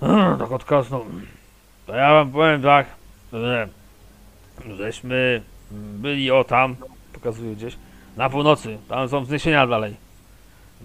[0.00, 1.04] "A, Tak odkasnął.
[1.86, 2.86] To ja wam powiem tak,
[3.32, 3.68] że
[4.76, 6.76] żeśmy byli o tam,
[7.12, 7.76] pokazuję gdzieś,
[8.16, 9.96] na północy, tam są wzniesienia dalej.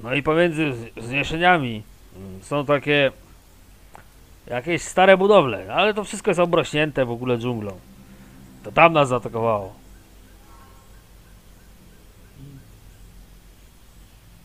[0.03, 1.83] No i pomiędzy wz- wzniesieniami
[2.41, 3.11] są takie
[4.47, 7.79] jakieś stare budowle, ale to wszystko jest obrośnięte w ogóle dżunglą.
[8.63, 9.73] To tam nas zaatakowało.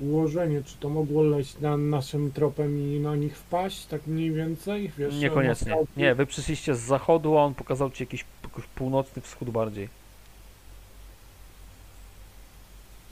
[0.00, 4.92] Ułożenie, czy to mogło leść na naszym tropem i na nich wpaść, tak mniej więcej?
[4.98, 5.76] Wiesz, Niekoniecznie.
[5.96, 9.88] Nie, wy przyszliście z zachodu, a on pokazał ci jakiś, jakiś północny wschód bardziej.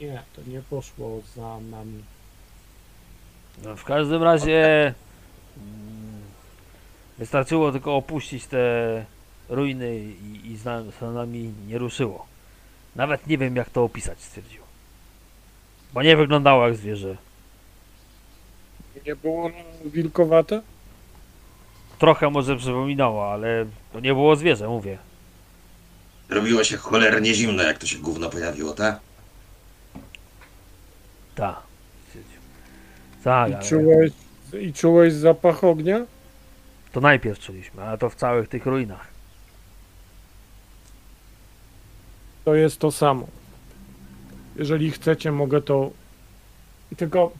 [0.01, 2.03] Nie, to nie poszło za nami.
[3.61, 4.85] No, w każdym razie
[5.57, 6.21] mm,
[7.17, 9.05] wystarczyło tylko opuścić te
[9.49, 12.25] ruiny i, i za, za nami nie ruszyło.
[12.95, 14.61] Nawet nie wiem jak to opisać, stwierdził.
[15.93, 17.17] Bo nie wyglądało jak zwierzę.
[19.05, 20.61] Nie było ono wilkowate?
[21.99, 24.97] Trochę może przypominało, ale to nie było zwierzę, mówię.
[26.29, 28.99] Robiło się cholernie zimno, jak to się gówno pojawiło, tak?
[31.35, 31.72] Tak.
[33.23, 34.11] Tak, I ale czułeś,
[34.61, 36.05] I czułeś zapach ognia?
[36.93, 39.07] to najpierw czuliśmy, ale to w całych tych ruinach.
[42.45, 43.27] To jest to samo.
[44.55, 45.91] Jeżeli chcecie, mogę to.
[46.97, 47.31] Tylko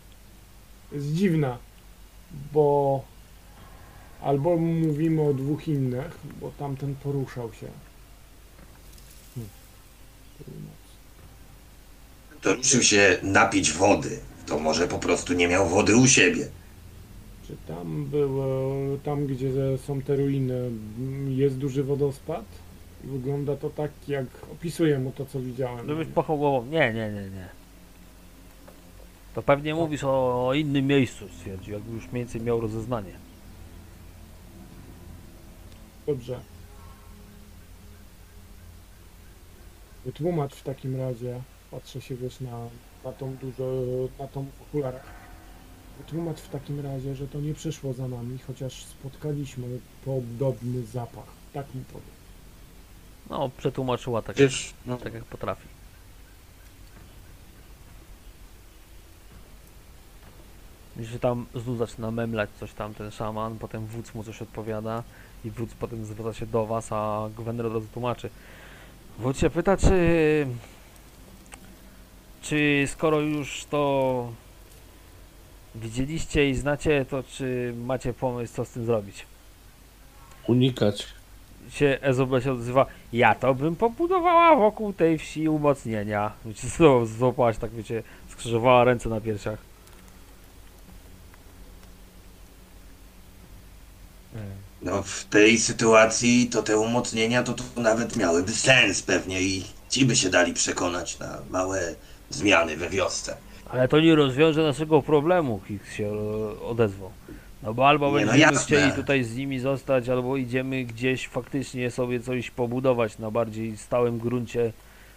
[0.91, 1.57] jest dziwna,
[2.53, 3.03] bo
[4.21, 7.67] albo mówimy o dwóch innych, bo tamten poruszał się.
[9.35, 9.49] Hmm.
[12.41, 14.19] To ruszył się napić wody.
[14.45, 16.47] To może po prostu nie miał wody u siebie.
[17.47, 18.73] Czy tam było,
[19.03, 20.71] tam gdzie są te ruiny,
[21.29, 22.45] jest duży wodospad?
[23.03, 25.87] I Wygląda to tak, jak opisuję mu to, co widziałem.
[25.87, 26.65] Żebyś pochał głową.
[26.65, 27.49] Nie, nie, nie, nie.
[29.35, 33.13] To pewnie mówisz o, o innym miejscu, stwierdził, jakby już mniej więcej miał rozeznanie.
[36.07, 36.39] Dobrze.
[40.05, 41.41] Wytłumacz w takim razie,
[41.71, 42.67] patrzę się wiesz na,
[43.03, 43.63] na tą dużo,
[44.19, 45.05] na tą w okularach.
[45.97, 49.67] Wytłumacz w takim razie, że to nie przyszło za nami, chociaż spotkaliśmy
[50.05, 51.25] podobny zapach.
[51.53, 52.13] Tak mi powiem.
[53.29, 55.67] No, przetłumaczyła tak, Wiesz, no, tak jak potrafi.
[60.95, 65.03] Widzisz, że tam znów zaczyna memlać coś tam ten szaman, potem wódz mu coś odpowiada
[65.45, 68.29] i wódz potem zwraca się do was, a razu tłumaczy.
[69.19, 70.47] Wódz się pyta, czy...
[72.43, 74.31] Czy skoro już to
[75.75, 79.25] widzieliście i znacie, to czy macie pomysł, co z tym zrobić?
[80.47, 81.07] Unikać.
[81.69, 86.31] się Ezobel się odzywa, ja to bym pobudowała wokół tej wsi umocnienia.
[86.45, 89.59] Wiecie, znowu złapałaś tak, wiecie, skrzyżowała ręce na piersiach.
[94.33, 94.41] No,
[94.81, 100.05] no w tej sytuacji to te umocnienia to, to nawet miałyby sens pewnie i ci
[100.05, 101.95] by się dali przekonać na małe
[102.33, 103.37] zmiany we wiosce.
[103.69, 107.11] Ale to nie rozwiąże naszego problemu, Hicks się e, odezwał.
[107.63, 108.59] No bo albo Nie, no będziemy jasne.
[108.59, 114.19] chcieli tutaj z nimi zostać, albo idziemy gdzieś faktycznie sobie coś pobudować na bardziej stałym
[114.19, 114.73] gruncie.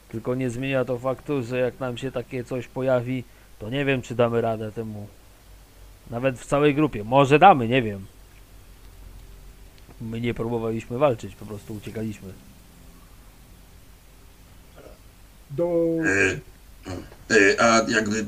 [0.09, 3.25] Tylko nie zmienia to faktu, że jak nam się takie coś pojawi,
[3.59, 5.07] to nie wiem czy damy radę temu.
[6.11, 7.05] Nawet w całej grupie.
[7.05, 8.07] Może damy, nie wiem.
[10.01, 12.33] My nie próbowaliśmy walczyć, po prostu uciekaliśmy.
[15.51, 15.67] Do...
[17.31, 18.27] Y, a jakby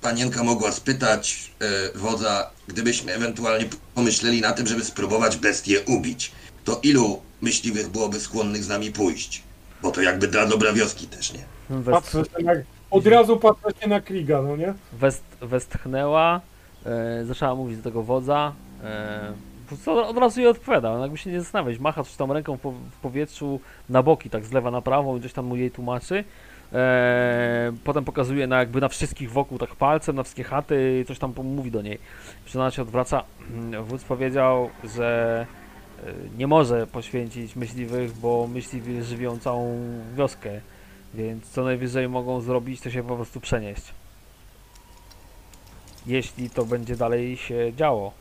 [0.00, 1.50] panienka mogła spytać
[1.94, 6.32] y, wodza, gdybyśmy ewentualnie pomyśleli na tym, żeby spróbować bestię ubić,
[6.64, 9.42] to ilu myśliwych byłoby skłonnych z nami pójść?
[9.82, 11.44] Bo to jakby dla dobra wioski też, nie?
[11.70, 12.52] West, na...
[12.90, 14.74] Od razu patrzę się na Kriga, no nie?
[14.92, 16.40] west, westchnęła,
[16.86, 18.52] e, zaczęła mówić do tego wodza.
[18.84, 22.32] E, po prostu od razu jej odpowiada, on jakby się nie zastanawiać, macha coś tam
[22.32, 25.56] ręką po, w powietrzu na boki, tak z lewa na prawą i coś tam mu
[25.56, 26.24] jej tłumaczy.
[26.72, 31.18] E, potem pokazuje na jakby na wszystkich wokół tak palcem, na wszystkie chaty i coś
[31.18, 31.98] tam mówi do niej.
[32.54, 33.24] Ona się odwraca.
[33.84, 35.46] Wódz powiedział, że
[36.06, 39.78] e, nie może poświęcić myśliwych, bo myśliwi żywią całą
[40.16, 40.60] wioskę.
[41.14, 43.82] Więc co najwyżej mogą zrobić, to się po prostu przenieść.
[46.06, 48.12] Jeśli to będzie dalej się działo.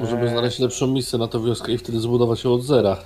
[0.00, 2.96] Możemy Eee, znaleźć lepszą miejsce na tę wioskę i wtedy zbudować ją od zera.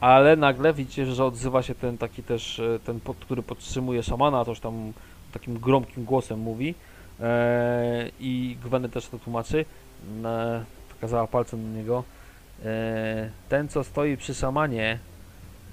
[0.00, 4.60] Ale nagle widzicie, że odzywa się ten taki też, e, ten, który podtrzymuje szamana, coś
[4.60, 4.92] tam
[5.32, 6.74] takim gromkim głosem mówi.
[7.20, 9.64] Eee, I Gweny też to tłumaczy.
[10.24, 12.04] E, pokazała palcem na niego.
[12.64, 14.98] E, ten, co stoi przy szamanie,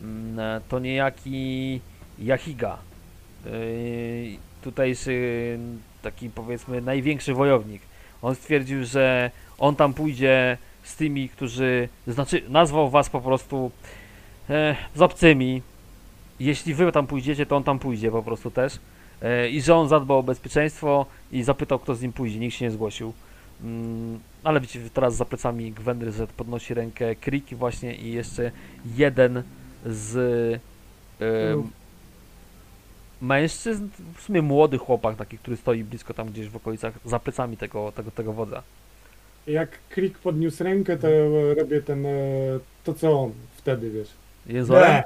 [0.01, 1.81] mm, e, to niejaki
[2.19, 2.77] Jahiga.
[3.45, 3.49] E,
[4.61, 5.59] tutejszy
[6.01, 7.81] taki powiedzmy największy wojownik.
[8.21, 14.02] On stwierdził, że on tam pójdzie z tymi, którzy, znaczy nazwał was po prostu e,
[14.95, 15.61] z obcymi.
[16.39, 18.79] Jeśli wy tam pójdziecie, to on tam pójdzie po prostu też.
[19.21, 22.39] E, I że on zadbał o bezpieczeństwo i zapytał, kto z nim pójdzie.
[22.39, 23.13] Nikt się nie zgłosił.
[23.63, 28.51] Mm, ale widzicie teraz za plecami Gwendry, że podnosi rękę Kriki właśnie i jeszcze
[28.95, 29.43] jeden
[29.85, 30.15] z
[31.21, 31.63] e,
[33.21, 37.57] mężczyzn, w sumie młody chłopak taki, który stoi blisko tam gdzieś w okolicach, za plecami
[37.57, 38.63] tego, tego, tego wodza.
[39.47, 41.07] Jak Krik podniósł rękę, to
[41.57, 42.05] robię ten...
[42.05, 42.09] e,
[42.83, 44.09] To co on wtedy, wiesz?
[44.47, 44.91] Jezorem?
[44.91, 45.03] Nie.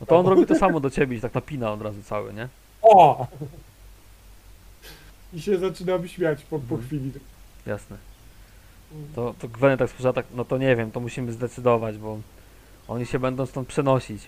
[0.00, 2.48] No to on robi to samo do ciebie i tak napina od razu cały, nie?
[2.82, 3.26] O!
[5.32, 6.82] I się zaczynam śmiać po, po Mhm.
[6.82, 7.10] chwili.
[7.66, 7.96] Jasne.
[9.14, 12.18] To, to Gweny tak spojrzała, tak, no to nie wiem, to musimy zdecydować, bo
[12.88, 14.22] oni się będą stąd przenosić.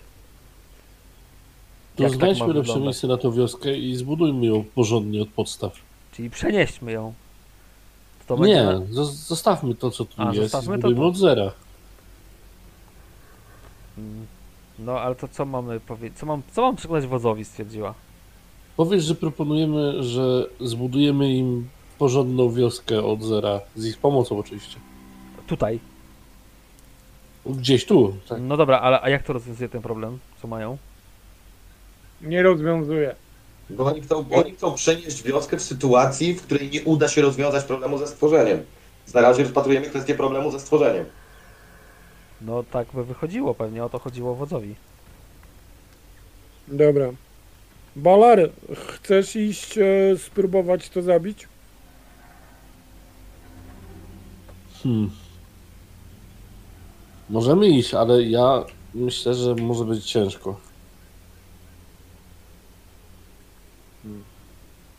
[1.95, 2.83] To Jak tak znajdźmy ma lepsze wyglądać?
[2.85, 5.73] miejsce na tę wioskę i zbudujmy ją porządnie od podstaw.
[6.11, 7.13] Czyli przenieśmy ją.
[8.27, 11.07] To będzie nie, na- zostawmy to, co tu A, jest i zostawmy to zbudujmy tu.
[11.07, 11.51] od zera.
[13.97, 14.25] Mm.
[14.85, 16.19] No ale to co mamy powiedzieć?
[16.19, 17.93] Co mam, co mam przekonać wodzowi, stwierdziła.
[18.77, 24.79] Powiedz, że proponujemy, że zbudujemy im porządną wioskę od zera, z ich pomocą oczywiście.
[25.47, 25.79] Tutaj.
[27.45, 28.41] Gdzieś tu, tak.
[28.41, 30.19] No dobra, ale a jak to rozwiązuje ten problem?
[30.41, 30.77] Co mają?
[32.21, 33.15] Nie rozwiązuje.
[33.69, 37.63] Bo oni chcą, oni chcą przenieść wioskę w sytuacji, w której nie uda się rozwiązać
[37.63, 38.63] problemu ze stworzeniem.
[39.13, 41.05] Na razie rozpatrujemy kwestię problemu ze stworzeniem.
[42.41, 44.75] No tak by wychodziło pewnie, o to chodziło wodzowi.
[46.67, 47.11] Dobra.
[47.95, 48.49] Balar,
[48.87, 51.47] chcesz iść e, spróbować to zabić?
[54.83, 55.11] Hmm.
[57.29, 60.59] Możemy iść, ale ja myślę, że może być ciężko.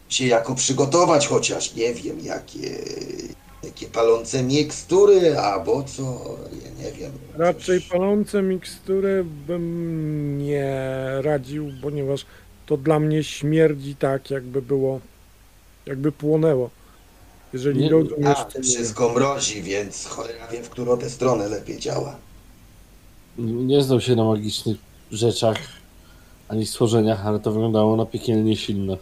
[0.08, 2.84] Się jako przygotować chociaż, nie wiem, jakie,
[3.64, 6.02] jakie palące mikstury, albo co,
[6.64, 7.12] ja nie wiem.
[7.36, 10.74] Raczej coś- palące mikstury bym nie
[11.20, 12.26] radził, ponieważ
[12.66, 15.00] to dla mnie śmierdzi tak, jakby było,
[15.86, 16.70] jakby płonęło.
[17.52, 18.64] Jeżeli Nie- rozumiesz, A, to nie.
[18.64, 22.16] wszystko mrozi, więc cholera wie, w którą tę stronę lepiej działa.
[23.38, 24.76] Nie znam się na magicznych
[25.10, 25.56] rzeczach
[26.48, 28.96] ani stworzeniach, ale to wyglądało na piekielnie silne.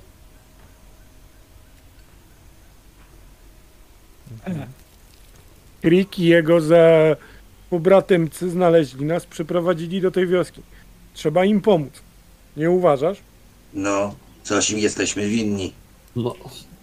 [5.83, 7.17] Krik i jego za
[7.71, 10.63] pobratymcy znaleźli nas, przyprowadzili do tej wioski.
[11.15, 11.93] Trzeba im pomóc.
[12.57, 13.19] Nie uważasz?
[13.75, 15.73] No, coś im jesteśmy winni.
[16.17, 16.35] No,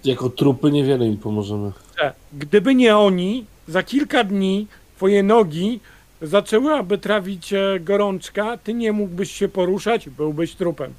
[0.05, 1.71] jako trupy niewiele im pomożemy.
[1.99, 5.79] że gdyby nie oni, za kilka dni twoje nogi
[6.21, 10.93] zaczęłaby trawić e, gorączka, ty nie mógłbyś się poruszać, byłbyś trupem.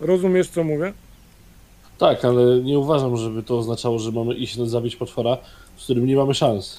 [0.00, 0.92] Rozumiesz, co mówię?
[1.98, 5.36] Tak, ale nie uważam, żeby to oznaczało, że mamy iść zabić potwora,
[5.76, 6.78] z którym nie mamy szans.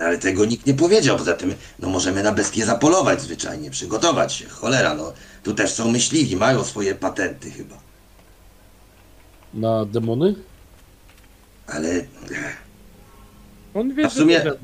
[0.00, 1.16] Ale tego nikt nie powiedział.
[1.18, 4.48] Poza tym, no możemy na bestie zapolować zwyczajnie, przygotować się.
[4.48, 5.12] Cholera, no.
[5.42, 7.74] Tu też są myśliwi, mają swoje patenty chyba.
[9.54, 10.34] Na demony?
[11.66, 11.88] Ale
[13.74, 14.58] On wie, A w sumie- że...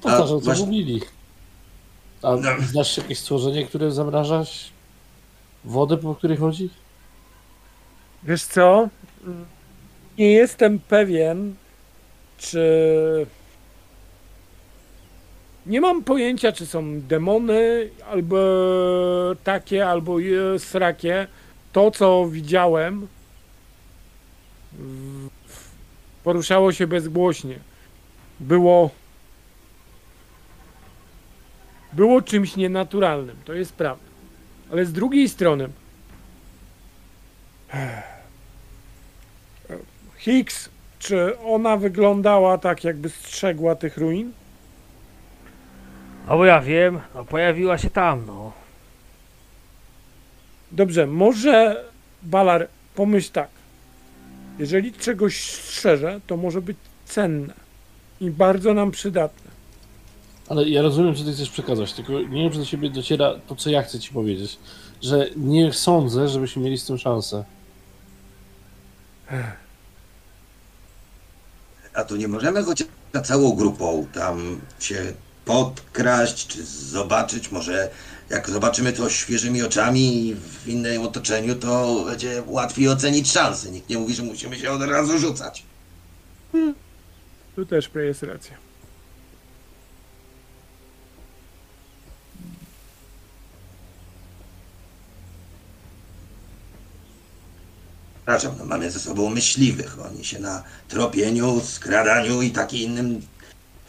[0.00, 1.00] To A, też o co właśnie- mówili.
[2.22, 2.42] A No.
[2.70, 4.44] znasz jakieś stworzenie, które zamraża
[5.64, 6.70] wodę, po której chodzi?
[8.22, 8.88] Wiesz co?
[10.18, 11.54] Nie jestem pewien,
[12.42, 13.26] czy.
[15.66, 18.36] Nie mam pojęcia, czy są demony, albo
[19.44, 20.16] takie, albo
[20.58, 21.26] srakie.
[21.72, 23.08] To, co widziałem,
[26.24, 27.58] poruszało się bezgłośnie.
[28.40, 28.90] Było.
[31.92, 34.04] Było czymś nienaturalnym, to jest prawda.
[34.72, 35.68] Ale z drugiej strony,
[40.16, 40.68] Higgs,
[41.02, 44.32] czy ona wyglądała tak, jakby strzegła tych ruin?
[46.26, 48.52] A bo ja wiem, no pojawiła się tam, no.
[50.72, 51.84] Dobrze, może
[52.22, 53.48] Balar, pomyśl tak.
[54.58, 57.54] Jeżeli czegoś strzeże, to może być cenne
[58.20, 59.50] i bardzo nam przydatne.
[60.48, 63.56] Ale ja rozumiem, co ty chcesz przekazać, tylko nie wiem, czy do ciebie dociera to,
[63.56, 64.58] co ja chcę ci powiedzieć.
[65.02, 67.44] Że nie sądzę, żebyśmy mieli z tym szansę.
[71.94, 72.88] A tu nie możemy chociaż
[73.24, 75.12] całą grupą tam się
[75.44, 77.90] podkraść, czy zobaczyć, może
[78.30, 83.70] jak zobaczymy to świeżymi oczami w innym otoczeniu, to będzie łatwiej ocenić szanse.
[83.70, 85.62] Nikt nie mówi, że musimy się od razu rzucać.
[87.56, 88.61] Tu też jest racja.
[98.22, 99.96] Przepraszam, no mamy ze sobą myśliwych.
[100.06, 103.20] Oni się na tropieniu, skradaniu i takim innym,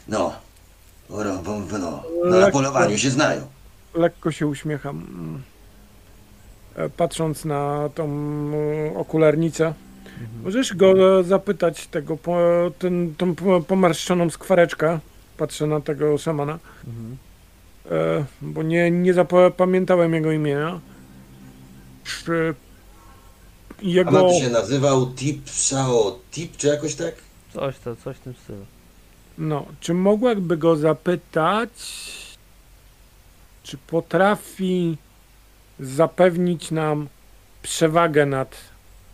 [0.08, 0.32] no,
[1.10, 2.52] no, no, no na Lekko.
[2.52, 3.46] polowaniu się znają.
[3.94, 5.42] Lekko się uśmiecham, mm,
[6.76, 9.74] e, patrząc na tą mm, okularnicę.
[10.44, 12.38] Możesz go zapytać tego, po,
[12.78, 14.98] ten, tą po- pomarszczoną skwareczkę.
[15.36, 16.58] Patrzę na tego szamana.
[16.86, 17.16] Mhm.
[17.90, 20.80] E, bo nie, nie zapamiętałem jego imienia.
[22.04, 22.54] Czy
[23.82, 24.10] jego.
[24.10, 27.14] ma to się nazywał Tip Shao Tip, czy jakoś tak?
[27.54, 28.66] Coś, to, coś w tym stylu.
[29.38, 31.70] No, czy mogłaby go zapytać,
[33.62, 34.96] czy potrafi
[35.80, 37.08] zapewnić nam
[37.62, 38.56] przewagę nad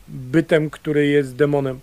[0.09, 1.81] bytem, który jest demonem?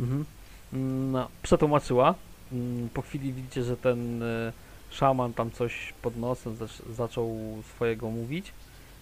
[0.00, 0.24] Mhm.
[0.72, 2.14] Mm, No, przetłumaczyła.
[2.52, 4.52] Mm, Po chwili widzicie, że ten e,
[4.90, 7.38] szaman tam coś pod nosem zac- zaczął
[7.74, 8.52] swojego mówić.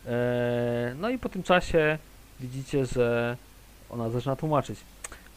[0.06, 1.98] E, No i po tym czasie
[2.40, 3.36] widzicie, że
[3.90, 4.78] ona zaczyna tłumaczyć.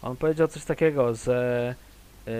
[0.01, 1.75] On powiedział coś takiego, że
[2.27, 2.31] e,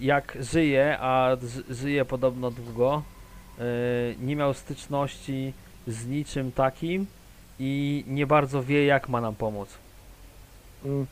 [0.00, 3.02] jak żyje, a ży- żyje podobno długo,
[3.58, 3.62] e,
[4.20, 5.52] nie miał styczności
[5.86, 7.06] z niczym takim
[7.58, 9.68] i nie bardzo wie, jak ma nam pomóc.
[10.84, 11.06] Mm,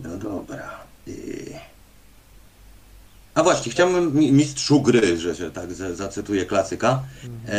[0.00, 0.70] No dobra.
[1.06, 1.12] I...
[3.40, 7.02] A właśnie, chciałbym mi- mistrzu gry, że się tak za- zacytuję klasyka.
[7.48, 7.52] E,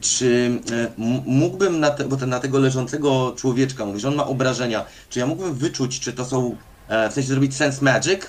[0.00, 0.90] czy e,
[1.26, 5.18] mógłbym na, te, bo ten, na tego leżącego człowieczka, mówi, że on ma obrażenia, czy
[5.18, 6.56] ja mógłbym wyczuć, czy to są,
[6.88, 8.20] e, w sensie zrobić sense magic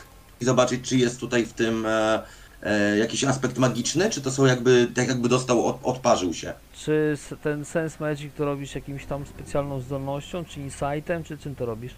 [0.41, 2.19] i zobaczyć, czy jest tutaj w tym e,
[2.63, 6.53] e, jakiś aspekt magiczny, czy to są jakby, tak jakby dostał, od, odparzył się.
[6.85, 11.65] Czy ten Sense Magic to robisz jakimś tam specjalną zdolnością, czy insightem, czy czym to
[11.65, 11.93] robisz?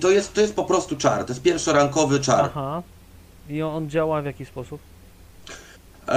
[0.00, 2.44] To jest, to jest po prostu czar, to jest pierwszorankowy czar.
[2.44, 2.82] Aha.
[3.48, 4.80] I on, działa w jaki sposób?
[6.08, 6.12] Uh,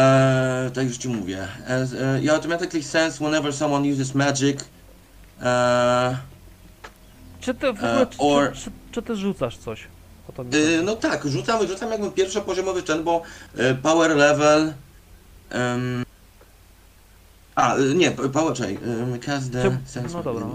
[0.74, 1.48] tak już ci mówię.
[1.68, 4.60] As, uh, you automatically sense whenever someone uses magic.
[4.62, 6.18] Uh,
[7.40, 9.88] Czy ty w ogóle, E, czy, or- czy, czy, czy ty rzucasz coś?
[10.38, 10.50] Chodzi.
[10.84, 13.22] no tak, rzucamy, rzucam jakby pierwszopoziomowy czyn, bo
[13.60, 14.74] y, power level.
[15.56, 16.06] Um,
[17.56, 20.46] a, nie, power, czekaj, um, cast the Czy- sense no dobra.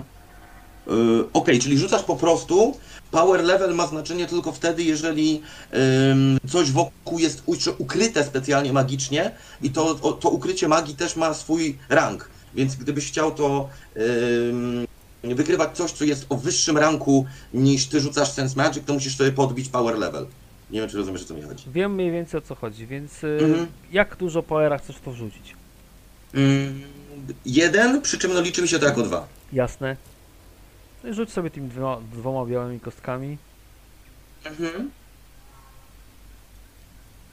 [0.88, 0.90] Y,
[1.32, 2.76] Okej, czyli rzucasz po prostu.
[3.10, 5.42] Power level ma znaczenie tylko wtedy, jeżeli
[6.50, 7.42] coś wokół jest
[7.78, 9.30] ukryte specjalnie magicznie
[9.62, 12.28] i to, to ukrycie magii też ma swój rank.
[12.54, 13.68] Więc gdybyś chciał to
[15.24, 19.32] wykrywać coś, co jest o wyższym ranku niż ty rzucasz Sense Magic, to musisz sobie
[19.32, 20.26] podbić power level.
[20.70, 21.64] Nie wiem, czy rozumiesz, o co mi chodzi.
[21.72, 23.66] Wiem mniej więcej o co chodzi, więc y, Mhm.
[23.92, 25.54] jak dużo powera chcesz to wrzucić?
[27.46, 29.26] Jeden, przy czym no liczy mi się to jako dwa.
[29.52, 29.96] Jasne.
[31.04, 33.36] No i rzuć sobie tymi dwoma, dwoma białymi kostkami,
[34.46, 34.90] Mhm.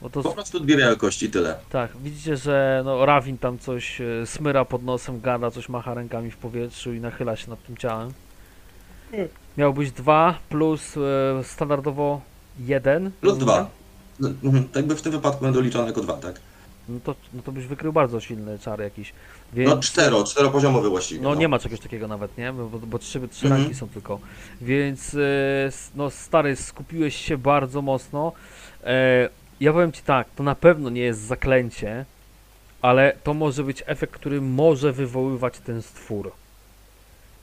[0.02, 1.56] bo to Po prostu dwie białe kości, tyle.
[1.70, 6.30] tak, widzicie, że no Rawin tam coś e, smyra pod nosem, gada, coś macha rękami
[6.30, 8.12] w powietrzu i nachyla się nad tym ciałem.
[9.58, 11.00] Miałbyś 2 plus e,
[11.44, 12.20] standardowo
[12.58, 13.10] 1.
[13.20, 13.70] Plus dwa.
[14.20, 16.40] No, mhm, tak by w tym wypadku będą liczone jako dwa, tak?
[16.88, 19.12] No to, no to byś wykrył bardzo silny czar jakiś.
[19.52, 21.20] Więc, No cztero, czteropoziomowy właściwie.
[21.20, 22.52] No nie ma czegoś takiego nawet, nie?
[22.52, 23.62] Bo, bo trzy, trzy Mhm.
[23.62, 24.18] ranki są tylko.
[24.60, 25.18] Więc e,
[25.94, 28.32] no stary, skupiłeś się bardzo mocno.
[28.84, 29.28] E,
[29.60, 32.04] ja powiem ci tak, to na pewno nie jest zaklęcie,
[32.82, 36.32] ale to może być efekt, który może wywoływać ten stwór.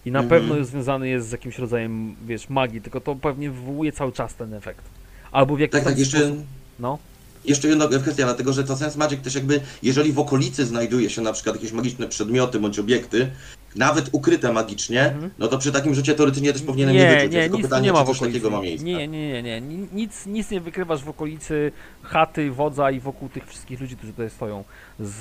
[0.06, 0.42] I na Mhm.
[0.42, 4.35] pewno jest związany jest z jakimś rodzajem, wiesz, magii, tylko to pewnie wywołuje cały czas
[4.35, 4.85] ten efekt.
[5.32, 6.38] Albo w jakiś Tak, tak, jeszcze, sposób.
[6.80, 6.98] No.
[7.45, 11.22] Jeszcze jedna kwestia, dlatego że to Sense Magic też jakby, jeżeli w okolicy znajduje się
[11.22, 13.32] na przykład jakieś magiczne przedmioty bądź obiekty,
[13.76, 15.32] nawet ukryte magicznie, Mhm.
[15.40, 17.34] no to przy takim rzucie teoretycznie też powinienem je Nie, wyczuć.
[17.34, 18.85] nie, tylko nic pytanie, nie ma czy w coś takiego ma miejsce.
[18.85, 19.61] Nie, nie, nie, nie.
[19.61, 21.72] Ni- Nic, nic nie wykrywasz w okolicy
[22.03, 24.64] chaty, wodza i wokół tych wszystkich ludzi, którzy tutaj stoją.
[25.00, 25.14] Z,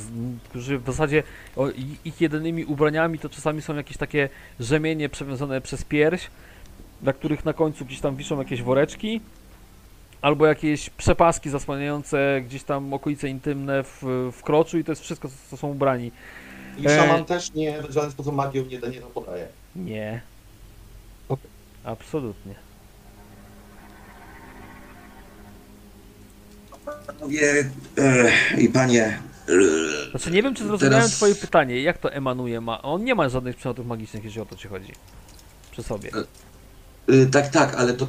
[0.49, 1.23] którzy w zasadzie
[1.57, 1.69] o,
[2.05, 4.29] ich jedynymi ubraniami to czasami są jakieś takie
[4.61, 6.31] rzemienie przewiązane przez pierś,
[7.03, 9.21] na których na końcu gdzieś tam wiszą jakieś woreczki.
[10.23, 15.29] Albo jakieś przepaski zasłaniające gdzieś tam okolice intymne w, w kroczu i to jest wszystko,
[15.29, 16.13] co, co są ubrani.
[16.79, 16.97] I E.
[16.97, 19.49] szaman też nie, w żaden sposób magią nie, nie to podaje.
[19.77, 20.21] Nie.
[21.85, 22.55] Absolutnie.
[27.07, 29.19] Panowie e, i panie,
[30.07, 32.83] e, Znaczy nie wiem, czy zrozumiałem Teraz- twoje pytanie, jak to emanuje ma.
[32.83, 34.93] On nie ma żadnych przedmiotów magicznych, jeśli o to ci chodzi.
[35.71, 36.11] Przy sobie.
[37.11, 38.09] Y, tak, tak, ale to, y,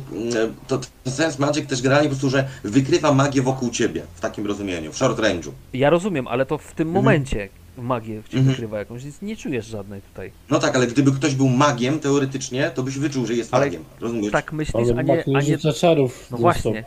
[0.67, 4.47] to, to Sense Magic też generalnie po prostu, że wykrywa magię wokół ciebie, w takim
[4.47, 5.49] rozumieniu, w short range'u.
[5.73, 7.03] Ja rozumiem, ale to w tym Mhm.
[7.05, 8.45] momencie magię ci Mhm.
[8.55, 10.31] wykrywa jakąś, więc nie czujesz żadnej tutaj.
[10.49, 13.83] No tak, ale gdyby ktoś był magiem teoretycznie, to byś wyczuł, że jest Ale magiem.
[13.99, 14.31] Rozumiesz?
[14.31, 15.73] Tak myślisz, Ale a nie, a nie...
[15.73, 16.27] czarów.
[16.31, 16.83] No właśnie.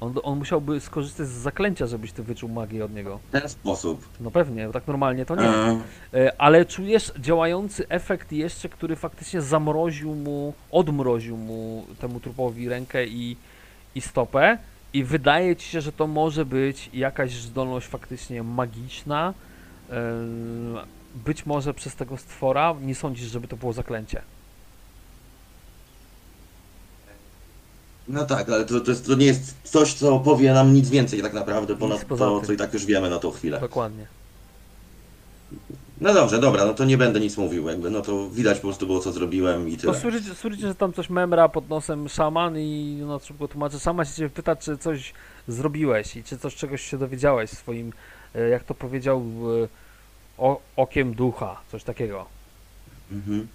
[0.00, 3.18] On, on musiałby skorzystać z zaklęcia, żebyś ty wyczuł magię od niego.
[3.28, 4.08] W ten sposób.
[4.20, 5.48] No pewnie, tak normalnie to nie.
[5.48, 5.80] E,
[6.14, 13.06] E, Ale czujesz działający efekt jeszcze, który faktycznie zamroził mu, odmroził mu temu trupowi rękę
[13.06, 13.36] i,
[13.94, 14.58] i stopę.
[14.92, 19.34] I wydaje ci się, że to może być jakaś zdolność faktycznie magiczna.
[19.90, 20.76] em,
[21.14, 22.74] Być może przez tego stwora.
[22.82, 24.22] Nie sądzisz, żeby to było zaklęcie.
[28.10, 31.22] No tak, ale to, to, jest, to nie jest coś, co powie nam nic więcej
[31.22, 32.46] tak naprawdę, ponad poza to, tym.
[32.46, 33.60] co i tak już wiemy na tą chwilę.
[33.60, 34.06] Dokładnie.
[36.00, 38.86] No dobrze, dobra, no to nie będę nic mówił, jakby, no to widać po prostu
[38.86, 40.00] było, co zrobiłem i tyle.
[40.00, 43.80] słyszycie, słyszycie, że tam coś memra pod nosem szaman i no szybko tłumaczy.
[43.80, 45.12] Szaman się ciebie pyta, czy coś
[45.48, 47.92] zrobiłeś i czy coś czegoś się dowiedziałeś swoim,
[48.34, 49.22] e, jak to powiedział,
[49.64, 49.68] e,
[50.38, 52.26] o, okiem ducha, coś takiego.
[53.12, 53.48] Mhm.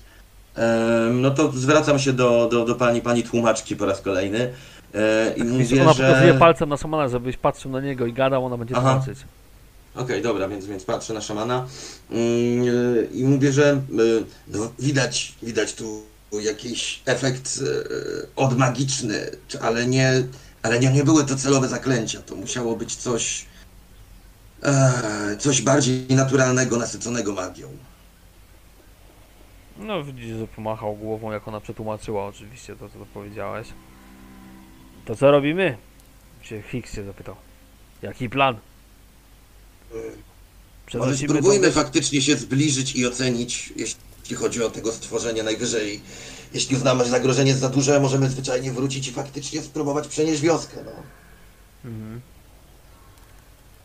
[1.13, 4.53] No to zwracam się do, do, do pani, pani tłumaczki po raz kolejny
[4.93, 6.07] e, i Więc mówię, ona że...
[6.07, 8.89] pokazuje palcem na szamana, żebyś patrzył na niego i gadał, ona będzie Aha.
[8.89, 9.25] tłumaczyć.
[9.95, 11.67] Okej, dobra, więc, więc patrzę na szamana
[12.11, 16.03] mm, yy, i mówię, że yy, no, widać, widać tu
[16.41, 20.23] jakiś efekt yy, odmagiczny, ale nie,
[20.65, 22.21] ale nie, nie były to celowe zaklęcia.
[22.21, 23.45] To musiało być coś,
[24.63, 27.67] e, coś bardziej naturalnego, nasyconego magią.
[29.79, 33.67] No widzisz, że pomachał głową, jak ona przetłumaczyła oczywiście to, co to powiedziałeś.
[35.05, 35.77] To co robimy?
[36.41, 37.35] Się Hicks się zapytał.
[38.01, 38.55] Jaki plan?
[39.93, 40.05] może
[40.85, 46.01] Przenosimy spróbujmy tą- faktycznie się zbliżyć i ocenić, jeśli chodzi o tego stworzenia najwyżej.
[46.53, 50.77] Jeśli uznamy, że zagrożenie jest za duże, możemy zwyczajnie wrócić i faktycznie spróbować przenieść wioskę.
[50.85, 50.91] No.
[51.85, 52.21] Mhm,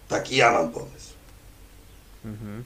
[0.09, 1.12] Taki ja mam pomysł.
[2.25, 2.65] mhm.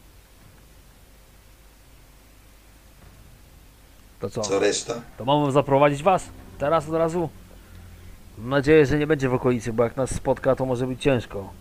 [4.24, 4.40] To co?
[4.40, 5.02] Co reszta?
[5.18, 6.28] To mamy zaprowadzić was?
[6.58, 7.28] Teraz od razu?
[8.38, 11.52] Mam nadzieję, że nie będzie w okolicy, bo jak nas spotka, to może być ciężko.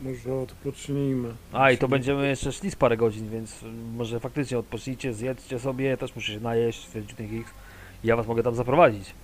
[0.00, 1.34] Może odpocznijmy.
[1.52, 3.54] A i to będziemy jeszcze szli z parę godzin, więc
[3.96, 7.50] może faktycznie odpocznijcie, zjedzcie sobie, też muszę się najeść, Hicks.
[8.04, 9.14] I Ja was mogę tam zaprowadzić.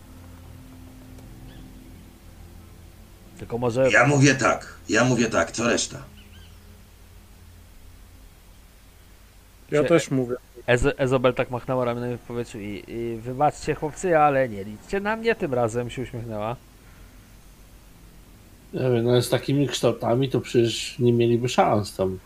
[3.39, 3.91] Tylko może...
[3.91, 6.03] Ja mówię tak, ja mówię tak, co reszta?
[9.71, 10.37] Ja Się- też mówię.
[10.67, 15.17] Ez- Ezobel tak machnęła ramionami w powietrzu i, i wybaczcie chłopcy, ale nie liczcie na
[15.17, 16.57] mnie tym razem, się uśmiechnęła.
[18.75, 22.19] Nie wiem, no z takimi kształtami to przecież nie mieliby szans tam.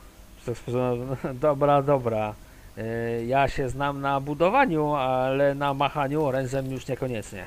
[0.69, 0.97] Że
[1.35, 2.35] dobra, dobra.
[2.79, 7.47] Y, Ja się znam na budowaniu, ale na machaniu orężem już niekoniecznie.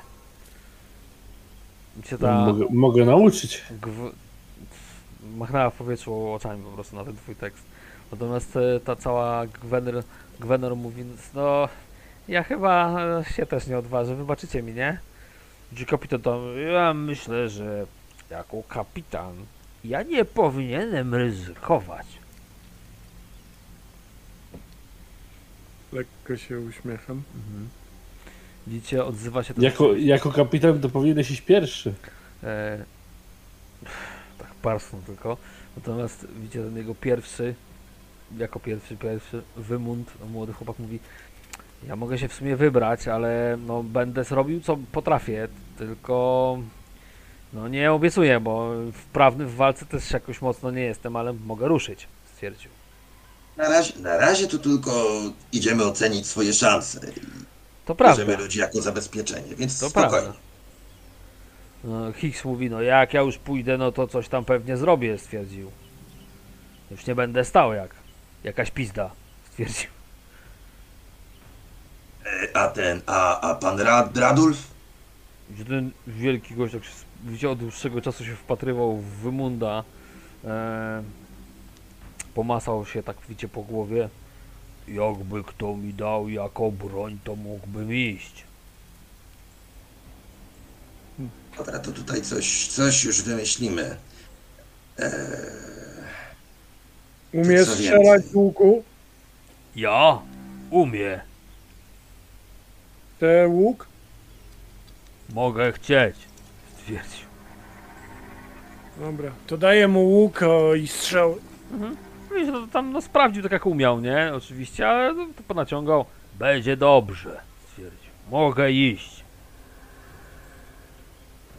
[2.19, 3.63] Ta Mogę, mogę nauczyć.
[3.81, 4.11] gw...
[5.37, 7.63] machnęła w powietrzu oczami po prostu na ten twój tekst.
[8.11, 10.03] Natomiast e, ta cała Gwenor,
[10.39, 11.69] Gwenor mówi, no
[12.27, 14.99] ja chyba e, się też nie odważę, wybaczycie mi, nie?
[15.75, 16.41] Czy kapitan tam,
[16.73, 17.85] ja myślę, że
[18.29, 19.33] jako kapitan
[19.83, 22.07] ja nie powinienem ryzykować.
[25.93, 27.23] Lekko się uśmiecham.
[28.67, 31.93] Widzicie, odzywa się ten Jako, jako kapitan to powinieneś iść pierwszy.
[32.43, 32.85] E,
[34.37, 35.37] tak parsną tylko.
[35.77, 37.55] Natomiast widzicie ten jego pierwszy,
[38.37, 40.99] jako pierwszy, pierwszy wymund, młody chłopak mówi
[41.87, 45.47] ja mogę się w sumie wybrać, ale no będę zrobił co potrafię,
[45.77, 46.57] tylko
[47.53, 52.07] no nie obiecuję, bo wprawny w walce też jakoś mocno nie jestem, ale mogę ruszyć,
[52.33, 52.71] stwierdził.
[53.57, 55.05] Na razie, na razie to tylko
[55.51, 56.99] idziemy ocenić swoje szanse.
[57.85, 58.43] To Bierzemy prawda.
[58.43, 60.09] ludzi jako zabezpieczenie, więc To spokojnie.
[60.19, 60.39] prawda.
[61.83, 65.71] No, Hicks mówi, no jak ja już pójdę, no to coś tam pewnie zrobię, stwierdził.
[66.91, 67.96] Już nie będę stał jak
[68.47, 69.11] jakaś pizda,
[69.49, 69.89] stwierdził.
[72.25, 74.57] E, A ten, a, a pan Rad, Radulf?
[75.49, 76.89] Gdzie ten wielki gość tak się,
[77.25, 79.83] widział od dłuższego czasu się wpatrywał w Wymunda.
[80.45, 81.03] E,
[82.33, 84.09] pomasał się tak widzicie po głowie.
[84.87, 88.43] Jakby kto mi dał jako broń, to mógłbym iść.
[91.57, 93.97] Dobra, to tutaj coś, coś już wymyślimy.
[94.99, 95.11] Eee,
[97.37, 98.83] Umiesz Co strzelać z łuku?
[99.75, 100.19] Ja?
[100.69, 101.21] Umie.
[103.19, 103.87] Te łuk?
[105.33, 106.15] Mogę chcieć,
[106.73, 107.27] stwierdził.
[108.99, 111.37] Dobra, to daję mu łuk o, i strzał.
[112.35, 114.31] Wiesz, no, tam no, sprawdził tak jak umiał, nie?
[114.35, 116.05] Oczywiście, ale no, to ponaciągał.
[116.39, 118.11] Będzie dobrze, stwierdził.
[118.31, 119.16] Mogę iść.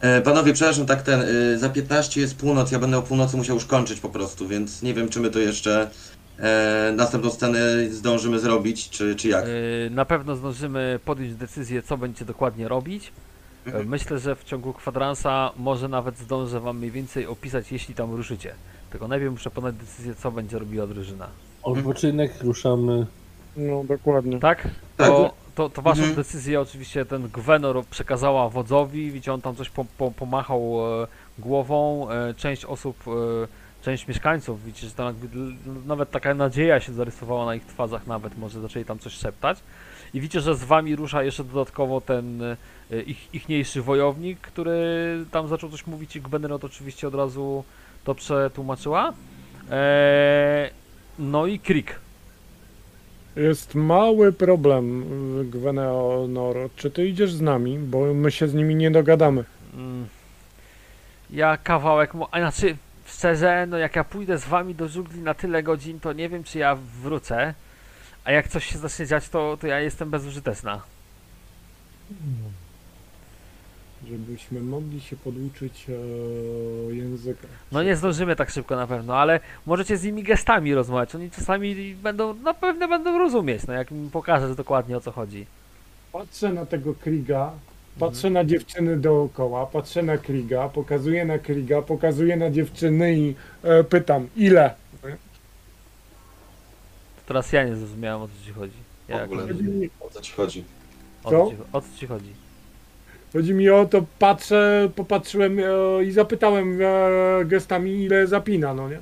[0.01, 3.55] E, panowie, przepraszam, tak ten, y, za 15 jest północ, ja będę o północy musiał
[3.55, 5.89] już kończyć po prostu, więc nie wiem, czy my to jeszcze
[6.39, 7.59] e, następną scenę
[7.91, 9.45] zdążymy zrobić, czy, czy jak.
[9.47, 13.05] Yy, na pewno zdążymy podjąć decyzję, co będziecie dokładnie robić.
[13.05, 13.11] Yy,
[13.65, 13.89] Mhm.
[13.89, 18.53] Myślę, że w ciągu kwadransa może nawet zdążę wam mniej więcej opisać, jeśli tam ruszycie.
[18.91, 21.27] Tylko najpierw muszę podać decyzję, co będzie robiła drużyna.
[21.63, 23.05] Odpoczynek, ruszamy.
[23.57, 24.39] No, dokładnie.
[24.39, 24.67] Tak?
[24.97, 25.07] Tak.
[25.07, 26.15] To, to, to waszą Mhm.
[26.15, 31.07] decyzję oczywiście ten Gwenor przekazała wodzowi, widzicie, on tam coś po, po, pomachał e,
[31.39, 33.11] głową, e, część osób, e,
[33.81, 35.27] część mieszkańców, widzicie, że tam jakby,
[35.85, 39.59] nawet taka nadzieja się zarysowała na ich twarzach nawet, może zaczęli tam coś szeptać.
[40.13, 42.57] I widzicie, że z wami rusza jeszcze dodatkowo ten e,
[43.01, 47.63] ich, ichniejszy wojownik, który tam zaczął coś mówić i Gwenor oczywiście od razu
[48.03, 49.13] to przetłumaczyła.
[49.71, 50.69] E,
[51.19, 51.99] no i Krik.
[53.39, 55.05] Jest mały problem,
[55.49, 56.55] Gwenor.
[56.75, 57.79] Czy ty idziesz z nami?
[57.79, 59.43] Bo my się z nimi nie dogadamy.
[59.73, 60.07] Mm.
[61.29, 65.63] Ja kawałek, a znaczy szczerze, no jak ja pójdę z wami do żugli na tyle
[65.63, 67.53] godzin, to nie wiem czy ja wrócę.
[68.23, 70.81] A jak coś się zacznie dziać, to, to ja jestem bezużyteczna.
[74.09, 77.47] Żebyśmy mogli się poduczyć e, języka.
[77.71, 81.15] No nie zdążymy tak szybko na pewno, ale możecie z nimi gestami rozmawiać.
[81.15, 85.45] Oni czasami będą, na pewno będą rozumieć, no jak mi pokażesz dokładnie o co chodzi.
[86.11, 87.51] Patrzę na tego Kriga,
[87.99, 93.83] patrzę na dziewczyny dookoła, patrzę na Kriga, pokazuję na Kriga, pokazuję na dziewczyny i e,
[93.83, 94.73] pytam, ile?
[97.25, 98.73] Teraz ja nie zrozumiałem o co ci chodzi.
[99.07, 99.43] W Jak, ogóle.
[99.99, 100.63] O co ci chodzi?
[101.23, 101.45] o, Co?
[101.45, 102.33] co ci, o co ci chodzi?
[103.33, 105.63] Chodzi mi o to, patrzę, popatrzyłem e,
[106.03, 108.99] i zapytałem e, gestami, ile zapina, no nie?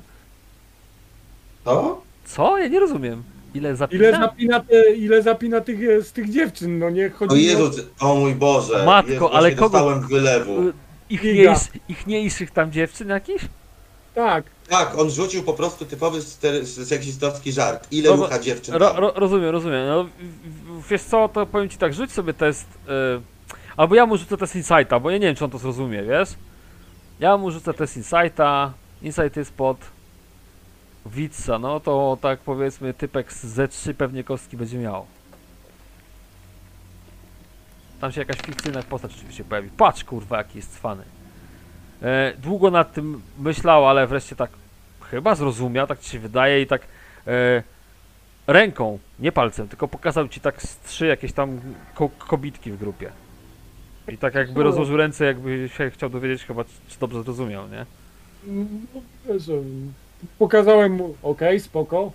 [1.64, 2.02] To?
[2.24, 2.58] Co?
[2.58, 3.22] Ja nie rozumiem.
[3.54, 4.04] Ile zapina?
[4.08, 7.10] Ile zapina, te, ile zapina tych, e, z tych dziewczyn, no nie?
[7.10, 8.84] Chodzi O mi Jezu, ty- o mój Boże.
[8.86, 10.52] Matko, Jezu, ale kogo- dostałem wylewu.
[10.68, 10.72] Y,
[11.10, 11.22] Giga.
[11.22, 13.44] Ichniejsz, ichniejszych tam dziewczyn jakichś?
[14.14, 17.88] Tak, Tak, on rzucił po prostu typowy ster- seksistowski żart.
[17.92, 18.96] Ile No bo- rucha dziewczyn Ro, tam?
[18.98, 19.86] ro, rozumiem, rozumiem.
[19.88, 20.08] No, w-
[20.82, 22.66] w- wiesz co, to powiem ci tak, rzuć sobie test.
[23.18, 23.37] y,
[23.78, 26.28] albo ja mu rzucę test Insighta, bo ja nie wiem, czy on to zrozumie, wiesz?
[27.20, 28.72] Ja mu rzucę test Insighta.
[29.02, 29.76] Insight jest pod
[31.06, 35.06] Witsa, no to tak powiedzmy typek z Z3 pewnie kostki będzie miał.
[38.00, 39.70] Tam się jakaś fikcyjna postać oczywiście pojawi.
[39.76, 41.04] Patrz kurwa jaki jest cwany.
[42.02, 44.50] E, długo nad tym myślał, ale wreszcie tak
[45.10, 46.82] chyba zrozumiał, tak ci się wydaje i tak
[47.26, 47.62] e,
[48.46, 51.60] ręką, nie palcem, tylko pokazał ci tak z trzy jakieś tam
[51.94, 53.12] ko kobitki w grupie.
[54.12, 57.86] I tak jakby rozłożył ręce, jakby się chciał dowiedzieć chyba, czy, dobrze zrozumiał, nie?
[58.94, 59.50] no, wiesz,
[60.38, 62.12] pokazałem mu, okej, spoko.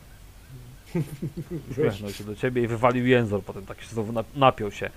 [1.71, 4.89] Uśmiechnął się do ciebie i wywalił jęzor, potem tak się znowu nap- napiął się.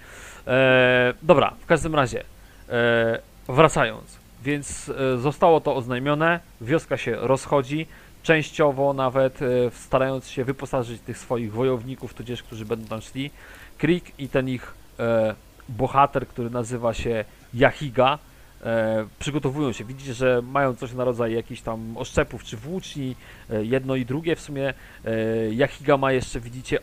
[0.47, 2.25] E, dobra, w każdym razie,
[2.69, 7.87] e, wracając, więc e, zostało to oznajmione, wioska się rozchodzi,
[8.23, 13.31] częściowo nawet e, starając się wyposażyć tych swoich wojowników, tudzież którzy będą tam szli.
[13.79, 15.35] Krik i ten ich e,
[15.69, 18.19] bohater, który nazywa się Yahiga,
[18.65, 19.85] e, przygotowują się.
[19.85, 23.17] Widzicie, że mają coś na rodzaj jakichś tam oszczepów czy włóczni,
[23.51, 24.37] e, jedno i drugie.
[24.37, 25.15] W sumie e,
[25.51, 26.79] Yahiga ma jeszcze, widzicie,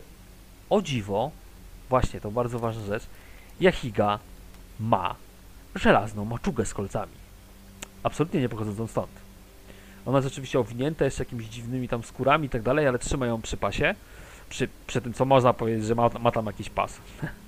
[0.70, 1.30] o dziwo,
[1.88, 3.06] właśnie, to bardzo ważna rzecz,
[3.60, 4.18] Jahiga
[4.80, 5.14] ma
[5.74, 7.12] żelazną maczugę z kolcami.
[8.02, 9.24] Absolutnie nie pochodzącą stąd.
[10.06, 13.42] Ona jest oczywiście owinięta jeszcze jakimiś dziwnymi tam skórami i tak dalej, ale trzyma ją
[13.42, 13.94] przy pasie.
[14.48, 16.98] Przy, przy tym, co można powiedzieć, że ma, ma tam jakiś pas.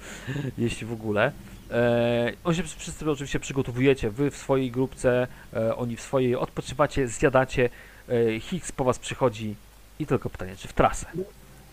[0.58, 1.32] Jeśli w ogóle.
[1.70, 4.10] E, on się wszyscy oczywiście przygotowujecie.
[4.10, 7.68] Wy w swojej grupce, e, oni w swojej odpoczywacie, zjadacie.
[8.08, 9.54] E, Higgs po was przychodzi
[9.98, 11.06] i tylko pytanie, czy w trasę?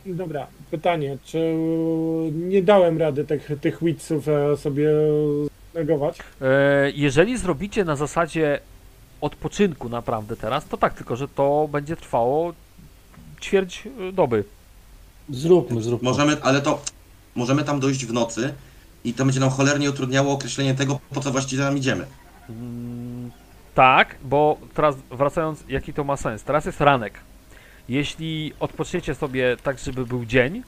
[0.06, 1.56] Dobra, pytanie, czy
[2.32, 4.90] nie dałem rady tych, tych widzów e, sobie
[5.74, 6.20] negować?
[6.42, 8.60] E, jeżeli zrobicie na zasadzie
[9.22, 12.54] odpoczynku naprawdę teraz, to tak, tylko że to będzie trwało
[13.42, 14.44] ćwierć e, doby.
[15.30, 16.10] Zróbmy, zróbmy.
[16.10, 16.82] Możemy, ale to
[17.36, 18.54] możemy tam dojść w nocy
[19.04, 22.06] i to będzie nam cholernie utrudniało określenie tego, po co właściwie tam idziemy.
[22.50, 23.32] Mm,
[23.76, 26.44] tak, bo teraz wracając, jaki to ma sens?
[26.44, 27.14] Teraz jest ranek.
[27.90, 30.64] Jeśli odpoczniecie sobie tak, żeby był dzień,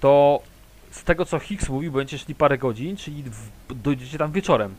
[0.00, 0.42] to
[0.90, 4.74] z tego co Higgs mówił, będziecie szli parę godzin, czyli w, dojdziecie tam wieczorem.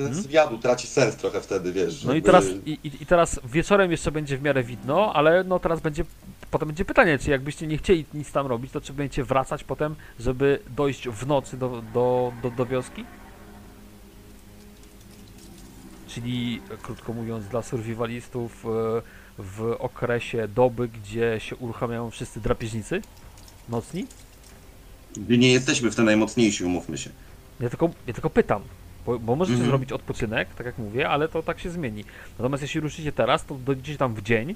[0.00, 0.22] Ten Mhm.
[0.24, 2.04] zwiadu traci sens trochę wtedy, wiesz.
[2.04, 5.80] No i teraz, i, i, teraz wieczorem jeszcze będzie w miarę widno, ale no teraz
[5.80, 6.04] będzie,
[6.50, 9.94] potem będzie pytanie, czy jakbyście nie chcieli nic tam robić, to czy będziecie wracać potem,
[10.20, 13.04] żeby dojść w nocy do, do, do, do wioski?
[16.08, 18.68] Czyli, krótko mówiąc, dla survivalistów e,
[19.38, 23.02] w okresie doby, gdzie się uruchamiają wszyscy drapieżnicy
[23.68, 24.06] nocni?
[25.28, 27.10] Nie jesteśmy w te najmocniejsi, umówmy się.
[27.60, 28.62] Ja tylko, ja tylko pytam,
[29.10, 29.70] bo, bo możecie Mhm.
[29.70, 32.04] zrobić odpoczynek, tak jak mówię, ale to tak się zmieni.
[32.38, 34.54] Natomiast jeśli ruszycie teraz, to dojdziecie tam w dzień,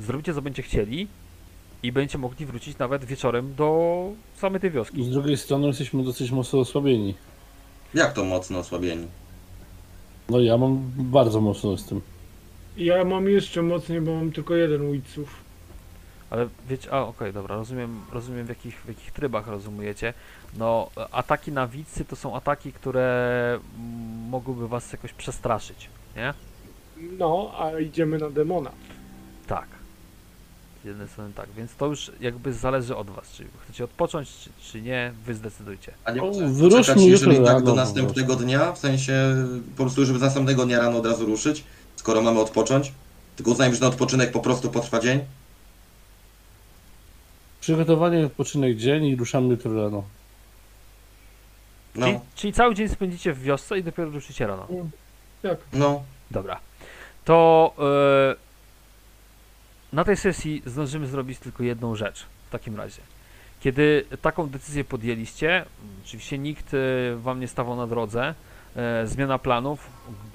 [0.00, 1.08] zrobicie co będziecie chcieli
[1.82, 5.04] i będziecie mogli wrócić nawet wieczorem do samej tej wioski.
[5.04, 7.14] Z drugiej strony jesteśmy dosyć mocno osłabieni.
[7.94, 9.06] Jak to mocno osłabieni?
[10.28, 12.00] No ja mam bardzo mocno z tym.
[12.76, 15.47] Ja mam jeszcze mocniej, bo mam tylko jeden widzów.
[16.30, 20.14] Ale wiecie, a okej, dobra, rozumiem, rozumiem w jakich, w jakich trybach rozumujecie.
[20.56, 23.58] No, ataki na wicy to są ataki, które
[24.30, 26.34] mogłyby was jakoś przestraszyć, nie?
[27.18, 28.70] No, a idziemy na demona.
[29.46, 29.66] Tak.
[30.82, 34.50] Z jednej strony tak, więc to już jakby zależy od was, czy chcecie odpocząć, czy,
[34.60, 35.92] czy nie, wy zdecydujcie.
[36.04, 36.32] A nie O,
[36.70, 39.12] czekać, jeżeli tak rano do następnego dnia, w sensie
[39.76, 41.64] po prostu, żeby z następnego dnia rano od razu ruszyć,
[41.96, 42.92] skoro mamy odpocząć.
[43.36, 45.20] Tylko uznajmy, że ten odpoczynek po prostu potrwa dzień.
[47.60, 50.04] Przygotowanie, odpoczynek dzień i ruszamy jutro rano.
[51.94, 54.68] No, Czyli, czyli cały dzień spędzicie w wiosce i dopiero ruszycie rano.
[55.42, 55.58] Tak.
[55.72, 56.02] no.
[56.30, 56.60] Dobra.
[57.24, 58.36] To e,
[59.92, 63.02] na tej sesji zdążymy zrobić tylko jedną rzecz w takim razie.
[63.60, 65.64] Kiedy taką decyzję podjęliście,
[66.04, 66.78] oczywiście nikt e,
[67.16, 68.34] wam nie stawał na drodze,
[68.76, 69.90] e, zmiana planów,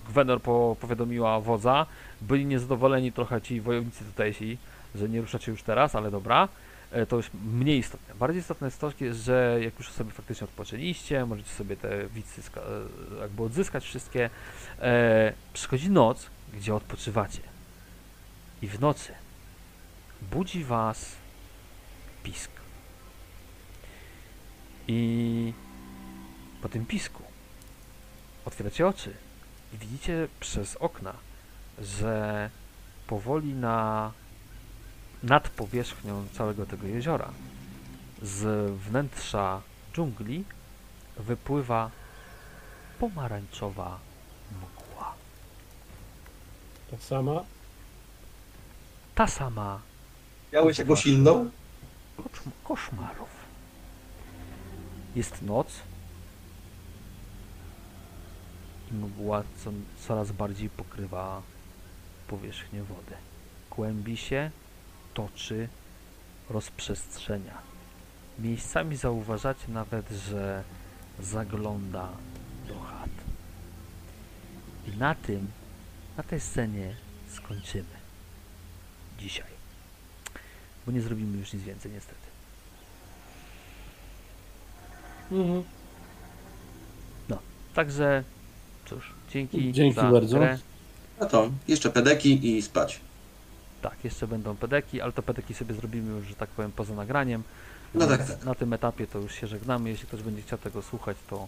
[0.09, 1.85] Gwenor po, powiadomiła wodza,
[2.21, 4.57] byli niezadowoleni trochę ci wojownicy tutejsi,
[4.95, 6.47] że nie ruszacie już teraz, ale dobra,
[7.09, 8.15] to już mniej istotne.
[8.15, 13.19] Bardziej istotne jest to, że jak już sobie faktycznie odpoczęliście, możecie sobie te wicy e,
[13.19, 14.29] jakby odzyskać wszystkie,
[14.79, 17.41] e, przychodzi noc, gdzie odpoczywacie.
[18.61, 19.13] I w nocy
[20.31, 21.15] budzi was
[22.23, 22.51] pisk.
[24.87, 25.53] I
[26.61, 27.23] po tym pisku
[28.45, 29.13] otwieracie oczy
[29.73, 31.13] i widzicie przez okna,
[31.79, 32.49] że
[33.07, 34.11] powoli na
[35.23, 37.29] nad powierzchnią całego tego jeziora
[38.21, 39.61] z wnętrza
[39.93, 40.43] dżungli
[41.17, 41.91] wypływa
[42.99, 43.99] pomarańczowa
[44.51, 45.13] mgła.
[46.91, 47.43] Ta sama.
[49.15, 49.79] Ta sama
[50.53, 51.49] Miałeś jakąś inną?
[52.63, 53.29] koszmarów.
[55.15, 55.67] Jest noc
[58.91, 59.71] i mgła co,
[60.07, 61.41] coraz bardziej pokrywa
[62.27, 63.15] powierzchnię wody.
[63.69, 64.51] Kłębi się,
[65.13, 65.67] toczy,
[66.49, 67.57] rozprzestrzenia.
[68.39, 70.63] Miejscami zauważacie nawet, że
[71.19, 72.09] zagląda
[72.67, 73.09] do chat.
[74.87, 75.47] I na tym,
[76.17, 76.95] na tej scenie
[77.29, 78.03] skończymy.
[79.19, 79.53] Dzisiaj.
[80.85, 82.27] Bo nie zrobimy już nic więcej, niestety.
[85.31, 85.63] Mhm.
[87.73, 88.23] Także,
[88.85, 90.37] cóż, dzięki Dzięki za bardzo.
[90.37, 90.57] grę.
[91.19, 92.99] A to, jeszcze pedeki i spać.
[93.83, 97.43] Tak, jeszcze będą pedeki, ale to pedeki sobie zrobimy już, że tak powiem, poza nagraniem.
[97.93, 98.45] No tak, tak.
[98.45, 99.89] Na tym etapie to już się żegnamy.
[99.89, 101.47] Jeśli ktoś będzie chciał tego słuchać, to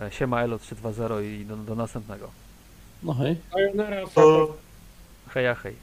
[0.00, 2.30] e, siema Elo 320 i do, do następnego.
[3.02, 3.36] No hej.
[3.52, 4.56] Sayonara, To
[5.28, 5.76] Heja, hej.